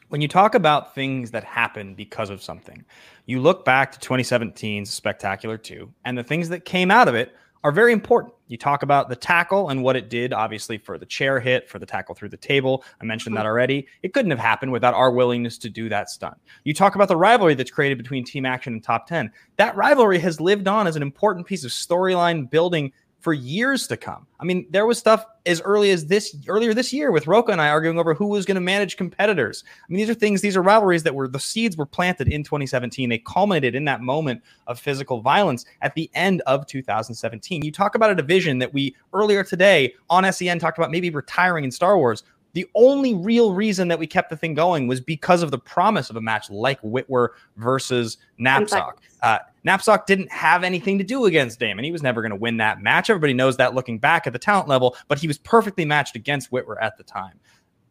When 0.09 0.20
you 0.20 0.26
talk 0.26 0.57
about 0.57 0.95
things 0.95 1.30
that 1.30 1.45
happen 1.45 1.95
because 1.95 2.30
of 2.30 2.42
something, 2.42 2.84
you 3.26 3.40
look 3.40 3.64
back 3.64 3.92
to 3.92 4.09
2017's 4.09 4.90
Spectacular 4.90 5.57
2, 5.57 5.88
and 6.05 6.18
the 6.18 6.24
things 6.24 6.49
that 6.49 6.64
came 6.64 6.90
out 6.90 7.07
of 7.07 7.14
it 7.14 7.34
are 7.65 7.73
very 7.73 7.93
important. 7.93 8.35
You 8.47 8.59
talk 8.59 8.83
about 8.83 9.09
the 9.09 9.17
tackle 9.17 9.71
and 9.71 9.83
what 9.83 9.97
it 9.97 10.11
did, 10.11 10.35
obviously, 10.35 10.77
for 10.77 10.99
the 10.99 11.07
chair 11.07 11.41
hit, 11.41 11.67
for 11.67 11.79
the 11.79 11.87
tackle 11.87 12.15
through 12.15 12.29
the 12.29 12.37
table. 12.37 12.85
I 13.01 13.05
mentioned 13.07 13.35
that 13.37 13.41
mm-hmm. 13.41 13.49
already. 13.49 13.87
It 14.03 14.12
couldn't 14.12 14.31
have 14.31 14.39
happened 14.39 14.71
without 14.71 14.93
our 14.93 15.11
willingness 15.11 15.57
to 15.59 15.71
do 15.71 15.89
that 15.89 16.11
stunt. 16.11 16.37
You 16.65 16.75
talk 16.75 16.95
about 16.95 17.09
the 17.09 17.17
rivalry 17.17 17.55
that's 17.55 17.71
created 17.71 17.97
between 17.97 18.23
Team 18.23 18.45
Action 18.45 18.75
and 18.75 18.85
Top 18.85 19.07
10. 19.07 19.33
That 19.57 19.75
rivalry 19.77 20.19
has 20.19 20.43
lived 20.43 20.69
on 20.69 20.87
as 20.87 20.95
an 20.95 21.03
important 21.03 21.47
piece 21.47 21.65
of 21.65 21.71
storyline 21.71 22.51
building 22.51 22.93
for 23.25 23.33
years 23.33 23.87
to 23.87 23.97
come. 23.97 24.27
I 24.39 24.45
mean, 24.45 24.66
there 24.68 24.85
was 24.85 24.99
stuff 24.99 25.25
as 25.47 25.62
early 25.62 25.91
as 25.93 26.05
this 26.05 26.37
earlier 26.47 26.75
this 26.75 26.93
year 26.93 27.11
with 27.11 27.27
Rocha 27.27 27.53
and 27.53 27.61
I 27.61 27.70
arguing 27.70 27.99
over 27.99 28.12
who 28.12 28.27
was 28.27 28.45
going 28.45 28.57
to 28.57 28.61
manage 28.61 28.99
competitors. 28.99 29.64
I 29.66 29.91
mean, 29.91 29.97
these 29.97 30.11
are 30.11 30.14
things, 30.14 30.43
these 30.43 30.59
are 30.59 30.62
rivalries 30.62 31.05
that 31.05 31.14
were 31.14 31.27
the 31.27 31.41
seeds 31.41 31.75
were 31.75 31.87
planted 31.87 32.29
in 32.29 32.45
2017. 32.45 33.09
They 33.09 33.16
culminated 33.16 33.75
in 33.75 33.87
that 33.87 34.03
moment 34.03 34.43
of 34.66 34.79
physical 34.79 35.22
violence 35.22 35.64
at 35.81 35.95
the 35.95 36.11
end 36.12 36.43
of 36.43 36.66
2017. 36.66 37.64
You 37.64 37.72
talk 37.72 37.95
about 37.95 38.11
a 38.11 38.14
division 38.14 38.59
that 38.59 38.75
we 38.75 38.95
earlier 39.14 39.43
today 39.43 39.95
on 40.11 40.31
SEN 40.31 40.59
talked 40.59 40.77
about 40.77 40.91
maybe 40.91 41.09
retiring 41.09 41.64
in 41.64 41.70
Star 41.70 41.97
Wars. 41.97 42.25
The 42.53 42.66
only 42.75 43.14
real 43.14 43.55
reason 43.55 43.89
that 43.89 43.99
we 43.99 44.07
kept 44.07 44.29
the 44.29 44.37
thing 44.37 44.53
going 44.53 44.87
was 44.87 45.01
because 45.01 45.43
of 45.43 45.51
the 45.51 45.59
promise 45.59 46.11
of 46.11 46.16
a 46.16 46.20
match 46.20 46.51
like 46.51 46.79
Whitwer 46.83 47.31
versus 47.57 48.18
Napzok. 48.39 48.97
Uh, 49.22 49.39
Napzok 49.67 50.07
didn't 50.07 50.31
have 50.31 50.62
anything 50.62 50.99
to 50.99 51.05
do 51.05 51.25
against 51.25 51.59
Damon. 51.59 51.85
He 51.85 51.93
was 51.93 52.03
never 52.03 52.21
going 52.21 52.31
to 52.31 52.37
win 52.37 52.59
that 52.59 52.83
match. 52.83 53.09
Everybody 53.09 53.33
knows 53.33 53.57
that 53.57 53.75
looking 53.75 53.99
back 53.99 54.27
at 54.27 54.33
the 54.33 54.39
talent 54.39 54.69
level, 54.69 54.97
but 55.09 55.19
he 55.19 55.27
was 55.27 55.39
perfectly 55.39 55.85
matched 55.85 56.17
against 56.17 56.51
Whitwer 56.51 56.77
at 56.83 56.97
the 56.97 57.05
time. 57.05 57.41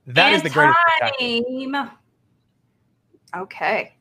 That 0.08 0.28
and 0.28 0.36
is 0.36 0.44
the 0.44 0.50
greatest. 0.50 0.78
time. 1.00 1.12
Okay. 3.36 3.96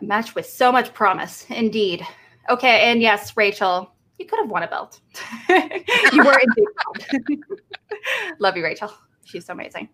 A 0.00 0.04
match 0.04 0.34
with 0.34 0.46
so 0.46 0.70
much 0.70 0.92
promise, 0.92 1.46
indeed. 1.48 2.06
Okay, 2.48 2.90
and 2.90 3.00
yes, 3.00 3.36
Rachel, 3.36 3.94
you 4.18 4.26
could 4.26 4.38
have 4.38 4.50
won 4.50 4.62
a 4.62 4.68
belt. 4.68 5.00
you 5.48 6.24
were 6.24 6.38
indeed. 6.38 7.40
Love 8.38 8.56
you, 8.56 8.64
Rachel. 8.64 8.92
She's 9.30 9.48
amazing. 9.48 9.88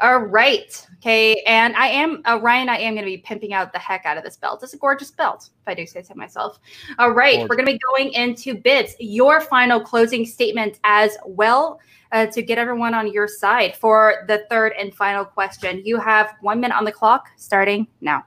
All 0.00 0.18
right. 0.18 0.86
Okay. 0.98 1.42
And 1.46 1.74
I 1.76 1.88
am, 1.88 2.22
uh, 2.26 2.38
Ryan, 2.42 2.68
I 2.68 2.78
am 2.78 2.94
going 2.94 3.04
to 3.04 3.10
be 3.10 3.18
pimping 3.18 3.52
out 3.52 3.72
the 3.72 3.78
heck 3.78 4.04
out 4.04 4.18
of 4.18 4.24
this 4.24 4.36
belt. 4.36 4.62
It's 4.62 4.74
a 4.74 4.78
gorgeous 4.78 5.10
belt, 5.10 5.48
if 5.62 5.68
I 5.68 5.74
do 5.74 5.86
say 5.86 6.02
so 6.02 6.14
myself. 6.14 6.60
All 6.98 7.10
right. 7.12 7.36
Gorgeous. 7.36 7.48
We're 7.48 7.56
going 7.56 7.66
to 7.66 7.72
be 7.72 7.80
going 7.96 8.12
into 8.12 8.54
bids. 8.54 8.94
Your 9.00 9.40
final 9.40 9.80
closing 9.80 10.26
statement 10.26 10.80
as 10.84 11.16
well 11.24 11.80
uh, 12.12 12.26
to 12.26 12.42
get 12.42 12.58
everyone 12.58 12.94
on 12.94 13.12
your 13.12 13.26
side 13.26 13.74
for 13.74 14.24
the 14.28 14.46
third 14.50 14.72
and 14.78 14.94
final 14.94 15.24
question. 15.24 15.82
You 15.84 15.98
have 15.98 16.34
one 16.42 16.60
minute 16.60 16.76
on 16.76 16.84
the 16.84 16.92
clock 16.92 17.28
starting 17.36 17.86
now. 18.00 18.24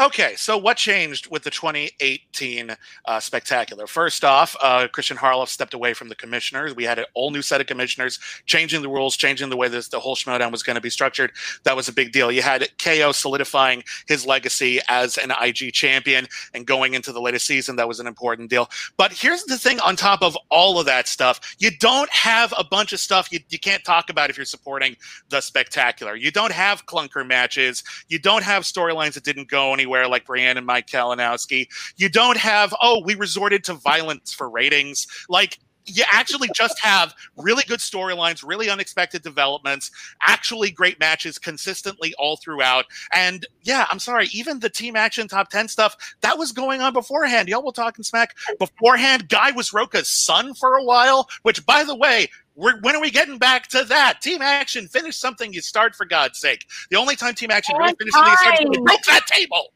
Okay, 0.00 0.34
so 0.36 0.58
what 0.58 0.76
changed 0.76 1.30
with 1.30 1.44
the 1.44 1.50
2018 1.52 2.76
uh, 3.04 3.20
spectacular? 3.20 3.86
First 3.86 4.24
off, 4.24 4.56
uh, 4.60 4.88
Kristian 4.88 5.16
Harloff 5.16 5.46
stepped 5.46 5.72
away 5.72 5.94
from 5.94 6.08
the 6.08 6.16
commissioners. 6.16 6.74
We 6.74 6.82
had 6.82 6.98
a 6.98 7.06
whole 7.14 7.30
new 7.30 7.42
set 7.42 7.60
of 7.60 7.68
commissioners, 7.68 8.18
changing 8.44 8.82
the 8.82 8.88
rules, 8.88 9.16
changing 9.16 9.50
the 9.50 9.56
way 9.56 9.68
this 9.68 9.86
the 9.86 10.00
whole 10.00 10.16
Schmoedown 10.16 10.50
was 10.50 10.64
going 10.64 10.74
to 10.74 10.80
be 10.80 10.90
structured. 10.90 11.30
That 11.62 11.76
was 11.76 11.86
a 11.86 11.92
big 11.92 12.10
deal. 12.10 12.32
You 12.32 12.42
had 12.42 12.66
KO 12.78 13.12
solidifying 13.12 13.84
his 14.08 14.26
legacy 14.26 14.80
as 14.88 15.16
an 15.16 15.32
IG 15.40 15.72
champion 15.72 16.26
and 16.54 16.66
going 16.66 16.94
into 16.94 17.12
the 17.12 17.20
latest 17.20 17.46
season. 17.46 17.76
That 17.76 17.86
was 17.86 18.00
an 18.00 18.08
important 18.08 18.50
deal. 18.50 18.68
But 18.96 19.12
here's 19.12 19.44
the 19.44 19.56
thing: 19.56 19.78
on 19.78 19.94
top 19.94 20.22
of 20.22 20.36
all 20.50 20.80
of 20.80 20.86
that 20.86 21.06
stuff, 21.06 21.54
you 21.60 21.70
don't 21.78 22.10
have 22.10 22.52
a 22.58 22.64
bunch 22.64 22.92
of 22.92 22.98
stuff 22.98 23.30
you, 23.30 23.38
you 23.48 23.60
can't 23.60 23.84
talk 23.84 24.10
about 24.10 24.28
if 24.28 24.36
you're 24.36 24.44
supporting 24.44 24.96
the 25.28 25.40
spectacular. 25.40 26.16
You 26.16 26.32
don't 26.32 26.52
have 26.52 26.84
clunker 26.86 27.24
matches. 27.24 27.84
You 28.08 28.18
don't 28.18 28.42
have 28.42 28.64
storylines 28.64 29.14
that 29.14 29.22
didn't 29.22 29.48
go 29.48 29.72
anywhere 29.72 29.83
anywhere 29.84 30.08
like 30.08 30.24
Brienne 30.24 30.56
and 30.56 30.66
Mike 30.66 30.86
Kalinowski. 30.86 31.68
You 31.96 32.08
don't 32.08 32.38
have, 32.38 32.74
oh, 32.80 33.02
we 33.04 33.14
resorted 33.14 33.64
to 33.64 33.74
violence 33.74 34.32
for 34.32 34.48
ratings. 34.48 35.06
Like, 35.28 35.58
you 35.86 36.04
actually 36.10 36.48
just 36.54 36.80
have 36.80 37.14
really 37.36 37.62
good 37.66 37.80
storylines, 37.80 38.46
really 38.46 38.70
unexpected 38.70 39.22
developments, 39.22 39.90
actually 40.22 40.70
great 40.70 40.98
matches 40.98 41.38
consistently 41.38 42.14
all 42.18 42.36
throughout. 42.36 42.86
And 43.12 43.46
yeah, 43.62 43.86
I'm 43.90 43.98
sorry, 43.98 44.28
even 44.32 44.60
the 44.60 44.70
team 44.70 44.96
action 44.96 45.28
top 45.28 45.50
10 45.50 45.68
stuff 45.68 45.96
that 46.22 46.38
was 46.38 46.52
going 46.52 46.80
on 46.80 46.92
beforehand. 46.92 47.48
Y'all 47.48 47.64
were 47.64 47.72
talking 47.72 48.04
smack 48.04 48.34
beforehand. 48.58 49.28
Guy 49.28 49.50
was 49.50 49.72
Rocha's 49.72 50.08
son 50.08 50.54
for 50.54 50.76
a 50.76 50.84
while, 50.84 51.28
which 51.42 51.64
by 51.66 51.84
the 51.84 51.94
way, 51.94 52.28
we're, 52.56 52.78
when 52.80 52.94
are 52.94 53.00
we 53.00 53.10
getting 53.10 53.38
back 53.38 53.66
to 53.68 53.84
that? 53.84 54.20
Team 54.22 54.40
action, 54.40 54.86
finish 54.86 55.16
something 55.16 55.52
you 55.52 55.60
start 55.60 55.96
for 55.96 56.06
God's 56.06 56.38
sake. 56.38 56.64
The 56.90 56.96
only 56.96 57.16
time 57.16 57.34
team 57.34 57.50
action 57.50 57.76
really 57.76 57.94
finished 57.98 58.14
something 58.14 58.32
you 58.32 58.38
started, 58.38 58.84
broke 58.84 59.02
that 59.04 59.26
table 59.26 59.72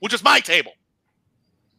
which 0.00 0.14
is 0.14 0.22
my 0.22 0.40
table. 0.40 0.72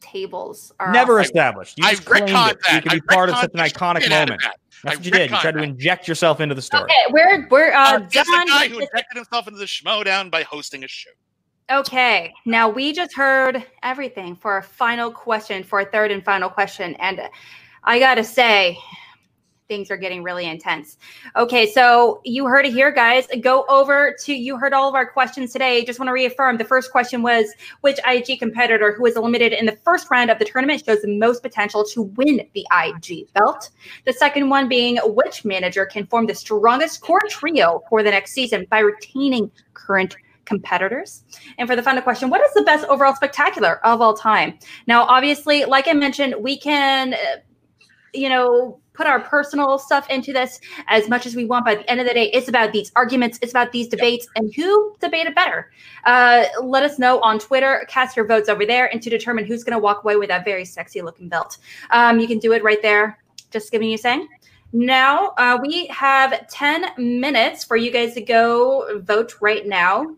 Tables 0.00 0.72
are 0.80 0.92
never 0.92 1.20
awesome. 1.20 1.24
established. 1.24 1.78
You 1.78 1.86
I 1.86 1.94
retcon 1.94 2.32
that. 2.32 2.74
You 2.74 2.82
can 2.82 2.98
be 2.98 3.00
part 3.02 3.28
of 3.28 3.36
such 3.36 3.50
an 3.54 3.60
iconic 3.60 4.08
moment. 4.08 4.40
That. 4.42 4.56
That's 4.82 4.96
what 4.96 5.04
you 5.04 5.10
did. 5.10 5.30
You 5.30 5.36
tried 5.38 5.52
to 5.52 5.62
inject 5.62 6.08
yourself 6.08 6.40
into 6.40 6.54
the 6.54 6.62
story. 6.62 6.84
Okay, 6.84 6.94
we're 7.10 7.46
we're 7.48 7.72
uh, 7.72 7.96
uh 7.96 7.98
John, 8.00 8.24
a 8.28 8.46
guy 8.46 8.68
who 8.68 8.78
injected 8.78 9.16
himself 9.16 9.46
into 9.46 9.58
the 9.58 9.66
Schmoedown 9.66 10.30
by 10.30 10.42
hosting 10.42 10.84
a 10.84 10.88
show. 10.88 11.10
Okay, 11.70 12.32
now 12.46 12.68
we 12.68 12.92
just 12.92 13.14
heard 13.14 13.64
everything 13.82 14.34
for 14.34 14.52
our 14.52 14.62
final 14.62 15.10
question, 15.10 15.62
for 15.62 15.80
a 15.80 15.84
third 15.84 16.10
and 16.10 16.24
final 16.24 16.48
question, 16.48 16.94
and 16.94 17.20
I 17.84 17.98
gotta 17.98 18.24
say, 18.24 18.76
things 19.70 19.88
are 19.88 19.96
getting 19.96 20.24
really 20.24 20.46
intense. 20.46 20.98
Okay, 21.36 21.70
so 21.70 22.20
you 22.24 22.44
heard 22.46 22.66
it 22.66 22.72
here, 22.72 22.90
guys. 22.90 23.28
Go 23.40 23.64
over 23.68 24.16
to 24.24 24.34
you 24.34 24.58
heard 24.58 24.74
all 24.74 24.88
of 24.88 24.96
our 24.96 25.06
questions 25.06 25.52
today. 25.52 25.84
Just 25.84 26.00
want 26.00 26.08
to 26.08 26.12
reaffirm 26.12 26.58
the 26.58 26.64
first 26.64 26.90
question 26.90 27.22
was 27.22 27.54
which 27.82 28.00
IG 28.04 28.40
competitor 28.40 28.92
who 28.92 29.04
was 29.04 29.16
eliminated 29.16 29.58
in 29.58 29.66
the 29.66 29.78
first 29.84 30.10
round 30.10 30.28
of 30.28 30.40
the 30.40 30.44
tournament 30.44 30.82
shows 30.84 31.02
the 31.02 31.16
most 31.16 31.40
potential 31.40 31.84
to 31.84 32.02
win 32.02 32.44
the 32.52 32.66
IG 32.84 33.32
belt. 33.32 33.70
The 34.06 34.12
second 34.12 34.48
one 34.48 34.68
being 34.68 34.98
which 35.04 35.44
manager 35.44 35.86
can 35.86 36.04
form 36.06 36.26
the 36.26 36.34
strongest 36.34 37.00
core 37.00 37.20
trio 37.28 37.82
for 37.88 38.02
the 38.02 38.10
next 38.10 38.32
season 38.32 38.66
by 38.70 38.80
retaining 38.80 39.52
current 39.74 40.16
competitors. 40.46 41.22
And 41.58 41.68
for 41.68 41.76
the 41.76 41.82
final 41.82 42.02
question, 42.02 42.28
what 42.28 42.40
is 42.40 42.52
the 42.54 42.62
best 42.62 42.84
overall 42.86 43.14
spectacular 43.14 43.84
of 43.86 44.00
all 44.00 44.14
time? 44.14 44.58
Now, 44.88 45.04
obviously, 45.04 45.64
like 45.64 45.86
I 45.86 45.92
mentioned, 45.92 46.34
we 46.40 46.58
can, 46.58 47.14
uh, 47.14 47.36
you 48.12 48.28
know, 48.28 48.80
put 49.00 49.06
our 49.06 49.20
personal 49.20 49.78
stuff 49.78 50.06
into 50.10 50.30
this 50.30 50.60
as 50.88 51.08
much 51.08 51.24
as 51.24 51.34
we 51.34 51.46
want. 51.46 51.64
By 51.64 51.76
the 51.76 51.90
end 51.90 52.00
of 52.00 52.06
the 52.06 52.12
day, 52.12 52.30
it's 52.34 52.48
about 52.48 52.70
these 52.72 52.92
arguments, 52.96 53.38
it's 53.40 53.50
about 53.50 53.72
these 53.72 53.88
debates, 53.88 54.26
yep. 54.36 54.44
and 54.44 54.54
who 54.54 54.94
debated 55.00 55.34
better. 55.34 55.72
Uh, 56.04 56.44
let 56.62 56.82
us 56.82 56.98
know 56.98 57.18
on 57.20 57.38
Twitter. 57.38 57.86
Cast 57.88 58.14
your 58.14 58.26
votes 58.26 58.50
over 58.50 58.66
there, 58.66 58.92
and 58.92 59.00
to 59.00 59.08
determine 59.08 59.46
who's 59.46 59.64
going 59.64 59.72
to 59.72 59.78
walk 59.78 60.04
away 60.04 60.16
with 60.16 60.28
that 60.28 60.44
very 60.44 60.66
sexy 60.66 61.00
looking 61.00 61.30
belt. 61.30 61.56
Um, 61.88 62.20
you 62.20 62.28
can 62.28 62.38
do 62.38 62.52
it 62.52 62.62
right 62.62 62.82
there. 62.82 63.18
Just 63.50 63.72
giving 63.72 63.88
you 63.88 63.94
a 63.94 63.98
saying. 63.98 64.28
Now 64.74 65.32
uh, 65.38 65.58
we 65.62 65.86
have 65.86 66.46
10 66.48 66.92
minutes 66.98 67.64
for 67.64 67.76
you 67.76 67.90
guys 67.90 68.12
to 68.14 68.20
go 68.20 69.00
vote 69.00 69.34
right 69.40 69.66
now. 69.66 70.14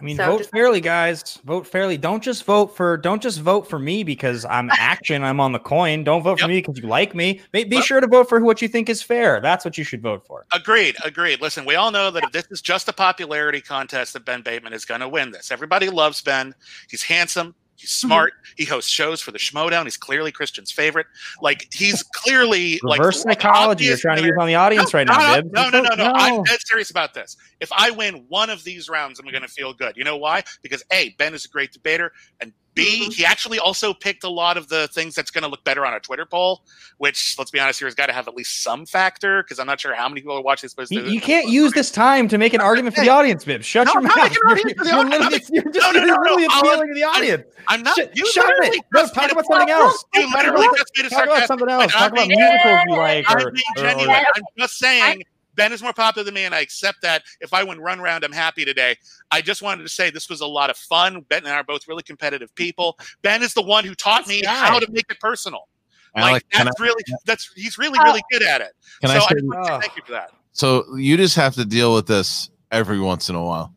I 0.00 0.02
mean, 0.02 0.16
so 0.16 0.26
vote 0.26 0.38
just, 0.38 0.50
fairly, 0.50 0.80
guys. 0.80 1.38
Vote 1.44 1.66
fairly. 1.66 1.98
Don't 1.98 2.22
just 2.22 2.44
vote 2.44 2.74
for. 2.74 2.96
Don't 2.96 3.20
just 3.20 3.40
vote 3.40 3.68
for 3.68 3.78
me 3.78 4.02
because 4.02 4.46
I'm 4.46 4.70
action. 4.72 5.22
I'm 5.22 5.40
on 5.40 5.52
the 5.52 5.58
coin. 5.58 6.04
Don't 6.04 6.22
vote 6.22 6.38
yep. 6.38 6.40
for 6.40 6.48
me 6.48 6.60
because 6.60 6.78
you 6.78 6.88
like 6.88 7.14
me. 7.14 7.40
Be, 7.52 7.64
be 7.64 7.82
sure 7.82 8.00
to 8.00 8.06
vote 8.06 8.28
for 8.28 8.40
what 8.40 8.62
you 8.62 8.68
think 8.68 8.88
is 8.88 9.02
fair. 9.02 9.40
That's 9.40 9.64
what 9.64 9.76
you 9.76 9.84
should 9.84 10.00
vote 10.00 10.26
for. 10.26 10.46
Agreed. 10.52 10.96
Agreed. 11.04 11.40
Listen, 11.40 11.66
we 11.66 11.74
all 11.74 11.90
know 11.90 12.10
that 12.10 12.24
if 12.24 12.32
this 12.32 12.46
is 12.50 12.62
just 12.62 12.88
a 12.88 12.92
popularity 12.92 13.60
contest, 13.60 14.14
that 14.14 14.24
Ben 14.24 14.40
Bateman 14.40 14.72
is 14.72 14.84
going 14.84 15.00
to 15.00 15.08
win 15.08 15.30
this. 15.30 15.50
Everybody 15.50 15.90
loves 15.90 16.22
Ben. 16.22 16.54
He's 16.88 17.02
handsome. 17.02 17.54
He's 17.80 17.90
smart. 17.90 18.34
Mm-hmm. 18.34 18.52
He 18.58 18.64
hosts 18.66 18.90
shows 18.90 19.22
for 19.22 19.32
the 19.32 19.38
Schmoedown. 19.38 19.84
He's 19.84 19.96
clearly 19.96 20.30
Kristian's 20.30 20.70
favorite. 20.70 21.06
Like 21.40 21.66
he's 21.72 22.02
clearly 22.14 22.78
reverse 22.82 23.24
like 23.24 23.40
psychology. 23.40 23.86
You're 23.86 23.96
trying 23.96 24.18
to 24.18 24.24
use 24.24 24.36
on 24.38 24.46
the 24.46 24.54
audience 24.54 24.92
no, 24.92 24.98
right 24.98 25.06
now, 25.06 25.36
Bib. 25.36 25.52
No, 25.52 25.70
no, 25.70 25.80
no, 25.80 25.94
no, 25.94 26.04
no. 26.04 26.12
I'm 26.14 26.42
dead 26.42 26.58
serious 26.66 26.90
about 26.90 27.14
this. 27.14 27.38
If 27.60 27.72
I 27.72 27.90
win 27.90 28.26
one 28.28 28.50
of 28.50 28.64
these 28.64 28.90
rounds, 28.90 29.18
I'm 29.18 29.26
going 29.30 29.42
to 29.42 29.48
feel 29.48 29.72
good. 29.72 29.96
You 29.96 30.04
know 30.04 30.18
why? 30.18 30.42
Because 30.62 30.84
a 30.92 31.14
Ben 31.18 31.32
is 31.32 31.46
a 31.46 31.48
great 31.48 31.72
debater, 31.72 32.12
and 32.40 32.52
B, 32.74 33.02
mm-hmm. 33.02 33.10
he 33.10 33.24
actually 33.24 33.58
also 33.58 33.92
picked 33.92 34.22
a 34.24 34.28
lot 34.28 34.56
of 34.56 34.68
the 34.68 34.88
things 34.88 35.14
that's 35.14 35.30
going 35.30 35.42
to 35.42 35.48
look 35.48 35.64
better 35.64 35.84
on 35.84 35.94
a 35.94 36.00
Twitter 36.00 36.24
poll, 36.24 36.62
which, 36.98 37.36
let's 37.38 37.50
be 37.50 37.58
honest 37.58 37.78
here, 37.80 37.88
has 37.88 37.94
got 37.94 38.06
to 38.06 38.12
have 38.12 38.28
at 38.28 38.34
least 38.34 38.62
some 38.62 38.86
factor 38.86 39.42
because 39.42 39.58
I'm 39.58 39.66
not 39.66 39.80
sure 39.80 39.94
how 39.94 40.08
many 40.08 40.20
people 40.20 40.36
are 40.36 40.42
watching 40.42 40.70
this. 40.76 40.90
You, 40.90 41.02
you 41.02 41.20
can't 41.20 41.48
use 41.48 41.72
this 41.72 41.90
time 41.90 42.28
to 42.28 42.38
make 42.38 42.54
an 42.54 42.60
argument 42.60 42.94
for 42.94 43.02
the 43.02 43.10
audience, 43.10 43.44
Bib. 43.44 43.62
Shut 43.62 43.86
no, 43.86 43.94
your 43.94 44.02
mouth. 44.02 44.36
You're, 44.44 44.58
you're, 44.58 45.04
literally, 45.04 45.42
you're 45.50 45.72
just 45.72 45.92
no, 45.92 45.92
no, 45.92 46.04
no, 46.04 46.16
really 46.16 46.44
appealing 46.44 46.88
to 46.88 46.94
the 46.94 47.04
audience. 47.04 47.44
I'm, 47.68 47.82
not. 47.82 47.96
Shut, 47.96 48.16
shut 48.16 48.50
it. 48.64 48.84
No, 48.94 49.06
talk 49.08 49.32
about 49.32 49.46
something 49.46 49.70
else. 49.70 50.04
You 50.14 50.30
literally 50.32 50.68
just 50.76 50.92
made 50.96 51.06
a 51.06 51.10
Talk 51.10 51.26
about 51.26 51.46
something 51.46 51.68
else. 51.68 51.92
Talk 51.92 52.12
about 52.12 52.28
musicals 52.28 52.80
you 52.86 52.96
like. 52.96 53.24
I'm 53.28 53.52
being 53.52 53.62
genuine. 53.76 54.10
I'm 54.10 54.42
just 54.58 54.78
saying. 54.78 55.24
Ben 55.60 55.74
is 55.74 55.82
more 55.82 55.92
popular 55.92 56.24
than 56.24 56.32
me, 56.32 56.44
and 56.44 56.54
I 56.54 56.60
accept 56.60 57.02
that. 57.02 57.22
If 57.42 57.52
I 57.52 57.62
win 57.64 57.80
run 57.80 58.00
round, 58.00 58.24
I'm 58.24 58.32
happy 58.32 58.64
today. 58.64 58.96
I 59.30 59.42
just 59.42 59.60
wanted 59.60 59.82
to 59.82 59.90
say 59.90 60.08
this 60.08 60.30
was 60.30 60.40
a 60.40 60.46
lot 60.46 60.70
of 60.70 60.76
fun. 60.78 61.20
Ben 61.28 61.40
and 61.40 61.48
I 61.48 61.56
are 61.56 61.64
both 61.64 61.86
really 61.86 62.02
competitive 62.02 62.54
people. 62.54 62.98
Ben 63.20 63.42
is 63.42 63.52
the 63.52 63.60
one 63.60 63.84
who 63.84 63.94
taught 63.94 64.26
me 64.26 64.42
how 64.42 64.78
to 64.78 64.90
make 64.90 65.04
it 65.10 65.20
personal. 65.20 65.68
Like, 66.16 66.32
like 66.32 66.44
that's 66.50 66.80
I, 66.80 66.82
really 66.82 67.04
that's 67.26 67.52
he's 67.54 67.76
really 67.76 67.98
really 67.98 68.22
good 68.32 68.42
at 68.42 68.62
it. 68.62 68.72
so 69.04 69.10
I, 69.10 69.18
say, 69.18 69.34
I 69.54 69.78
thank 69.80 69.96
you 69.96 70.02
for 70.06 70.12
that. 70.12 70.30
So 70.52 70.96
you 70.96 71.18
just 71.18 71.36
have 71.36 71.54
to 71.56 71.66
deal 71.66 71.94
with 71.94 72.06
this 72.06 72.48
every 72.72 72.98
once 72.98 73.28
in 73.28 73.34
a 73.34 73.44
while. 73.44 73.74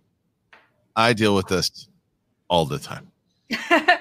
I 0.95 1.11
deal 1.11 1.35
with 1.35 1.47
this 1.47 1.89
all 2.47 2.65
the 2.65 2.79
time. 2.79 3.11
yeah. 3.49 3.99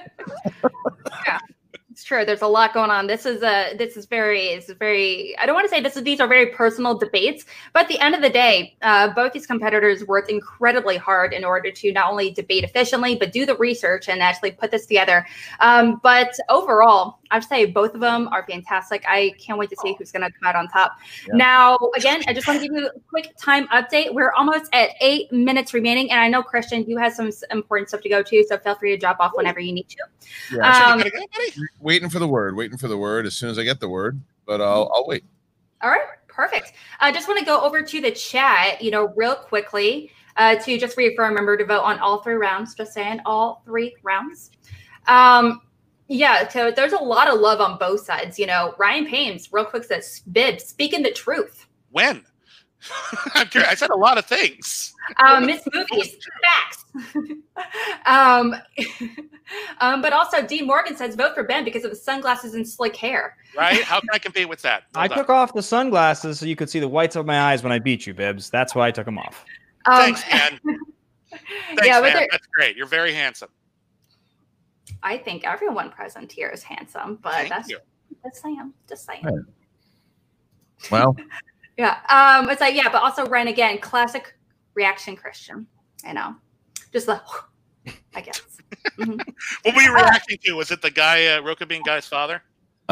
True. 2.04 2.24
There's 2.24 2.42
a 2.42 2.46
lot 2.46 2.74
going 2.74 2.90
on. 2.90 3.06
This 3.06 3.26
is 3.26 3.42
a 3.42 3.74
this 3.76 3.96
is 3.96 4.06
very 4.06 4.48
it's 4.48 4.72
very. 4.72 5.36
I 5.38 5.46
don't 5.46 5.54
want 5.54 5.64
to 5.64 5.68
say 5.68 5.80
this 5.80 5.96
is 5.96 6.02
these 6.02 6.20
are 6.20 6.28
very 6.28 6.46
personal 6.46 6.96
debates, 6.96 7.44
but 7.72 7.82
at 7.82 7.88
the 7.88 7.98
end 7.98 8.14
of 8.14 8.22
the 8.22 8.30
day, 8.30 8.76
uh, 8.82 9.12
both 9.14 9.32
these 9.32 9.46
competitors 9.46 10.06
worked 10.06 10.30
incredibly 10.30 10.96
hard 10.96 11.32
in 11.32 11.44
order 11.44 11.70
to 11.70 11.92
not 11.92 12.10
only 12.10 12.30
debate 12.30 12.64
efficiently 12.64 13.16
but 13.16 13.32
do 13.32 13.46
the 13.46 13.56
research 13.56 14.08
and 14.08 14.22
actually 14.22 14.52
put 14.52 14.70
this 14.70 14.86
together. 14.86 15.26
Um, 15.60 16.00
but 16.02 16.34
overall, 16.48 17.18
I'd 17.32 17.44
say 17.44 17.64
both 17.64 17.94
of 17.94 18.00
them 18.00 18.28
are 18.28 18.46
fantastic. 18.46 19.04
I 19.08 19.34
can't 19.38 19.58
wait 19.58 19.70
to 19.70 19.76
see 19.76 19.96
who's 19.98 20.12
going 20.12 20.22
to 20.22 20.30
come 20.30 20.46
out 20.46 20.54
on 20.54 20.68
top. 20.68 20.98
Yeah. 21.26 21.34
Now, 21.34 21.78
again, 21.96 22.22
I 22.28 22.34
just 22.34 22.46
want 22.46 22.60
to 22.60 22.68
give 22.68 22.76
you 22.76 22.86
a 22.86 23.00
quick 23.08 23.34
time 23.40 23.66
update. 23.68 24.14
We're 24.14 24.32
almost 24.32 24.68
at 24.72 24.90
eight 25.00 25.32
minutes 25.32 25.72
remaining, 25.72 26.10
and 26.10 26.20
I 26.20 26.28
know 26.28 26.42
Kristian, 26.42 26.86
you 26.86 26.98
have 26.98 27.14
some 27.14 27.30
important 27.50 27.88
stuff 27.88 28.02
to 28.02 28.08
go 28.08 28.22
to, 28.22 28.44
so 28.48 28.58
feel 28.58 28.74
free 28.74 28.90
to 28.90 28.98
drop 28.98 29.16
off 29.18 29.32
whenever 29.34 29.60
you 29.60 29.72
need 29.72 29.88
to. 29.88 29.96
Yeah, 30.54 30.92
um, 30.92 31.02
waiting 31.80 32.10
for 32.10 32.18
the 32.18 32.28
word. 32.28 32.54
Waiting 32.54 32.76
for 32.76 32.88
the 32.88 32.98
word. 32.98 33.26
As 33.26 33.34
soon 33.34 33.50
as 33.50 33.58
I 33.58 33.64
get 33.64 33.80
the 33.80 33.88
word, 33.88 34.20
but 34.46 34.60
I'll 34.60 34.90
I'll 34.94 35.06
wait. 35.06 35.24
All 35.82 35.90
right, 35.90 36.02
perfect. 36.28 36.74
I 37.00 37.10
just 37.10 37.26
want 37.28 37.40
to 37.40 37.46
go 37.46 37.60
over 37.60 37.82
to 37.82 38.00
the 38.00 38.10
chat, 38.12 38.82
you 38.82 38.90
know, 38.90 39.12
real 39.16 39.34
quickly 39.34 40.12
uh, 40.36 40.56
to 40.56 40.78
just 40.78 40.96
reaffirm. 40.96 41.30
Remember 41.30 41.56
to 41.56 41.64
vote 41.64 41.82
on 41.82 41.98
all 41.98 42.22
three 42.22 42.34
rounds. 42.34 42.74
Just 42.74 42.92
saying, 42.92 43.20
all 43.24 43.62
three 43.64 43.96
rounds. 44.02 44.50
Um, 45.06 45.62
yeah, 46.08 46.48
so 46.48 46.70
there's 46.70 46.92
a 46.92 47.02
lot 47.02 47.28
of 47.32 47.40
love 47.40 47.60
on 47.60 47.78
both 47.78 48.04
sides. 48.04 48.38
You 48.38 48.46
know, 48.46 48.74
Ryan 48.78 49.06
Pames, 49.06 49.52
real 49.52 49.64
quick, 49.64 49.84
says, 49.84 50.22
Bib, 50.30 50.60
speaking 50.60 51.02
the 51.02 51.12
truth. 51.12 51.66
When? 51.90 52.24
I'm 53.34 53.46
curious. 53.48 53.70
I 53.70 53.74
said 53.74 53.90
a 53.90 53.96
lot 53.96 54.18
of 54.18 54.26
things. 54.26 54.92
Um, 55.18 55.46
Miss 55.46 55.62
Movies, 55.72 56.16
facts. 56.42 56.84
um, 58.06 58.54
um, 59.80 60.02
but 60.02 60.12
also, 60.12 60.42
Dean 60.42 60.66
Morgan 60.66 60.96
says 60.96 61.14
vote 61.14 61.34
for 61.34 61.44
Ben 61.44 61.64
because 61.64 61.84
of 61.84 61.90
the 61.90 61.96
sunglasses 61.96 62.54
and 62.54 62.68
slick 62.68 62.96
hair. 62.96 63.36
Right? 63.56 63.82
How 63.82 64.00
can 64.00 64.08
I 64.12 64.18
compete 64.18 64.48
with 64.48 64.62
that? 64.62 64.84
I 64.94 65.08
took 65.08 65.28
off 65.28 65.54
the 65.54 65.62
sunglasses 65.62 66.40
so 66.40 66.46
you 66.46 66.56
could 66.56 66.70
see 66.70 66.80
the 66.80 66.88
whites 66.88 67.16
of 67.16 67.26
my 67.26 67.40
eyes 67.40 67.62
when 67.62 67.72
I 67.72 67.78
beat 67.78 68.06
you, 68.06 68.14
Bibbs. 68.14 68.50
That's 68.50 68.74
why 68.74 68.88
I 68.88 68.90
took 68.90 69.04
them 69.04 69.18
off. 69.18 69.44
Um, 69.86 69.96
Thanks, 69.98 70.24
man. 70.30 70.58
Thanks, 71.30 71.86
yeah, 71.86 72.00
man. 72.00 72.26
That's 72.30 72.46
great. 72.46 72.76
You're 72.76 72.86
very 72.86 73.12
handsome. 73.12 73.48
I 75.02 75.18
think 75.18 75.44
everyone 75.44 75.90
present 75.90 76.30
here 76.30 76.48
is 76.48 76.62
handsome, 76.62 77.18
but 77.22 77.32
Thank 77.32 77.48
that's 77.48 77.68
you. 77.68 77.78
just 78.24 78.42
saying. 78.42 78.72
Just 78.88 79.06
saying. 79.06 79.24
Right. 79.24 79.44
Well. 80.90 81.16
yeah. 81.76 81.98
Um. 82.08 82.50
It's 82.50 82.60
like 82.60 82.74
yeah, 82.74 82.88
but 82.90 83.02
also 83.02 83.26
Ren 83.26 83.48
again, 83.48 83.78
classic 83.78 84.34
reaction 84.74 85.16
Kristian. 85.16 85.66
I 86.04 86.12
know, 86.12 86.36
just 86.92 87.06
the. 87.06 87.20
I 88.14 88.20
guess. 88.20 88.40
Mm-hmm. 88.98 89.12
what 89.62 89.74
were 89.74 89.82
you 89.82 89.94
reacting 89.94 90.38
to? 90.44 90.52
Was 90.52 90.70
it 90.70 90.82
the 90.82 90.90
guy, 90.90 91.26
uh, 91.26 91.42
Rocha 91.42 91.66
being 91.66 91.82
guy's 91.84 92.06
father? 92.06 92.42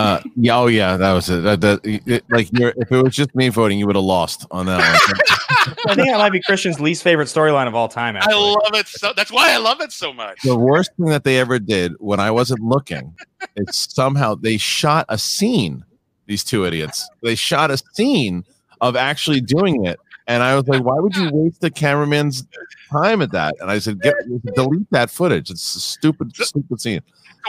Uh, 0.01 0.20
yeah, 0.34 0.57
oh 0.57 0.66
yeah, 0.66 0.96
that 0.96 1.12
was 1.12 1.28
it. 1.28 1.42
That, 1.42 1.61
that 1.61 1.80
it, 1.84 2.24
like, 2.30 2.48
if 2.53 2.90
it 2.90 3.03
was 3.03 3.14
just 3.14 3.34
me 3.34 3.51
voting, 3.51 3.78
you 3.78 3.86
would 3.86 3.96
have 3.96 4.05
lost 4.05 4.46
on 4.51 4.64
that 4.64 4.78
one. 4.78 5.76
I 5.88 5.94
think 5.94 6.09
that 6.09 6.16
might 6.16 6.32
be 6.32 6.40
Kristian's 6.40 6.80
least 6.80 7.03
favorite 7.03 7.26
storyline 7.26 7.66
of 7.66 7.74
all 7.74 7.86
time. 7.86 8.16
Actually. 8.16 8.34
I 8.34 8.38
love 8.38 8.74
it 8.74 8.88
so. 8.88 9.12
That's 9.14 9.30
why 9.30 9.53
I 9.53 9.59
love 9.59 9.82
it 9.82 9.92
so 9.92 10.11
much. 10.12 10.40
The 10.42 10.57
worst 10.57 10.92
thing 10.96 11.07
that 11.07 11.24
they 11.24 11.38
ever 11.38 11.59
did 11.59 11.92
when 11.98 12.18
I 12.18 12.30
wasn't 12.30 12.61
looking 12.61 13.14
is 13.57 13.76
somehow 13.76 14.34
they 14.36 14.57
shot 14.57 15.05
a 15.11 15.18
scene. 15.18 15.84
These 16.26 16.44
two 16.44 16.64
idiots. 16.64 17.07
They 17.22 17.34
shot 17.34 17.70
a 17.70 17.76
scene 17.92 18.44
of 18.80 18.96
actually 18.96 19.42
doing 19.42 19.84
it, 19.84 20.01
and 20.26 20.42
I 20.42 20.55
was 20.55 20.66
like, 20.66 20.82
"Why 20.82 20.98
would 20.98 21.14
you 21.14 21.28
waste 21.30 21.61
the 21.61 21.70
cameraman's 21.70 22.46
time 22.90 23.20
at 23.20 23.32
that?" 23.32 23.55
And 23.61 23.70
I 23.70 23.80
said, 23.80 24.01
Get, 24.01 24.14
"Delete 24.55 24.90
that 24.92 25.11
footage. 25.11 25.51
It's 25.51 25.76
a 25.76 25.80
stupid, 25.80 26.34
stupid 26.34 26.80
scene." 26.80 27.03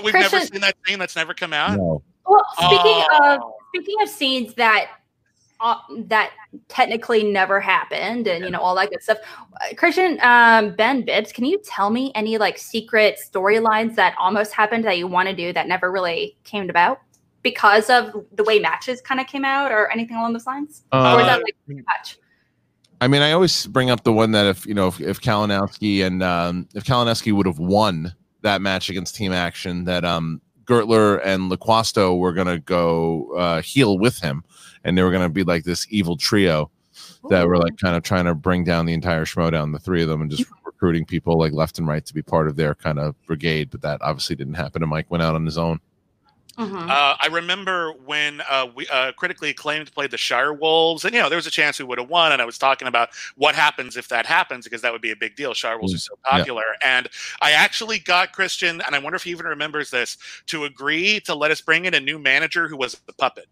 We've 0.03 0.13
Kristian, 0.13 0.31
never 0.31 0.39
seen 0.41 0.61
that 0.61 0.75
scene. 0.85 0.99
That's 0.99 1.15
never 1.15 1.33
come 1.33 1.53
out. 1.53 1.77
No. 1.77 2.01
Well, 2.31 2.45
speaking 2.53 3.03
oh. 3.11 3.35
of 3.35 3.41
speaking 3.69 3.95
of 4.01 4.07
scenes 4.07 4.53
that 4.53 4.89
uh, 5.59 5.75
that 6.05 6.31
technically 6.69 7.23
never 7.23 7.59
happened 7.59 8.27
and 8.27 8.43
you 8.43 8.49
know 8.49 8.59
all 8.59 8.73
that 8.73 8.89
good 8.89 9.03
stuff 9.03 9.19
uh, 9.61 9.75
kristian 9.75 10.19
um, 10.23 10.73
ben 10.75 11.03
bibbs 11.03 11.31
can 11.31 11.45
you 11.45 11.61
tell 11.63 11.91
me 11.91 12.11
any 12.15 12.39
like 12.39 12.57
secret 12.57 13.19
storylines 13.23 13.93
that 13.95 14.15
almost 14.19 14.53
happened 14.53 14.83
that 14.83 14.97
you 14.97 15.05
want 15.05 15.29
to 15.29 15.35
do 15.35 15.53
that 15.53 15.67
never 15.67 15.91
really 15.91 16.35
came 16.43 16.67
about 16.69 16.99
because 17.43 17.91
of 17.91 18.25
the 18.31 18.43
way 18.43 18.57
matches 18.59 19.01
kind 19.01 19.19
of 19.19 19.27
came 19.27 19.45
out 19.45 19.71
or 19.71 19.91
anything 19.91 20.15
along 20.15 20.33
those 20.33 20.47
lines? 20.47 20.83
Uh, 20.91 21.15
or 21.15 21.21
is 21.21 21.27
that 21.27 21.39
uh, 21.39 21.43
like 21.43 21.85
match 21.85 22.17
I 23.01 23.07
mean, 23.07 23.23
I 23.23 23.31
always 23.31 23.65
bring 23.65 23.89
up 23.89 24.03
the 24.03 24.13
one 24.13 24.31
that 24.31 24.45
if 24.45 24.65
you 24.65 24.75
know 24.75 24.87
if, 24.87 25.01
if 25.01 25.19
Kalinowski 25.19 26.05
and 26.05 26.21
um, 26.21 26.67
if 26.75 26.83
Kalinowski 26.85 27.33
would 27.33 27.47
have 27.47 27.57
won 27.57 28.13
that 28.41 28.61
match 28.61 28.89
against 28.89 29.15
Team 29.15 29.33
Action, 29.33 29.85
that 29.85 30.05
um, 30.05 30.39
Gertler 30.71 31.19
and 31.25 31.51
LaQuasto 31.51 32.17
were 32.17 32.31
going 32.31 32.47
to 32.47 32.59
go 32.59 33.33
uh, 33.35 33.61
heel 33.61 33.97
with 33.97 34.19
him, 34.19 34.43
and 34.83 34.97
they 34.97 35.03
were 35.03 35.11
going 35.11 35.21
to 35.21 35.29
be 35.29 35.43
like 35.43 35.65
this 35.65 35.85
evil 35.89 36.15
trio 36.15 36.71
that 37.29 37.45
were 37.45 37.57
like 37.57 37.77
kind 37.77 37.95
of 37.95 38.03
trying 38.03 38.25
to 38.25 38.33
bring 38.33 38.63
down 38.63 38.85
the 38.85 38.93
entire 38.93 39.25
Schmoedown, 39.25 39.73
the 39.73 39.79
three 39.79 40.01
of 40.01 40.07
them, 40.07 40.21
and 40.21 40.31
just 40.31 40.45
recruiting 40.65 41.05
people 41.05 41.37
like 41.37 41.51
left 41.51 41.77
and 41.77 41.87
right 41.87 42.05
to 42.05 42.13
be 42.13 42.21
part 42.21 42.47
of 42.47 42.55
their 42.55 42.73
kind 42.73 42.99
of 42.99 43.15
brigade. 43.25 43.69
But 43.69 43.81
that 43.81 44.01
obviously 44.01 44.37
didn't 44.37 44.53
happen, 44.53 44.81
and 44.81 44.89
Mike 44.89 45.11
went 45.11 45.23
out 45.23 45.35
on 45.35 45.45
his 45.45 45.57
own. 45.57 45.79
Mm-hmm. 46.57 46.89
Uh, 46.89 47.15
I 47.19 47.27
remember 47.31 47.93
when 48.05 48.41
uh, 48.49 48.67
we 48.75 48.85
uh, 48.87 49.13
critically 49.13 49.49
acclaimed 49.49 49.91
played 49.93 50.11
the 50.11 50.17
Shire 50.17 50.53
Wolves, 50.53 51.05
and 51.05 51.13
you 51.13 51.21
know 51.21 51.29
there 51.29 51.37
was 51.37 51.47
a 51.47 51.51
chance 51.51 51.79
we 51.79 51.85
would 51.85 51.97
have 51.97 52.09
won. 52.09 52.33
And 52.33 52.41
I 52.41 52.45
was 52.45 52.57
talking 52.57 52.87
about 52.87 53.09
what 53.35 53.55
happens 53.55 53.95
if 53.95 54.09
that 54.09 54.25
happens 54.25 54.65
because 54.65 54.81
that 54.81 54.91
would 54.91 55.01
be 55.01 55.11
a 55.11 55.15
big 55.15 55.35
deal. 55.35 55.53
Shire 55.53 55.77
Wolves 55.77 55.93
mm-hmm. 55.93 56.13
are 56.13 56.17
so 56.17 56.29
popular, 56.29 56.63
yeah. 56.81 56.97
and 56.97 57.09
I 57.41 57.51
actually 57.51 57.99
got 57.99 58.33
Kristian, 58.33 58.81
and 58.85 58.95
I 58.95 58.99
wonder 58.99 59.15
if 59.15 59.23
he 59.23 59.31
even 59.31 59.45
remembers 59.45 59.91
this, 59.91 60.17
to 60.47 60.65
agree 60.65 61.21
to 61.21 61.35
let 61.35 61.51
us 61.51 61.61
bring 61.61 61.85
in 61.85 61.93
a 61.93 61.99
new 62.01 62.19
manager 62.19 62.67
who 62.67 62.77
was 62.77 62.93
the 63.07 63.13
puppet. 63.13 63.45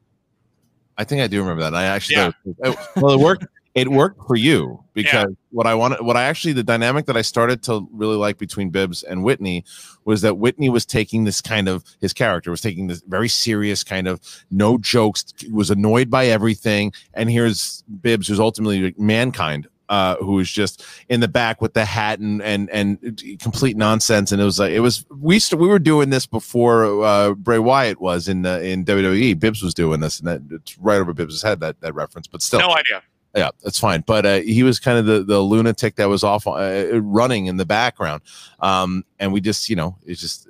I 0.97 1.05
think 1.05 1.21
I 1.21 1.27
do 1.27 1.39
remember 1.39 1.63
that. 1.63 1.73
I 1.73 1.85
actually, 1.85 2.17
yeah. 2.17 2.31
it, 2.59 2.77
well, 2.97 3.13
it 3.13 3.19
worked 3.19 3.45
it 3.75 3.87
worked 3.89 4.25
for 4.25 4.35
you 4.35 4.83
because 4.93 5.27
yeah. 5.29 5.35
what 5.51 5.67
I 5.67 5.75
wanted, 5.75 6.01
what 6.01 6.17
I 6.17 6.23
actually, 6.23 6.53
the 6.53 6.63
dynamic 6.63 7.05
that 7.05 7.15
I 7.15 7.21
started 7.21 7.61
to 7.63 7.87
really 7.91 8.15
like 8.15 8.37
between 8.37 8.71
Bibbs 8.71 9.03
and 9.03 9.23
Whitney 9.23 9.63
was 10.05 10.21
that 10.21 10.37
Whitney 10.37 10.69
was 10.69 10.85
taking 10.85 11.23
this 11.23 11.39
kind 11.39 11.69
of 11.69 11.83
his 12.01 12.11
character 12.11 12.51
was 12.51 12.61
taking 12.61 12.87
this 12.87 13.01
very 13.07 13.29
serious 13.29 13.83
kind 13.83 14.07
of 14.07 14.19
no 14.49 14.77
jokes, 14.77 15.25
was 15.51 15.69
annoyed 15.69 16.09
by 16.09 16.27
everything, 16.27 16.91
and 17.13 17.29
here's 17.29 17.83
Bibbs, 18.01 18.27
who's 18.27 18.39
ultimately 18.39 18.93
mankind. 18.97 19.67
Uh, 19.87 20.15
who 20.17 20.33
was 20.33 20.51
just 20.51 20.85
in 21.09 21.19
the 21.19 21.27
back 21.27 21.61
with 21.61 21.73
the 21.73 21.83
hat 21.83 22.19
and 22.19 22.43
and 22.43 22.69
and 22.69 23.23
complete 23.39 23.75
nonsense, 23.75 24.31
and 24.31 24.39
it 24.39 24.45
was 24.45 24.59
like 24.59 24.71
it 24.71 24.81
was 24.81 25.03
we 25.09 25.39
st- 25.39 25.59
we 25.59 25.67
were 25.67 25.79
doing 25.79 26.11
this 26.11 26.27
before 26.27 27.03
uh, 27.03 27.33
Bray 27.33 27.57
Wyatt 27.57 27.99
was 27.99 28.27
in 28.27 28.43
the 28.43 28.63
in 28.63 28.85
WWE. 28.85 29.39
Bibbs 29.39 29.63
was 29.63 29.73
doing 29.73 29.99
this, 29.99 30.19
and 30.19 30.27
that 30.27 30.41
it's 30.51 30.77
right 30.77 30.99
over 30.99 31.11
Bibbs's 31.11 31.41
head 31.41 31.59
that 31.61 31.81
that 31.81 31.95
reference, 31.95 32.27
but 32.27 32.43
still, 32.43 32.59
no 32.59 32.69
idea 32.69 33.01
yeah, 33.35 33.49
that's 33.63 33.79
fine. 33.79 34.03
But 34.05 34.25
uh, 34.25 34.39
he 34.41 34.63
was 34.63 34.79
kind 34.79 34.97
of 34.97 35.05
the 35.05 35.23
the 35.23 35.39
lunatic 35.39 35.95
that 35.95 36.09
was 36.09 36.23
off 36.23 36.47
uh, 36.47 37.01
running 37.01 37.45
in 37.45 37.57
the 37.57 37.65
background, 37.65 38.21
um, 38.59 39.03
and 39.19 39.31
we 39.31 39.41
just 39.41 39.69
you 39.69 39.75
know 39.75 39.97
it's 40.05 40.21
just. 40.21 40.47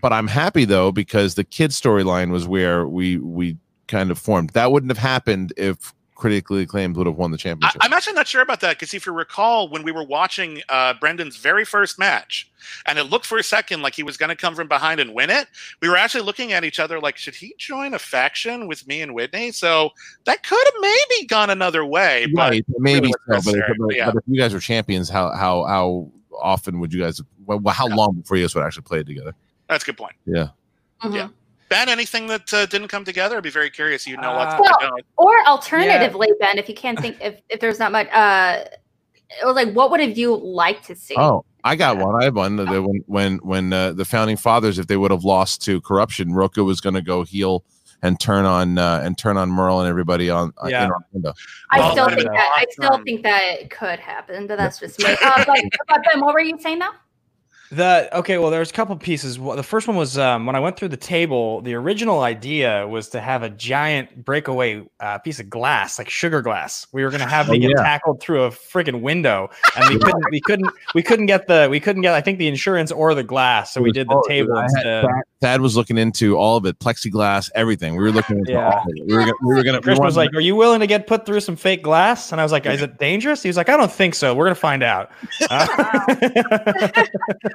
But 0.00 0.12
I'm 0.12 0.26
happy 0.26 0.64
though 0.64 0.90
because 0.90 1.36
the 1.36 1.44
kid 1.44 1.70
storyline 1.70 2.30
was 2.30 2.46
where 2.46 2.86
we 2.86 3.18
we 3.18 3.56
kind 3.88 4.10
of 4.10 4.18
formed. 4.18 4.50
That 4.50 4.72
wouldn't 4.72 4.90
have 4.90 4.98
happened 4.98 5.52
if 5.56 5.94
critically 6.16 6.62
acclaimed 6.62 6.96
would 6.96 7.06
have 7.06 7.16
won 7.16 7.30
the 7.30 7.36
championship. 7.36 7.80
I, 7.82 7.86
am 7.86 7.92
actually 7.92 8.14
not 8.14 8.26
sure 8.26 8.40
about 8.42 8.60
that 8.60 8.78
because 8.78 8.92
if 8.94 9.06
you 9.06 9.12
recall, 9.12 9.68
when 9.68 9.82
we 9.82 9.92
were 9.92 10.02
watching 10.02 10.62
uh, 10.68 10.94
Brendan's 10.94 11.36
very 11.36 11.64
first 11.64 11.98
match, 11.98 12.50
and 12.86 12.98
it 12.98 13.04
looked 13.04 13.26
for 13.26 13.38
a 13.38 13.42
second 13.42 13.82
like 13.82 13.94
he 13.94 14.02
was 14.02 14.16
going 14.16 14.30
to 14.30 14.34
come 14.34 14.54
from 14.56 14.66
behind 14.66 14.98
and 14.98 15.14
win 15.14 15.30
it, 15.30 15.46
we 15.80 15.88
were 15.88 15.96
actually 15.96 16.22
looking 16.22 16.52
at 16.52 16.64
each 16.64 16.80
other 16.80 16.98
like, 16.98 17.16
should 17.16 17.34
he 17.34 17.54
join 17.58 17.94
a 17.94 17.98
faction 17.98 18.66
with 18.66 18.86
me 18.88 19.02
and 19.02 19.14
Whitney? 19.14 19.52
So 19.52 19.90
that 20.24 20.42
could 20.42 20.64
have 20.64 20.74
maybe 20.80 21.26
gone 21.26 21.50
another 21.50 21.84
way. 21.84 22.26
Right, 22.34 22.64
maybe 22.78 23.12
so. 23.28 23.40
But, 23.44 23.54
but, 23.78 23.94
yeah. 23.94 24.06
but, 24.06 24.16
if 24.16 24.22
you 24.26 24.40
guys 24.40 24.52
were 24.52 24.60
champions, 24.60 25.08
how 25.08 25.30
how 25.32 25.64
how 25.64 26.10
often 26.40 26.80
would 26.80 26.92
you 26.92 27.00
guys? 27.00 27.20
Well, 27.44 27.60
how 27.72 27.88
yeah. 27.88 27.94
long 27.94 28.14
before 28.14 28.38
you 28.38 28.44
guys 28.44 28.54
would 28.54 28.64
actually 28.64 28.82
play 28.82 29.02
together? 29.04 29.34
That's 29.68 29.84
a 29.84 29.86
good 29.86 29.98
point. 29.98 30.14
Yeah. 30.24 30.48
Mm-hmm. 31.02 31.14
Yeah. 31.14 31.28
Ben, 31.68 31.88
anything 31.88 32.26
that 32.28 32.52
uh, 32.52 32.66
didn't 32.66 32.88
come 32.88 33.04
together? 33.04 33.36
I'd 33.36 33.42
be 33.42 33.50
very 33.50 33.70
curious. 33.70 34.06
You 34.06 34.16
know 34.16 34.34
what's 34.34 34.54
uh, 34.54 34.60
well, 34.60 34.98
Or 35.16 35.46
alternatively, 35.46 36.28
yeah. 36.40 36.46
Ben, 36.46 36.58
if 36.58 36.68
you 36.68 36.74
can't 36.74 36.98
think, 36.98 37.16
if, 37.20 37.40
if 37.48 37.60
there's 37.60 37.78
not 37.78 37.92
much, 37.92 38.08
uh, 38.12 38.64
like, 39.44 39.72
what 39.72 39.90
would 39.90 40.00
have 40.00 40.16
you 40.16 40.36
liked 40.36 40.84
to 40.86 40.94
see? 40.94 41.14
Oh, 41.18 41.44
I 41.64 41.74
got 41.74 41.98
one. 41.98 42.20
I 42.20 42.24
have 42.24 42.36
one. 42.36 42.60
Oh. 42.60 42.82
When 42.82 43.02
when 43.06 43.36
when 43.38 43.72
uh, 43.72 43.92
the 43.92 44.04
founding 44.04 44.36
fathers, 44.36 44.78
if 44.78 44.86
they 44.86 44.96
would 44.96 45.10
have 45.10 45.24
lost 45.24 45.62
to 45.62 45.80
corruption, 45.80 46.32
Rocha 46.32 46.62
was 46.62 46.80
going 46.80 46.94
to 46.94 47.02
go 47.02 47.24
heel 47.24 47.64
and 48.02 48.20
turn 48.20 48.44
on 48.44 48.78
uh, 48.78 49.00
and 49.02 49.18
turn 49.18 49.36
on 49.36 49.50
Murrell 49.50 49.80
and 49.80 49.88
everybody 49.88 50.30
on 50.30 50.52
uh, 50.62 50.68
yeah. 50.68 50.84
in 50.84 50.90
Orlando. 50.90 51.34
I 51.70 51.90
still 51.90 52.08
think 52.08 52.28
that 52.28 52.52
I 52.56 52.66
still 52.70 53.02
think 53.04 53.22
that 53.24 53.42
it 53.44 53.70
could 53.70 53.98
happen, 53.98 54.46
but 54.46 54.58
that's 54.58 54.78
just 54.78 54.98
me. 55.00 55.16
Uh, 55.22 55.44
but, 55.44 55.58
but 55.88 56.04
Ben, 56.04 56.20
what 56.20 56.34
were 56.34 56.40
you 56.40 56.56
saying 56.60 56.78
now? 56.78 56.92
The 57.70 58.08
okay, 58.18 58.38
well, 58.38 58.50
there's 58.50 58.70
a 58.70 58.72
couple 58.72 58.94
pieces. 58.96 59.38
The 59.38 59.62
first 59.62 59.88
one 59.88 59.96
was 59.96 60.18
um, 60.18 60.46
when 60.46 60.54
I 60.54 60.60
went 60.60 60.76
through 60.76 60.90
the 60.90 60.96
table. 60.96 61.60
The 61.62 61.74
original 61.74 62.20
idea 62.20 62.86
was 62.86 63.08
to 63.08 63.20
have 63.20 63.42
a 63.42 63.50
giant 63.50 64.24
breakaway 64.24 64.86
uh, 65.00 65.18
piece 65.18 65.40
of 65.40 65.50
glass, 65.50 65.98
like 65.98 66.08
sugar 66.08 66.42
glass. 66.42 66.86
We 66.92 67.02
were 67.02 67.10
going 67.10 67.22
to 67.22 67.26
have 67.26 67.48
oh, 67.48 67.52
me 67.52 67.58
get 67.58 67.76
tackled 67.76 68.20
through 68.20 68.44
a 68.44 68.50
freaking 68.50 69.00
window, 69.00 69.50
and 69.76 69.88
we 69.88 69.98
couldn't, 69.98 70.24
we 70.30 70.40
couldn't, 70.40 70.70
we 70.94 71.02
couldn't 71.02 71.26
get 71.26 71.48
the, 71.48 71.66
we 71.68 71.80
couldn't 71.80 72.02
get, 72.02 72.14
I 72.14 72.20
think 72.20 72.38
the 72.38 72.46
insurance 72.46 72.92
or 72.92 73.14
the 73.14 73.24
glass. 73.24 73.74
So 73.74 73.82
we 73.82 73.90
did 73.90 74.08
the 74.08 74.24
table. 74.28 74.56
I 74.56 74.68
had, 74.76 75.02
back, 75.02 75.24
Thad 75.42 75.60
was 75.60 75.76
looking 75.76 75.98
into 75.98 76.36
all 76.36 76.56
of 76.56 76.64
it, 76.64 76.78
plexiglass, 76.78 77.50
everything. 77.54 77.94
We 77.96 78.04
were 78.04 78.10
looking 78.10 78.38
into 78.38 78.52
Yeah. 78.52 78.70
all 78.70 78.78
of 78.80 78.84
it. 78.88 79.06
We 79.06 79.14
were 79.14 79.20
gonna, 79.20 79.32
we 79.44 79.54
were 79.54 79.62
gonna. 79.62 79.78
we 79.78 79.82
Chris 79.82 79.98
was 79.98 80.16
wanted- 80.16 80.28
like, 80.32 80.36
"Are 80.38 80.40
you 80.40 80.56
willing 80.56 80.80
to 80.80 80.86
get 80.86 81.06
put 81.06 81.26
through 81.26 81.40
some 81.40 81.56
fake 81.56 81.82
glass?" 81.82 82.32
And 82.32 82.40
I 82.40 82.44
was 82.44 82.52
like, 82.52 82.64
"Is 82.64 82.80
it 82.80 82.98
dangerous?" 82.98 83.42
He 83.42 83.48
was 83.50 83.56
like, 83.58 83.68
"I 83.68 83.76
don't 83.76 83.92
think 83.92 84.14
so. 84.14 84.34
We're 84.34 84.46
gonna 84.46 84.54
find 84.54 84.82
out." 84.82 85.10
Uh, 85.50 85.66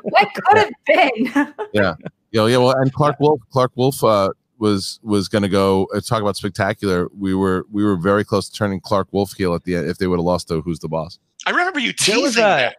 What 0.03 0.27
could 0.33 0.57
have 0.57 0.69
been? 0.85 1.11
yeah, 1.73 1.95
yeah, 2.31 2.45
yeah. 2.47 2.57
Well, 2.57 2.71
and 2.71 2.93
Clarke 2.93 3.19
Wolfe, 3.19 3.41
Clarke 3.51 3.71
Wolfe 3.75 4.03
uh, 4.03 4.29
was 4.59 4.99
was 5.03 5.27
going 5.27 5.41
to 5.43 5.49
go 5.49 5.87
uh, 5.95 6.01
talk 6.01 6.21
about 6.21 6.35
spectacular. 6.37 7.07
We 7.17 7.33
were 7.33 7.65
we 7.71 7.83
were 7.83 7.95
very 7.97 8.23
close 8.23 8.49
to 8.49 8.55
turning 8.55 8.79
Clarke 8.79 9.07
Wolfe 9.11 9.33
heel 9.33 9.53
at 9.55 9.63
the 9.63 9.75
end 9.75 9.89
if 9.89 9.97
they 9.97 10.07
would 10.07 10.19
have 10.19 10.25
lost 10.25 10.47
to 10.49 10.61
Who's 10.61 10.79
the 10.79 10.87
Boss. 10.89 11.19
I 11.45 11.51
remember 11.51 11.79
you 11.79 11.93
There 11.93 12.19
was 12.19 12.33
teasing 12.35 12.43
a- 12.43 12.47
that. 12.47 12.75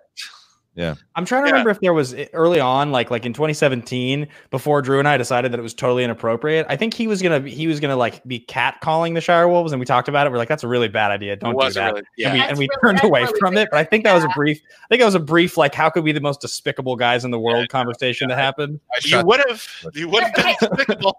I'm 0.76 1.24
trying 1.26 1.42
to 1.42 1.48
Yeah. 1.48 1.52
remember 1.52 1.70
if 1.70 1.80
there 1.80 1.92
was 1.92 2.14
eh, 2.14 2.26
early 2.32 2.58
on, 2.58 2.92
like 2.92 3.10
like 3.10 3.26
in 3.26 3.32
2017, 3.32 4.26
before 4.50 4.80
Drew 4.80 4.98
and 4.98 5.06
I 5.06 5.16
decided 5.18 5.52
that 5.52 5.58
it 5.58 5.62
was 5.62 5.74
totally 5.74 6.02
inappropriate. 6.04 6.64
I 6.68 6.76
think 6.76 6.94
he 6.94 7.06
was 7.06 7.20
gonna 7.20 7.40
he 7.40 7.66
was 7.66 7.78
gonna 7.80 7.96
like 7.96 8.24
be 8.24 8.38
cat 8.38 8.78
calling 8.80 9.14
the 9.14 9.20
Shire 9.20 9.48
Wolves, 9.48 9.72
and 9.72 9.80
we 9.80 9.84
talked 9.86 10.08
about 10.08 10.26
it. 10.26 10.30
We're 10.30 10.38
like, 10.38 10.48
that's 10.48 10.64
a 10.64 10.68
really 10.68 10.88
bad 10.88 11.10
idea. 11.10 11.36
Don't 11.36 11.58
do 11.60 11.70
that. 11.70 11.92
really, 11.94 12.02
yeah. 12.16 12.28
and 12.30 12.34
we, 12.36 12.40
and 12.48 12.58
we 12.58 12.68
really- 12.68 12.80
turned 12.98 13.04
away 13.04 13.22
really 13.24 13.38
from 13.38 13.56
it. 13.58 13.68
But 13.70 13.76
I 13.76 13.80
weird. 13.80 13.90
think 13.90 14.04
that 14.04 14.14
was 14.14 14.24
a 14.24 14.28
brief. 14.28 14.60
I 14.84 14.86
think 14.88 15.00
that 15.00 15.06
was 15.06 15.14
a 15.14 15.20
brief 15.20 15.56
like 15.56 15.74
how 15.74 15.90
could 15.90 16.04
we 16.04 16.08
be 16.12 16.18
the 16.18 16.22
most 16.22 16.40
despicable 16.40 16.96
guys 16.96 17.24
in 17.24 17.30
the 17.30 17.38
world 17.40 17.68
conversation 17.68 18.28
that 18.28 18.38
happened. 18.38 18.80
you 19.04 19.22
would 19.24 19.42
have 19.48 19.66
you 19.94 20.08
would 20.08 20.22
have 20.22 20.34
been 20.34 20.54
despicable. 20.60 21.18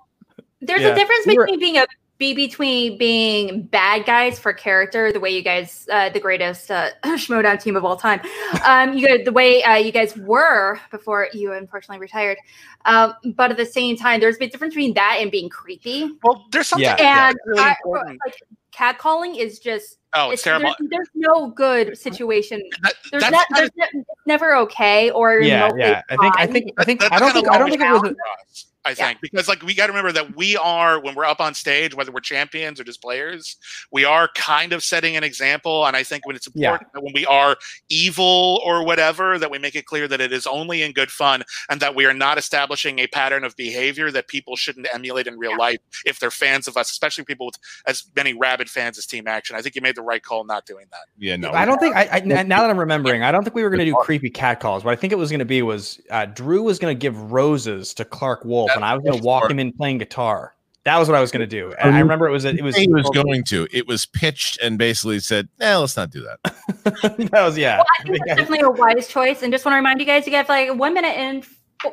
There's 0.62 0.82
Yeah. 0.82 0.90
a 0.90 0.96
difference 0.96 1.26
between 1.26 1.60
being 1.60 1.78
a 1.78 1.86
be 2.24 2.34
between 2.34 2.98
being 2.98 3.64
bad 3.64 4.06
guys 4.06 4.40
for 4.40 4.54
character, 4.54 5.12
the 5.12 5.20
way 5.20 5.30
you 5.30 5.42
guys, 5.42 5.86
uh, 5.92 6.08
the 6.10 6.22
greatest 6.22 6.72
uh, 6.72 6.90
Schmoedown 7.04 7.62
team 7.62 7.76
of 7.76 7.84
all 7.84 7.98
time, 7.98 8.22
um, 8.66 8.94
you 8.98 9.06
guys, 9.06 9.26
the 9.26 9.34
way 9.34 9.62
uh, 9.64 9.76
you 9.76 9.92
guys 9.92 10.16
were 10.16 10.80
before 10.90 11.28
you 11.34 11.52
unfortunately 11.52 12.00
retired. 12.00 12.38
Um, 12.86 13.14
but 13.36 13.52
at 13.52 13.58
the 13.58 13.66
same 13.66 13.98
time, 13.98 14.22
there's 14.22 14.38
a 14.38 14.40
big 14.40 14.52
difference 14.52 14.74
between 14.74 14.94
that 14.94 15.18
and 15.20 15.30
being 15.32 15.50
creepy. 15.50 16.12
Well, 16.24 16.46
there's 16.52 16.68
something 16.68 16.84
Yeah. 16.88 17.28
And 17.30 17.38
really 17.46 17.60
I- 17.62 17.76
important. 17.84 18.20
like 18.26 18.36
catcalling 18.74 19.38
is 19.38 19.60
just 19.60 19.98
Oh, 20.16 20.30
it's 20.30 20.44
terrible. 20.44 20.74
There's, 20.80 20.90
there's 20.92 21.10
no 21.16 21.48
good 21.50 21.98
situation. 21.98 22.62
That- 22.84 22.94
There's, 23.12 23.30
not, 23.32 23.48
there's 23.56 23.72
ne- 23.76 23.88
it's 23.94 24.10
never 24.28 24.56
okay 24.58 25.10
or 25.10 25.40
Yeah, 25.40 25.64
remotely 25.64 25.82
yeah. 25.82 26.02
I 26.10 26.18
think 26.18 26.36
I 26.38 26.48
think 26.48 26.72
I 26.78 26.84
think 26.86 27.00
That's 27.02 27.12
I 27.14 27.20
don't 27.20 27.34
think 27.34 27.50
I 27.50 27.58
don't 27.58 27.70
think 27.70 27.82
it 27.82 27.92
we 27.92 28.10
was. 28.10 28.66
Have 28.86 28.98
for 28.98 29.02
us, 29.04 29.08
I 29.08 29.08
think 29.08 29.22
because 29.22 29.48
like 29.48 29.62
we 29.64 29.74
got 29.74 29.88
to 29.88 29.92
remember 29.94 30.12
that 30.12 30.36
we 30.36 30.58
are 30.58 31.00
when 31.00 31.16
we're 31.16 31.26
up 31.26 31.40
on 31.40 31.54
stage, 31.54 31.96
whether 31.96 32.12
we're 32.12 32.20
champions 32.20 32.80
or 32.80 32.84
just 32.84 33.02
players, 33.02 33.58
we 33.92 34.06
are 34.06 34.30
kind 34.36 34.74
of 34.74 34.84
setting 34.84 35.16
an 35.16 35.24
example. 35.24 35.86
And 35.86 35.96
I 35.96 36.04
think 36.04 36.26
when 36.26 36.36
it's 36.36 36.48
Yeah. 36.54 36.72
important 36.74 36.94
that 36.94 37.04
when 37.04 37.14
we 37.14 37.26
are 37.26 37.56
evil 37.90 38.62
or 38.66 38.86
whatever, 38.86 39.38
that 39.40 39.50
we 39.50 39.58
make 39.58 39.76
it 39.76 39.86
clear 39.86 40.08
that 40.08 40.20
it 40.22 40.32
is 40.34 40.46
only 40.48 40.82
in 40.82 40.92
good 40.92 41.12
fun 41.12 41.44
and 41.70 41.80
that 41.80 41.96
we 41.96 42.06
are 42.06 42.14
not 42.14 42.38
establishing 42.38 43.00
a 43.00 43.08
pattern 43.08 43.44
of 43.44 43.56
behavior 43.56 44.12
that 44.12 44.28
people 44.28 44.56
shouldn't 44.56 44.88
emulate 44.94 45.28
in 45.28 45.38
real 45.38 45.58
life 45.58 45.80
if 46.06 46.20
they're 46.20 46.32
fans 46.32 46.68
of 46.68 46.78
us, 46.78 46.92
especially 46.92 47.24
people 47.24 47.46
with 47.48 47.58
as 47.88 48.06
many 48.16 48.34
rabid 48.34 48.70
fans 48.70 48.98
as 48.98 49.06
Team 49.06 49.28
Action. 49.28 49.56
I 49.56 49.62
think 49.62 49.76
you 49.76 49.82
made 49.82 49.96
the 49.96 50.02
right 50.02 50.22
call 50.22 50.44
not 50.44 50.66
doing 50.66 50.86
that. 50.92 51.06
Yeah, 51.18 51.36
no. 51.36 51.52
I 51.52 51.66
don't 51.66 51.80
think 51.80 51.96
I, 51.96 52.04
I 52.12 52.18
n- 52.20 52.48
now 52.48 52.62
that 52.62 52.70
I'm 52.70 52.80
remembering, 52.80 53.24
I 53.24 53.32
don't 53.32 53.44
think 53.44 53.56
we 53.56 53.64
were 53.64 53.70
going 53.70 53.80
to 53.80 53.86
do 53.86 53.96
creepy 54.02 54.30
cat 54.30 54.60
calls. 54.60 54.84
What 54.84 54.92
I 54.92 54.96
think 54.96 55.14
it 55.14 55.18
was 55.18 55.30
going 55.30 55.40
to 55.40 55.46
be 55.46 55.62
was 55.62 56.02
uh, 56.10 56.26
Drew 56.26 56.64
was 56.64 56.80
going 56.80 56.96
to 56.96 57.00
give 57.00 57.32
roses 57.32 57.94
to 57.96 58.06
Clarke 58.06 58.44
Wolfe, 58.46 58.72
and 58.76 58.86
I 58.86 58.94
was 58.96 59.04
going 59.04 59.20
to 59.20 59.26
walk 59.26 59.50
him 59.50 59.60
in 59.60 59.72
playing 59.74 60.00
guitar. 60.00 60.56
That 60.86 60.98
was 60.98 61.08
what 61.08 61.16
I 61.16 61.22
was 61.22 61.32
going 61.32 61.42
to 61.42 61.48
do. 61.48 61.74
And 61.80 61.96
I 61.96 62.00
remember 62.00 62.28
it 62.28 62.32
was 62.32 62.44
it 62.44 62.62
was 62.62 62.76
he 62.76 62.88
was 62.88 63.10
going 63.14 63.46
to. 63.46 63.68
It 63.72 63.88
was 63.88 64.06
pitched 64.06 64.60
and 64.62 64.78
basically 64.78 65.20
said, 65.20 65.48
"Eh, 65.62 65.76
let's 65.76 65.96
not 65.96 66.10
do 66.10 66.22
that." 66.24 66.40
that 67.32 67.42
was 67.42 67.58
yeah. 67.58 67.78
Well, 67.78 67.86
I 68.00 68.04
think 68.04 68.20
that's 68.26 68.42
definitely 68.42 68.66
a 68.66 68.70
wise 68.70 69.08
choice. 69.08 69.44
And 69.44 69.54
just 69.54 69.64
want 69.64 69.74
to 69.74 69.78
remind 69.78 70.02
you 70.02 70.06
guys, 70.06 70.28
you 70.28 70.34
have 70.34 70.50
like 70.50 70.74
one 70.76 70.94
minute 70.94 71.16
and 71.16 71.46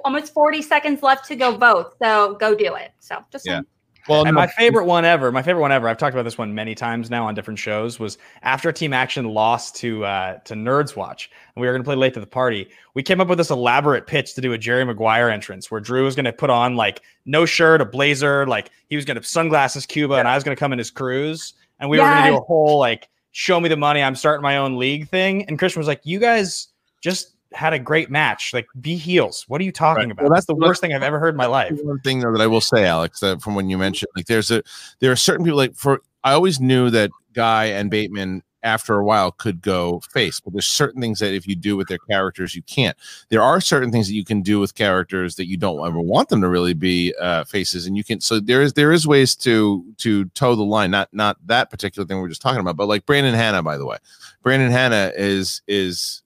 almost 0.05 0.35
40 0.35 0.63
seconds 0.63 1.03
left 1.03 1.27
to 1.27 1.37
go 1.37 1.57
vote. 1.57 1.95
So 2.03 2.35
go 2.35 2.55
do 2.55 2.75
it. 2.75 2.91
So 2.99 3.25
just 3.31 3.47
Yeah. 3.47 3.55
saying. 3.55 3.67
Well, 4.11 4.23
And 4.27 4.35
no, 4.35 4.41
my 4.41 4.49
favorite 4.49 4.87
one 4.87 5.05
ever, 5.05 5.31
my 5.31 5.41
favorite 5.41 5.61
one 5.61 5.71
ever. 5.71 5.89
I've 5.89 5.97
talked 5.97 6.15
about 6.15 6.25
this 6.25 6.37
one 6.37 6.53
many 6.53 6.75
times 6.75 7.11
now 7.11 7.27
on 7.27 7.35
different 7.35 7.61
shows. 7.61 8.01
Was 8.01 8.19
after 8.43 8.73
Team 8.73 8.93
Action 8.93 9.25
lost 9.27 9.77
to 9.77 10.05
uh, 10.05 10.39
to 10.39 10.55
Nerds 10.55 10.97
Watch, 10.97 11.31
and 11.55 11.61
we 11.61 11.67
were 11.69 11.73
going 11.73 11.83
to 11.83 11.87
play 11.87 11.95
late 11.95 12.15
to 12.15 12.21
the 12.21 12.27
party. 12.27 12.69
We 12.95 13.05
came 13.05 13.21
up 13.21 13.29
with 13.29 13.39
this 13.39 13.51
elaborate 13.51 14.09
pitch 14.09 14.35
to 14.35 14.41
do 14.41 14.53
a 14.53 14.59
Jerry 14.59 14.85
Maguire 14.85 15.31
entrance, 15.31 15.71
where 15.71 15.81
Drew 15.81 16.05
was 16.05 16.17
going 16.17 16.25
to 16.25 16.33
put 16.33 16.51
on 16.51 16.75
like 16.75 17.03
no 17.25 17.47
shirt, 17.47 17.81
a 17.81 17.85
blazer, 17.85 18.47
like 18.47 18.71
he 18.89 18.97
was 18.97 19.05
going 19.05 19.17
to 19.17 19.23
sunglasses, 19.23 19.87
Cuba, 19.87 20.15
and 20.15 20.27
I 20.27 20.35
was 20.35 20.43
going 20.43 20.57
to 20.57 20.59
come 20.59 20.73
in 20.73 20.79
his 20.79 20.91
cruise, 20.91 21.55
and 21.79 21.89
we 21.89 21.99
were 21.99 22.05
going 22.05 22.25
to 22.25 22.31
do 22.31 22.37
a 22.37 22.41
whole 22.41 22.81
like 22.81 23.09
show 23.31 23.61
me 23.61 23.69
the 23.69 23.77
money, 23.77 24.03
I'm 24.03 24.17
starting 24.17 24.43
my 24.43 24.57
own 24.57 24.77
league 24.77 25.09
thing. 25.09 25.45
And 25.45 25.57
Kristian 25.57 25.77
was 25.77 25.87
like, 25.87 26.01
"You 26.05 26.19
guys 26.19 26.69
just." 27.01 27.37
Had 27.53 27.73
a 27.73 27.79
great 27.79 28.11
match. 28.11 28.53
Like, 28.55 28.67
be 28.81 28.97
heels. 28.97 29.45
What 29.49 29.61
are 29.61 29.65
you 29.65 29.73
talking 29.73 30.05
Right. 30.05 30.13
about? 30.13 30.23
Well, 30.25 30.31
that's 30.33 30.47
that's- 30.47 30.59
the 30.61 30.67
worst 30.67 30.81
thing 30.81 30.93
I've 30.95 31.03
ever 31.03 31.19
heard 31.19 31.35
in 31.35 31.37
my 31.37 31.47
life. 31.47 31.73
one 31.83 32.01
thing 32.01 32.21
though 32.21 32.33
that 32.33 32.41
I 32.41 32.47
will 32.47 32.61
say, 32.61 32.87
Alex, 32.87 33.21
that 33.21 33.43
from 33.43 33.55
when 33.55 33.69
you 33.69 33.77
mentioned 33.79 34.11
like 34.17 34.27
there's 34.27 34.51
a 34.51 34.63
there 35.01 35.11
are 35.13 35.17
certain 35.17 35.45
people 35.45 35.59
like 35.59 35.75
for 35.75 36.01
I 36.23 36.33
always 36.33 36.61
knew 36.61 36.91
that 36.91 37.11
Guy 37.33 37.67
and 37.67 37.91
Bateman 37.91 38.43
after 38.63 38.95
a 38.99 39.05
while 39.05 39.31
could 39.33 39.63
go 39.63 40.01
face, 40.13 40.39
but 40.39 40.53
there's 40.53 40.67
certain 40.67 41.01
things 41.01 41.19
that 41.21 41.33
if 41.33 41.47
you 41.49 41.57
do 41.57 41.79
with 41.79 41.89
their 41.89 41.99
characters, 42.11 42.55
you 42.55 42.61
can't. 42.65 42.95
There 43.31 43.41
are 43.41 43.59
certain 43.59 43.91
things 43.91 44.07
that 44.07 44.13
you 44.15 44.25
can 44.25 44.43
do 44.43 44.61
with 44.61 44.75
characters 44.75 45.37
that 45.37 45.47
you 45.47 45.57
don't 45.57 45.85
ever 45.87 45.99
want 45.99 46.29
them 46.29 46.43
to 46.43 46.49
really 46.49 46.75
be 46.75 47.15
uh, 47.19 47.45
faces, 47.45 47.87
and 47.87 47.97
you 47.97 48.05
can. 48.05 48.21
So 48.21 48.39
there 48.39 48.61
is 48.61 48.75
there 48.75 48.93
is 48.93 49.07
ways 49.07 49.35
to 49.37 49.83
to 49.99 50.27
toe 50.31 50.55
the 50.55 50.63
line. 50.63 50.91
Not 50.91 51.09
not 51.13 51.39
that 51.47 51.71
particular 51.71 52.07
thing 52.07 52.19
we 52.19 52.23
we're 52.23 52.29
just 52.29 52.43
talking 52.43 52.61
about, 52.61 52.77
but 52.77 52.87
like 52.87 53.07
Brandon 53.07 53.35
Hanna, 53.35 53.63
by 53.63 53.79
the 53.79 53.87
way, 53.87 53.97
Brandon 54.43 54.71
Hanna 54.71 55.11
is 55.17 55.63
is 55.67 56.23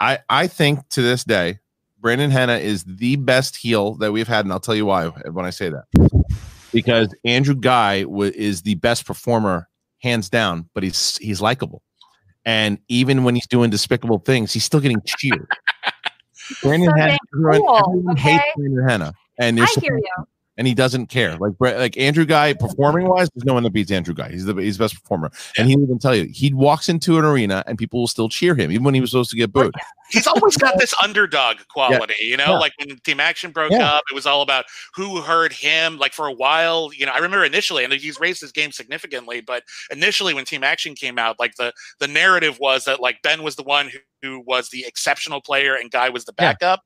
I 0.00 0.18
I 0.28 0.46
think 0.46 0.88
to 0.90 1.02
this 1.02 1.24
day 1.24 1.58
Brandon 2.00 2.30
Hanna 2.30 2.54
is 2.54 2.84
the 2.84 3.16
best 3.16 3.56
heel 3.56 3.94
that 3.96 4.12
we've 4.12 4.28
had, 4.28 4.44
and 4.44 4.52
I'll 4.52 4.60
tell 4.60 4.74
you 4.74 4.86
why 4.86 5.06
when 5.08 5.44
I 5.44 5.50
say 5.50 5.70
that. 5.70 5.84
Because 6.72 7.14
Andrew 7.24 7.54
Guy 7.54 8.02
w- 8.02 8.32
is 8.34 8.62
the 8.62 8.76
best 8.76 9.04
performer, 9.04 9.68
hands 9.98 10.30
down, 10.30 10.68
but 10.72 10.82
he's 10.82 11.18
he's 11.18 11.40
likable, 11.40 11.82
and 12.44 12.78
even 12.88 13.24
when 13.24 13.34
he's 13.34 13.46
doing 13.46 13.70
despicable 13.70 14.18
things, 14.18 14.52
he's 14.52 14.64
still 14.64 14.80
getting 14.80 15.02
cheered. 15.04 15.48
Brandon 16.62 16.90
so 16.96 17.16
everyone, 17.34 17.60
cool, 17.60 17.76
everyone 17.88 18.16
hates? 18.16 18.44
Brandon 18.56 18.88
Hanna, 18.88 19.12
and 19.38 19.60
I 19.60 19.66
hear 19.80 19.98
you. 19.98 20.26
And 20.60 20.66
he 20.68 20.74
doesn't 20.74 21.06
care. 21.06 21.38
Like 21.38 21.54
like 21.58 21.96
Andrew 21.96 22.26
Guy, 22.26 22.52
performing 22.52 23.08
wise, 23.08 23.30
there's 23.34 23.46
no 23.46 23.54
one 23.54 23.62
that 23.62 23.70
beats 23.72 23.90
Andrew 23.90 24.12
Guy. 24.12 24.28
He's 24.30 24.44
the 24.44 24.54
he's 24.56 24.76
the 24.76 24.84
best 24.84 24.94
performer, 25.02 25.32
and 25.56 25.66
he'll 25.66 25.80
even 25.82 25.98
tell 25.98 26.14
you 26.14 26.24
he 26.30 26.52
walks 26.52 26.90
into 26.90 27.18
an 27.18 27.24
arena 27.24 27.64
and 27.66 27.78
people 27.78 28.00
will 28.00 28.06
still 28.06 28.28
cheer 28.28 28.54
him, 28.54 28.70
even 28.70 28.84
when 28.84 28.92
he 28.92 29.00
was 29.00 29.10
supposed 29.10 29.30
to 29.30 29.36
get 29.36 29.54
booed. 29.54 29.74
he's 30.10 30.26
always 30.26 30.58
got 30.58 30.78
this 30.78 30.92
underdog 31.02 31.56
quality, 31.72 32.12
you 32.20 32.36
know, 32.36 32.44
Yeah. 32.48 32.58
like 32.58 32.72
when 32.78 32.98
Team 33.04 33.20
Action 33.20 33.52
broke 33.52 33.70
Yeah. 33.70 33.90
up, 33.90 34.02
it 34.10 34.14
was 34.14 34.26
all 34.26 34.42
about 34.42 34.66
who 34.94 35.22
heard 35.22 35.52
him. 35.52 35.96
Like 35.98 36.12
for 36.12 36.26
a 36.26 36.32
while, 36.32 36.90
you 36.94 37.06
know, 37.06 37.12
I 37.12 37.16
remember 37.16 37.42
initially, 37.44 37.82
and 37.84 37.92
he's 37.94 38.20
raised 38.20 38.42
his 38.42 38.52
game 38.52 38.70
significantly, 38.70 39.40
but 39.40 39.62
initially 39.90 40.34
when 40.34 40.44
Team 40.44 40.62
Action 40.62 40.94
came 40.94 41.18
out, 41.18 41.40
like 41.40 41.54
the 41.56 41.72
the 42.00 42.08
narrative 42.08 42.58
was 42.60 42.84
that 42.84 43.00
like 43.00 43.22
Ben 43.22 43.42
was 43.42 43.56
the 43.56 43.62
one 43.62 43.88
who, 43.88 43.98
who 44.20 44.40
was 44.46 44.68
the 44.68 44.84
exceptional 44.86 45.40
player 45.40 45.74
and 45.74 45.90
Guy 45.90 46.10
was 46.10 46.26
the 46.26 46.34
backup. 46.34 46.82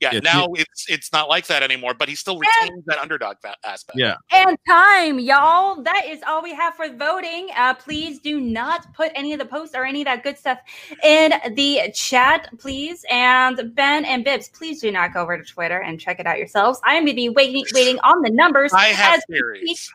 Yeah, 0.00 0.10
Yeah, 0.12 0.20
now 0.20 0.48
it's 0.54 0.86
it's 0.88 1.12
not 1.12 1.28
like 1.28 1.46
that 1.46 1.62
anymore, 1.62 1.94
but 1.94 2.08
he 2.08 2.14
still 2.14 2.38
retains 2.38 2.84
that 2.86 2.98
underdog 2.98 3.36
fa- 3.40 3.56
aspect. 3.64 3.98
Yeah. 3.98 4.16
And 4.32 4.58
time, 4.68 5.18
y'all. 5.18 5.82
That 5.82 6.04
is 6.06 6.20
all 6.26 6.42
we 6.42 6.52
have 6.52 6.74
for 6.74 6.88
voting. 6.88 7.48
Uh, 7.56 7.74
please 7.74 8.18
do 8.18 8.40
not 8.40 8.92
put 8.92 9.12
any 9.14 9.32
of 9.32 9.38
the 9.38 9.44
posts 9.44 9.74
or 9.74 9.84
any 9.84 10.02
of 10.02 10.06
that 10.06 10.22
good 10.22 10.36
stuff 10.36 10.58
in 11.02 11.32
the 11.54 11.92
chat, 11.94 12.48
please. 12.58 13.04
And 13.08 13.74
Ben 13.74 14.04
and 14.04 14.24
Bibbs, 14.24 14.48
please 14.48 14.80
do 14.80 14.90
not 14.90 15.14
go 15.14 15.22
over 15.22 15.38
to 15.38 15.44
Twitter 15.44 15.78
and 15.78 16.00
check 16.00 16.18
it 16.18 16.26
out 16.26 16.38
yourselves. 16.38 16.80
I 16.84 16.94
am 16.94 17.04
going 17.04 17.12
to 17.12 17.16
be 17.16 17.28
waiting, 17.28 17.64
waiting 17.72 17.98
on 18.00 18.20
the 18.22 18.30
numbers. 18.30 18.72
I 18.72 18.86
have 18.88 19.18
as 19.18 19.24
we 19.28 19.36
theories. 19.36 19.94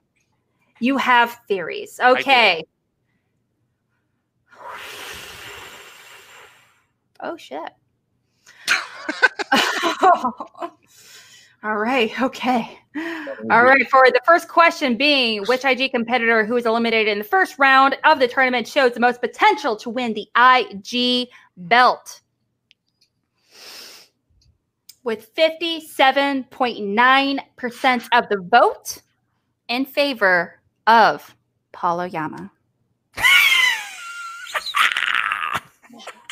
You 0.80 0.98
have 0.98 1.40
theories. 1.48 1.98
do. 1.98 2.06
Okay. 2.06 2.64
Oh 7.22 7.36
shit. 7.36 7.70
All 11.62 11.78
right. 11.78 12.10
Okay. 12.22 12.80
Um, 12.96 13.28
All 13.52 13.64
right. 13.64 13.86
For 13.90 14.10
the 14.10 14.22
first 14.26 14.48
question 14.48 14.96
being 14.96 15.44
which 15.46 15.66
IG 15.66 15.92
competitor 15.92 16.46
who 16.46 16.54
was 16.54 16.66
eliminated 16.66 17.10
in 17.10 17.18
the 17.18 17.26
first 17.26 17.60
round 17.60 17.98
of 18.06 18.20
the 18.20 18.28
tournament 18.28 18.66
shows 18.68 18.94
the 18.94 19.02
most 19.02 19.22
potential 19.22 19.76
to 19.78 19.90
win 19.90 20.14
the 20.14 20.30
IG 20.38 21.30
belt? 21.58 22.22
With 25.04 25.34
57.9% 25.36 28.08
of 28.12 28.30
the 28.30 28.38
vote 28.38 29.02
in 29.68 29.86
favor 29.86 30.62
of 30.88 31.36
Paul 31.72 32.02
Oyama. 32.02 32.52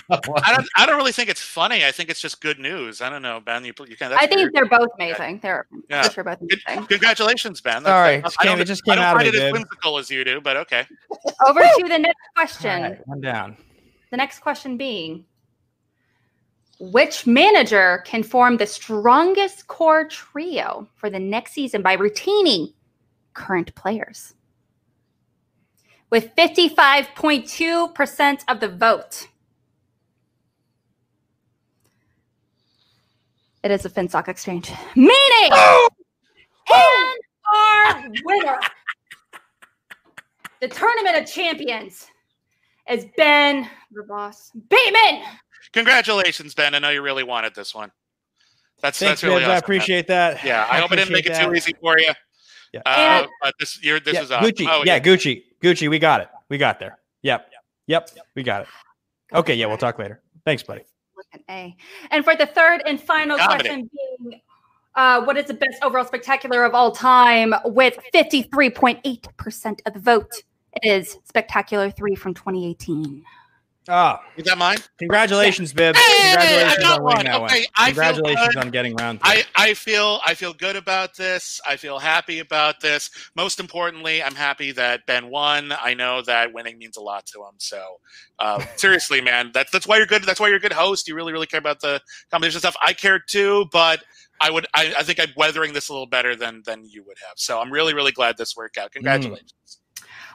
I 0.44 0.56
don't. 0.56 0.68
I 0.76 0.86
don't 0.86 0.98
really 0.98 1.12
think 1.12 1.30
it's 1.30 1.42
funny. 1.42 1.84
I 1.86 1.92
think 1.92 2.10
it's 2.10 2.20
just 2.22 2.42
good 2.42 2.60
news. 2.60 3.02
I 3.02 3.10
don't 3.10 3.22
know, 3.22 3.40
Ben. 3.40 3.64
You 3.66 3.74
you 3.88 3.96
can. 3.98 4.10
That's 4.12 4.24
I 4.24 4.28
think 4.28 4.40
weird. 4.40 4.54
they're 4.54 4.66
both 4.66 4.90
amazing. 4.96 5.40
They're 5.42 5.68
Yeah. 5.90 6.04
for 6.04 6.12
sure 6.14 6.24
both 6.24 6.40
Good- 6.48 6.60
amazing. 6.68 6.86
Congratulations, 6.88 7.62
Ben. 7.62 7.84
That's, 7.84 7.92
Sorry, 7.92 8.16
that's- 8.18 8.34
just 8.34 8.40
came- 8.40 8.58
I 8.58 8.62
it 8.62 8.66
just 8.66 8.84
I 8.86 8.90
came 8.92 8.96
don't 8.98 9.06
out 9.06 9.16
find 9.18 9.32
me, 9.32 9.38
it 9.38 9.44
as 9.44 9.54
whimsical 9.54 9.98
as 9.98 10.10
you 10.10 10.24
do, 10.24 10.40
but 10.42 10.58
okay. 10.58 10.86
Over 11.48 11.62
to 11.62 11.86
the 11.88 12.00
next 12.00 12.18
question. 12.36 12.82
right, 12.84 13.08
one 13.08 13.22
down. 13.22 13.58
The 14.12 14.18
next 14.18 14.40
question 14.40 14.78
being 14.78 15.26
Which 16.80 17.26
manager 17.28 18.04
can 18.06 18.24
form 18.24 18.58
the 18.58 18.68
strongest 18.68 19.68
core 19.68 20.08
trio 20.08 20.88
for 20.96 21.10
the 21.10 21.20
next 21.20 21.52
season 21.54 21.82
by 21.82 21.94
retaining 21.94 22.72
current 23.34 23.74
players? 23.76 24.34
With 26.10 26.34
55.2% 26.38 28.44
of 28.48 28.62
the 28.62 28.70
vote, 28.70 29.28
it 33.72 33.74
is 33.74 33.86
a 33.86 33.90
FinStock 33.90 34.30
exchange. 34.30 34.72
Meaning, 34.96 35.52
and 35.52 37.20
our 37.54 38.04
winner, 38.24 38.60
the 40.62 40.70
Tournament 40.70 41.18
of 41.18 41.30
Champions, 41.30 42.08
is 42.90 43.06
Ben 43.18 43.70
the 43.92 44.04
Boss 44.04 44.52
Bateman. 44.70 45.24
Congratulations, 45.74 46.54
Ben. 46.54 46.74
I 46.76 46.80
know 46.80 46.90
you 46.92 47.02
really 47.02 47.24
wanted 47.24 47.54
this 47.56 47.76
one. 47.76 47.92
That's 48.82 49.00
Thanks, 49.00 49.22
that's 49.22 49.24
really 49.24 49.42
Bibbs. 49.42 49.44
awesome. 49.44 49.52
I 49.52 49.54
man. 49.56 49.64
appreciate 49.64 50.08
that. 50.08 50.44
Yeah, 50.46 50.66
I, 50.70 50.80
hope 50.80 50.92
I 50.92 50.96
didn't 50.96 51.12
make 51.12 51.26
it 51.26 51.34
appreciate 51.34 51.50
too 51.50 51.56
easy 51.56 51.74
for 51.82 52.00
you. 52.00 52.12
Yeah. 52.74 52.82
Uh, 52.86 52.90
And- 52.90 53.28
but 53.42 53.54
this 53.60 53.84
year, 53.84 54.00
this 54.00 54.14
yeah, 54.14 54.22
was 54.22 54.32
awesome. 54.32 54.50
Gucci. 54.50 54.68
Oh, 54.70 54.84
yeah, 54.86 55.00
Gucci. 55.00 55.44
Gucci. 55.62 55.90
We 55.90 56.00
got 56.00 56.22
it. 56.22 56.30
We 56.50 56.58
got 56.58 56.80
there. 56.80 57.00
yep 57.22 57.50
Yep. 57.88 58.12
Yep. 58.16 58.26
We 58.36 58.44
got 58.44 58.62
it. 58.62 58.68
Okay. 59.34 59.56
Yeah, 59.56 59.66
we'll 59.66 59.78
talk 59.78 60.00
later. 60.00 60.22
Thanks, 60.46 60.64
buddy. 60.64 60.84
An 61.34 61.42
A. 61.50 61.76
And 62.12 62.24
for 62.24 62.36
the 62.36 62.46
third 62.46 62.82
and 62.86 63.00
final 63.00 63.38
Dominant. 63.38 63.62
question 63.62 63.90
being, 64.20 64.42
uh, 64.96 65.24
what 65.24 65.38
is 65.38 65.46
the 65.46 65.54
best 65.54 65.84
overall 65.84 66.06
spectacular 66.06 66.64
of 66.64 66.74
all 66.74 66.92
time? 66.92 67.54
With 67.66 67.98
53.8% 68.14 69.80
of 69.86 69.94
the 69.94 70.00
vote, 70.00 70.44
it 70.74 70.88
is 70.88 71.18
Spectacular 71.26 71.92
3 71.92 72.16
from 72.16 72.34
2018. 72.34 73.24
Ah, 73.90 74.22
Is 74.36 74.44
that 74.46 74.58
mine? 74.58 74.78
congratulations, 74.98 75.72
Bib. 75.72 75.96
Hey, 75.96 76.32
Congratulations 76.34 76.78
I 76.78 76.82
got 76.82 77.00
on 77.00 77.06
winning 77.06 77.26
that 77.26 77.40
one. 77.42 77.50
Okay, 77.50 77.66
I 77.78 77.86
feel 77.86 77.94
Congratulations 78.04 78.56
on 78.58 78.70
getting 78.70 78.96
round 78.96 79.22
three. 79.22 79.32
I, 79.32 79.44
I 79.56 79.74
feel 79.76 80.20
I 80.26 80.34
feel 80.34 80.54
good 80.54 80.76
about 80.76 81.16
this. 81.16 81.62
I 81.66 81.78
feel 81.78 81.98
happy 81.98 82.40
about 82.40 82.82
this. 82.82 83.10
Most 83.36 83.62
importantly, 83.62 84.22
I'm 84.22 84.36
happy 84.36 84.72
that 84.74 85.06
Ben 85.06 85.30
won. 85.30 85.74
I 85.82 85.94
know 85.94 86.22
that 86.24 86.54
winning 86.54 86.78
means 86.78 86.98
a 86.98 87.02
lot 87.02 87.26
to 87.28 87.40
him. 87.40 87.54
So 87.60 87.98
uh, 88.40 88.60
seriously, 88.76 89.22
man, 89.22 89.52
that's 89.54 89.72
that's 89.72 89.88
why 89.88 89.98
you're 89.98 90.06
good. 90.06 90.24
That's 90.24 90.40
why 90.40 90.50
you're 90.50 90.58
a 90.58 90.62
good 90.62 90.74
host. 90.74 91.08
You 91.08 91.16
really 91.16 91.32
really 91.32 91.48
care 91.48 91.60
about 91.60 91.80
the 91.80 92.02
competition 92.30 92.60
stuff. 92.60 92.76
I 92.86 92.92
care 92.92 93.20
too, 93.20 93.68
but 93.72 94.04
I 94.42 94.52
would 94.52 94.68
I, 94.74 94.94
I 94.98 95.04
think 95.04 95.20
I'm 95.20 95.32
weathering 95.38 95.72
this 95.72 95.88
a 95.88 95.94
little 95.94 96.08
better 96.08 96.36
than 96.36 96.62
than 96.66 96.84
you 96.86 97.04
would 97.06 97.18
have. 97.26 97.38
So 97.38 97.62
I'm 97.62 97.72
really 97.72 97.94
really 97.94 98.12
glad 98.12 98.36
this 98.38 98.56
worked 98.58 98.78
out. 98.78 98.92
Congratulations. 98.92 99.54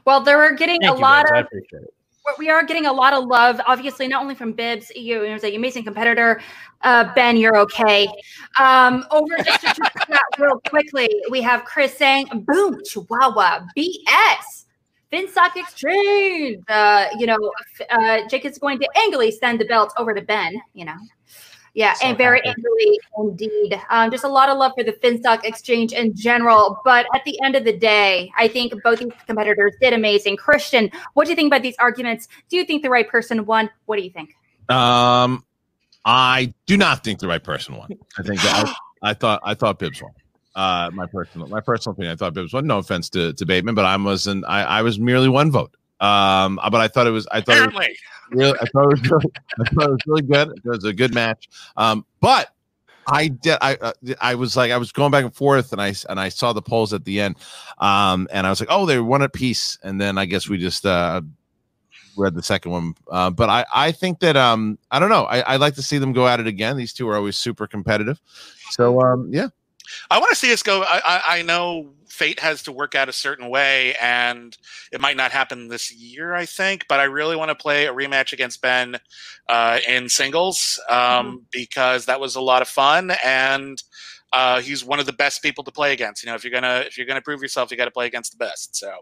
Well, 0.07 0.23
there 0.23 0.39
were 0.39 0.53
getting 0.53 0.81
Thank 0.81 0.95
a 0.95 0.97
you, 0.97 1.03
lot 1.03 1.27
Bibbs. 1.27 1.33
I 1.35 1.39
of 1.41 1.47
appreciate 1.47 1.83
it. 1.83 1.95
We 2.39 2.49
are 2.51 2.65
getting 2.65 2.87
a 2.87 2.93
lot 2.93 3.13
of 3.13 3.25
love, 3.25 3.61
obviously, 3.67 4.09
not 4.09 4.23
only 4.23 4.35
from 4.35 4.53
Bibbs, 4.53 4.91
you 4.95 5.17
know, 5.17 5.35
an 5.35 5.55
amazing 5.55 5.85
competitor. 5.85 6.41
Uh, 6.83 7.13
ben, 7.15 7.37
you're 7.37 7.57
okay. 7.59 8.09
Um, 8.59 9.05
over 9.11 9.37
just 9.45 9.61
to 9.61 9.67
check 9.67 10.07
that 10.09 10.23
real 10.39 10.61
quickly, 10.69 11.09
we 11.31 11.41
have 11.43 11.65
Chris 11.65 11.97
saying, 11.97 12.27
boom, 12.47 12.81
Chihuahua, 12.85 13.67
BS. 13.77 14.65
FinStock 15.13 15.57
Exchange. 15.57 16.65
Uh, 16.69 17.07
you 17.19 17.27
know, 17.27 17.37
uh, 17.91 18.21
Jake 18.29 18.47
is 18.47 18.59
going 18.59 18.79
to 18.79 18.89
angrily 18.97 19.31
send 19.31 19.61
the 19.61 19.67
belt 19.67 19.93
over 19.99 20.15
to 20.15 20.23
Ben, 20.23 20.55
you 20.73 20.87
know. 20.87 20.97
Yeah, 21.75 21.95
So 21.95 22.07
and 22.09 22.19
very 22.19 22.39
happy. 22.45 22.51
angrily 22.59 23.01
indeed. 23.19 23.81
Um, 23.89 24.11
just 24.11 24.25
a 24.25 24.29
lot 24.29 24.51
of 24.51 24.59
love 24.59 24.73
for 24.77 24.85
the 24.85 24.93
FinStock 24.93 25.45
Exchange 25.45 25.93
in 25.93 26.15
general. 26.15 26.79
But 26.85 27.07
at 27.15 27.25
the 27.25 27.41
end 27.43 27.57
of 27.57 27.65
the 27.65 27.77
day, 27.77 28.31
I 28.37 28.49
think 28.49 28.75
both 28.83 28.99
these 28.99 29.13
competitors 29.27 29.75
did 29.81 29.95
amazing. 29.95 30.37
Kristian, 30.37 30.93
what 31.15 31.25
do 31.25 31.31
you 31.31 31.37
think 31.37 31.47
about 31.47 31.63
these 31.63 31.77
arguments? 31.79 32.29
Do 32.51 32.57
you 32.57 32.65
think 32.65 32.83
the 32.83 32.91
right 32.91 33.09
person 33.09 33.47
won? 33.47 33.71
What 33.87 33.97
do 33.97 34.03
you 34.03 34.11
think? 34.11 34.35
Um, 34.69 35.45
I 36.05 36.53
do 36.67 36.77
not 36.77 37.05
think 37.05 37.21
the 37.21 37.29
right 37.29 37.43
person 37.43 37.77
won. 37.77 37.91
I 38.19 38.23
think 38.23 38.41
that 38.43 38.67
I, 38.67 38.75
I 39.11 39.15
thought 39.15 39.41
I 39.43 39.55
thought 39.55 39.79
Bibbs 39.79 40.03
won. 40.03 40.13
Uh, 40.55 40.91
my 40.93 41.07
personal 41.07 41.47
my 41.49 41.61
personal 41.61 41.95
opinion. 41.95 42.13
I 42.13 42.17
thought 42.17 42.35
Bibbs 42.35 42.53
won. 42.53 42.67
No 42.67 42.79
offense 42.79 43.09
to, 43.11 43.33
to 43.33 43.47
Bateman, 43.47 43.75
but 43.75 43.87
I 43.87 43.97
wasn't. 43.97 44.45
I, 44.47 44.63
I 44.63 44.83
was 44.83 44.99
merely 45.01 45.29
one 45.31 45.51
vote. 45.51 45.75
Um, 46.01 46.61
but 46.71 46.75
I 46.75 46.89
thought 46.89 47.07
it 47.07 47.11
was. 47.11 47.27
I 47.31 47.41
thought 47.41 47.57
it 47.57 47.61
was 47.61 47.69
Apparently, 47.69 47.97
really, 48.33 48.59
I 48.61 48.67
thought 48.67 48.93
it 48.93 49.01
was 49.01 49.11
really, 49.11 49.33
I 49.61 49.65
thought 49.71 49.89
it 49.89 49.93
was 49.93 50.07
really 50.07 50.23
good. 50.23 50.49
It 50.51 50.65
was 50.65 50.85
a 50.85 50.93
good 50.93 51.15
match. 51.15 51.49
Um, 51.77 52.05
but 52.21 52.55
I 53.07 53.29
did. 53.29 53.59
I 53.61 53.77
uh, 53.77 53.93
I 54.21 54.35
was 54.35 54.57
like 54.57 54.71
I 54.71 54.77
was 54.77 54.93
going 54.93 55.11
back 55.11 55.25
and 55.25 55.35
forth, 55.35 55.73
and 55.73 55.81
I 55.81 55.95
and 56.09 56.21
I 56.21 56.29
saw 56.29 56.53
the 56.53 56.63
polls 56.63 56.93
at 56.93 57.05
the 57.05 57.21
end, 57.21 57.37
um, 57.79 58.29
and 58.33 58.47
I 58.47 58.51
was 58.51 58.61
like, 58.61 58.69
oh, 58.71 58.87
they 58.87 58.99
won 59.01 59.23
at 59.23 59.33
peace, 59.33 59.79
and 59.83 60.01
then 60.01 60.19
I 60.19 60.27
guess 60.27 60.49
we 60.49 60.59
just 60.59 60.87
uh 60.87 61.21
read 62.17 62.35
the 62.35 62.43
second 62.43 62.71
one. 62.71 62.95
Uh, 63.11 63.31
but 63.31 63.49
I 63.49 63.65
I 63.75 63.93
think 63.93 64.21
that 64.21 64.37
um 64.37 64.79
I 64.91 64.99
don't 64.99 65.11
know. 65.11 65.25
I 65.25 65.41
I 65.41 65.57
like 65.57 65.75
to 65.77 65.83
see 65.83 65.99
them 65.99 66.13
go 66.13 66.29
at 66.29 66.41
it 66.41 66.47
again. 66.47 66.77
These 66.77 66.93
two 66.93 67.09
are 67.09 67.17
always 67.17 67.37
super 67.37 67.67
competitive. 67.67 68.21
So 68.71 69.01
um 69.01 69.29
yeah. 69.33 69.49
I 70.11 70.19
want 70.19 70.31
to 70.31 70.37
see 70.37 70.53
us 70.53 70.63
go. 70.63 70.83
I, 70.83 71.01
I, 71.05 71.23
I 71.39 71.43
know 71.43 71.95
fate 72.09 72.41
has 72.41 72.63
to 72.65 72.73
work 72.73 72.95
out 72.95 73.09
a 73.09 73.13
certain 73.13 73.49
way, 73.49 73.95
and 74.01 74.57
it 74.93 75.01
might 75.01 75.17
not 75.17 75.33
happen 75.33 75.69
this 75.69 75.93
year. 75.93 76.35
I 76.35 76.47
think, 76.47 76.87
but 76.89 77.01
I 77.01 77.05
really 77.05 77.37
want 77.37 77.51
to 77.51 77.55
play 77.55 77.87
a 77.87 77.93
rematch 77.93 78.33
against 78.33 78.61
Ben 78.61 78.97
uh, 79.49 79.79
in 79.89 80.09
singles 80.09 80.81
um, 80.89 81.47
because 81.51 82.07
that 82.07 82.21
was 82.21 82.37
a 82.37 82.41
lot 82.41 82.63
of 82.63 82.69
fun, 82.69 83.13
and 83.25 83.83
uh, 84.33 84.61
he's 84.61 84.85
one 84.85 84.99
of 84.99 85.07
the 85.07 85.13
best 85.13 85.43
people 85.43 85.65
to 85.65 85.73
play 85.73 85.93
against. 85.93 86.23
You 86.23 86.31
know, 86.31 86.35
if 86.35 86.45
you're 86.45 86.53
gonna 86.53 86.85
if 86.87 86.97
you're 86.97 87.07
gonna 87.07 87.23
prove 87.23 87.43
yourself, 87.43 87.71
you 87.71 87.77
got 87.77 87.87
to 87.87 87.91
play 87.91 88.07
against 88.07 88.33
the 88.33 88.39
best. 88.39 88.77
So 88.77 88.93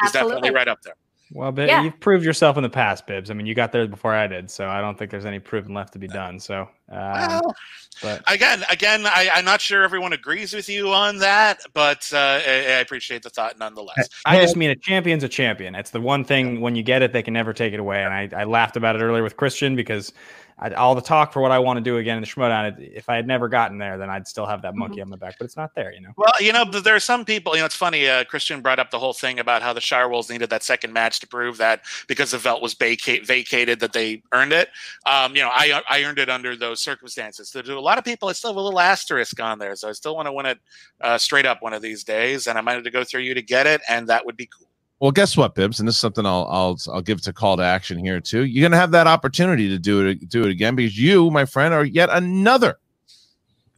he's 0.00 0.12
definitely 0.12 0.50
right 0.50 0.68
up 0.68 0.82
there. 0.82 0.96
Well, 1.34 1.50
Bib, 1.50 1.68
Yeah. 1.68 1.82
you've 1.82 1.98
proved 1.98 2.24
yourself 2.24 2.58
in 2.58 2.62
the 2.62 2.68
past, 2.68 3.06
Bibbs. 3.06 3.30
I 3.30 3.34
mean, 3.34 3.46
you 3.46 3.54
got 3.54 3.72
there 3.72 3.86
before 3.86 4.14
I 4.14 4.26
did, 4.26 4.50
so 4.50 4.68
I 4.68 4.80
don't 4.82 4.98
think 4.98 5.10
there's 5.10 5.24
any 5.24 5.38
proving 5.38 5.74
left 5.74 5.94
to 5.94 5.98
be 5.98 6.06
done. 6.06 6.38
So, 6.38 6.68
um, 6.90 6.98
Well, 7.00 7.56
but 8.02 8.22
again, 8.26 8.64
again, 8.70 9.06
I, 9.06 9.30
I'm 9.34 9.44
not 9.44 9.60
sure 9.60 9.82
everyone 9.82 10.12
agrees 10.12 10.52
with 10.52 10.68
you 10.68 10.92
on 10.92 11.18
that, 11.18 11.60
but 11.72 12.08
uh, 12.12 12.18
I, 12.18 12.50
I 12.50 12.80
appreciate 12.80 13.22
the 13.22 13.30
thought 13.30 13.58
nonetheless. 13.58 14.10
I 14.26 14.40
just 14.40 14.56
mean 14.56 14.70
a 14.70 14.76
champion's 14.76 15.24
a 15.24 15.28
champion. 15.28 15.74
It's 15.74 15.90
the 15.90 16.00
one 16.00 16.24
thing 16.24 16.60
when 16.60 16.76
you 16.76 16.82
get 16.82 17.00
it, 17.00 17.12
they 17.14 17.22
can 17.22 17.32
never 17.32 17.52
take 17.54 17.72
it 17.72 17.80
away. 17.80 18.02
And 18.04 18.12
I, 18.12 18.28
I 18.42 18.44
laughed 18.44 18.76
about 18.76 18.96
it 18.96 19.02
earlier 19.02 19.22
with 19.22 19.36
Kristian 19.36 19.74
because 19.74 20.12
I, 20.62 20.70
all 20.74 20.94
the 20.94 21.00
talk 21.02 21.32
for 21.32 21.42
what 21.42 21.50
I 21.50 21.58
want 21.58 21.78
to 21.78 21.80
do 21.80 21.96
again 21.96 22.16
in 22.16 22.20
the 22.22 22.26
Schmoedown, 22.26 22.78
it- 22.78 22.92
if 22.94 23.08
I 23.08 23.16
had 23.16 23.26
never 23.26 23.48
gotten 23.48 23.78
there, 23.78 23.98
then 23.98 24.08
I'd 24.08 24.28
still 24.28 24.46
have 24.46 24.62
that 24.62 24.76
monkey 24.76 25.00
on 25.02 25.08
my 25.08 25.16
back, 25.16 25.34
but 25.38 25.44
it's 25.44 25.56
not 25.56 25.74
there, 25.74 25.92
you 25.92 26.00
know? 26.00 26.10
Well, 26.16 26.32
you 26.40 26.52
know, 26.52 26.64
there 26.64 26.94
are 26.94 27.00
some 27.00 27.24
people. 27.24 27.54
You 27.54 27.60
know, 27.60 27.66
it's 27.66 27.74
funny. 27.74 28.08
Uh, 28.08 28.22
Kristian 28.24 28.62
brought 28.62 28.78
up 28.78 28.90
the 28.92 28.98
whole 28.98 29.12
thing 29.12 29.40
about 29.40 29.60
how 29.60 29.72
the 29.72 29.80
Shire 29.80 30.08
Wolves 30.08 30.30
needed 30.30 30.50
that 30.50 30.62
second 30.62 30.92
match 30.92 31.18
to 31.20 31.26
prove 31.26 31.56
that 31.56 31.82
because 32.06 32.30
the 32.30 32.38
belt 32.38 32.62
was 32.62 32.74
vacate, 32.74 33.26
vacated, 33.26 33.80
that 33.80 33.92
they 33.92 34.22
earned 34.32 34.52
it. 34.52 34.70
Um, 35.04 35.34
you 35.34 35.42
know, 35.42 35.50
I 35.52 35.82
I 35.90 36.04
earned 36.04 36.18
it 36.18 36.30
under 36.30 36.54
those 36.56 36.80
circumstances. 36.80 37.50
To 37.50 37.60
a 37.76 37.80
lot 37.80 37.98
of 37.98 38.04
people. 38.04 38.28
I 38.28 38.32
still 38.32 38.50
have 38.50 38.56
a 38.56 38.60
little 38.60 38.78
asterisk 38.80 39.40
on 39.40 39.58
there, 39.58 39.74
so 39.74 39.88
I 39.88 39.92
still 39.92 40.14
want 40.14 40.26
to 40.26 40.32
win 40.32 40.46
it 40.46 40.58
uh, 41.00 41.18
straight 41.18 41.46
up 41.46 41.60
one 41.62 41.72
of 41.72 41.82
these 41.82 42.04
days, 42.04 42.46
and 42.46 42.56
I 42.56 42.60
might 42.60 42.74
have 42.74 42.84
to 42.84 42.90
go 42.90 43.02
through 43.04 43.22
you 43.22 43.34
to 43.34 43.42
get 43.42 43.66
it, 43.66 43.80
and 43.88 44.08
that 44.08 44.24
would 44.24 44.36
be 44.36 44.46
cool. 44.46 44.68
Well, 45.02 45.10
guess 45.10 45.36
what, 45.36 45.56
Bibbs? 45.56 45.80
And 45.80 45.88
this 45.88 45.96
is 45.96 46.00
something 46.00 46.24
I'll 46.24 46.46
I'll 46.48 46.78
I'll 46.92 47.02
give 47.02 47.20
to 47.22 47.32
call 47.32 47.56
to 47.56 47.62
action 47.64 47.98
here 47.98 48.20
too. 48.20 48.44
You're 48.44 48.62
gonna 48.62 48.80
have 48.80 48.92
that 48.92 49.08
opportunity 49.08 49.68
to 49.68 49.76
do 49.76 50.06
it 50.06 50.28
do 50.28 50.44
it 50.44 50.50
again 50.50 50.76
because 50.76 50.96
you, 50.96 51.28
my 51.32 51.44
friend, 51.44 51.74
are 51.74 51.84
yet 51.84 52.08
another 52.12 52.78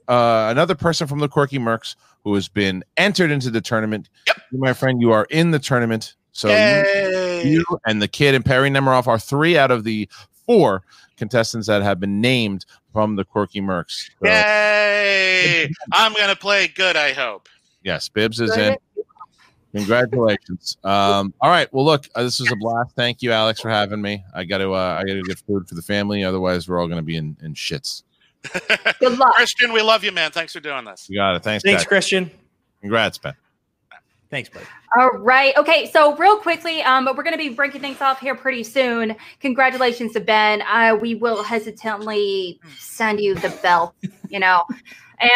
uh 0.06 0.48
another 0.50 0.74
person 0.74 1.06
from 1.06 1.20
the 1.20 1.28
Quirky 1.28 1.58
Mercs 1.58 1.96
who 2.24 2.34
has 2.34 2.46
been 2.46 2.84
entered 2.98 3.30
into 3.30 3.50
the 3.50 3.62
tournament. 3.62 4.10
Yep. 4.26 4.36
You, 4.52 4.58
my 4.58 4.74
friend, 4.74 5.00
you 5.00 5.12
are 5.12 5.26
in 5.30 5.50
the 5.50 5.58
tournament. 5.58 6.14
So 6.32 6.48
you, 6.48 7.48
you 7.52 7.64
and 7.86 8.02
the 8.02 8.08
kid 8.08 8.34
and 8.34 8.44
Perry 8.44 8.68
Nemiroff 8.68 9.06
are 9.06 9.18
three 9.18 9.56
out 9.56 9.70
of 9.70 9.84
the 9.84 10.06
four 10.44 10.82
contestants 11.16 11.68
that 11.68 11.80
have 11.80 11.98
been 11.98 12.20
named 12.20 12.66
from 12.92 13.16
the 13.16 13.24
Quirky 13.24 13.62
Mercs. 13.62 14.10
So, 14.22 14.28
Yay! 14.28 15.70
I'm 15.94 16.12
gonna 16.12 16.36
play 16.36 16.68
good. 16.68 16.96
I 16.96 17.14
hope. 17.14 17.48
yes, 17.82 18.10
Bibbs 18.10 18.42
is 18.42 18.54
in. 18.58 18.76
Congratulations. 19.74 20.78
Um, 20.84 21.32
all 21.40 21.50
right. 21.50 21.72
Well, 21.72 21.84
look, 21.84 22.06
uh, 22.14 22.22
this 22.22 22.40
was 22.40 22.52
a 22.52 22.56
blast. 22.56 22.94
Thank 22.94 23.22
you, 23.22 23.32
Alex, 23.32 23.60
for 23.60 23.70
having 23.70 24.00
me. 24.02 24.22
I 24.34 24.44
got 24.44 24.58
to, 24.58 24.72
uh, 24.74 24.98
I 25.00 25.04
got 25.04 25.14
to 25.14 25.22
get 25.22 25.38
food 25.38 25.66
for 25.66 25.74
the 25.74 25.82
family. 25.82 26.22
Otherwise, 26.22 26.68
we're 26.68 26.78
all 26.78 26.86
going 26.86 26.98
to 26.98 27.02
be 27.02 27.16
in, 27.16 27.36
in 27.42 27.54
shits. 27.54 28.02
Good 29.00 29.18
luck. 29.18 29.34
Kristian, 29.36 29.72
we 29.72 29.80
love 29.82 30.04
you, 30.04 30.12
man. 30.12 30.30
Thanks 30.30 30.52
for 30.52 30.60
doing 30.60 30.84
this. 30.84 31.08
You 31.08 31.16
got 31.16 31.36
it. 31.36 31.42
Thanks, 31.42 31.64
Thanks, 31.64 31.84
guys. 31.84 32.04
Kristian. 32.04 32.30
Congrats, 32.80 33.18
Ben. 33.18 33.34
Thanks, 34.30 34.48
buddy. 34.48 34.66
All 34.98 35.10
right. 35.18 35.56
Okay. 35.56 35.90
So 35.90 36.16
real 36.16 36.36
quickly, 36.36 36.82
um, 36.82 37.04
but 37.04 37.16
we're 37.16 37.22
going 37.22 37.36
to 37.36 37.38
be 37.38 37.48
breaking 37.48 37.80
things 37.80 38.00
off 38.00 38.20
here 38.20 38.34
pretty 38.34 38.64
soon. 38.64 39.16
Congratulations 39.40 40.12
to 40.12 40.20
Ben. 40.20 40.62
Uh, 40.62 40.96
we 41.00 41.14
will 41.14 41.42
hesitantly 41.42 42.60
send 42.78 43.20
you 43.20 43.34
the 43.34 43.50
belt. 43.62 43.94
You 44.28 44.40
know. 44.40 44.64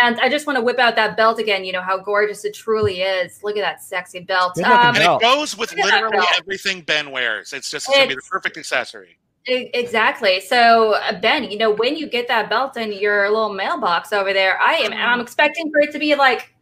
And 0.04 0.20
I 0.20 0.28
just 0.28 0.46
want 0.46 0.56
to 0.58 0.62
whip 0.62 0.78
out 0.78 0.96
that 0.96 1.16
belt 1.16 1.38
again. 1.38 1.64
You 1.64 1.72
know 1.72 1.80
how 1.80 1.96
gorgeous 1.98 2.44
it 2.44 2.54
truly 2.54 3.00
is. 3.02 3.42
Look 3.42 3.56
at 3.56 3.62
that 3.62 3.82
sexy 3.82 4.20
belt. 4.20 4.58
Um, 4.58 4.94
And 4.94 4.98
it 4.98 5.20
goes 5.20 5.56
with 5.56 5.70
Look 5.72 5.80
at 5.86 5.90
that 5.90 6.02
literally 6.04 6.26
everything 6.38 6.82
Ben 6.82 7.10
wears. 7.10 7.52
It's 7.52 7.70
just 7.70 7.86
gonna 7.86 8.06
be 8.06 8.14
the 8.14 8.22
perfect 8.30 8.56
accessory. 8.56 9.18
Exactly. 9.46 10.40
So 10.40 10.92
uh, 10.94 11.18
Ben, 11.20 11.44
you 11.44 11.56
know, 11.56 11.70
when 11.70 11.96
you 11.96 12.06
get 12.08 12.28
that 12.28 12.50
belt 12.50 12.76
in 12.76 12.92
your 12.92 13.30
little 13.30 13.52
mailbox 13.52 14.12
over 14.12 14.32
there, 14.32 14.60
I 14.60 14.74
am 14.74 14.92
I'm 14.92 15.20
expecting 15.20 15.70
for 15.70 15.80
it 15.80 15.90
to 15.92 15.98
be 15.98 16.14
like 16.14 16.52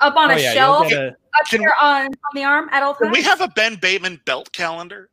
up 0.00 0.14
on 0.16 0.30
Oh, 0.30 0.34
a 0.34 0.40
yeah, 0.40 0.52
shelf 0.52 0.92
a- 0.92 1.08
up 1.08 1.14
Can- 1.50 1.60
here 1.60 1.72
on, 1.80 2.06
on 2.06 2.12
the 2.34 2.44
arm 2.44 2.68
at 2.70 2.82
all 2.82 2.94
Can 2.94 3.06
times. 3.08 3.16
we 3.16 3.22
have 3.24 3.40
a 3.40 3.48
Ben 3.48 3.76
Bateman 3.76 4.20
belt 4.24 4.52
calendar? 4.52 5.08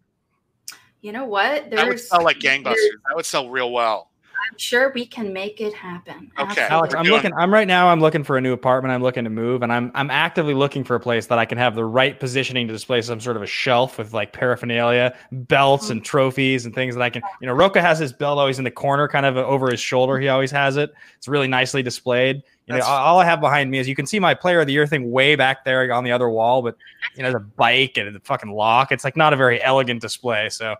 you 1.01 1.13
know 1.13 1.23
what? 1.23 1.69
That 1.71 1.87
would 1.87 1.99
sell 1.99 2.23
like 2.23 2.39
gangbusters. 2.39 2.63
there's- 2.75 2.89
That 3.07 3.15
would 3.15 3.25
sell 3.25 3.49
real 3.49 3.71
well. 3.71 4.08
I'm 4.49 4.57
sure 4.57 4.91
we 4.93 5.05
can 5.05 5.31
make 5.31 5.61
it 5.61 5.73
happen. 5.73 6.31
Okay. 6.39 6.61
Absolutely. 6.61 6.63
Alex, 6.63 6.95
I'm 6.95 7.05
looking. 7.05 7.33
I'm 7.33 7.53
right 7.53 7.67
now. 7.67 7.87
I'm 7.87 7.99
looking 7.99 8.23
for 8.23 8.35
a 8.35 8.41
new 8.41 8.51
apartment. 8.51 8.91
I'm 8.91 9.03
looking 9.03 9.23
to 9.23 9.29
move, 9.29 9.61
and 9.61 9.71
I'm 9.71 9.91
I'm 9.93 10.09
actively 10.09 10.55
looking 10.55 10.83
for 10.83 10.95
a 10.95 10.99
place 10.99 11.27
that 11.27 11.37
I 11.37 11.45
can 11.45 11.59
have 11.59 11.75
the 11.75 11.85
right 11.85 12.19
positioning 12.19 12.65
to 12.67 12.73
display 12.73 13.01
some 13.03 13.19
sort 13.19 13.35
of 13.35 13.43
a 13.43 13.47
shelf 13.47 13.99
with 13.99 14.13
like 14.13 14.33
paraphernalia, 14.33 15.15
belts, 15.31 15.91
and 15.91 16.01
mm-hmm. 16.01 16.05
trophies 16.05 16.65
and 16.65 16.73
things 16.73 16.95
that 16.95 17.01
I 17.01 17.11
can. 17.11 17.21
You 17.41 17.47
know, 17.47 17.53
Rocha 17.53 17.79
has 17.79 17.99
his 17.99 18.11
belt 18.11 18.39
always 18.39 18.57
in 18.57 18.63
the 18.63 18.71
corner, 18.71 19.07
kind 19.07 19.25
of 19.25 19.37
over 19.37 19.69
his 19.69 19.79
shoulder. 19.79 20.17
He 20.17 20.29
always 20.29 20.49
has 20.49 20.77
it. 20.77 20.91
It's 21.17 21.27
really 21.27 21.47
nicely 21.47 21.83
displayed. 21.83 22.41
You 22.65 22.75
know, 22.75 22.83
all 22.83 22.97
all 22.97 23.19
I 23.19 23.25
have 23.25 23.41
behind 23.41 23.69
me 23.69 23.77
is 23.77 23.87
you 23.87 23.95
can 23.95 24.07
see 24.07 24.19
my 24.19 24.33
Player 24.33 24.61
of 24.61 24.67
the 24.67 24.73
Year 24.73 24.87
thing 24.87 25.11
way 25.11 25.35
back 25.35 25.63
there 25.63 25.91
on 25.93 26.03
the 26.03 26.11
other 26.11 26.29
wall, 26.29 26.63
but 26.63 26.75
you 27.15 27.21
know, 27.21 27.31
the 27.31 27.39
bike 27.39 27.97
and 27.97 28.15
a 28.15 28.19
fucking 28.21 28.51
lock. 28.51 28.91
It's 28.91 29.03
like 29.03 29.15
not 29.15 29.31
a 29.31 29.37
very 29.37 29.61
elegant 29.61 30.01
display. 30.01 30.49
So 30.49 30.75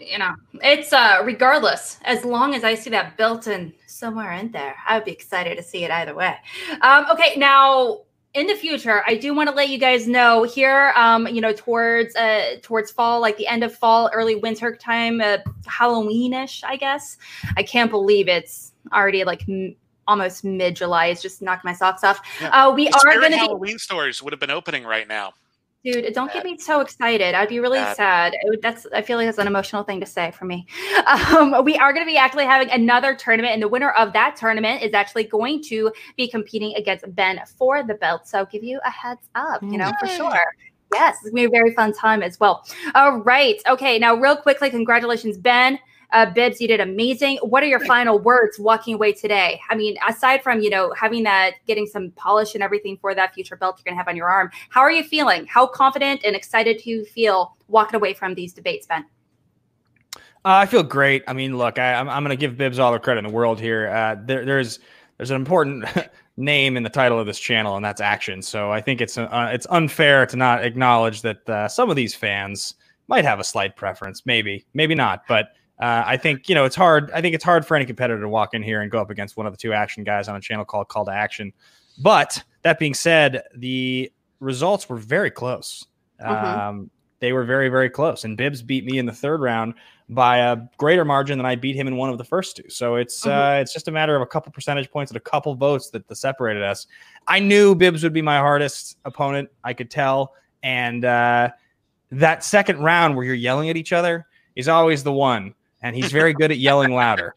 you 0.00 0.18
know, 0.18 0.34
it's 0.62 0.92
uh 0.92 1.22
regardless, 1.24 1.98
as 2.04 2.24
long 2.24 2.54
as 2.54 2.64
I 2.64 2.74
see 2.74 2.90
that 2.90 3.16
built 3.16 3.46
in 3.46 3.72
somewhere 3.86 4.32
in 4.32 4.50
there, 4.52 4.74
I 4.86 4.96
would 4.96 5.04
be 5.04 5.12
excited 5.12 5.56
to 5.56 5.62
see 5.62 5.84
it 5.84 5.90
either 5.90 6.14
way. 6.14 6.36
Um, 6.80 7.06
okay, 7.10 7.34
now 7.36 8.00
in 8.34 8.46
the 8.46 8.54
future, 8.54 9.02
I 9.06 9.16
do 9.16 9.34
want 9.34 9.50
to 9.50 9.54
let 9.54 9.68
you 9.68 9.78
guys 9.78 10.08
know 10.08 10.42
here, 10.42 10.92
um, 10.96 11.26
you 11.26 11.40
know, 11.40 11.52
towards 11.52 12.16
uh 12.16 12.56
towards 12.62 12.90
fall, 12.90 13.20
like 13.20 13.36
the 13.36 13.46
end 13.46 13.62
of 13.62 13.74
fall, 13.74 14.10
early 14.12 14.36
winter 14.36 14.74
time, 14.74 15.20
uh, 15.20 15.38
Halloweenish, 15.64 16.64
I 16.64 16.76
guess. 16.76 17.18
I 17.56 17.62
can't 17.62 17.90
believe 17.90 18.28
it's 18.28 18.72
already 18.92 19.24
like 19.24 19.48
m- 19.48 19.76
almost 20.08 20.44
mid 20.44 20.76
July. 20.76 21.06
It's 21.06 21.22
just 21.22 21.42
knocked 21.42 21.64
my 21.64 21.72
socks 21.72 22.04
off. 22.04 22.20
Yeah. 22.40 22.48
Uh, 22.48 22.72
we 22.72 22.88
The 22.88 22.96
are 22.96 23.14
going 23.20 23.32
to 23.32 23.36
be 23.36 23.36
Halloween 23.36 23.78
stores 23.78 24.22
would 24.22 24.32
have 24.32 24.40
been 24.40 24.50
opening 24.50 24.84
right 24.84 25.06
now. 25.06 25.34
Dude, 25.84 26.14
don't 26.14 26.32
get 26.32 26.44
me 26.44 26.56
so 26.58 26.80
excited. 26.80 27.34
I'd 27.34 27.48
be 27.48 27.58
really 27.58 27.80
Bad. 27.80 27.96
sad. 27.96 28.36
Would- 28.44 28.62
that's 28.62 28.86
I 28.94 29.02
feel 29.02 29.16
like 29.16 29.26
that's 29.26 29.38
an 29.38 29.48
emotional 29.48 29.82
thing 29.82 29.98
to 30.00 30.06
say 30.06 30.30
for 30.30 30.44
me. 30.44 30.66
Um, 31.32 31.64
we 31.64 31.76
are 31.76 31.92
going 31.92 32.06
to 32.06 32.10
be 32.10 32.16
actually 32.16 32.44
having 32.44 32.70
another 32.70 33.14
tournament, 33.14 33.54
and 33.54 33.62
the 33.62 33.68
winner 33.68 33.90
of 33.90 34.12
that 34.12 34.36
tournament 34.36 34.82
is 34.82 34.94
actually 34.94 35.24
going 35.24 35.62
to 35.64 35.92
be 36.16 36.28
competing 36.28 36.74
against 36.76 37.04
Ben 37.14 37.40
for 37.58 37.82
the 37.82 37.94
belt. 37.94 38.26
So 38.26 38.46
give 38.46 38.62
you 38.62 38.80
a 38.84 38.90
heads 38.90 39.28
up, 39.34 39.62
you 39.62 39.78
know, 39.78 39.90
for 39.98 40.06
sure. 40.06 40.38
Yes, 40.92 41.16
it's 41.22 41.30
gonna 41.30 41.34
be 41.34 41.44
a 41.44 41.50
very 41.50 41.74
fun 41.74 41.92
time 41.92 42.22
as 42.22 42.38
well. 42.38 42.64
All 42.94 43.18
right. 43.18 43.60
Okay. 43.66 43.98
Now, 43.98 44.14
real 44.14 44.36
quickly, 44.36 44.70
congratulations, 44.70 45.36
Ben. 45.36 45.78
Uh, 46.12 46.26
Bibbs, 46.26 46.60
you 46.60 46.68
did 46.68 46.80
amazing. 46.80 47.38
What 47.38 47.62
are 47.62 47.66
your 47.66 47.80
final 47.80 48.18
words 48.18 48.58
walking 48.58 48.94
away 48.94 49.12
today? 49.12 49.58
I 49.70 49.74
mean, 49.74 49.96
aside 50.06 50.42
from 50.42 50.60
you 50.60 50.68
know 50.68 50.92
having 50.96 51.22
that, 51.22 51.54
getting 51.66 51.86
some 51.86 52.10
polish 52.12 52.54
and 52.54 52.62
everything 52.62 52.98
for 52.98 53.14
that 53.14 53.34
future 53.34 53.56
belt 53.56 53.78
you're 53.78 53.90
gonna 53.90 53.96
have 53.96 54.08
on 54.08 54.16
your 54.16 54.28
arm, 54.28 54.50
how 54.68 54.82
are 54.82 54.92
you 54.92 55.02
feeling? 55.02 55.46
How 55.46 55.66
confident 55.66 56.20
and 56.24 56.36
excited 56.36 56.82
do 56.84 56.90
you 56.90 57.04
feel 57.06 57.56
walking 57.68 57.96
away 57.96 58.12
from 58.12 58.34
these 58.34 58.52
debates, 58.52 58.86
Ben? 58.86 59.06
Uh, 60.44 60.58
I 60.58 60.66
feel 60.66 60.82
great. 60.82 61.22
I 61.28 61.32
mean, 61.32 61.56
look, 61.56 61.78
I, 61.78 61.94
I'm, 61.94 62.08
I'm 62.08 62.24
going 62.24 62.36
to 62.36 62.40
give 62.40 62.56
Bibbs 62.56 62.80
all 62.80 62.92
the 62.92 62.98
credit 62.98 63.24
in 63.24 63.30
the 63.30 63.32
world 63.32 63.60
here. 63.60 63.88
Uh, 63.88 64.16
there, 64.22 64.44
there's 64.44 64.80
there's 65.16 65.30
an 65.30 65.36
important 65.36 65.84
name 66.36 66.76
in 66.76 66.82
the 66.82 66.90
title 66.90 67.18
of 67.18 67.26
this 67.26 67.38
channel, 67.38 67.76
and 67.76 67.84
that's 67.84 68.00
action. 68.00 68.42
So 68.42 68.70
I 68.70 68.80
think 68.80 69.00
it's 69.00 69.16
uh, 69.16 69.50
it's 69.52 69.66
unfair 69.70 70.26
to 70.26 70.36
not 70.36 70.64
acknowledge 70.64 71.22
that 71.22 71.48
uh, 71.48 71.68
some 71.68 71.88
of 71.88 71.96
these 71.96 72.14
fans 72.14 72.74
might 73.08 73.24
have 73.24 73.40
a 73.40 73.44
slight 73.44 73.76
preference, 73.76 74.26
maybe, 74.26 74.66
maybe 74.74 74.94
not, 74.94 75.22
but. 75.26 75.52
Uh, 75.82 76.04
I 76.06 76.16
think 76.16 76.48
you 76.48 76.54
know 76.54 76.64
it's 76.64 76.76
hard. 76.76 77.10
I 77.10 77.20
think 77.20 77.34
it's 77.34 77.42
hard 77.42 77.66
for 77.66 77.74
any 77.74 77.84
competitor 77.84 78.20
to 78.20 78.28
walk 78.28 78.54
in 78.54 78.62
here 78.62 78.82
and 78.82 78.90
go 78.90 79.00
up 79.00 79.10
against 79.10 79.36
one 79.36 79.46
of 79.46 79.52
the 79.52 79.56
two 79.56 79.72
action 79.72 80.04
guys 80.04 80.28
on 80.28 80.36
a 80.36 80.40
channel 80.40 80.64
called 80.64 80.86
Call 80.86 81.04
to 81.06 81.10
Action. 81.10 81.52
But 81.98 82.40
that 82.62 82.78
being 82.78 82.94
said, 82.94 83.42
the 83.56 84.12
results 84.38 84.88
were 84.88 84.96
very 84.96 85.30
close. 85.30 85.84
Mhm. 86.20 86.28
Um, 86.30 86.90
they 87.18 87.32
were 87.32 87.42
very, 87.44 87.68
very 87.68 87.90
close. 87.90 88.22
And 88.22 88.36
Bibbs 88.36 88.62
beat 88.62 88.84
me 88.84 88.98
in 88.98 89.06
the 89.06 89.12
third 89.12 89.40
round 89.40 89.74
by 90.08 90.38
a 90.38 90.56
greater 90.76 91.04
margin 91.04 91.36
than 91.36 91.46
I 91.46 91.56
beat 91.56 91.74
him 91.74 91.88
in 91.88 91.96
one 91.96 92.10
of 92.10 92.18
the 92.18 92.24
first 92.24 92.56
two. 92.56 92.68
So 92.68 92.94
it's 92.94 93.26
uh, 93.26 93.58
it's 93.60 93.72
just 93.72 93.88
a 93.88 93.92
matter 93.92 94.14
of 94.14 94.22
a 94.22 94.26
couple 94.26 94.52
percentage 94.52 94.88
points 94.88 95.10
and 95.10 95.16
a 95.16 95.20
couple 95.20 95.52
votes 95.56 95.90
that, 95.90 96.06
that 96.06 96.14
separated 96.14 96.62
us. 96.62 96.86
I 97.26 97.40
knew 97.40 97.74
Bibbs 97.74 98.04
would 98.04 98.12
be 98.12 98.22
my 98.22 98.38
hardest 98.38 98.98
opponent. 99.04 99.48
I 99.64 99.72
could 99.72 99.90
tell. 99.90 100.34
And 100.62 101.04
uh, 101.04 101.50
that 102.12 102.44
second 102.44 102.78
round 102.78 103.16
where 103.16 103.24
you're 103.24 103.34
yelling 103.34 103.68
at 103.68 103.76
each 103.76 103.92
other 103.92 104.26
is 104.54 104.68
always 104.68 105.02
the 105.02 105.12
one. 105.12 105.54
And 105.82 105.96
he's 105.96 106.12
very 106.12 106.32
good 106.32 106.50
at 106.50 106.58
yelling 106.58 106.94
louder. 106.94 107.34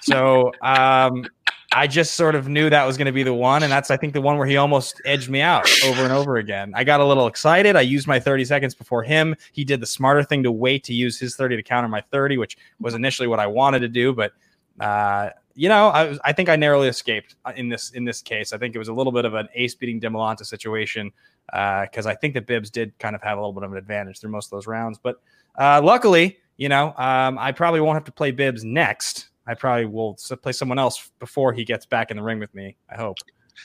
So 0.00 0.52
um, 0.62 1.24
I 1.72 1.86
just 1.86 2.14
sort 2.14 2.34
of 2.34 2.48
knew 2.48 2.70
that 2.70 2.86
was 2.86 2.96
going 2.96 3.06
to 3.06 3.12
be 3.12 3.22
the 3.22 3.34
one. 3.34 3.62
And 3.62 3.72
that's, 3.72 3.90
I 3.90 3.96
think, 3.96 4.12
the 4.12 4.20
one 4.20 4.36
where 4.38 4.46
he 4.46 4.56
almost 4.56 5.00
edged 5.04 5.28
me 5.28 5.40
out 5.40 5.68
over 5.84 6.02
and 6.02 6.12
over 6.12 6.36
again. 6.36 6.72
I 6.74 6.84
got 6.84 7.00
a 7.00 7.04
little 7.04 7.26
excited. 7.26 7.74
I 7.74 7.80
used 7.80 8.06
my 8.06 8.20
30 8.20 8.44
seconds 8.44 8.74
before 8.74 9.02
him. 9.02 9.34
He 9.52 9.64
did 9.64 9.80
the 9.80 9.86
smarter 9.86 10.22
thing 10.22 10.42
to 10.44 10.52
wait 10.52 10.84
to 10.84 10.94
use 10.94 11.18
his 11.18 11.36
30 11.36 11.56
to 11.56 11.62
counter 11.62 11.88
my 11.88 12.00
30, 12.12 12.38
which 12.38 12.56
was 12.80 12.94
initially 12.94 13.28
what 13.28 13.40
I 13.40 13.46
wanted 13.46 13.80
to 13.80 13.88
do. 13.88 14.12
But, 14.12 14.32
uh, 14.78 15.30
you 15.54 15.68
know, 15.68 15.88
I, 15.88 16.16
I 16.24 16.32
think 16.32 16.48
I 16.48 16.56
narrowly 16.56 16.88
escaped 16.88 17.36
uh, 17.44 17.52
in 17.56 17.68
this 17.68 17.90
in 17.90 18.04
this 18.04 18.20
case. 18.20 18.52
I 18.52 18.58
think 18.58 18.74
it 18.74 18.78
was 18.78 18.88
a 18.88 18.92
little 18.92 19.12
bit 19.12 19.24
of 19.24 19.34
an 19.34 19.48
ace 19.54 19.74
beating 19.74 20.00
Demolanta 20.00 20.44
situation 20.44 21.12
because 21.46 22.06
I 22.06 22.14
think 22.14 22.34
that 22.34 22.46
Bibbs 22.46 22.70
did 22.70 22.96
kind 22.98 23.14
of 23.14 23.22
have 23.22 23.38
a 23.38 23.40
little 23.40 23.52
bit 23.52 23.62
of 23.62 23.72
an 23.72 23.78
advantage 23.78 24.20
through 24.20 24.30
most 24.30 24.46
of 24.46 24.50
those 24.50 24.66
rounds. 24.66 24.98
But 25.00 25.20
uh, 25.56 25.80
luckily, 25.82 26.38
you 26.56 26.68
know, 26.68 26.94
um, 26.96 27.38
I 27.38 27.52
probably 27.52 27.80
won't 27.80 27.96
have 27.96 28.04
to 28.04 28.12
play 28.12 28.30
Bibbs 28.30 28.64
next. 28.64 29.28
I 29.46 29.54
probably 29.54 29.86
will 29.86 30.16
play 30.42 30.52
someone 30.52 30.78
else 30.78 31.10
before 31.18 31.52
he 31.52 31.64
gets 31.64 31.86
back 31.86 32.10
in 32.10 32.16
the 32.16 32.22
ring 32.22 32.38
with 32.38 32.54
me. 32.54 32.76
I 32.90 32.96
hope. 32.96 33.18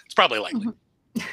It's 0.06 0.14
probably 0.14 0.40
likely. 0.40 0.68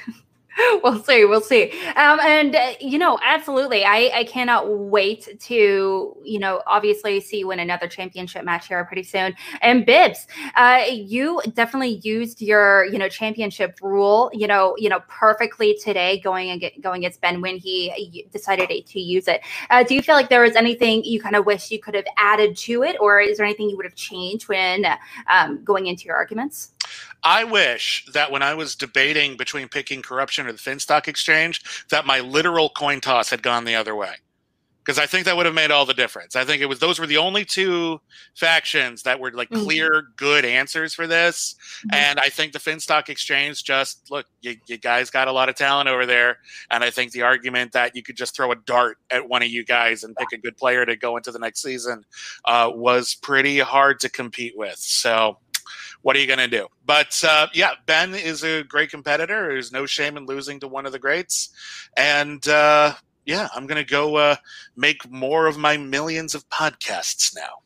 we'll 0.82 1.02
see 1.02 1.24
we'll 1.24 1.40
see. 1.40 1.72
Um 1.96 2.20
and 2.20 2.54
uh, 2.54 2.72
you 2.80 2.98
know 2.98 3.18
absolutely 3.24 3.84
i 3.84 4.10
i 4.14 4.24
cannot 4.24 4.68
wait 4.68 5.38
to 5.40 6.16
you 6.22 6.38
know 6.38 6.62
obviously 6.66 7.20
see 7.20 7.40
you 7.40 7.48
win 7.48 7.58
another 7.58 7.88
championship 7.88 8.44
match 8.44 8.68
here 8.68 8.84
pretty 8.84 9.02
soon. 9.02 9.34
And 9.60 9.84
bibbs 9.84 10.26
uh 10.54 10.84
you 10.88 11.40
definitely 11.54 12.00
used 12.02 12.40
your 12.40 12.84
you 12.86 12.98
know 12.98 13.08
championship 13.08 13.78
rule 13.82 14.30
you 14.32 14.46
know 14.46 14.74
you 14.78 14.88
know 14.88 15.00
perfectly 15.08 15.78
today 15.82 16.20
going 16.20 16.50
and 16.50 16.82
going 16.82 17.02
against 17.02 17.20
ben 17.20 17.40
when 17.40 17.56
he 17.56 18.26
decided 18.32 18.68
to 18.86 19.00
use 19.00 19.28
it. 19.28 19.40
Uh, 19.70 19.82
do 19.82 19.94
you 19.94 20.02
feel 20.02 20.14
like 20.14 20.28
there 20.28 20.42
was 20.42 20.56
anything 20.56 21.04
you 21.04 21.20
kind 21.20 21.36
of 21.36 21.46
wish 21.46 21.70
you 21.70 21.78
could 21.78 21.94
have 21.94 22.04
added 22.16 22.56
to 22.56 22.82
it 22.82 22.96
or 23.00 23.20
is 23.20 23.38
there 23.38 23.46
anything 23.46 23.68
you 23.68 23.76
would 23.76 23.86
have 23.86 23.94
changed 23.94 24.48
when 24.48 24.86
um, 25.28 25.62
going 25.64 25.86
into 25.86 26.04
your 26.04 26.16
arguments? 26.16 26.72
I 27.22 27.44
wish 27.44 28.06
that 28.12 28.30
when 28.30 28.42
I 28.42 28.54
was 28.54 28.76
debating 28.76 29.36
between 29.36 29.68
picking 29.68 30.02
corruption 30.02 30.45
or 30.48 30.52
the 30.52 30.58
Finstock 30.58 31.08
Exchange, 31.08 31.62
that 31.90 32.06
my 32.06 32.20
literal 32.20 32.70
coin 32.70 33.00
toss 33.00 33.30
had 33.30 33.42
gone 33.42 33.64
the 33.64 33.74
other 33.74 33.94
way. 33.94 34.14
Because 34.84 35.00
I 35.00 35.06
think 35.06 35.24
that 35.24 35.36
would 35.36 35.46
have 35.46 35.54
made 35.54 35.72
all 35.72 35.84
the 35.84 35.92
difference. 35.94 36.36
I 36.36 36.44
think 36.44 36.62
it 36.62 36.66
was 36.66 36.78
those 36.78 37.00
were 37.00 37.08
the 37.08 37.16
only 37.16 37.44
two 37.44 38.00
factions 38.36 39.02
that 39.02 39.18
were 39.18 39.32
like 39.32 39.50
Mhm. 39.50 39.64
clear, 39.64 40.02
good 40.14 40.44
answers 40.44 40.94
for 40.94 41.08
this. 41.08 41.56
Mhm. 41.86 41.96
And 41.96 42.20
I 42.20 42.28
think 42.28 42.52
the 42.52 42.60
Finstock 42.60 43.08
Exchange 43.08 43.64
just 43.64 44.08
look, 44.12 44.26
you, 44.42 44.56
you 44.68 44.76
guys 44.78 45.10
got 45.10 45.26
a 45.26 45.32
lot 45.32 45.48
of 45.48 45.56
talent 45.56 45.88
over 45.88 46.06
there. 46.06 46.38
And 46.70 46.84
I 46.84 46.90
think 46.90 47.10
the 47.10 47.22
argument 47.22 47.72
that 47.72 47.96
you 47.96 48.04
could 48.04 48.16
just 48.16 48.36
throw 48.36 48.52
a 48.52 48.54
dart 48.54 48.98
at 49.10 49.28
one 49.28 49.42
of 49.42 49.48
you 49.48 49.64
guys 49.64 50.04
and 50.04 50.14
pick 50.14 50.30
a 50.32 50.38
good 50.38 50.56
player 50.56 50.86
to 50.86 50.94
go 50.94 51.16
into 51.16 51.32
the 51.32 51.40
next 51.40 51.62
season 51.62 52.04
uh, 52.44 52.70
was 52.72 53.16
pretty 53.16 53.58
hard 53.58 53.98
to 54.00 54.08
compete 54.08 54.56
with. 54.56 54.78
So 54.78 55.40
what 56.06 56.14
are 56.14 56.20
you 56.20 56.26
going 56.28 56.38
to 56.38 56.46
do? 56.46 56.68
But 56.84 57.20
uh, 57.26 57.48
yeah, 57.52 57.70
Ben 57.86 58.14
is 58.14 58.44
a 58.44 58.62
great 58.62 58.90
competitor. 58.90 59.48
There's 59.48 59.72
no 59.72 59.86
shame 59.86 60.16
in 60.16 60.24
losing 60.24 60.60
to 60.60 60.68
one 60.68 60.86
of 60.86 60.92
the 60.92 61.00
greats. 61.00 61.50
And 61.96 62.46
uh, 62.46 62.94
yeah, 63.24 63.48
I'm 63.56 63.66
going 63.66 63.84
to 63.84 63.90
go 63.90 64.14
uh, 64.14 64.36
make 64.76 65.10
more 65.10 65.46
of 65.48 65.58
my 65.58 65.76
millions 65.76 66.36
of 66.36 66.48
podcasts 66.48 67.34
now. 67.34 67.58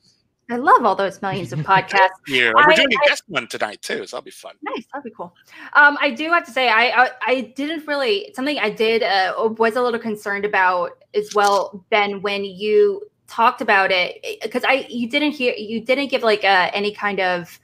i 0.48 0.56
love 0.56 0.86
all 0.86 0.94
those 0.96 1.20
millions 1.20 1.52
of 1.52 1.58
podcasts 1.72 2.08
Yeah, 2.28 2.52
we're 2.54 2.70
I- 2.72 2.76
doing 2.76 2.88
a 2.90 2.96
I- 3.04 3.08
guest 3.08 3.24
one 3.28 3.46
tonight 3.46 3.82
too, 3.82 4.06
so 4.06 4.16
that'll 4.16 4.24
be 4.24 4.30
fun. 4.30 4.54
Nice, 4.62 4.86
that'll 4.90 5.04
be 5.04 5.10
cool. 5.14 5.34
Um, 5.74 5.98
I 6.00 6.10
do 6.10 6.30
have 6.30 6.46
to 6.46 6.50
say, 6.50 6.70
I 6.70 6.84
I, 7.04 7.10
I 7.26 7.40
didn't 7.56 7.86
really 7.86 8.32
something 8.34 8.58
I 8.58 8.70
did 8.70 9.02
uh, 9.02 9.50
was 9.58 9.76
a 9.76 9.82
little 9.82 10.00
concerned 10.00 10.46
about 10.46 10.92
as 11.14 11.34
well, 11.34 11.84
Ben, 11.90 12.22
when 12.22 12.46
you 12.46 13.02
talked 13.26 13.60
about 13.60 13.90
it 13.92 14.24
because 14.42 14.64
I 14.64 14.86
you 14.88 15.10
didn't 15.10 15.32
hear 15.32 15.52
you 15.58 15.82
didn't 15.84 16.08
give 16.08 16.22
like 16.22 16.42
uh, 16.42 16.70
any 16.72 16.94
kind 16.94 17.20
of 17.20 17.60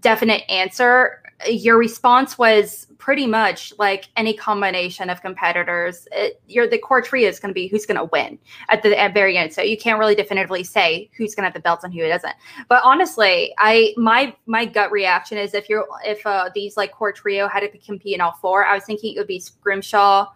definite 0.00 0.42
answer. 0.50 1.20
Your 1.48 1.76
response 1.76 2.38
was 2.38 2.86
pretty 2.98 3.26
much 3.26 3.72
like 3.78 4.08
any 4.16 4.32
combination 4.32 5.10
of 5.10 5.20
competitors. 5.20 6.08
It, 6.12 6.40
you're 6.48 6.66
the 6.66 6.78
core 6.78 7.02
trio 7.02 7.28
is 7.28 7.38
going 7.38 7.50
to 7.50 7.54
be 7.54 7.66
who's 7.66 7.84
going 7.84 7.98
to 7.98 8.04
win 8.04 8.38
at 8.70 8.82
the 8.82 8.98
at 8.98 9.12
very 9.12 9.36
end. 9.36 9.52
So 9.52 9.60
you 9.60 9.76
can't 9.76 9.98
really 9.98 10.14
definitively 10.14 10.64
say 10.64 11.10
who's 11.16 11.34
going 11.34 11.42
to 11.42 11.48
have 11.48 11.54
the 11.54 11.60
belts 11.60 11.84
and 11.84 11.92
who 11.92 12.00
doesn't. 12.00 12.32
But 12.68 12.80
honestly, 12.82 13.52
I 13.58 13.92
my 13.96 14.34
my 14.46 14.64
gut 14.64 14.90
reaction 14.90 15.36
is 15.36 15.52
if 15.52 15.68
you're 15.68 15.86
if 16.04 16.24
uh, 16.26 16.48
these 16.54 16.78
like 16.78 16.92
core 16.92 17.12
trio 17.12 17.46
had 17.46 17.60
to 17.60 17.78
compete 17.78 18.14
in 18.14 18.20
all 18.22 18.38
four, 18.40 18.64
I 18.64 18.74
was 18.74 18.84
thinking 18.84 19.14
it 19.14 19.18
would 19.18 19.26
be 19.26 19.40
Scrimshaw, 19.40 20.28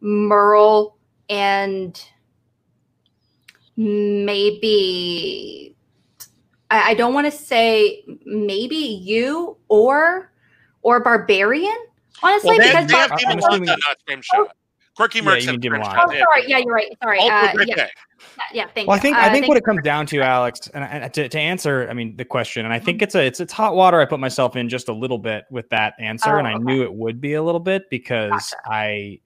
Murrell, 0.00 0.96
and 1.28 2.02
maybe 3.76 5.75
I, 6.70 6.90
I 6.90 6.94
don't 6.94 7.14
want 7.14 7.26
to 7.26 7.30
say 7.36 8.04
maybe 8.24 8.76
you 8.76 9.56
or 9.68 10.32
or 10.82 11.00
Barbarian. 11.00 11.76
Honestly, 12.22 12.48
Well, 12.48 12.58
they, 12.58 12.64
because 12.68 12.86
they 12.86 12.96
have 12.96 13.10
Bar- 13.10 13.18
I'm 13.26 13.36
Demolanta, 13.38 13.48
assuming- 13.48 13.66
not 13.66 14.00
Scrimshaw. 14.00 14.44
Quirky 14.96 15.18
Yeah, 15.18 15.24
you 15.24 15.30
have 15.30 15.60
mean 15.60 15.60
pretty 15.60 15.68
much 15.78 15.88
Dimilano. 15.88 16.04
Oh, 16.06 16.18
sorry. 16.18 16.44
Yeah, 16.48 16.56
you're 16.58 16.72
right. 16.72 16.88
Sorry. 17.02 17.18
Uh, 17.20 17.52
good 17.52 17.68
yeah, 17.68 17.86
yeah. 18.54 18.66
Thank 18.74 18.88
Well, 18.88 18.96
I 18.96 18.98
think 18.98 19.14
Uh, 19.18 19.20
I 19.20 19.30
think 19.30 19.46
what 19.46 19.58
it 19.58 19.64
comes 19.64 19.82
down 19.82 20.06
to, 20.06 20.22
Alex, 20.22 20.68
and, 20.72 20.82
and 20.84 21.12
to, 21.12 21.28
to 21.28 21.38
answer, 21.38 21.86
I 21.90 21.92
mean, 21.92 22.16
the 22.16 22.24
question, 22.24 22.64
and 22.64 22.72
I 22.72 22.78
Mm-hmm. 22.78 22.84
think 22.86 23.02
it's 23.02 23.14
a 23.14 23.26
it's 23.26 23.38
it's 23.38 23.52
hot 23.52 23.74
water. 23.74 24.00
I 24.00 24.06
put 24.06 24.20
myself 24.20 24.56
in 24.56 24.70
just 24.70 24.88
a 24.88 24.94
little 24.94 25.18
bit 25.18 25.44
with 25.50 25.68
that 25.68 25.92
answer, 25.98 26.38
and 26.38 26.46
Oh, 26.46 26.50
I 26.50 26.54
okay. 26.54 26.62
knew 26.64 26.82
it 26.82 26.94
would 26.94 27.20
be 27.20 27.34
a 27.34 27.42
little 27.42 27.60
bit 27.60 27.90
because 27.90 28.30
Gotcha. 28.30 28.56
I 28.64 29.20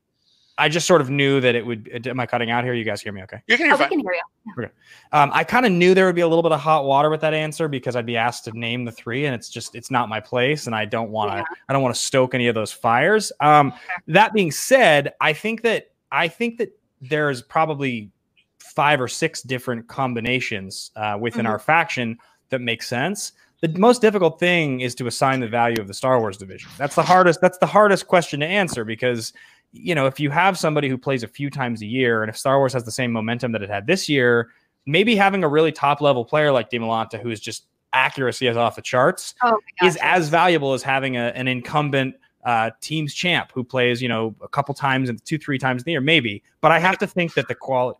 I 0.61 0.69
just 0.69 0.87
sort 0.87 1.01
of 1.01 1.11
knew 1.11 1.41
that 1.41 1.55
it 1.55 1.65
would. 1.65 2.07
Am 2.07 2.20
I 2.20 2.27
cutting 2.27 2.51
out 2.51 2.62
here? 2.65 2.74
You 2.74 2.85
guys 2.85 3.01
hear 3.01 3.12
me? 3.12 3.23
Okay. 3.23 3.41
You 3.47 3.57
can 3.57 3.66
Oh, 3.66 3.77
hear 3.77 3.77
we 3.77 3.78
fine. 3.78 3.89
can 3.91 4.01
hear 4.01 4.62
you. 4.65 4.69
Um, 5.12 5.31
I 5.32 5.43
kind 5.45 5.65
of 5.66 5.73
knew 5.73 5.95
there 5.95 6.07
would 6.07 6.15
be 6.15 6.20
a 6.20 6.28
little 6.28 6.43
bit 6.43 6.53
of 6.53 6.61
hot 6.61 6.85
water 6.85 7.11
with 7.11 7.20
that 7.23 7.35
answer 7.35 7.66
because 7.66 7.97
I'd 7.97 8.07
be 8.07 8.16
asked 8.16 8.45
to 8.45 8.59
name 8.59 8.85
the 8.85 8.93
three, 8.93 9.24
and 9.27 9.35
it's 9.35 9.49
just 9.49 9.74
it's 9.74 9.91
not 9.91 10.09
my 10.09 10.20
place, 10.20 10.66
and 10.66 10.74
I 10.74 10.85
don't 10.85 11.11
want 11.11 11.32
to 11.32 11.39
Yeah. 11.39 11.45
I 11.69 11.73
don't 11.73 11.82
want 11.82 11.95
to 11.95 12.01
stoke 12.01 12.35
any 12.35 12.47
of 12.49 12.55
those 12.55 12.70
fires. 12.73 13.32
Um, 13.41 13.73
that 14.07 14.32
being 14.32 14.51
said, 14.53 15.15
I 15.20 15.32
think 15.32 15.62
that 15.62 15.91
I 16.12 16.28
think 16.28 16.59
that 16.59 16.70
there's 17.01 17.41
probably 17.43 18.11
five 18.59 19.01
or 19.01 19.09
six 19.09 19.43
different 19.43 19.89
combinations 19.89 20.91
uh, 20.97 21.16
within 21.20 21.47
Mhm. 21.47 21.51
our 21.51 21.59
faction 21.59 22.19
that 22.51 22.61
make 22.61 22.82
sense. 22.82 23.32
The 23.62 23.69
most 23.78 24.01
difficult 24.01 24.39
thing 24.39 24.81
is 24.81 24.95
to 24.97 25.07
assign 25.07 25.41
the 25.41 25.49
value 25.49 25.81
of 25.81 25.87
the 25.89 25.95
Star 25.95 26.19
Wars 26.20 26.37
division. 26.39 26.70
That's 26.78 26.95
the 26.95 27.03
hardest. 27.03 27.41
That's 27.41 27.59
the 27.59 27.66
hardest 27.66 28.07
question 28.07 28.41
to 28.41 28.47
answer 28.47 28.85
because 28.85 29.32
you 29.72 29.94
know 29.94 30.06
if 30.06 30.18
you 30.20 30.30
have 30.30 30.59
somebody 30.59 30.88
who 30.88 30.98
plays 30.98 31.22
a 31.22 31.28
few 31.28 31.51
times 31.51 31.82
a 31.82 31.86
year, 31.86 32.22
and 32.22 32.30
if 32.30 32.36
Star 32.36 32.59
Wars 32.59 32.72
has 32.72 32.84
the 32.84 32.92
same 32.92 33.12
momentum 33.12 33.52
that 33.52 33.62
it 33.62 33.70
had 33.70 33.86
this 33.86 34.09
year, 34.09 34.51
maybe 34.86 35.14
having 35.16 35.44
a 35.44 35.48
really 35.48 35.72
top 35.72 36.01
level 36.01 36.24
player 36.24 36.51
like 36.52 36.70
Demolanta, 36.70 37.20
whose 37.20 37.40
just 37.40 37.66
accuracy 37.92 38.47
is 38.47 38.56
off 38.56 38.76
the 38.76 38.82
charts, 38.82 39.34
Oh, 39.42 39.59
my 39.82 39.88
is 39.88 39.97
gosh, 39.97 40.05
as 40.05 40.28
valuable 40.28 40.72
as 40.74 40.82
having 40.82 41.16
a, 41.16 41.26
an 41.34 41.48
incumbent 41.48 42.14
uh, 42.44 42.70
team's 42.80 43.12
champ 43.14 43.51
who 43.52 43.62
plays, 43.64 44.01
you 44.01 44.09
know, 44.09 44.34
a 44.42 44.48
couple 44.48 44.74
times 44.74 45.09
and 45.09 45.22
two, 45.24 45.36
three 45.38 45.59
times 45.59 45.82
in 45.82 45.84
the 45.84 45.90
year, 45.92 46.01
maybe. 46.01 46.42
But 46.60 46.72
I 46.72 46.78
have 46.78 46.98
to 46.98 47.06
think 47.06 47.34
that 47.34 47.48
the 47.48 47.55
quality. 47.55 47.98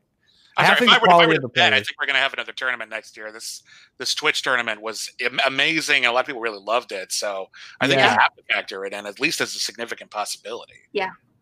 I 0.57 0.65
have 0.65 0.79
sorry, 0.79 0.79
to 0.79 0.85
if 0.85 0.91
think 0.91 0.91
I 0.91 0.95
the 0.95 1.01
were, 1.01 1.07
if 1.07 1.09
I 1.09 1.13
quality 1.13 1.29
were 1.29 1.35
of 1.37 1.43
the 1.43 1.49
bet, 1.49 1.73
I 1.73 1.77
think 1.77 1.91
we're 2.01 2.07
going 2.07 2.15
to 2.15 2.21
have 2.21 2.33
another 2.33 2.53
tournament 2.53 2.91
next 2.91 3.17
year. 3.17 3.31
This 3.33 3.63
this 3.99 4.15
Twitch 4.15 4.43
tournament 4.43 4.81
was 4.81 5.11
am- 5.21 5.41
amazing, 5.47 6.07
a 6.07 6.13
lot 6.13 6.21
of 6.21 6.27
people 6.27 6.41
really 6.41 6.63
loved 6.63 6.93
it. 6.93 7.13
So 7.13 7.49
I 7.81 7.87
think 7.87 7.99
Yeah. 8.01 8.13
you 8.15 8.19
have 8.21 8.35
to 8.37 8.43
factor 8.53 8.85
it 8.85 8.93
in 8.93 9.07
at 9.07 9.21
least 9.21 9.41
as 9.41 9.55
a 9.55 9.59
significant 9.59 10.11
possibility. 10.11 10.75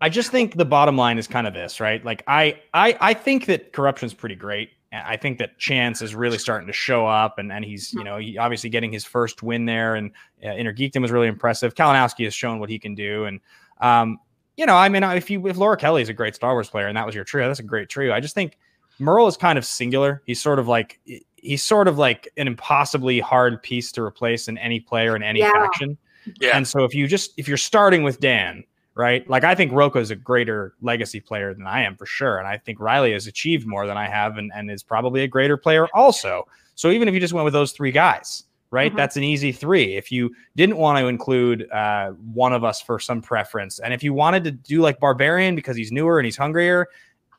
I 0.01 0.09
just 0.09 0.31
think 0.31 0.57
the 0.57 0.65
bottom 0.65 0.97
line 0.97 1.19
is 1.19 1.27
kind 1.27 1.47
of 1.47 1.55
this, 1.55 1.81
right? 1.81 2.05
Like 2.05 2.23
I, 2.27 2.61
I, 2.73 2.97
I 3.01 3.15
think 3.15 3.47
that 3.47 3.73
corruption's 3.73 4.15
pretty 4.15 4.37
great. 4.37 4.71
I 4.93 5.17
think 5.17 5.39
that 5.39 5.59
Chance 5.59 6.01
is 6.01 6.15
really 6.15 6.39
starting 6.39 6.67
to 6.67 6.73
show 6.73 7.07
up, 7.07 7.39
and 7.39 7.53
and 7.53 7.63
he's 7.65 7.93
you 7.93 8.05
know 8.05 8.17
he 8.17 8.39
obviously 8.39 8.71
getting 8.71 8.91
his 8.91 9.05
first 9.05 9.43
win 9.43 9.67
there, 9.67 9.97
and 9.97 10.13
uh, 10.43 10.49
Inner 10.55 10.73
Geekdom 10.73 11.03
was 11.03 11.11
really 11.11 11.27
impressive. 11.27 11.75
Kalinowski 11.75 12.25
has 12.25 12.33
shown 12.33 12.59
what 12.59 12.71
he 12.71 12.79
can 12.79 12.95
do, 12.95 13.25
and 13.27 13.41
um, 13.83 14.19
you 14.57 14.65
know, 14.65 14.75
I 14.75 14.89
mean, 14.89 15.03
if 15.05 15.29
you 15.29 15.47
if 15.47 15.59
Laura 15.59 15.77
Kelly 15.77 16.01
is 16.01 16.09
a 16.09 16.15
great 16.15 16.35
Star 16.35 16.55
Wars 16.55 16.71
player, 16.71 16.87
and 16.87 16.97
that 16.97 17.05
was 17.05 17.15
your 17.15 17.25
trio, 17.25 17.49
that's 17.49 17.61
a 17.61 17.65
great 17.65 17.91
trio. 17.91 18.15
I 18.15 18.21
just 18.21 18.35
think 18.35 18.57
Murrell 18.99 19.29
is 19.29 19.37
kind 19.37 19.59
of 19.59 19.67
singular. 19.67 20.23
He's 20.25 20.41
sort 20.41 20.59
of 20.59 20.69
like 20.69 21.01
he's 21.37 21.63
sort 21.63 21.87
of 21.87 21.99
like 21.99 22.27
an 22.39 22.47
impossibly 22.47 23.21
hard 23.21 23.63
piece 23.63 23.93
to 23.93 24.03
replace 24.03 24.49
in 24.49 24.57
any 24.57 24.81
player 24.81 25.15
in 25.15 25.23
any 25.23 25.41
Yeah. 25.41 25.53
faction. 25.53 25.99
Yeah. 26.41 26.57
And 26.57 26.67
so 26.67 26.85
if 26.85 26.95
you 26.95 27.07
just 27.07 27.33
if 27.37 27.47
you're 27.47 27.57
starting 27.59 28.05
with 28.05 28.21
Dan, 28.21 28.65
right? 28.99 29.27
Like 29.31 29.45
I 29.45 29.55
think 29.55 29.73
Rocha 29.73 29.99
is 30.01 30.11
a 30.11 30.17
greater 30.17 30.75
legacy 30.83 31.21
player 31.21 31.55
than 31.55 31.67
I 31.67 31.83
am 31.85 31.97
for 31.97 32.05
sure, 32.05 32.37
and 32.39 32.47
I 32.47 32.59
think 32.59 32.81
Riley 32.81 33.13
has 33.13 33.27
achieved 33.27 33.67
more 33.67 33.87
than 33.87 33.97
I 33.97 34.07
have, 34.09 34.37
and, 34.37 34.51
and 34.55 34.71
is 34.71 34.83
probably 34.83 35.23
a 35.23 35.29
greater 35.29 35.57
player 35.57 35.87
also. 35.95 36.47
So 36.75 36.91
even 36.91 37.09
if 37.09 37.15
you 37.15 37.21
just 37.21 37.33
went 37.33 37.45
with 37.45 37.55
those 37.55 37.73
three 37.73 37.93
guys, 37.93 38.45
right? 38.71 38.93
Mhm. 38.93 38.97
That's 38.97 39.17
an 39.17 39.23
easy 39.23 39.53
three. 39.53 39.97
If 39.97 40.13
you 40.13 40.35
didn't 40.57 40.77
want 40.77 40.99
to 40.99 41.07
include 41.07 41.71
uh, 41.71 42.11
one 42.35 42.53
of 42.53 42.65
us 42.65 42.83
for 42.83 42.99
some 42.99 43.23
preference, 43.23 43.79
and 43.79 43.95
if 43.95 44.03
you 44.03 44.13
wanted 44.13 44.45
to 44.45 44.51
do 44.51 44.81
like 44.83 45.01
Barbarian 45.01 45.55
because 45.55 45.77
he's 45.77 45.91
newer 45.93 46.19
and 46.19 46.27
he's 46.27 46.37
hungrier, 46.37 46.83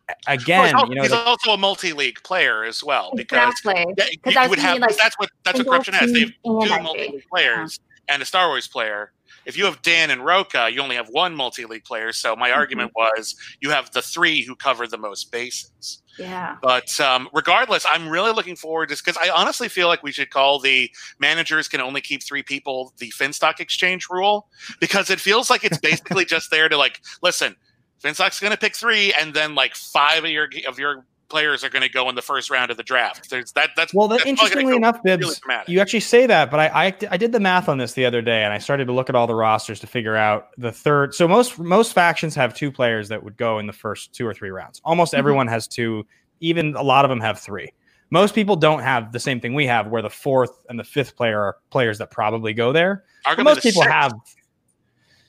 a- 0.07 0.14
Well, 0.27 0.36
again, 0.36 0.65
he's, 0.65 0.73
also, 0.73 0.88
you 0.90 0.95
know, 0.95 1.02
he's 1.03 1.11
the- 1.11 1.18
also 1.23 1.52
a 1.52 1.57
multi-league 1.57 2.23
player 2.23 2.64
as 2.64 2.84
well 2.84 3.11
because 3.15 3.53
Exactly. 3.60 3.94
yeah, 3.98 4.06
Because 4.11 4.34
you 4.34 4.40
I 4.41 4.48
would 4.48 4.60
have 4.60 4.80
like, 4.80 4.98
that's 4.98 5.19
what 5.19 5.30
that's 5.44 5.57
what 5.60 5.65
single 5.65 5.72
corruption 5.73 5.94
has. 5.94 6.11
They 6.14 6.19
have 6.22 6.30
two 6.30 6.81
multi-league 6.84 7.23
players 7.30 7.80
and 8.10 8.22
a 8.22 8.26
Star 8.26 8.48
Wars 8.48 8.68
player. 8.68 9.11
If 9.45 9.57
you 9.57 9.65
have 9.65 9.81
Dan 9.81 10.11
and 10.11 10.23
Rocha, 10.26 10.69
you 10.72 10.81
only 10.81 10.95
have 10.95 11.07
one 11.10 11.36
multi-league 11.36 11.84
player. 11.86 12.11
So 12.11 12.36
my 12.36 12.49
Mm-hmm. 12.49 12.60
argument 12.60 12.91
was 12.95 13.36
you 13.61 13.69
have 13.69 13.91
the 13.91 14.02
three 14.02 14.44
who 14.44 14.56
cover 14.56 14.86
the 14.88 14.98
most 14.98 15.31
bases. 15.31 16.02
Yeah. 16.18 16.57
But 16.61 16.99
um, 16.99 17.30
regardless, 17.34 17.86
I'm 17.88 18.10
really 18.10 18.31
looking 18.34 18.56
forward 18.57 18.88
to 18.88 18.94
this 18.94 19.02
because 19.02 19.18
I 19.18 19.30
honestly 19.30 19.69
feel 19.69 19.88
like 19.88 20.03
we 20.03 20.11
should 20.11 20.30
call 20.30 20.60
the 20.60 20.91
managers 21.19 21.68
can 21.69 21.80
only 21.80 22.02
keep 22.02 22.22
three 22.22 22.44
people 22.44 22.94
the 22.98 23.11
Finstock 23.18 23.60
exchange 23.60 24.07
rule 24.10 24.49
because 24.81 25.10
it 25.10 25.19
feels 25.19 25.49
like 25.49 25.64
it's 25.64 25.77
basically 25.90 26.26
just 26.26 26.52
there 26.52 26.68
to 26.68 26.77
like 26.77 27.02
listen. 27.23 27.56
Finstock's 28.03 28.40
going 28.40 28.52
to 28.52 28.57
pick 28.57 28.76
three, 28.76 29.14
and 29.19 29.34
then 29.34 29.56
like 29.56 29.76
five 29.76 30.23
of 30.23 30.30
your 30.30 30.48
of 30.68 30.80
your 30.80 31.06
players 31.30 31.64
are 31.64 31.70
going 31.70 31.82
to 31.84 31.90
go 31.90 32.10
in 32.10 32.16
the 32.16 32.22
first 32.22 32.50
round 32.50 32.72
of 32.72 32.78
the 32.78 32.84
draft. 32.84 33.30
There's 33.30 33.52
that. 33.54 33.70
That's 33.76 33.94
well, 33.94 34.08
that, 34.08 34.18
that's 34.18 34.24
probably 34.24 34.30
interestingly 34.32 34.76
enough, 34.76 35.00
really 35.04 35.18
Bibbs, 35.18 35.40
dramatic. 35.40 35.70
you 35.70 35.80
actually 35.80 36.00
say 36.02 36.26
that, 36.26 36.50
but 36.52 36.60
I, 36.60 36.88
I 36.88 36.94
I 37.12 37.18
did 37.18 37.32
the 37.32 37.40
math 37.40 37.70
on 37.70 37.78
this 37.78 37.94
the 37.94 38.06
other 38.06 38.22
day, 38.22 38.44
and 38.44 38.52
I 38.52 38.58
started 38.58 38.86
to 38.86 38.92
look 38.94 39.10
at 39.10 39.16
all 39.16 39.28
the 39.28 39.36
rosters 39.36 39.80
to 39.82 39.88
figure 39.88 40.16
out 40.16 40.50
the 40.58 40.72
third. 40.72 41.14
So 41.14 41.28
most 41.28 41.58
most 41.60 41.94
factions 41.94 42.36
have 42.36 42.54
two 42.54 42.72
players 42.72 43.10
that 43.10 43.24
would 43.24 43.38
go 43.38 43.60
in 43.60 43.68
the 43.68 43.74
first 43.74 44.14
two 44.14 44.28
or 44.28 44.34
three 44.34 44.50
rounds. 44.50 44.82
Almost 44.84 45.14
Mhm. 45.14 45.18
everyone 45.20 45.48
has 45.48 45.68
two. 45.68 46.06
Even 46.42 46.76
a 46.76 46.84
lot 46.84 47.06
of 47.06 47.10
them 47.10 47.20
have 47.22 47.40
three. 47.40 47.72
Most 48.12 48.34
people 48.34 48.56
don't 48.56 48.80
have 48.82 49.12
the 49.12 49.20
same 49.20 49.40
thing 49.40 49.54
we 49.54 49.68
have, 49.68 49.88
where 49.88 50.02
the 50.02 50.10
fourth 50.10 50.52
and 50.68 50.80
the 50.80 50.84
fifth 50.84 51.16
player 51.16 51.40
are 51.40 51.58
players 51.70 52.00
that 52.00 52.10
probably 52.10 52.54
go 52.54 52.74
there. 52.74 53.04
Most 53.38 53.62
people 53.62 53.84
sixth. 53.84 53.92
have. 53.92 54.14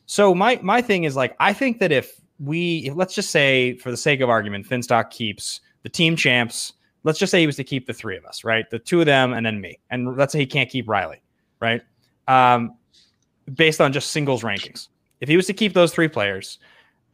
So 0.07 0.35
my 0.35 0.59
my 0.63 0.81
thing 0.83 1.05
is 1.05 1.15
like 1.17 1.37
I 1.41 1.53
think 1.53 1.79
that 1.81 1.93
if 1.93 2.21
we 2.39 2.79
if, 2.87 2.95
let's 2.97 3.15
just 3.15 3.31
say 3.31 3.77
for 3.77 3.91
the 3.91 3.97
sake 3.97 4.21
of 4.21 4.29
argument, 4.31 4.67
Finstock 4.67 5.11
keeps 5.11 5.61
the 5.83 5.89
team 5.89 6.17
champs. 6.17 6.73
Let's 7.05 7.19
just 7.19 7.31
say 7.31 7.41
he 7.41 7.47
was 7.47 7.57
to 7.57 7.65
keep 7.65 7.87
the 7.87 7.95
three 7.95 8.17
of 8.17 8.25
us, 8.25 8.45
right? 8.45 8.69
The 8.71 8.79
two 8.79 9.01
of 9.01 9.07
them 9.07 9.33
and 9.33 9.45
then 9.47 9.61
me. 9.61 9.79
And 9.91 10.17
let's 10.17 10.33
say 10.33 10.39
he 10.39 10.47
can't 10.47 10.69
keep 10.69 10.89
Riley, 10.89 11.23
right? 11.61 11.83
Um, 12.29 12.77
based 13.55 13.81
on 13.81 13.93
just 13.93 14.11
singles 14.11 14.43
rankings. 14.43 14.89
If 15.21 15.29
he 15.29 15.37
was 15.37 15.47
to 15.47 15.53
keep 15.55 15.73
those 15.73 15.93
three 15.93 16.09
players, 16.09 16.59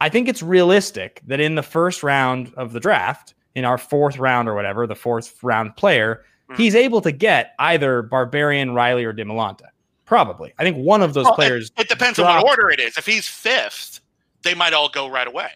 I 0.01 0.09
think 0.09 0.29
it's 0.29 0.43
realistic 0.43 1.21
that 1.27 1.41
in 1.41 1.55
the 1.55 1.63
first 1.63 2.03
round 2.03 2.53
of 2.57 2.73
the 2.73 2.81
draft, 2.81 3.35
in 3.55 3.65
our 3.65 3.79
fourth 3.79 4.19
round 4.19 4.49
or 4.49 4.55
whatever, 4.55 4.87
the 4.87 4.95
fourth 4.97 5.43
round 5.43 5.77
player, 5.77 6.25
Mhm. 6.51 6.57
he's 6.57 6.75
able 6.75 7.01
to 7.01 7.11
get 7.13 7.55
either 7.59 8.03
Barbarian, 8.03 8.75
Riley, 8.75 9.05
or 9.05 9.13
Demolanta. 9.13 9.69
Probably. 10.05 10.53
I 10.59 10.63
think 10.63 10.77
one 10.77 11.03
of 11.03 11.15
those 11.15 11.25
Well, 11.25 11.35
players. 11.35 11.73
It, 11.79 11.89
depends 11.89 12.19
on 12.19 12.27
what 12.27 12.47
order 12.47 12.71
it 12.71 12.79
is. 12.79 12.97
If 12.97 13.07
he's 13.07 13.27
fifth, 13.27 14.01
they 14.43 14.55
might 14.55 14.73
all 14.73 14.89
go 14.89 15.09
right 15.09 15.27
away. 15.27 15.51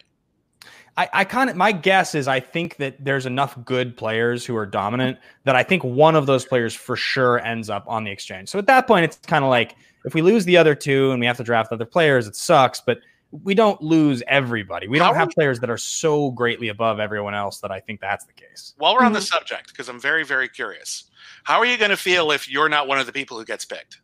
I, 0.97 1.09
I 1.13 1.23
kind 1.23 1.49
of 1.49 1.55
my 1.55 1.71
guess 1.71 2.13
is 2.15 2.27
I 2.27 2.39
think 2.41 2.75
that 2.77 3.03
there's 3.03 3.25
enough 3.25 3.57
good 3.63 3.95
players 3.95 4.45
who 4.45 4.55
are 4.57 4.65
dominant 4.65 5.17
that 5.45 5.55
I 5.55 5.63
think 5.63 5.83
one 5.83 6.15
of 6.15 6.25
those 6.25 6.43
players 6.45 6.73
for 6.75 6.95
sure 6.95 7.39
ends 7.39 7.69
up 7.69 7.85
on 7.87 8.03
the 8.03 8.11
exchange. 8.11 8.49
So 8.49 8.59
at 8.59 8.67
that 8.67 8.87
point, 8.87 9.05
it's 9.05 9.17
kind 9.17 9.43
of 9.45 9.49
like 9.49 9.75
if 10.03 10.13
we 10.13 10.21
lose 10.21 10.43
the 10.45 10.57
other 10.57 10.75
two 10.75 11.11
and 11.11 11.19
we 11.19 11.25
have 11.25 11.37
to 11.37 11.43
draft 11.43 11.71
other 11.71 11.85
players, 11.85 12.27
it 12.27 12.35
sucks, 12.35 12.81
but 12.81 12.99
we 13.43 13.55
don't 13.55 13.81
lose 13.81 14.21
everybody. 14.27 14.89
We 14.89 14.99
don't 14.99 15.15
have 15.15 15.29
are- 15.29 15.31
players 15.31 15.61
that 15.61 15.69
are 15.69 15.77
so 15.77 16.31
greatly 16.31 16.67
above 16.67 16.99
everyone 16.99 17.33
else 17.33 17.59
that 17.61 17.71
I 17.71 17.79
think 17.79 18.01
that's 18.01 18.25
the 18.25 18.33
case. 18.33 18.73
While 18.77 18.93
we're 18.95 19.05
on 19.05 19.13
the 19.13 19.19
Mhm. 19.19 19.29
subject, 19.31 19.69
because 19.69 19.87
I'm 19.87 19.99
very, 20.01 20.25
very 20.25 20.49
curious, 20.49 21.05
how 21.45 21.57
are 21.59 21.65
you 21.65 21.77
going 21.77 21.91
to 21.91 21.97
feel 21.97 22.31
if 22.31 22.49
you're 22.49 22.67
not 22.67 22.87
one 22.89 22.99
of 22.99 23.05
the 23.05 23.13
people 23.13 23.37
who 23.39 23.45
gets 23.45 23.63
picked? 23.63 24.01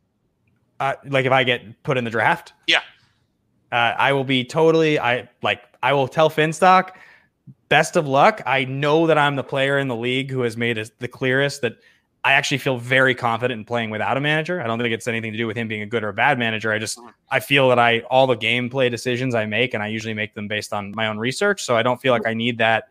Uh, 0.79 0.93
like 1.05 1.25
if 1.25 1.33
I 1.33 1.43
get 1.43 1.83
put 1.83 1.97
in 1.97 2.05
the 2.05 2.09
draft, 2.11 2.53
Yeah. 2.67 2.79
Uh, 3.71 3.75
I 3.97 4.13
will 4.13 4.23
be 4.23 4.43
totally. 4.43 4.99
I 4.99 5.29
like. 5.41 5.61
I 5.83 5.93
will 5.93 6.07
tell 6.07 6.29
Finstock, 6.29 6.91
best 7.69 7.95
of 7.95 8.07
luck. 8.07 8.41
I 8.45 8.65
know 8.65 9.07
that 9.07 9.17
I'm 9.17 9.35
the 9.35 9.43
player 9.43 9.77
in 9.77 9.87
the 9.87 9.95
league 9.95 10.31
who 10.31 10.41
has 10.41 10.57
made 10.57 10.77
it 10.77 10.91
the 10.99 11.07
clearest 11.07 11.61
that 11.61 11.73
I 12.23 12.33
actually 12.33 12.57
feel 12.57 12.77
very 12.77 13.13
confident 13.15 13.59
in 13.59 13.65
playing 13.65 13.89
without 13.89 14.17
a 14.17 14.19
manager. 14.19 14.61
I 14.61 14.67
don't 14.67 14.79
think 14.79 14.93
it's 14.93 15.07
anything 15.07 15.31
to 15.31 15.37
do 15.37 15.47
with 15.47 15.55
him 15.55 15.67
being 15.67 15.81
a 15.81 15.85
good 15.85 16.03
or 16.03 16.09
a 16.09 16.13
bad 16.13 16.39
manager. 16.39 16.71
I 16.73 16.79
just 16.79 16.99
I 17.29 17.39
feel 17.39 17.69
that 17.69 17.79
I 17.79 17.99
all 18.09 18.27
the 18.27 18.35
gameplay 18.37 18.89
decisions 18.89 19.35
I 19.35 19.45
make, 19.45 19.73
and 19.73 19.83
I 19.83 19.87
usually 19.87 20.13
make 20.13 20.33
them 20.33 20.47
based 20.47 20.73
on 20.73 20.91
my 20.95 21.07
own 21.07 21.17
research. 21.17 21.63
So 21.63 21.77
I 21.77 21.83
don't 21.83 22.01
feel 22.01 22.11
like 22.13 22.25
I 22.27 22.33
need 22.33 22.57
that. 22.57 22.89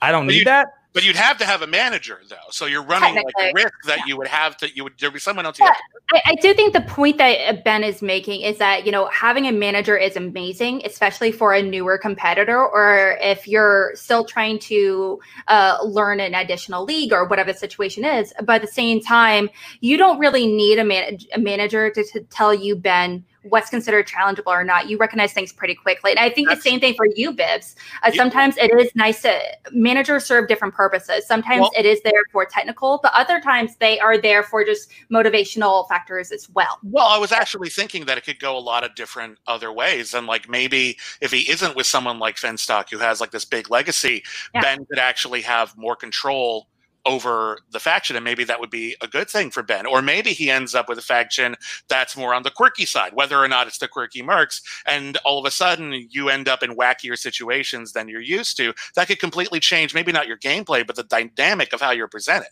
I 0.00 0.12
don't 0.12 0.26
But 0.26 0.32
need 0.32 0.38
you- 0.40 0.44
that. 0.46 0.68
But 0.94 1.04
you'd 1.06 1.16
have 1.16 1.38
to 1.38 1.46
have 1.46 1.62
a 1.62 1.66
manager, 1.66 2.20
though. 2.28 2.36
So 2.50 2.66
you're 2.66 2.82
running 2.82 3.14
like 3.14 3.24
a 3.40 3.52
risk 3.54 3.72
that 3.86 3.98
yeah. 3.98 4.04
you 4.06 4.16
would 4.18 4.26
have 4.26 4.58
to. 4.58 4.74
You 4.74 4.84
would 4.84 4.92
there 4.98 5.10
be 5.10 5.18
someone 5.18 5.46
else. 5.46 5.56
To, 5.56 5.64
I, 5.64 6.20
I 6.26 6.34
do 6.34 6.52
think 6.52 6.74
the 6.74 6.82
point 6.82 7.16
that 7.16 7.38
uh, 7.48 7.60
Ben 7.64 7.82
is 7.82 8.02
making 8.02 8.42
is 8.42 8.58
that 8.58 8.84
you 8.84 8.92
know 8.92 9.06
having 9.06 9.46
a 9.46 9.52
manager 9.52 9.96
is 9.96 10.16
amazing, 10.16 10.82
especially 10.84 11.32
for 11.32 11.54
a 11.54 11.62
newer 11.62 11.96
competitor, 11.96 12.58
or 12.58 13.16
if 13.22 13.48
you're 13.48 13.92
still 13.94 14.24
trying 14.24 14.58
to 14.60 15.18
uh, 15.48 15.78
learn 15.82 16.20
an 16.20 16.34
additional 16.34 16.84
league 16.84 17.12
or 17.12 17.26
whatever 17.26 17.52
the 17.52 17.58
situation 17.58 18.04
is. 18.04 18.34
But 18.40 18.56
at 18.56 18.62
the 18.62 18.68
same 18.68 19.00
time, 19.00 19.48
you 19.80 19.96
don't 19.96 20.18
really 20.18 20.46
need 20.46 20.78
a, 20.78 20.84
man- 20.84 21.18
a 21.34 21.38
manager 21.38 21.90
to, 21.90 22.04
to 22.04 22.20
tell 22.24 22.52
you, 22.52 22.76
Ben, 22.76 23.24
what's 23.44 23.70
considered 23.70 24.06
challengeable 24.06 24.48
or 24.48 24.64
not. 24.64 24.88
You 24.88 24.96
recognize 24.98 25.32
things 25.32 25.52
pretty 25.52 25.74
quickly. 25.74 26.12
And 26.12 26.20
I 26.20 26.30
think 26.30 26.48
That's- 26.48 26.62
the 26.64 26.70
same 26.70 26.80
thing 26.80 26.94
for 26.94 27.06
you, 27.14 27.32
Bibbs. 27.32 27.74
Uh, 28.02 28.10
Yeah. 28.12 28.22
Sometimes 28.22 28.56
it 28.56 28.70
is 28.78 28.90
nice 28.94 29.22
to 29.22 29.40
managers 29.72 30.24
serve 30.24 30.48
different 30.48 30.74
purposes. 30.74 31.26
Sometimes 31.26 31.62
Well- 31.62 31.70
it 31.76 31.84
is 31.86 32.00
there 32.02 32.12
for 32.30 32.44
technical, 32.44 33.00
but 33.02 33.12
other 33.14 33.40
times 33.40 33.76
they 33.76 33.98
are 33.98 34.18
there 34.18 34.42
for 34.42 34.64
just 34.64 34.90
motivational 35.10 35.88
factors 35.88 36.30
as 36.32 36.48
well. 36.50 36.78
Well, 36.82 37.06
I 37.06 37.18
was 37.18 37.32
actually 37.32 37.68
thinking 37.70 38.04
that 38.06 38.18
it 38.18 38.24
could 38.24 38.38
go 38.40 38.56
a 38.56 38.60
lot 38.60 38.84
of 38.84 38.94
different 38.94 39.38
other 39.46 39.72
ways. 39.72 40.14
And 40.14 40.26
like 40.26 40.48
maybe 40.48 40.98
if 41.20 41.30
he 41.32 41.50
isn't 41.50 41.76
with 41.76 41.86
someone 41.86 42.18
like 42.18 42.36
Finstock 42.36 42.90
who 42.90 42.98
has 42.98 43.20
like 43.20 43.30
this 43.30 43.44
big 43.44 43.70
legacy, 43.70 44.22
Yeah. 44.54 44.60
Ben 44.60 44.86
could 44.86 44.98
actually 44.98 45.42
have 45.42 45.76
more 45.76 45.96
control 45.96 46.68
over 47.04 47.58
the 47.70 47.80
faction 47.80 48.16
and 48.16 48.24
maybe 48.24 48.44
that 48.44 48.60
would 48.60 48.70
be 48.70 48.96
a 49.00 49.08
good 49.08 49.28
thing 49.28 49.50
for 49.50 49.62
Ben 49.62 49.86
or 49.86 50.00
maybe 50.00 50.30
he 50.30 50.50
ends 50.50 50.74
up 50.74 50.88
with 50.88 50.98
a 50.98 51.02
faction 51.02 51.56
that's 51.88 52.16
more 52.16 52.32
on 52.32 52.42
the 52.42 52.50
quirky 52.50 52.86
side 52.86 53.12
whether 53.14 53.38
or 53.38 53.48
not 53.48 53.66
it's 53.66 53.78
the 53.78 53.88
quirky 53.88 54.22
mercs 54.22 54.62
and 54.86 55.16
all 55.18 55.38
of 55.38 55.44
a 55.44 55.50
sudden 55.50 56.06
you 56.10 56.28
end 56.28 56.48
up 56.48 56.62
in 56.62 56.76
wackier 56.76 57.18
situations 57.18 57.92
than 57.92 58.08
you're 58.08 58.20
used 58.20 58.56
to 58.56 58.72
that 58.94 59.08
could 59.08 59.18
completely 59.18 59.58
change 59.58 59.94
maybe 59.94 60.12
not 60.12 60.28
your 60.28 60.38
gameplay 60.38 60.86
but 60.86 60.96
the 60.96 61.04
dynamic 61.04 61.72
of 61.72 61.80
how 61.80 61.90
you're 61.90 62.08
presented 62.08 62.48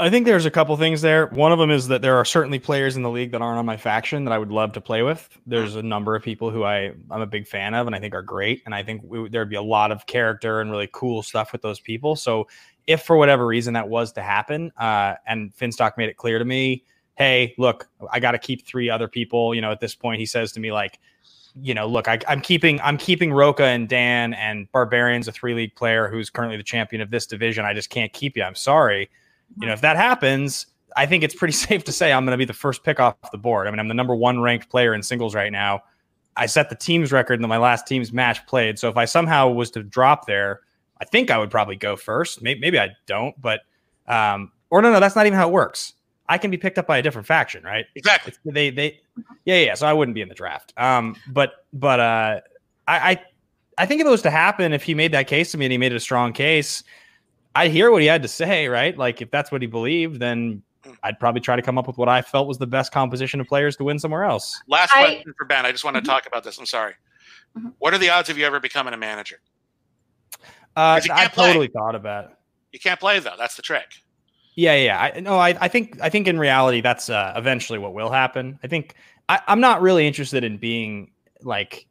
I 0.00 0.08
think 0.08 0.24
there's 0.24 0.46
a 0.46 0.50
couple 0.50 0.74
things 0.78 1.02
there. 1.02 1.26
One 1.26 1.52
of 1.52 1.58
them 1.58 1.70
is 1.70 1.88
that 1.88 2.00
there 2.00 2.16
are 2.16 2.24
certainly 2.24 2.58
players 2.58 2.96
in 2.96 3.02
the 3.02 3.10
league 3.10 3.32
that 3.32 3.42
aren't 3.42 3.58
on 3.58 3.66
my 3.66 3.76
faction 3.76 4.24
that 4.24 4.32
I 4.32 4.38
would 4.38 4.50
love 4.50 4.72
to 4.72 4.80
play 4.80 5.02
with. 5.02 5.28
There's 5.46 5.76
a 5.76 5.82
number 5.82 6.16
of 6.16 6.22
people 6.22 6.50
who 6.50 6.64
I 6.64 6.92
I'm 7.10 7.20
a 7.20 7.26
big 7.26 7.46
fan 7.46 7.74
of 7.74 7.86
and 7.86 7.94
I 7.94 8.00
think 8.00 8.14
are 8.14 8.22
great, 8.22 8.62
and 8.64 8.74
I 8.74 8.82
think 8.82 9.02
we, 9.04 9.28
there'd 9.28 9.50
be 9.50 9.56
a 9.56 9.62
lot 9.62 9.92
of 9.92 10.06
character 10.06 10.62
and 10.62 10.70
really 10.70 10.88
cool 10.90 11.22
stuff 11.22 11.52
with 11.52 11.60
those 11.60 11.80
people. 11.80 12.16
So 12.16 12.48
if 12.86 13.02
for 13.02 13.16
whatever 13.16 13.46
reason 13.46 13.74
that 13.74 13.88
was 13.88 14.12
to 14.12 14.22
happen, 14.22 14.72
uh, 14.76 15.14
and 15.26 15.54
Finstock 15.54 15.96
made 15.96 16.08
it 16.08 16.16
clear 16.16 16.38
to 16.38 16.44
me, 16.44 16.84
hey, 17.16 17.54
look, 17.58 17.88
I 18.10 18.20
got 18.20 18.32
to 18.32 18.38
keep 18.38 18.66
three 18.66 18.88
other 18.88 19.08
people. 19.08 19.54
You 19.54 19.60
know, 19.60 19.70
at 19.70 19.80
this 19.80 19.94
point, 19.94 20.20
he 20.20 20.26
says 20.26 20.52
to 20.52 20.60
me 20.60 20.72
like. 20.72 20.98
You 21.60 21.74
know, 21.74 21.88
look, 21.88 22.06
I, 22.06 22.16
I'm 22.28 22.40
keeping 22.40 22.80
I'm 22.80 22.96
keeping 22.96 23.32
Rocha 23.32 23.64
and 23.64 23.88
Dan 23.88 24.34
and 24.34 24.70
Barbarian's 24.70 25.26
a 25.26 25.32
three 25.32 25.52
league 25.52 25.74
player 25.74 26.06
who's 26.06 26.30
currently 26.30 26.56
the 26.56 26.62
champion 26.62 27.02
of 27.02 27.10
this 27.10 27.26
division. 27.26 27.64
I 27.64 27.74
just 27.74 27.90
can't 27.90 28.12
keep 28.12 28.36
you. 28.36 28.44
I'm 28.44 28.54
sorry 28.54 29.10
you 29.58 29.66
know, 29.66 29.72
if 29.72 29.80
that 29.80 29.96
happens, 29.96 30.66
I 30.96 31.06
think 31.06 31.24
it's 31.24 31.34
pretty 31.34 31.52
safe 31.68 31.84
to 31.84 31.92
say 31.92 32.12
I'm 32.12 32.24
going 32.24 32.34
to 32.34 32.38
be 32.38 32.44
the 32.44 32.52
first 32.52 32.84
pick 32.84 33.00
off 33.00 33.16
the 33.32 33.38
board. 33.38 33.66
I 33.66 33.70
mean, 33.70 33.80
I'm 33.80 33.88
the 33.88 33.94
number 33.94 34.14
one 34.14 34.40
ranked 34.40 34.68
player 34.68 34.94
in 34.94 35.02
singles 35.02 35.34
right 35.34 35.52
now. 35.52 35.82
I 36.36 36.46
set 36.46 36.70
the 36.70 36.76
team's 36.76 37.12
record 37.12 37.40
in 37.40 37.48
my 37.48 37.58
last 37.58 37.86
team's 37.86 38.12
match 38.12 38.46
played. 38.46 38.78
So 38.78 38.88
if 38.88 38.96
I 38.96 39.04
somehow 39.04 39.48
was 39.48 39.70
to 39.72 39.82
drop 39.82 40.26
there, 40.26 40.60
I 41.00 41.04
think 41.04 41.30
I 41.30 41.38
would 41.38 41.50
probably 41.50 41.76
go 41.76 41.96
first. 41.96 42.42
Maybe, 42.42 42.60
maybe 42.60 42.78
I 42.78 42.90
don't, 43.06 43.38
but 43.40 43.60
um, 44.06 44.52
or 44.70 44.82
no, 44.82 44.92
no, 44.92 45.00
that's 45.00 45.16
not 45.16 45.26
even 45.26 45.38
how 45.38 45.48
it 45.48 45.52
works. 45.52 45.94
I 46.28 46.38
can 46.38 46.50
be 46.50 46.56
picked 46.56 46.78
up 46.78 46.86
by 46.86 46.98
a 46.98 47.02
different 47.02 47.26
faction, 47.26 47.64
right? 47.64 47.86
exactly 47.96 48.30
It's, 48.30 48.38
they 48.44 48.70
they 48.70 49.00
yeah 49.44 49.56
yeah. 49.58 49.74
So 49.74 49.86
I 49.86 49.92
wouldn't 49.92 50.14
be 50.14 50.20
in 50.20 50.28
the 50.28 50.34
draft. 50.34 50.72
Um, 50.76 51.16
but 51.32 51.64
but 51.72 51.98
uh, 52.00 52.40
I 52.86 53.10
I 53.12 53.22
I 53.78 53.86
think 53.86 54.00
if 54.00 54.06
it 54.06 54.10
was 54.10 54.22
to 54.22 54.30
happen, 54.30 54.72
if 54.72 54.82
he 54.82 54.94
made 54.94 55.12
that 55.12 55.26
case 55.26 55.50
to 55.52 55.58
me 55.58 55.64
and 55.66 55.72
he 55.72 55.78
made 55.78 55.92
it 55.92 55.96
a 55.96 56.00
strong 56.00 56.32
case, 56.32 56.84
I'd 57.56 57.70
hear 57.72 57.90
what 57.90 58.02
he 58.02 58.06
had 58.06 58.22
to 58.22 58.28
say, 58.28 58.68
right? 58.68 58.96
Like 58.96 59.20
if 59.22 59.30
that's 59.30 59.50
what 59.50 59.60
he 59.62 59.66
believed, 59.66 60.20
then 60.20 60.62
I'd 61.02 61.18
probably 61.18 61.40
try 61.40 61.56
to 61.56 61.62
come 61.62 61.78
up 61.78 61.86
with 61.86 61.98
what 61.98 62.08
I 62.08 62.22
felt 62.22 62.46
was 62.46 62.58
the 62.58 62.66
best 62.66 62.92
composition 62.92 63.40
of 63.40 63.46
players 63.48 63.76
to 63.78 63.84
win 63.84 63.98
somewhere 63.98 64.24
else. 64.24 64.60
Last 64.68 64.94
I- 64.94 65.00
question 65.04 65.34
for 65.36 65.46
Ben. 65.46 65.66
I 65.66 65.72
just 65.72 65.84
want 65.84 65.96
to 65.96 66.02
Mhm. 66.02 66.06
talk 66.06 66.26
about 66.26 66.44
this. 66.44 66.58
I'm 66.58 66.66
sorry. 66.66 66.94
Mhm. 67.58 67.72
What 67.78 67.92
are 67.92 67.98
the 67.98 68.08
odds 68.10 68.28
of 68.28 68.38
you 68.38 68.44
ever 68.46 68.60
becoming 68.60 68.94
a 68.94 68.96
manager? 68.96 69.40
Uh, 70.76 71.00
I 71.10 71.28
play. 71.28 71.48
totally 71.48 71.68
thought 71.68 71.94
about. 71.94 72.26
It. 72.26 72.30
You 72.72 72.78
can't 72.80 73.00
play 73.00 73.18
though. 73.18 73.34
That's 73.36 73.56
the 73.56 73.62
trick. 73.62 73.86
Yeah, 74.54 74.74
yeah. 74.74 75.10
I 75.14 75.20
no, 75.20 75.38
I, 75.38 75.56
I 75.60 75.68
think 75.68 75.98
I 76.00 76.08
think 76.10 76.26
in 76.26 76.38
reality 76.38 76.80
that's 76.80 77.08
uh, 77.10 77.32
eventually 77.36 77.78
what 77.78 77.94
will 77.94 78.10
happen. 78.10 78.58
I 78.62 78.66
think 78.66 78.94
I, 79.28 79.40
I'm 79.46 79.60
not 79.60 79.80
really 79.80 80.06
interested 80.06 80.44
in 80.44 80.58
being 80.58 81.12
like, 81.42 81.86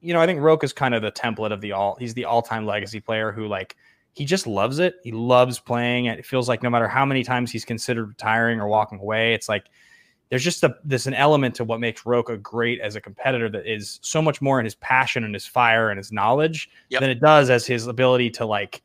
you 0.00 0.12
know, 0.12 0.20
I 0.20 0.26
think 0.26 0.40
Rocha 0.40 0.64
is 0.64 0.72
kind 0.72 0.94
of 0.94 1.02
the 1.02 1.12
template 1.12 1.52
of 1.52 1.60
the 1.60 1.72
all. 1.72 1.96
He's 1.98 2.14
the 2.14 2.24
all-time 2.24 2.66
legacy 2.66 3.00
player 3.00 3.32
who 3.32 3.46
like 3.46 3.76
he 4.14 4.24
just 4.24 4.46
loves 4.46 4.78
it. 4.78 4.96
He 5.02 5.12
loves 5.12 5.58
playing. 5.58 6.06
It 6.06 6.24
feels 6.24 6.48
like 6.48 6.62
no 6.62 6.70
matter 6.70 6.88
how 6.88 7.04
many 7.04 7.24
times 7.24 7.50
he's 7.50 7.64
considered 7.64 8.08
retiring 8.08 8.60
or 8.60 8.68
walking 8.68 9.00
away, 9.00 9.34
it's 9.34 9.48
like 9.48 9.66
there's 10.34 10.42
just 10.42 10.64
a 10.64 10.74
there's 10.82 11.06
an 11.06 11.14
element 11.14 11.54
to 11.54 11.62
what 11.62 11.78
makes 11.78 12.04
Rocha 12.04 12.36
great 12.36 12.80
as 12.80 12.96
a 12.96 13.00
competitor 13.00 13.48
that 13.50 13.72
is 13.72 14.00
so 14.02 14.20
much 14.20 14.42
more 14.42 14.58
in 14.58 14.64
his 14.64 14.74
passion 14.74 15.22
and 15.22 15.32
his 15.32 15.46
fire 15.46 15.90
and 15.90 15.96
his 15.96 16.10
knowledge 16.10 16.68
Yep. 16.88 17.00
than 17.02 17.10
it 17.10 17.20
does 17.20 17.50
as 17.50 17.64
his 17.64 17.86
ability 17.86 18.30
to 18.30 18.44
like. 18.44 18.82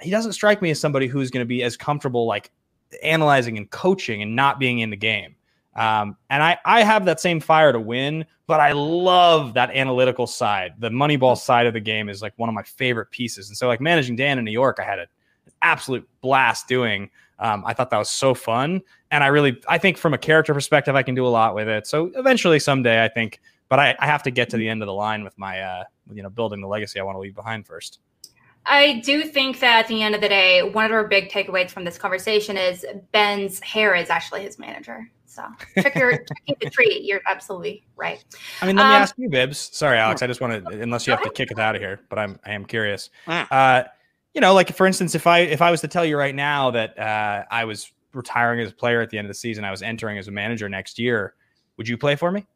He 0.00 0.12
doesn't 0.12 0.34
strike 0.34 0.62
me 0.62 0.70
as 0.70 0.78
somebody 0.78 1.08
who's 1.08 1.32
going 1.32 1.40
to 1.42 1.48
be 1.48 1.64
as 1.64 1.76
comfortable 1.76 2.26
like 2.26 2.52
analyzing 3.02 3.56
and 3.56 3.68
coaching 3.70 4.22
and 4.22 4.36
not 4.36 4.60
being 4.60 4.78
in 4.78 4.90
the 4.90 4.96
game. 4.96 5.34
Um, 5.74 6.16
and 6.30 6.44
I, 6.44 6.58
I 6.64 6.84
have 6.84 7.04
that 7.06 7.18
same 7.18 7.40
fire 7.40 7.72
to 7.72 7.80
win, 7.80 8.24
but 8.46 8.60
I 8.60 8.70
love 8.70 9.54
that 9.54 9.72
analytical 9.72 10.28
side. 10.28 10.74
The 10.78 10.90
Moneyball 10.90 11.36
side 11.36 11.66
of 11.66 11.72
the 11.74 11.80
game 11.80 12.08
is 12.08 12.22
like 12.22 12.34
one 12.36 12.48
of 12.48 12.54
my 12.54 12.62
favorite 12.62 13.10
pieces. 13.10 13.48
And 13.48 13.56
so, 13.56 13.66
like 13.66 13.80
managing 13.80 14.14
Dan 14.14 14.38
in 14.38 14.44
New 14.44 14.52
York, 14.52 14.78
I 14.80 14.84
had 14.84 15.00
an 15.00 15.06
absolute 15.62 16.08
blast 16.20 16.68
doing. 16.68 17.10
Um, 17.38 17.64
I 17.66 17.72
thought 17.74 17.90
that 17.90 17.98
was 17.98 18.10
so 18.10 18.34
fun, 18.34 18.82
and 19.10 19.22
I 19.22 19.28
really, 19.28 19.60
I 19.68 19.78
think 19.78 19.96
from 19.96 20.14
a 20.14 20.18
character 20.18 20.52
perspective, 20.54 20.96
I 20.96 21.02
can 21.02 21.14
do 21.14 21.26
a 21.26 21.28
lot 21.28 21.54
with 21.54 21.68
it. 21.68 21.86
So 21.86 22.10
eventually, 22.14 22.58
someday, 22.58 23.04
I 23.04 23.08
think, 23.08 23.40
but 23.68 23.78
I, 23.78 23.96
I 23.98 24.06
have 24.06 24.22
to 24.24 24.30
get 24.30 24.50
to 24.50 24.56
the 24.56 24.68
end 24.68 24.82
of 24.82 24.86
the 24.86 24.92
line 24.94 25.22
with 25.24 25.38
my, 25.38 25.60
uh, 25.60 25.84
you 26.12 26.22
know, 26.22 26.30
building 26.30 26.60
the 26.60 26.66
legacy 26.68 26.98
I 26.98 27.02
want 27.04 27.16
to 27.16 27.20
leave 27.20 27.34
behind 27.34 27.66
first. 27.66 28.00
I 28.66 29.00
do 29.04 29.22
think 29.22 29.60
that 29.60 29.78
at 29.80 29.88
the 29.88 30.02
end 30.02 30.14
of 30.14 30.20
the 30.20 30.28
day, 30.28 30.62
one 30.62 30.84
of 30.84 30.92
our 30.92 31.06
big 31.06 31.30
takeaways 31.30 31.70
from 31.70 31.84
this 31.84 31.96
conversation 31.96 32.56
is 32.56 32.84
Ben's 33.12 33.60
hair 33.60 33.94
is 33.94 34.10
actually 34.10 34.42
his 34.42 34.58
manager. 34.58 35.10
So 35.26 35.42
check 35.80 35.94
your 35.94 36.12
check 36.48 36.58
the 36.60 36.70
tree. 36.70 37.00
You're 37.02 37.22
absolutely 37.26 37.84
right. 37.96 38.22
I 38.60 38.66
mean, 38.66 38.76
let 38.76 38.82
me 38.88 38.94
Um, 38.96 39.02
ask 39.02 39.14
you, 39.16 39.28
Bibbs. 39.30 39.58
Sorry, 39.72 39.96
Alex. 39.96 40.22
I 40.22 40.26
just 40.26 40.40
want 40.40 40.64
to, 40.64 40.80
unless 40.80 41.06
you 41.06 41.12
have 41.12 41.22
to 41.22 41.30
kick 41.30 41.52
us 41.52 41.58
out 41.58 41.76
of 41.76 41.80
here, 41.80 42.00
but 42.08 42.18
I'm, 42.18 42.38
I 42.44 42.52
am 42.52 42.64
curious. 42.64 43.10
Mm. 43.26 43.46
Uh, 43.50 43.84
you 44.38 44.40
know, 44.40 44.54
like 44.54 44.72
for 44.72 44.86
instance, 44.86 45.16
if 45.16 45.26
I 45.26 45.40
if 45.40 45.60
I 45.60 45.72
was 45.72 45.80
to 45.80 45.88
tell 45.88 46.04
you 46.04 46.16
right 46.16 46.34
now 46.34 46.70
that 46.70 46.96
uh, 46.96 47.42
I 47.50 47.64
was 47.64 47.90
retiring 48.12 48.60
as 48.60 48.70
a 48.70 48.72
player 48.72 49.00
at 49.00 49.10
the 49.10 49.18
end 49.18 49.24
of 49.24 49.30
the 49.30 49.34
season, 49.34 49.64
I 49.64 49.72
was 49.72 49.82
entering 49.82 50.16
as 50.16 50.28
a 50.28 50.30
manager 50.30 50.68
next 50.68 50.96
year, 50.96 51.34
would 51.76 51.88
you 51.88 51.98
play 51.98 52.14
for 52.14 52.30
me? 52.30 52.46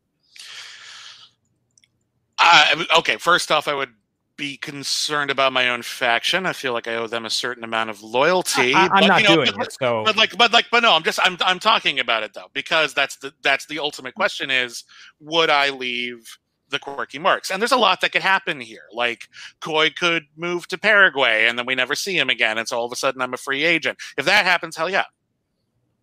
Uh, 2.39 2.85
okay, 2.99 3.17
first 3.17 3.51
off, 3.51 3.67
I 3.67 3.75
would 3.75 3.91
be 4.37 4.57
concerned 4.59 5.33
about 5.33 5.53
my 5.53 5.71
own 5.71 5.83
faction. 5.83 6.47
I 6.47 6.53
feel 6.53 6.73
like 6.73 6.87
I 6.87 6.95
owe 6.95 7.09
them 7.09 7.27
a 7.27 7.31
certain 7.31 7.65
amount 7.65 7.91
of 7.91 8.01
loyalty. 8.01 8.75
I, 8.75 8.85
am 8.85 8.91
but, 8.91 9.07
not 9.09 9.23
you 9.23 9.29
know, 9.29 9.35
doing 9.35 9.53
but, 9.57 9.67
it. 9.67 9.73
So 9.73 10.05
But 10.05 10.17
like, 10.17 10.39
but 10.39 10.53
like, 10.53 10.67
but 10.71 10.85
no, 10.85 10.93
I'm 10.93 11.03
just, 11.03 11.19
I'm, 11.25 11.37
I'm 11.41 11.59
talking 11.59 11.99
about 11.99 12.23
it 12.23 12.33
though 12.33 12.47
because 12.53 12.95
that's 12.95 13.17
the, 13.17 13.35
that's 13.43 13.67
the 13.67 13.81
ultimate 13.81 14.15
question: 14.15 14.53
is 14.53 14.85
would 15.19 15.51
I 15.51 15.71
leave 15.71 16.39
the 16.73 16.81
quirky 16.81 17.21
marks? 17.21 17.51
And 17.51 17.63
there's 17.63 17.73
a 17.73 17.77
lot 17.77 18.01
that 18.01 18.11
could 18.11 18.23
happen 18.23 18.61
here. 18.61 18.87
Like, 18.93 19.29
Coy 19.61 19.91
could 19.91 20.25
move 20.37 20.67
to 20.69 20.79
Paraguay, 20.79 21.47
and 21.47 21.57
then 21.57 21.67
we 21.67 21.77
never 21.77 21.95
see 21.95 22.19
him 22.19 22.29
again, 22.29 22.59
and 22.59 22.67
so 22.67 22.79
all 22.79 22.87
of 22.87 22.93
a 22.93 22.97
sudden 22.97 23.23
I'm 23.23 23.35
a 23.35 23.39
free 23.39 23.65
agent. 23.65 23.99
If 24.19 24.25
that 24.25 24.45
happens, 24.45 24.77
hell 24.77 24.91
yeah. 24.91 25.05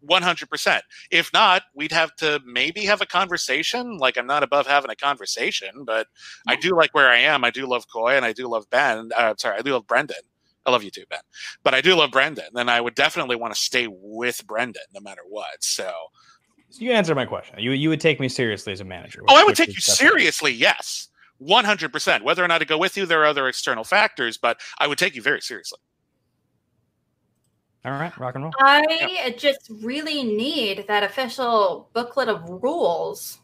100%. 0.07 0.81
If 1.11 1.31
not, 1.33 1.63
we'd 1.75 1.91
have 1.91 2.15
to 2.17 2.41
maybe 2.45 2.85
have 2.85 3.01
a 3.01 3.05
conversation. 3.05 3.97
Like, 3.97 4.17
I'm 4.17 4.27
not 4.27 4.43
above 4.43 4.67
having 4.67 4.91
a 4.91 4.95
conversation, 4.95 5.83
but 5.85 6.07
I 6.47 6.55
do 6.55 6.75
like 6.75 6.93
where 6.93 7.09
I 7.09 7.17
am. 7.17 7.43
I 7.43 7.49
do 7.49 7.67
love 7.67 7.85
Coy 7.91 8.15
and 8.15 8.25
I 8.25 8.33
do 8.33 8.47
love 8.47 8.69
Ben. 8.69 9.09
Uh, 9.15 9.33
sorry, 9.37 9.57
I 9.57 9.61
do 9.61 9.73
love 9.73 9.87
Brendan. 9.87 10.21
I 10.65 10.71
love 10.71 10.83
you 10.83 10.91
too, 10.91 11.05
Ben. 11.09 11.19
But 11.63 11.73
I 11.73 11.81
do 11.81 11.95
love 11.95 12.11
Brendan. 12.11 12.49
And 12.55 12.69
I 12.69 12.81
would 12.81 12.95
definitely 12.95 13.35
want 13.35 13.53
to 13.53 13.59
stay 13.59 13.87
with 13.89 14.45
Brendan 14.45 14.83
no 14.93 15.01
matter 15.01 15.21
what. 15.27 15.63
So, 15.63 15.91
you 16.71 16.91
answer 16.91 17.15
my 17.15 17.25
question. 17.25 17.59
You 17.59 17.71
you 17.71 17.89
would 17.89 18.01
take 18.01 18.19
me 18.19 18.29
seriously 18.29 18.73
as 18.73 18.81
a 18.81 18.85
manager. 18.85 19.23
oh, 19.27 19.35
I 19.35 19.43
would 19.43 19.55
take 19.55 19.69
you 19.69 19.75
definitely- 19.75 19.95
seriously. 19.95 20.53
Yes. 20.53 21.07
100%. 21.41 22.21
Whether 22.23 22.43
or 22.43 22.49
not 22.49 22.57
to 22.57 22.65
go 22.65 22.77
with 22.77 22.97
you, 22.97 23.05
there 23.05 23.21
are 23.21 23.25
other 23.25 23.47
external 23.47 23.85
factors, 23.85 24.37
but 24.37 24.59
I 24.77 24.87
would 24.87 24.97
take 24.97 25.15
you 25.15 25.21
very 25.21 25.39
seriously. 25.39 25.79
All 27.85 27.93
right, 27.93 28.15
rock 28.19 28.35
and 28.35 28.43
roll. 28.43 28.53
I 28.59 29.33
just 29.37 29.71
really 29.81 30.23
need 30.23 30.85
that 30.89 31.01
official 31.03 31.89
booklet 31.93 32.27
of 32.27 32.43
rules 32.61 33.39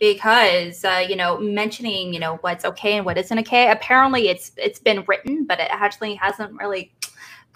because 0.00 0.84
uh, 0.84 1.06
you 1.08 1.14
know 1.14 1.38
mentioning 1.38 2.12
you 2.12 2.18
know 2.18 2.36
what's 2.40 2.64
okay 2.64 2.96
and 2.96 3.06
what 3.06 3.16
isn't 3.16 3.38
okay. 3.38 3.70
Apparently, 3.70 4.28
it's 4.28 4.50
it's 4.56 4.80
been 4.80 5.04
written, 5.06 5.46
but 5.46 5.60
it 5.60 5.68
actually 5.70 6.16
hasn't 6.16 6.52
really 6.60 6.92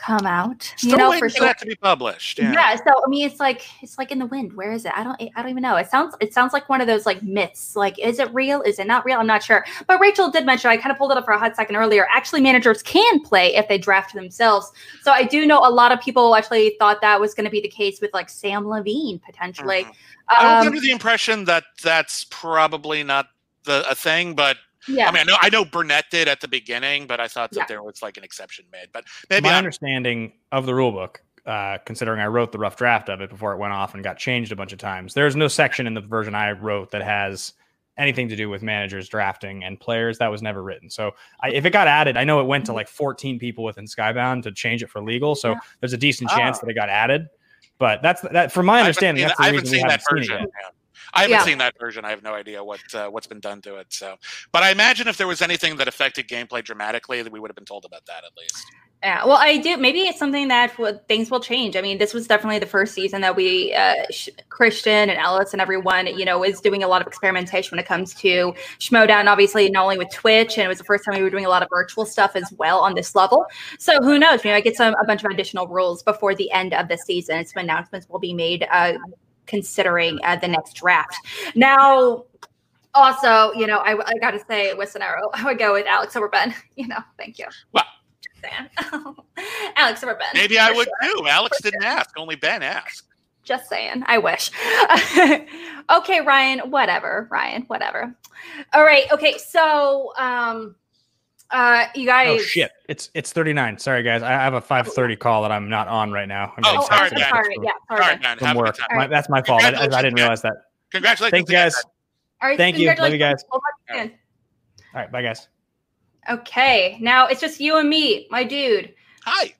come 0.00 0.26
out. 0.26 0.72
Still 0.76 0.90
you 0.90 0.96
know, 0.96 1.18
for 1.18 1.28
for 1.28 1.40
that 1.40 1.58
to 1.58 1.66
be 1.66 1.74
published. 1.74 2.38
Yeah. 2.38 2.52
Yeah. 2.52 2.76
So 2.76 3.02
I 3.04 3.08
mean, 3.08 3.26
it's 3.26 3.38
like 3.38 3.66
it's 3.82 3.98
like 3.98 4.10
in 4.10 4.18
the 4.18 4.26
wind. 4.26 4.54
Where 4.54 4.72
is 4.72 4.84
it? 4.84 4.92
I 4.94 5.04
don't. 5.04 5.20
I 5.20 5.42
don't 5.42 5.50
even 5.50 5.62
know. 5.62 5.76
It 5.76 5.90
sounds. 5.90 6.14
It 6.20 6.32
sounds 6.32 6.52
like 6.52 6.68
one 6.68 6.80
of 6.80 6.86
those 6.86 7.06
like 7.06 7.22
myths. 7.22 7.76
Like, 7.76 7.98
is 7.98 8.18
it 8.18 8.32
real? 8.32 8.62
Is 8.62 8.78
it 8.78 8.86
not 8.86 9.04
real? 9.04 9.18
I'm 9.18 9.26
not 9.26 9.42
sure. 9.42 9.64
But 9.86 10.00
Rachel 10.00 10.30
did 10.30 10.46
mention. 10.46 10.70
I 10.70 10.76
kind 10.76 10.90
of 10.90 10.98
pulled 10.98 11.12
it 11.12 11.18
up 11.18 11.24
for 11.24 11.32
a 11.32 11.38
hot 11.38 11.54
second 11.56 11.76
earlier. 11.76 12.06
Actually, 12.12 12.40
managers 12.40 12.82
can 12.82 13.20
play 13.20 13.54
if 13.54 13.68
they 13.68 13.78
draft 13.78 14.14
themselves. 14.14 14.72
So 15.02 15.12
I 15.12 15.24
do 15.24 15.46
know 15.46 15.58
a 15.58 15.70
lot 15.70 15.92
of 15.92 16.00
people 16.00 16.34
actually 16.34 16.76
thought 16.78 17.00
that 17.02 17.20
was 17.20 17.34
going 17.34 17.44
to 17.44 17.50
be 17.50 17.60
the 17.60 17.68
case 17.68 18.00
with 18.00 18.10
like 18.14 18.28
Samm 18.28 18.66
Levine 18.66 19.18
potentially. 19.18 19.84
Mhm. 19.84 19.94
I 20.28 20.44
was 20.44 20.60
Um, 20.62 20.66
under 20.68 20.80
the 20.80 20.92
impression 20.92 21.44
that 21.46 21.64
that's 21.82 22.24
probably 22.30 23.02
not 23.02 23.26
the 23.64 23.84
a 23.90 23.94
thing, 23.94 24.34
but 24.34 24.56
yeah. 24.88 25.08
I 25.08 25.12
mean, 25.12 25.20
I 25.20 25.24
know 25.24 25.36
I 25.40 25.48
know 25.50 25.64
Burnett 25.64 26.06
did 26.10 26.28
at 26.28 26.40
the 26.40 26.48
beginning, 26.48 27.06
but 27.06 27.20
I 27.20 27.28
thought 27.28 27.50
that 27.52 27.58
Yeah. 27.60 27.64
there 27.68 27.82
was 27.82 28.02
like 28.02 28.16
an 28.16 28.24
exception 28.24 28.64
made. 28.72 28.88
But 28.92 29.04
maybe 29.28 29.44
my 29.44 29.50
I'm, 29.52 29.58
understanding 29.58 30.32
of 30.52 30.66
the 30.66 30.74
rule 30.74 30.92
book, 30.92 31.22
uh, 31.46 31.78
considering 31.84 32.20
I 32.20 32.26
wrote 32.26 32.52
the 32.52 32.58
rough 32.58 32.76
draft 32.76 33.08
of 33.08 33.20
it 33.20 33.30
before 33.30 33.52
it 33.52 33.58
went 33.58 33.72
off 33.72 33.94
and 33.94 34.02
got 34.04 34.18
changed 34.18 34.52
a 34.52 34.56
bunch 34.56 34.72
of 34.72 34.78
times, 34.78 35.14
there's 35.14 35.36
no 35.36 35.48
section 35.48 35.86
in 35.86 35.94
the 35.94 36.00
version 36.00 36.34
I 36.34 36.52
wrote 36.52 36.90
that 36.92 37.02
has 37.02 37.52
anything 37.98 38.28
to 38.30 38.36
do 38.36 38.48
with 38.48 38.62
managers 38.62 39.08
drafting 39.08 39.62
and 39.64 39.78
players. 39.78 40.16
That 40.18 40.28
was 40.28 40.40
never 40.40 40.62
written. 40.62 40.88
So 40.88 41.10
I, 41.42 41.50
if 41.50 41.66
it 41.66 41.70
got 41.70 41.86
added, 41.86 42.16
I 42.16 42.24
know 42.24 42.40
it 42.40 42.44
went 42.44 42.64
to 42.66 42.72
like 42.72 42.88
14 42.88 43.38
people 43.38 43.62
within 43.64 43.84
Skybound 43.84 44.42
to 44.44 44.52
change 44.52 44.82
it 44.82 44.88
for 44.88 45.02
legal. 45.02 45.34
So 45.34 45.50
Yeah. 45.50 45.58
there's 45.80 45.92
a 45.92 45.98
decent 45.98 46.30
chance 46.30 46.58
Oh. 46.58 46.60
that 46.66 46.70
it 46.70 46.74
got 46.74 46.88
added. 46.88 47.28
But 47.78 48.00
that's 48.02 48.20
that 48.22 48.52
from 48.52 48.66
my 48.66 48.80
understanding. 48.80 49.24
I 49.24 49.28
That's 49.28 49.38
the 49.38 49.44
haven't 49.44 49.60
reason 49.62 49.72
we 49.72 49.78
seen 49.78 49.88
that 49.88 50.00
haven't 50.00 50.06
seen 50.06 50.16
it 50.18 50.20
version. 50.20 50.40
yet. 50.40 50.50
yeah. 50.62 50.68
I 51.14 51.22
haven't 51.22 51.36
Yeah. 51.38 51.44
seen 51.44 51.58
that 51.58 51.74
version. 51.78 52.04
I 52.04 52.10
have 52.10 52.22
no 52.22 52.34
idea 52.34 52.62
what 52.62 52.80
uh, 52.94 53.08
what's 53.08 53.26
been 53.26 53.40
done 53.40 53.60
to 53.62 53.76
it. 53.76 53.88
So, 53.90 54.16
but 54.52 54.62
I 54.62 54.70
imagine 54.70 55.08
if 55.08 55.16
there 55.16 55.28
was 55.28 55.42
anything 55.42 55.76
that 55.76 55.88
affected 55.88 56.28
gameplay 56.28 56.64
dramatically, 56.64 57.22
that 57.22 57.32
we 57.32 57.40
would 57.40 57.50
have 57.50 57.56
been 57.56 57.64
told 57.64 57.84
about 57.84 58.06
that 58.06 58.24
at 58.24 58.30
least. 58.38 58.66
Yeah, 59.02 59.24
well, 59.24 59.38
I 59.38 59.56
do. 59.56 59.78
Maybe 59.78 60.00
it's 60.00 60.18
something 60.18 60.48
that 60.48 60.76
w- 60.76 60.98
things 61.08 61.30
will 61.30 61.40
change. 61.40 61.74
I 61.74 61.80
mean, 61.80 61.96
this 61.96 62.12
was 62.12 62.26
definitely 62.26 62.58
the 62.58 62.66
first 62.66 62.92
season 62.92 63.22
that 63.22 63.34
we, 63.34 63.72
uh, 63.72 63.94
sh- 64.10 64.28
Kristian 64.50 65.08
and 65.08 65.12
Ellis 65.12 65.54
and 65.54 65.62
everyone, 65.62 66.06
you 66.06 66.26
know, 66.26 66.44
is 66.44 66.60
doing 66.60 66.82
a 66.82 66.86
lot 66.86 67.00
of 67.00 67.06
experimentation 67.06 67.70
when 67.74 67.78
it 67.82 67.86
comes 67.86 68.12
to 68.16 68.52
Schmoedown. 68.78 69.26
Obviously, 69.26 69.70
not 69.70 69.84
only 69.84 69.96
with 69.96 70.12
Twitch, 70.12 70.58
and 70.58 70.66
it 70.66 70.68
was 70.68 70.76
the 70.76 70.84
first 70.84 71.06
time 71.06 71.14
we 71.16 71.22
were 71.22 71.30
doing 71.30 71.46
a 71.46 71.48
lot 71.48 71.62
of 71.62 71.68
virtual 71.70 72.04
stuff 72.04 72.36
as 72.36 72.52
well 72.58 72.80
on 72.80 72.94
this 72.94 73.14
level. 73.14 73.46
So 73.78 74.02
who 74.02 74.18
knows? 74.18 74.44
We 74.44 74.50
I 74.50 74.60
get 74.60 74.76
some 74.76 74.94
a 75.00 75.04
bunch 75.06 75.24
of 75.24 75.30
additional 75.30 75.66
rules 75.66 76.02
before 76.02 76.34
the 76.34 76.50
end 76.52 76.74
of 76.74 76.88
the 76.88 76.98
season. 76.98 77.46
Some 77.46 77.62
announcements 77.62 78.06
will 78.06 78.18
be 78.20 78.34
made 78.34 78.66
uh, 78.70 78.92
considering 79.50 80.18
uh, 80.24 80.36
the 80.36 80.48
next 80.48 80.74
draft. 80.74 81.16
Now. 81.54 82.24
Also, 82.92 83.52
you 83.52 83.68
know, 83.68 83.78
I, 83.78 83.92
I 84.04 84.14
got 84.20 84.32
to 84.32 84.40
say, 84.48 84.74
with 84.74 84.92
Sonaro, 84.92 85.30
I 85.34 85.44
would 85.44 85.60
go 85.60 85.74
with 85.74 85.86
Alex 85.86 86.16
over 86.16 86.28
Ben. 86.28 86.52
You 86.74 86.88
know, 86.88 86.98
thank 87.16 87.38
you. 87.38 87.44
Well- 87.72 87.84
Saying. 88.42 89.14
Alex 89.76 90.02
over 90.02 90.14
Ben. 90.14 90.26
Maybe 90.34 90.58
I 90.58 90.72
would 90.72 90.88
sure. 91.02 91.18
too. 91.18 91.28
Alex 91.28 91.60
didn't 91.62 91.84
ask. 91.84 92.10
Only 92.16 92.34
Ben 92.34 92.64
asked. 92.64 93.04
Just 93.44 93.68
saying. 93.68 94.02
I 94.06 94.18
wish. 94.18 94.50
okay, 95.90 96.20
Ryan. 96.20 96.70
Whatever, 96.70 97.28
Ryan. 97.30 97.62
Whatever. 97.68 98.12
All 98.72 98.82
right. 98.82 99.04
Okay. 99.12 99.36
So, 99.38 100.12
um, 100.18 100.74
uh, 101.52 101.86
you 101.94 102.06
guys. 102.06 102.40
Oh 102.40 102.42
shit! 102.42 102.70
It's 102.88 103.10
it's 103.14 103.32
39. 103.32 103.78
Sorry 103.78 104.02
guys, 104.02 104.22
I 104.22 104.30
have 104.30 104.54
a 104.54 104.60
5:30 104.60 105.18
call 105.18 105.42
that 105.42 105.52
I'm 105.52 105.68
not 105.68 105.88
on 105.88 106.12
right 106.12 106.28
now. 106.28 106.52
I'm 106.56 106.62
Oh, 106.64 106.70
getting 106.72 106.78
Oh, 106.80 106.84
sorry, 106.86 107.00
I'm 107.00 107.06
texted 107.10 107.18
Dan. 107.18 107.30
sorry. 107.30 107.56
Yeah. 107.62 107.70
All 107.90 107.96
Sorry. 107.96 108.00
right, 108.12 108.22
man. 108.22 108.38
From 108.38 108.56
work. 108.56 108.66
good 108.66 108.80
time. 108.80 108.86
All 108.90 108.96
My- 108.98 109.06
that's 109.06 109.28
my 109.28 109.42
fault. 109.42 109.62
I, 109.64 109.68
I 109.68 109.72
didn't 109.72 109.90
man. 110.02 110.14
realize 110.14 110.42
that. 110.42 110.54
Congratulations. 110.92 111.30
Thank 111.30 111.48
you 111.48 111.54
guys. 111.56 111.74
All 112.42 112.48
right. 112.48 112.56
Thank 112.56 112.78
you. 112.78 112.88
Love 112.94 113.12
you 113.12 113.18
guys. 113.18 113.44
We'll 113.50 113.60
talk 113.60 113.96
soon. 113.98 114.12
All 114.94 115.00
right, 115.00 115.12
bye 115.12 115.22
guys. 115.22 115.48
Okay. 116.28 116.98
Now 117.00 117.26
it's 117.26 117.40
just 117.40 117.60
you 117.60 117.76
and 117.78 117.88
me, 117.88 118.26
my 118.30 118.44
dude. 118.44 118.94
Hi. 119.24 119.54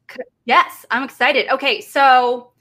Yes, 0.45 0.85
I'm 0.91 1.03
excited. 1.03 1.49
Okay. 1.51 1.81
So, 1.81 2.53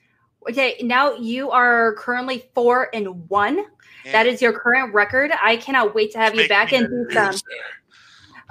okay. 0.49 0.76
Now 0.81 1.14
you 1.15 1.49
are 1.51 1.93
currently 1.95 2.49
four 2.53 2.89
and 2.93 3.27
one. 3.30 3.65
That 4.11 4.26
is 4.27 4.41
your 4.41 4.53
current 4.57 4.93
record. 4.93 5.31
I 5.41 5.57
cannot 5.57 5.93
wait 5.93 6.11
to 6.14 6.18
have 6.19 6.34
you 6.35 6.47
back 6.47 6.72
and 6.73 6.88
do 6.88 7.07
some. 7.14 7.35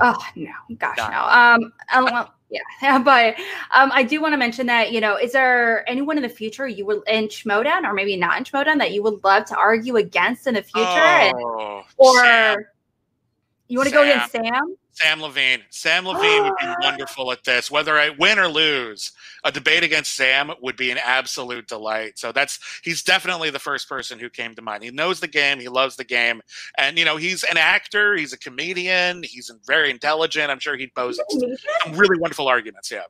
Oh 0.00 0.16
no, 0.36 0.50
gosh 0.78 0.96
No. 0.98 1.08
no. 1.08 1.18
Um, 1.18 1.72
I 1.90 2.00
don't 2.00 2.12
want- 2.12 2.30
yeah, 2.50 2.98
but 2.98 3.34
um, 3.72 3.90
I 3.92 4.02
do 4.02 4.22
want 4.22 4.32
to 4.32 4.38
mention 4.38 4.66
that 4.68 4.90
you 4.90 5.00
know, 5.02 5.16
is 5.16 5.32
there 5.32 5.88
anyone 5.88 6.16
in 6.16 6.22
the 6.22 6.28
future 6.30 6.66
you 6.66 6.86
would 6.86 7.02
in 7.06 7.26
Schmoedown 7.28 7.84
or 7.84 7.92
maybe 7.92 8.16
not 8.16 8.38
in 8.38 8.44
Schmoedown 8.44 8.78
that 8.78 8.92
you 8.92 9.02
would 9.02 9.22
love 9.22 9.44
to 9.46 9.56
argue 9.56 9.96
against 9.96 10.46
in 10.46 10.54
the 10.54 10.62
future, 10.62 10.86
and, 10.88 11.34
Oh, 11.36 11.82
or 11.98 12.24
Sam, 12.24 12.58
you 13.68 13.78
want 13.78 13.88
to 13.90 13.94
go 13.94 14.02
against 14.02 14.32
Sam? 14.32 14.76
Samm 14.98 15.20
Levine. 15.20 15.60
Samm 15.70 16.04
Levine 16.04 16.44
would 16.44 16.56
be 16.60 16.66
wonderful 16.80 17.32
at 17.32 17.44
this. 17.44 17.70
Whether 17.70 17.98
I 17.98 18.10
win 18.10 18.38
or 18.38 18.48
lose, 18.48 19.12
a 19.44 19.52
debate 19.52 19.82
against 19.82 20.14
Sam 20.14 20.52
would 20.60 20.76
be 20.76 20.90
an 20.90 20.98
absolute 21.04 21.66
delight. 21.68 22.18
So 22.18 22.32
that's 22.32 22.58
he's 22.82 23.02
definitely 23.02 23.50
the 23.50 23.58
first 23.58 23.88
person 23.88 24.18
who 24.18 24.28
came 24.30 24.54
to 24.54 24.62
mind. 24.62 24.82
He 24.82 24.90
knows 24.90 25.20
the 25.20 25.28
game, 25.28 25.60
he 25.60 25.68
loves 25.68 25.96
the 25.96 26.04
game, 26.04 26.40
and 26.76 26.98
you 26.98 27.04
know 27.04 27.16
he's 27.16 27.44
an 27.44 27.56
actor, 27.56 28.16
he's 28.16 28.32
a 28.32 28.38
comedian, 28.38 29.22
he's 29.22 29.50
very 29.66 29.90
intelligent. 29.90 30.50
I'm 30.50 30.58
sure 30.58 30.76
he'd 30.76 30.94
pose 30.94 31.20
some 31.30 31.92
really 31.92 32.18
wonderful 32.18 32.48
arguments. 32.48 32.90
Yeah. 32.90 33.02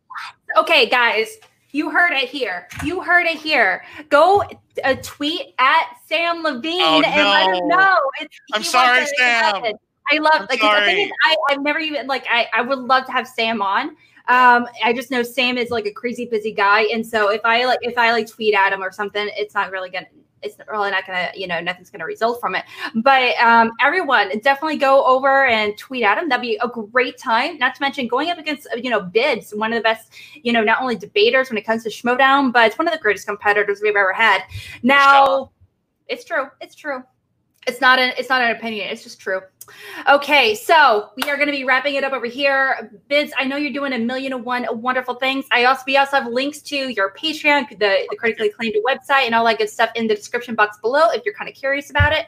Okay, 0.56 0.88
guys, 0.88 1.36
you 1.72 1.90
heard 1.90 2.12
it 2.12 2.28
here. 2.28 2.68
You 2.82 3.02
heard 3.02 3.26
it 3.26 3.38
here. 3.38 3.84
Go 4.08 4.42
uh, 4.84 4.94
tweet 5.02 5.54
at 5.58 5.96
Samm 6.10 6.42
Levine 6.42 6.80
Oh, 6.80 7.02
and 7.04 7.28
let 7.28 7.56
him 7.56 7.68
know. 7.68 7.98
It's, 8.20 8.36
I'm 8.52 8.62
sorry, 8.62 9.04
Sam. 9.16 9.62
I 10.10 10.18
love 10.18 10.46
like 10.48 10.60
the 10.60 10.82
thing 10.84 11.06
is, 11.06 11.12
I, 11.24 11.36
I've 11.50 11.62
never 11.62 11.78
even 11.78 12.06
like 12.06 12.26
I, 12.30 12.48
I 12.52 12.62
would 12.62 12.78
love 12.78 13.06
to 13.06 13.12
have 13.12 13.26
Sam 13.26 13.62
on. 13.62 13.90
Um, 14.28 14.66
I 14.84 14.92
just 14.94 15.10
know 15.10 15.22
Sam 15.22 15.56
is 15.56 15.70
like 15.70 15.86
a 15.86 15.92
crazy 15.92 16.26
busy 16.26 16.52
guy, 16.52 16.82
and 16.92 17.06
so 17.06 17.30
if 17.30 17.40
I 17.44 17.64
like 17.64 17.78
if 17.82 17.96
I 17.96 18.12
like 18.12 18.28
tweet 18.28 18.54
at 18.54 18.72
him 18.72 18.82
or 18.82 18.92
something, 18.92 19.28
it's 19.36 19.54
not 19.54 19.70
really 19.70 19.90
gonna 19.90 20.06
it's 20.42 20.56
really 20.70 20.90
not 20.90 21.06
gonna 21.06 21.30
you 21.34 21.46
know 21.46 21.60
nothing's 21.60 21.90
gonna 21.90 22.04
result 22.04 22.40
from 22.40 22.54
it. 22.54 22.64
But 22.96 23.36
um, 23.40 23.72
everyone 23.80 24.38
definitely 24.40 24.76
go 24.76 25.04
over 25.04 25.46
and 25.46 25.76
tweet 25.78 26.04
at 26.04 26.18
him. 26.18 26.28
That'd 26.28 26.42
be 26.42 26.58
a 26.62 26.68
great 26.68 27.18
time. 27.18 27.58
Not 27.58 27.74
to 27.76 27.80
mention 27.80 28.06
going 28.06 28.30
up 28.30 28.38
against 28.38 28.68
you 28.76 28.90
know 28.90 29.00
Bibbs, 29.00 29.52
one 29.54 29.72
of 29.72 29.78
the 29.78 29.82
best 29.82 30.12
you 30.34 30.52
know 30.52 30.62
not 30.62 30.80
only 30.80 30.96
debaters 30.96 31.48
when 31.48 31.58
it 31.58 31.64
comes 31.64 31.82
to 31.84 31.90
Schmoedown, 31.90 32.52
but 32.52 32.66
it's 32.66 32.78
one 32.78 32.86
of 32.86 32.92
the 32.92 33.00
greatest 33.00 33.26
competitors 33.26 33.80
we've 33.82 33.96
ever 33.96 34.12
had. 34.12 34.42
Now, 34.82 35.50
it's 36.06 36.24
true. 36.24 36.46
It's 36.60 36.74
true. 36.74 37.02
It's 37.66 37.80
not 37.80 37.98
an 37.98 38.12
it's 38.18 38.28
not 38.28 38.42
an 38.42 38.56
opinion. 38.56 38.88
It's 38.88 39.02
just 39.02 39.20
true. 39.20 39.40
Okay, 40.08 40.54
so 40.54 41.10
we 41.16 41.24
are 41.30 41.36
going 41.36 41.46
to 41.46 41.52
be 41.52 41.64
wrapping 41.64 41.94
it 41.94 42.04
up 42.04 42.12
over 42.12 42.26
here. 42.26 42.90
Bibbs, 43.08 43.32
I 43.38 43.44
know 43.44 43.56
you're 43.56 43.72
doing 43.72 43.92
a 43.92 43.98
million 43.98 44.32
and 44.32 44.44
one 44.44 44.66
wonderful 44.70 45.14
things. 45.14 45.44
I 45.50 45.64
also 45.64 45.82
we 45.86 45.96
also 45.96 46.18
have 46.18 46.26
links 46.32 46.60
to 46.62 46.76
your 46.76 47.12
Patreon, 47.14 47.68
the, 47.70 48.06
the 48.10 48.16
critically 48.16 48.48
acclaimed 48.48 48.76
website, 48.86 49.26
and 49.26 49.34
all 49.34 49.44
that 49.46 49.58
good 49.58 49.70
stuff 49.70 49.90
in 49.94 50.06
the 50.06 50.14
description 50.14 50.54
box 50.54 50.78
below 50.78 51.10
if 51.10 51.24
you're 51.24 51.34
kind 51.34 51.48
of 51.48 51.56
curious 51.56 51.90
about 51.90 52.12
it. 52.12 52.26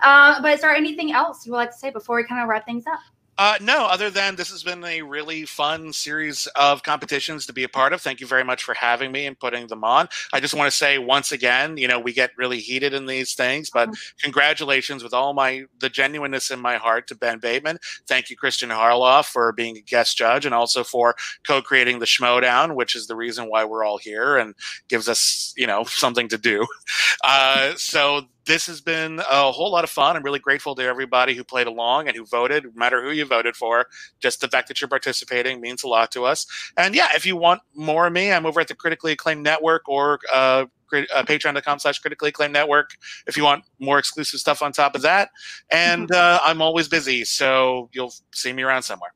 Uh, 0.00 0.40
but 0.42 0.54
is 0.54 0.60
there 0.60 0.74
anything 0.74 1.12
else 1.12 1.46
you 1.46 1.52
would 1.52 1.58
like 1.58 1.70
to 1.70 1.78
say 1.78 1.90
before 1.90 2.16
we 2.16 2.24
kind 2.24 2.42
of 2.42 2.48
wrap 2.48 2.64
things 2.64 2.84
up? 2.86 3.00
Uh, 3.38 3.56
no, 3.62 3.86
other 3.86 4.10
than 4.10 4.36
this 4.36 4.50
has 4.50 4.62
been 4.62 4.84
a 4.84 5.00
really 5.00 5.46
fun 5.46 5.90
series 5.92 6.46
of 6.48 6.82
competitions 6.82 7.46
to 7.46 7.52
be 7.52 7.64
a 7.64 7.68
part 7.68 7.94
of. 7.94 8.00
Thank 8.00 8.20
you 8.20 8.26
very 8.26 8.44
much 8.44 8.62
for 8.62 8.74
having 8.74 9.10
me 9.10 9.24
and 9.24 9.38
putting 9.38 9.66
them 9.68 9.84
on. 9.84 10.08
I 10.34 10.40
just 10.40 10.54
want 10.54 10.70
to 10.70 10.76
say 10.76 10.98
once 10.98 11.32
again, 11.32 11.78
you 11.78 11.88
know, 11.88 11.98
we 11.98 12.12
get 12.12 12.30
really 12.36 12.60
heated 12.60 12.92
in 12.92 13.06
these 13.06 13.34
things, 13.34 13.70
but 13.70 13.88
congratulations 14.20 15.02
with 15.02 15.14
all 15.14 15.32
my 15.32 15.64
the 15.80 15.88
genuineness 15.88 16.50
in 16.50 16.60
my 16.60 16.76
heart 16.76 17.06
to 17.08 17.14
Ben 17.14 17.38
Bateman. 17.38 17.78
Thank 18.06 18.28
you, 18.28 18.36
Kristian 18.36 18.68
Harloff, 18.68 19.26
for 19.26 19.50
being 19.52 19.78
a 19.78 19.80
guest 19.80 20.18
judge 20.18 20.44
and 20.44 20.54
also 20.54 20.84
for 20.84 21.14
co-creating 21.46 22.00
the 22.00 22.06
Schmoedown, 22.06 22.74
which 22.74 22.94
is 22.94 23.06
the 23.06 23.16
reason 23.16 23.48
why 23.48 23.64
we're 23.64 23.84
all 23.84 23.98
here 23.98 24.36
and 24.36 24.54
gives 24.88 25.08
us, 25.08 25.54
you 25.56 25.66
know, 25.66 25.84
something 25.84 26.28
to 26.28 26.38
do. 26.38 26.66
Uh, 27.24 27.74
so 27.76 28.22
this 28.44 28.66
has 28.66 28.80
been 28.80 29.20
a 29.20 29.52
whole 29.52 29.70
lot 29.70 29.84
of 29.84 29.90
fun. 29.90 30.16
I'm 30.16 30.22
really 30.22 30.38
grateful 30.38 30.74
to 30.74 30.82
everybody 30.82 31.34
who 31.34 31.44
played 31.44 31.66
along 31.66 32.08
and 32.08 32.16
who 32.16 32.24
voted, 32.24 32.64
no 32.64 32.70
matter 32.74 33.02
who 33.02 33.10
you 33.10 33.24
voted 33.24 33.56
for. 33.56 33.86
Just 34.20 34.40
the 34.40 34.48
fact 34.48 34.68
that 34.68 34.80
you're 34.80 34.88
participating 34.88 35.60
means 35.60 35.82
a 35.84 35.88
lot 35.88 36.10
to 36.12 36.24
us. 36.24 36.46
And 36.76 36.94
yeah, 36.94 37.08
if 37.14 37.24
you 37.24 37.36
want 37.36 37.62
more 37.74 38.06
of 38.06 38.12
me, 38.12 38.32
I'm 38.32 38.46
over 38.46 38.60
at 38.60 38.68
the 38.68 38.74
Critically 38.74 39.12
Acclaimed 39.12 39.42
Network 39.42 39.88
or 39.88 40.18
uh, 40.32 40.66
uh, 40.92 41.22
patreon.com 41.24 41.78
slash 41.78 41.98
critically 42.00 42.28
acclaimed 42.28 42.52
network 42.52 42.90
if 43.26 43.36
you 43.36 43.44
want 43.44 43.64
more 43.78 43.98
exclusive 43.98 44.38
stuff 44.38 44.60
on 44.60 44.72
top 44.72 44.94
of 44.94 45.02
that. 45.02 45.30
And 45.70 46.12
uh, 46.12 46.38
I'm 46.44 46.60
always 46.60 46.88
busy, 46.88 47.24
so 47.24 47.88
you'll 47.92 48.12
see 48.32 48.52
me 48.52 48.62
around 48.62 48.82
somewhere. 48.82 49.12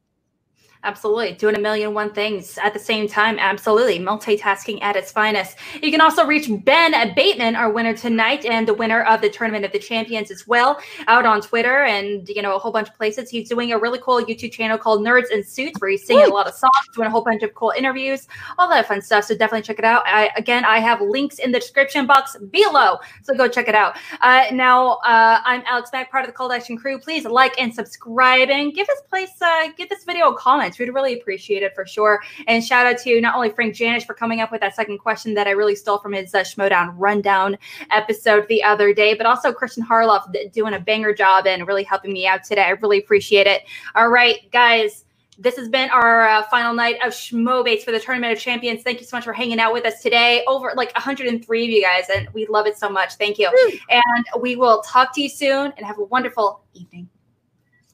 Absolutely. 0.87 1.33
Doing 1.33 1.57
a 1.57 1.59
million 1.59 1.95
one 1.95 2.13
things 2.13 2.59
at 2.63 2.73
the 2.73 2.79
same 2.79 3.09
time. 3.09 3.41
Absolutely. 3.41 3.99
Multitasking 3.99 4.81
at 4.83 4.95
its 4.95 5.11
finest. 5.11 5.57
You 5.83 5.91
can 5.91 6.01
also 6.01 6.25
reach 6.25 6.49
Ben 6.65 7.13
Bateman, 7.17 7.57
our 7.57 7.73
winner 7.73 7.93
tonight, 7.93 8.45
and 8.45 8.69
the 8.69 8.73
winner 8.73 9.03
of 9.03 9.21
the 9.21 9.29
Tournament 9.29 9.65
of 9.65 9.73
the 9.73 9.81
Champions 9.81 10.31
as 10.31 10.47
well, 10.47 10.79
out 11.09 11.27
on 11.27 11.41
Twitter 11.41 11.83
and, 11.83 12.29
you 12.29 12.41
know, 12.41 12.55
a 12.55 12.59
whole 12.61 12.71
bunch 12.71 12.89
of 12.89 12.95
places. 12.95 13.29
He's 13.29 13.49
doing 13.49 13.73
a 13.73 13.79
really 13.79 13.99
cool 13.99 14.25
YouTube 14.25 14.53
channel 14.53 14.79
called 14.79 15.01
Nerds 15.01 15.33
and 15.33 15.45
Suits 15.45 15.81
where 15.81 15.91
he's 15.91 16.07
singing 16.07 16.27
a 16.27 16.33
lot 16.33 16.47
of 16.47 16.55
songs, 16.55 16.73
doing 16.95 17.09
a 17.09 17.11
whole 17.11 17.25
bunch 17.25 17.43
of 17.43 17.53
cool 17.55 17.73
interviews, 17.77 18.29
all 18.57 18.69
that 18.69 18.87
fun 18.87 19.03
stuff. 19.03 19.25
So 19.25 19.37
definitely 19.37 19.63
check 19.63 19.81
it 19.81 19.85
out. 19.85 20.05
I, 20.07 20.31
again, 20.37 20.65
I 20.65 20.79
have 20.79 21.01
links 21.01 21.41
in 21.41 21.51
the 21.51 21.59
description 21.59 22.07
box 22.07 22.37
below. 22.53 22.99
So 23.25 23.35
go 23.35 23.49
check 23.49 23.67
it 23.67 23.75
out. 23.75 23.97
Uh, 24.21 24.45
now, 24.53 24.99
uh, 25.05 25.41
I'm 25.45 25.65
Alex 25.67 25.91
Mack, 25.93 26.13
part 26.13 26.23
of 26.23 26.29
the 26.29 26.37
Cold 26.37 26.53
Action 26.53 26.77
crew. 26.77 27.01
Please 27.01 27.25
like 27.25 27.61
and 27.61 27.75
subscribe 27.75 28.51
and 28.51 28.73
give 28.73 28.87
this 28.87 29.01
place, 29.11 29.43
uh, 29.43 29.71
give 29.77 29.89
this 29.89 30.05
video 30.05 30.31
a 30.31 30.37
comment. 30.37 30.76
We'd 30.79 30.91
really 30.91 31.15
appreciate 31.15 31.63
it 31.63 31.75
for 31.75 31.87
sure. 31.87 32.23
And 32.47 32.65
shout 32.65 32.87
out 32.87 32.99
to 33.03 33.21
not 33.21 33.35
only 33.35 33.51
Frank 33.51 33.75
Janish 33.75 34.05
for 34.05 34.15
coming 34.15 34.41
up 34.41 34.53
with 34.53 34.61
that 34.61 34.75
second 34.75 34.99
question 34.99 35.35
that 35.35 35.47
I 35.47 35.51
really 35.51 35.75
stole 35.75 35.99
from 35.99 36.13
his 36.13 36.35
uh, 36.35 36.41
Schmoedown 36.41 36.95
rundown 36.97 37.57
episode 37.91 38.47
the 38.49 38.63
other 38.63 38.93
day, 38.93 39.15
but 39.15 39.27
also 39.27 39.53
Kristian 39.53 39.87
Harloff 39.87 40.25
doing 40.53 40.75
a 40.75 40.81
banger 40.81 41.15
job 41.15 41.47
and 41.47 41.67
really 41.67 41.85
helping 41.85 42.13
me 42.13 42.27
out 42.27 42.45
today. 42.45 42.65
I 42.65 42.71
really 42.71 42.99
appreciate 42.99 43.47
it. 43.47 43.63
All 43.95 44.09
right, 44.09 44.51
guys. 44.53 45.05
This 45.39 45.57
has 45.57 45.69
been 45.69 45.91
our 45.91 46.27
uh, 46.27 46.43
final 46.45 46.73
night 46.73 46.97
of 47.05 47.13
Schmobates 47.13 47.83
for 47.83 47.93
the 47.93 48.01
Tournament 48.01 48.33
of 48.33 48.39
Champions. 48.39 48.83
Thank 48.83 49.01
you 49.01 49.07
so 49.07 49.19
much 49.19 49.25
for 49.25 49.35
hanging 49.35 49.61
out 49.61 49.75
with 49.75 49.85
us 49.85 50.01
today. 50.01 50.43
Over 50.47 50.73
like 50.75 50.95
103 50.95 51.65
of 51.65 51.71
you 51.71 51.83
guys, 51.83 52.05
and 52.15 52.27
we 52.33 52.47
love 52.47 52.67
it 52.67 52.79
so 52.79 52.89
much. 52.89 53.17
Thank 53.17 53.39
you. 53.39 53.51
And 53.91 54.27
we 54.41 54.57
will 54.57 54.81
talk 54.81 55.15
to 55.15 55.21
you 55.21 55.29
soon 55.29 55.75
and 55.77 55.85
have 55.85 55.99
a 55.99 56.05
wonderful 56.05 56.63
evening. 56.73 57.11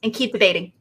And 0.03 0.13
keep 0.13 0.31
debating. 0.31 0.71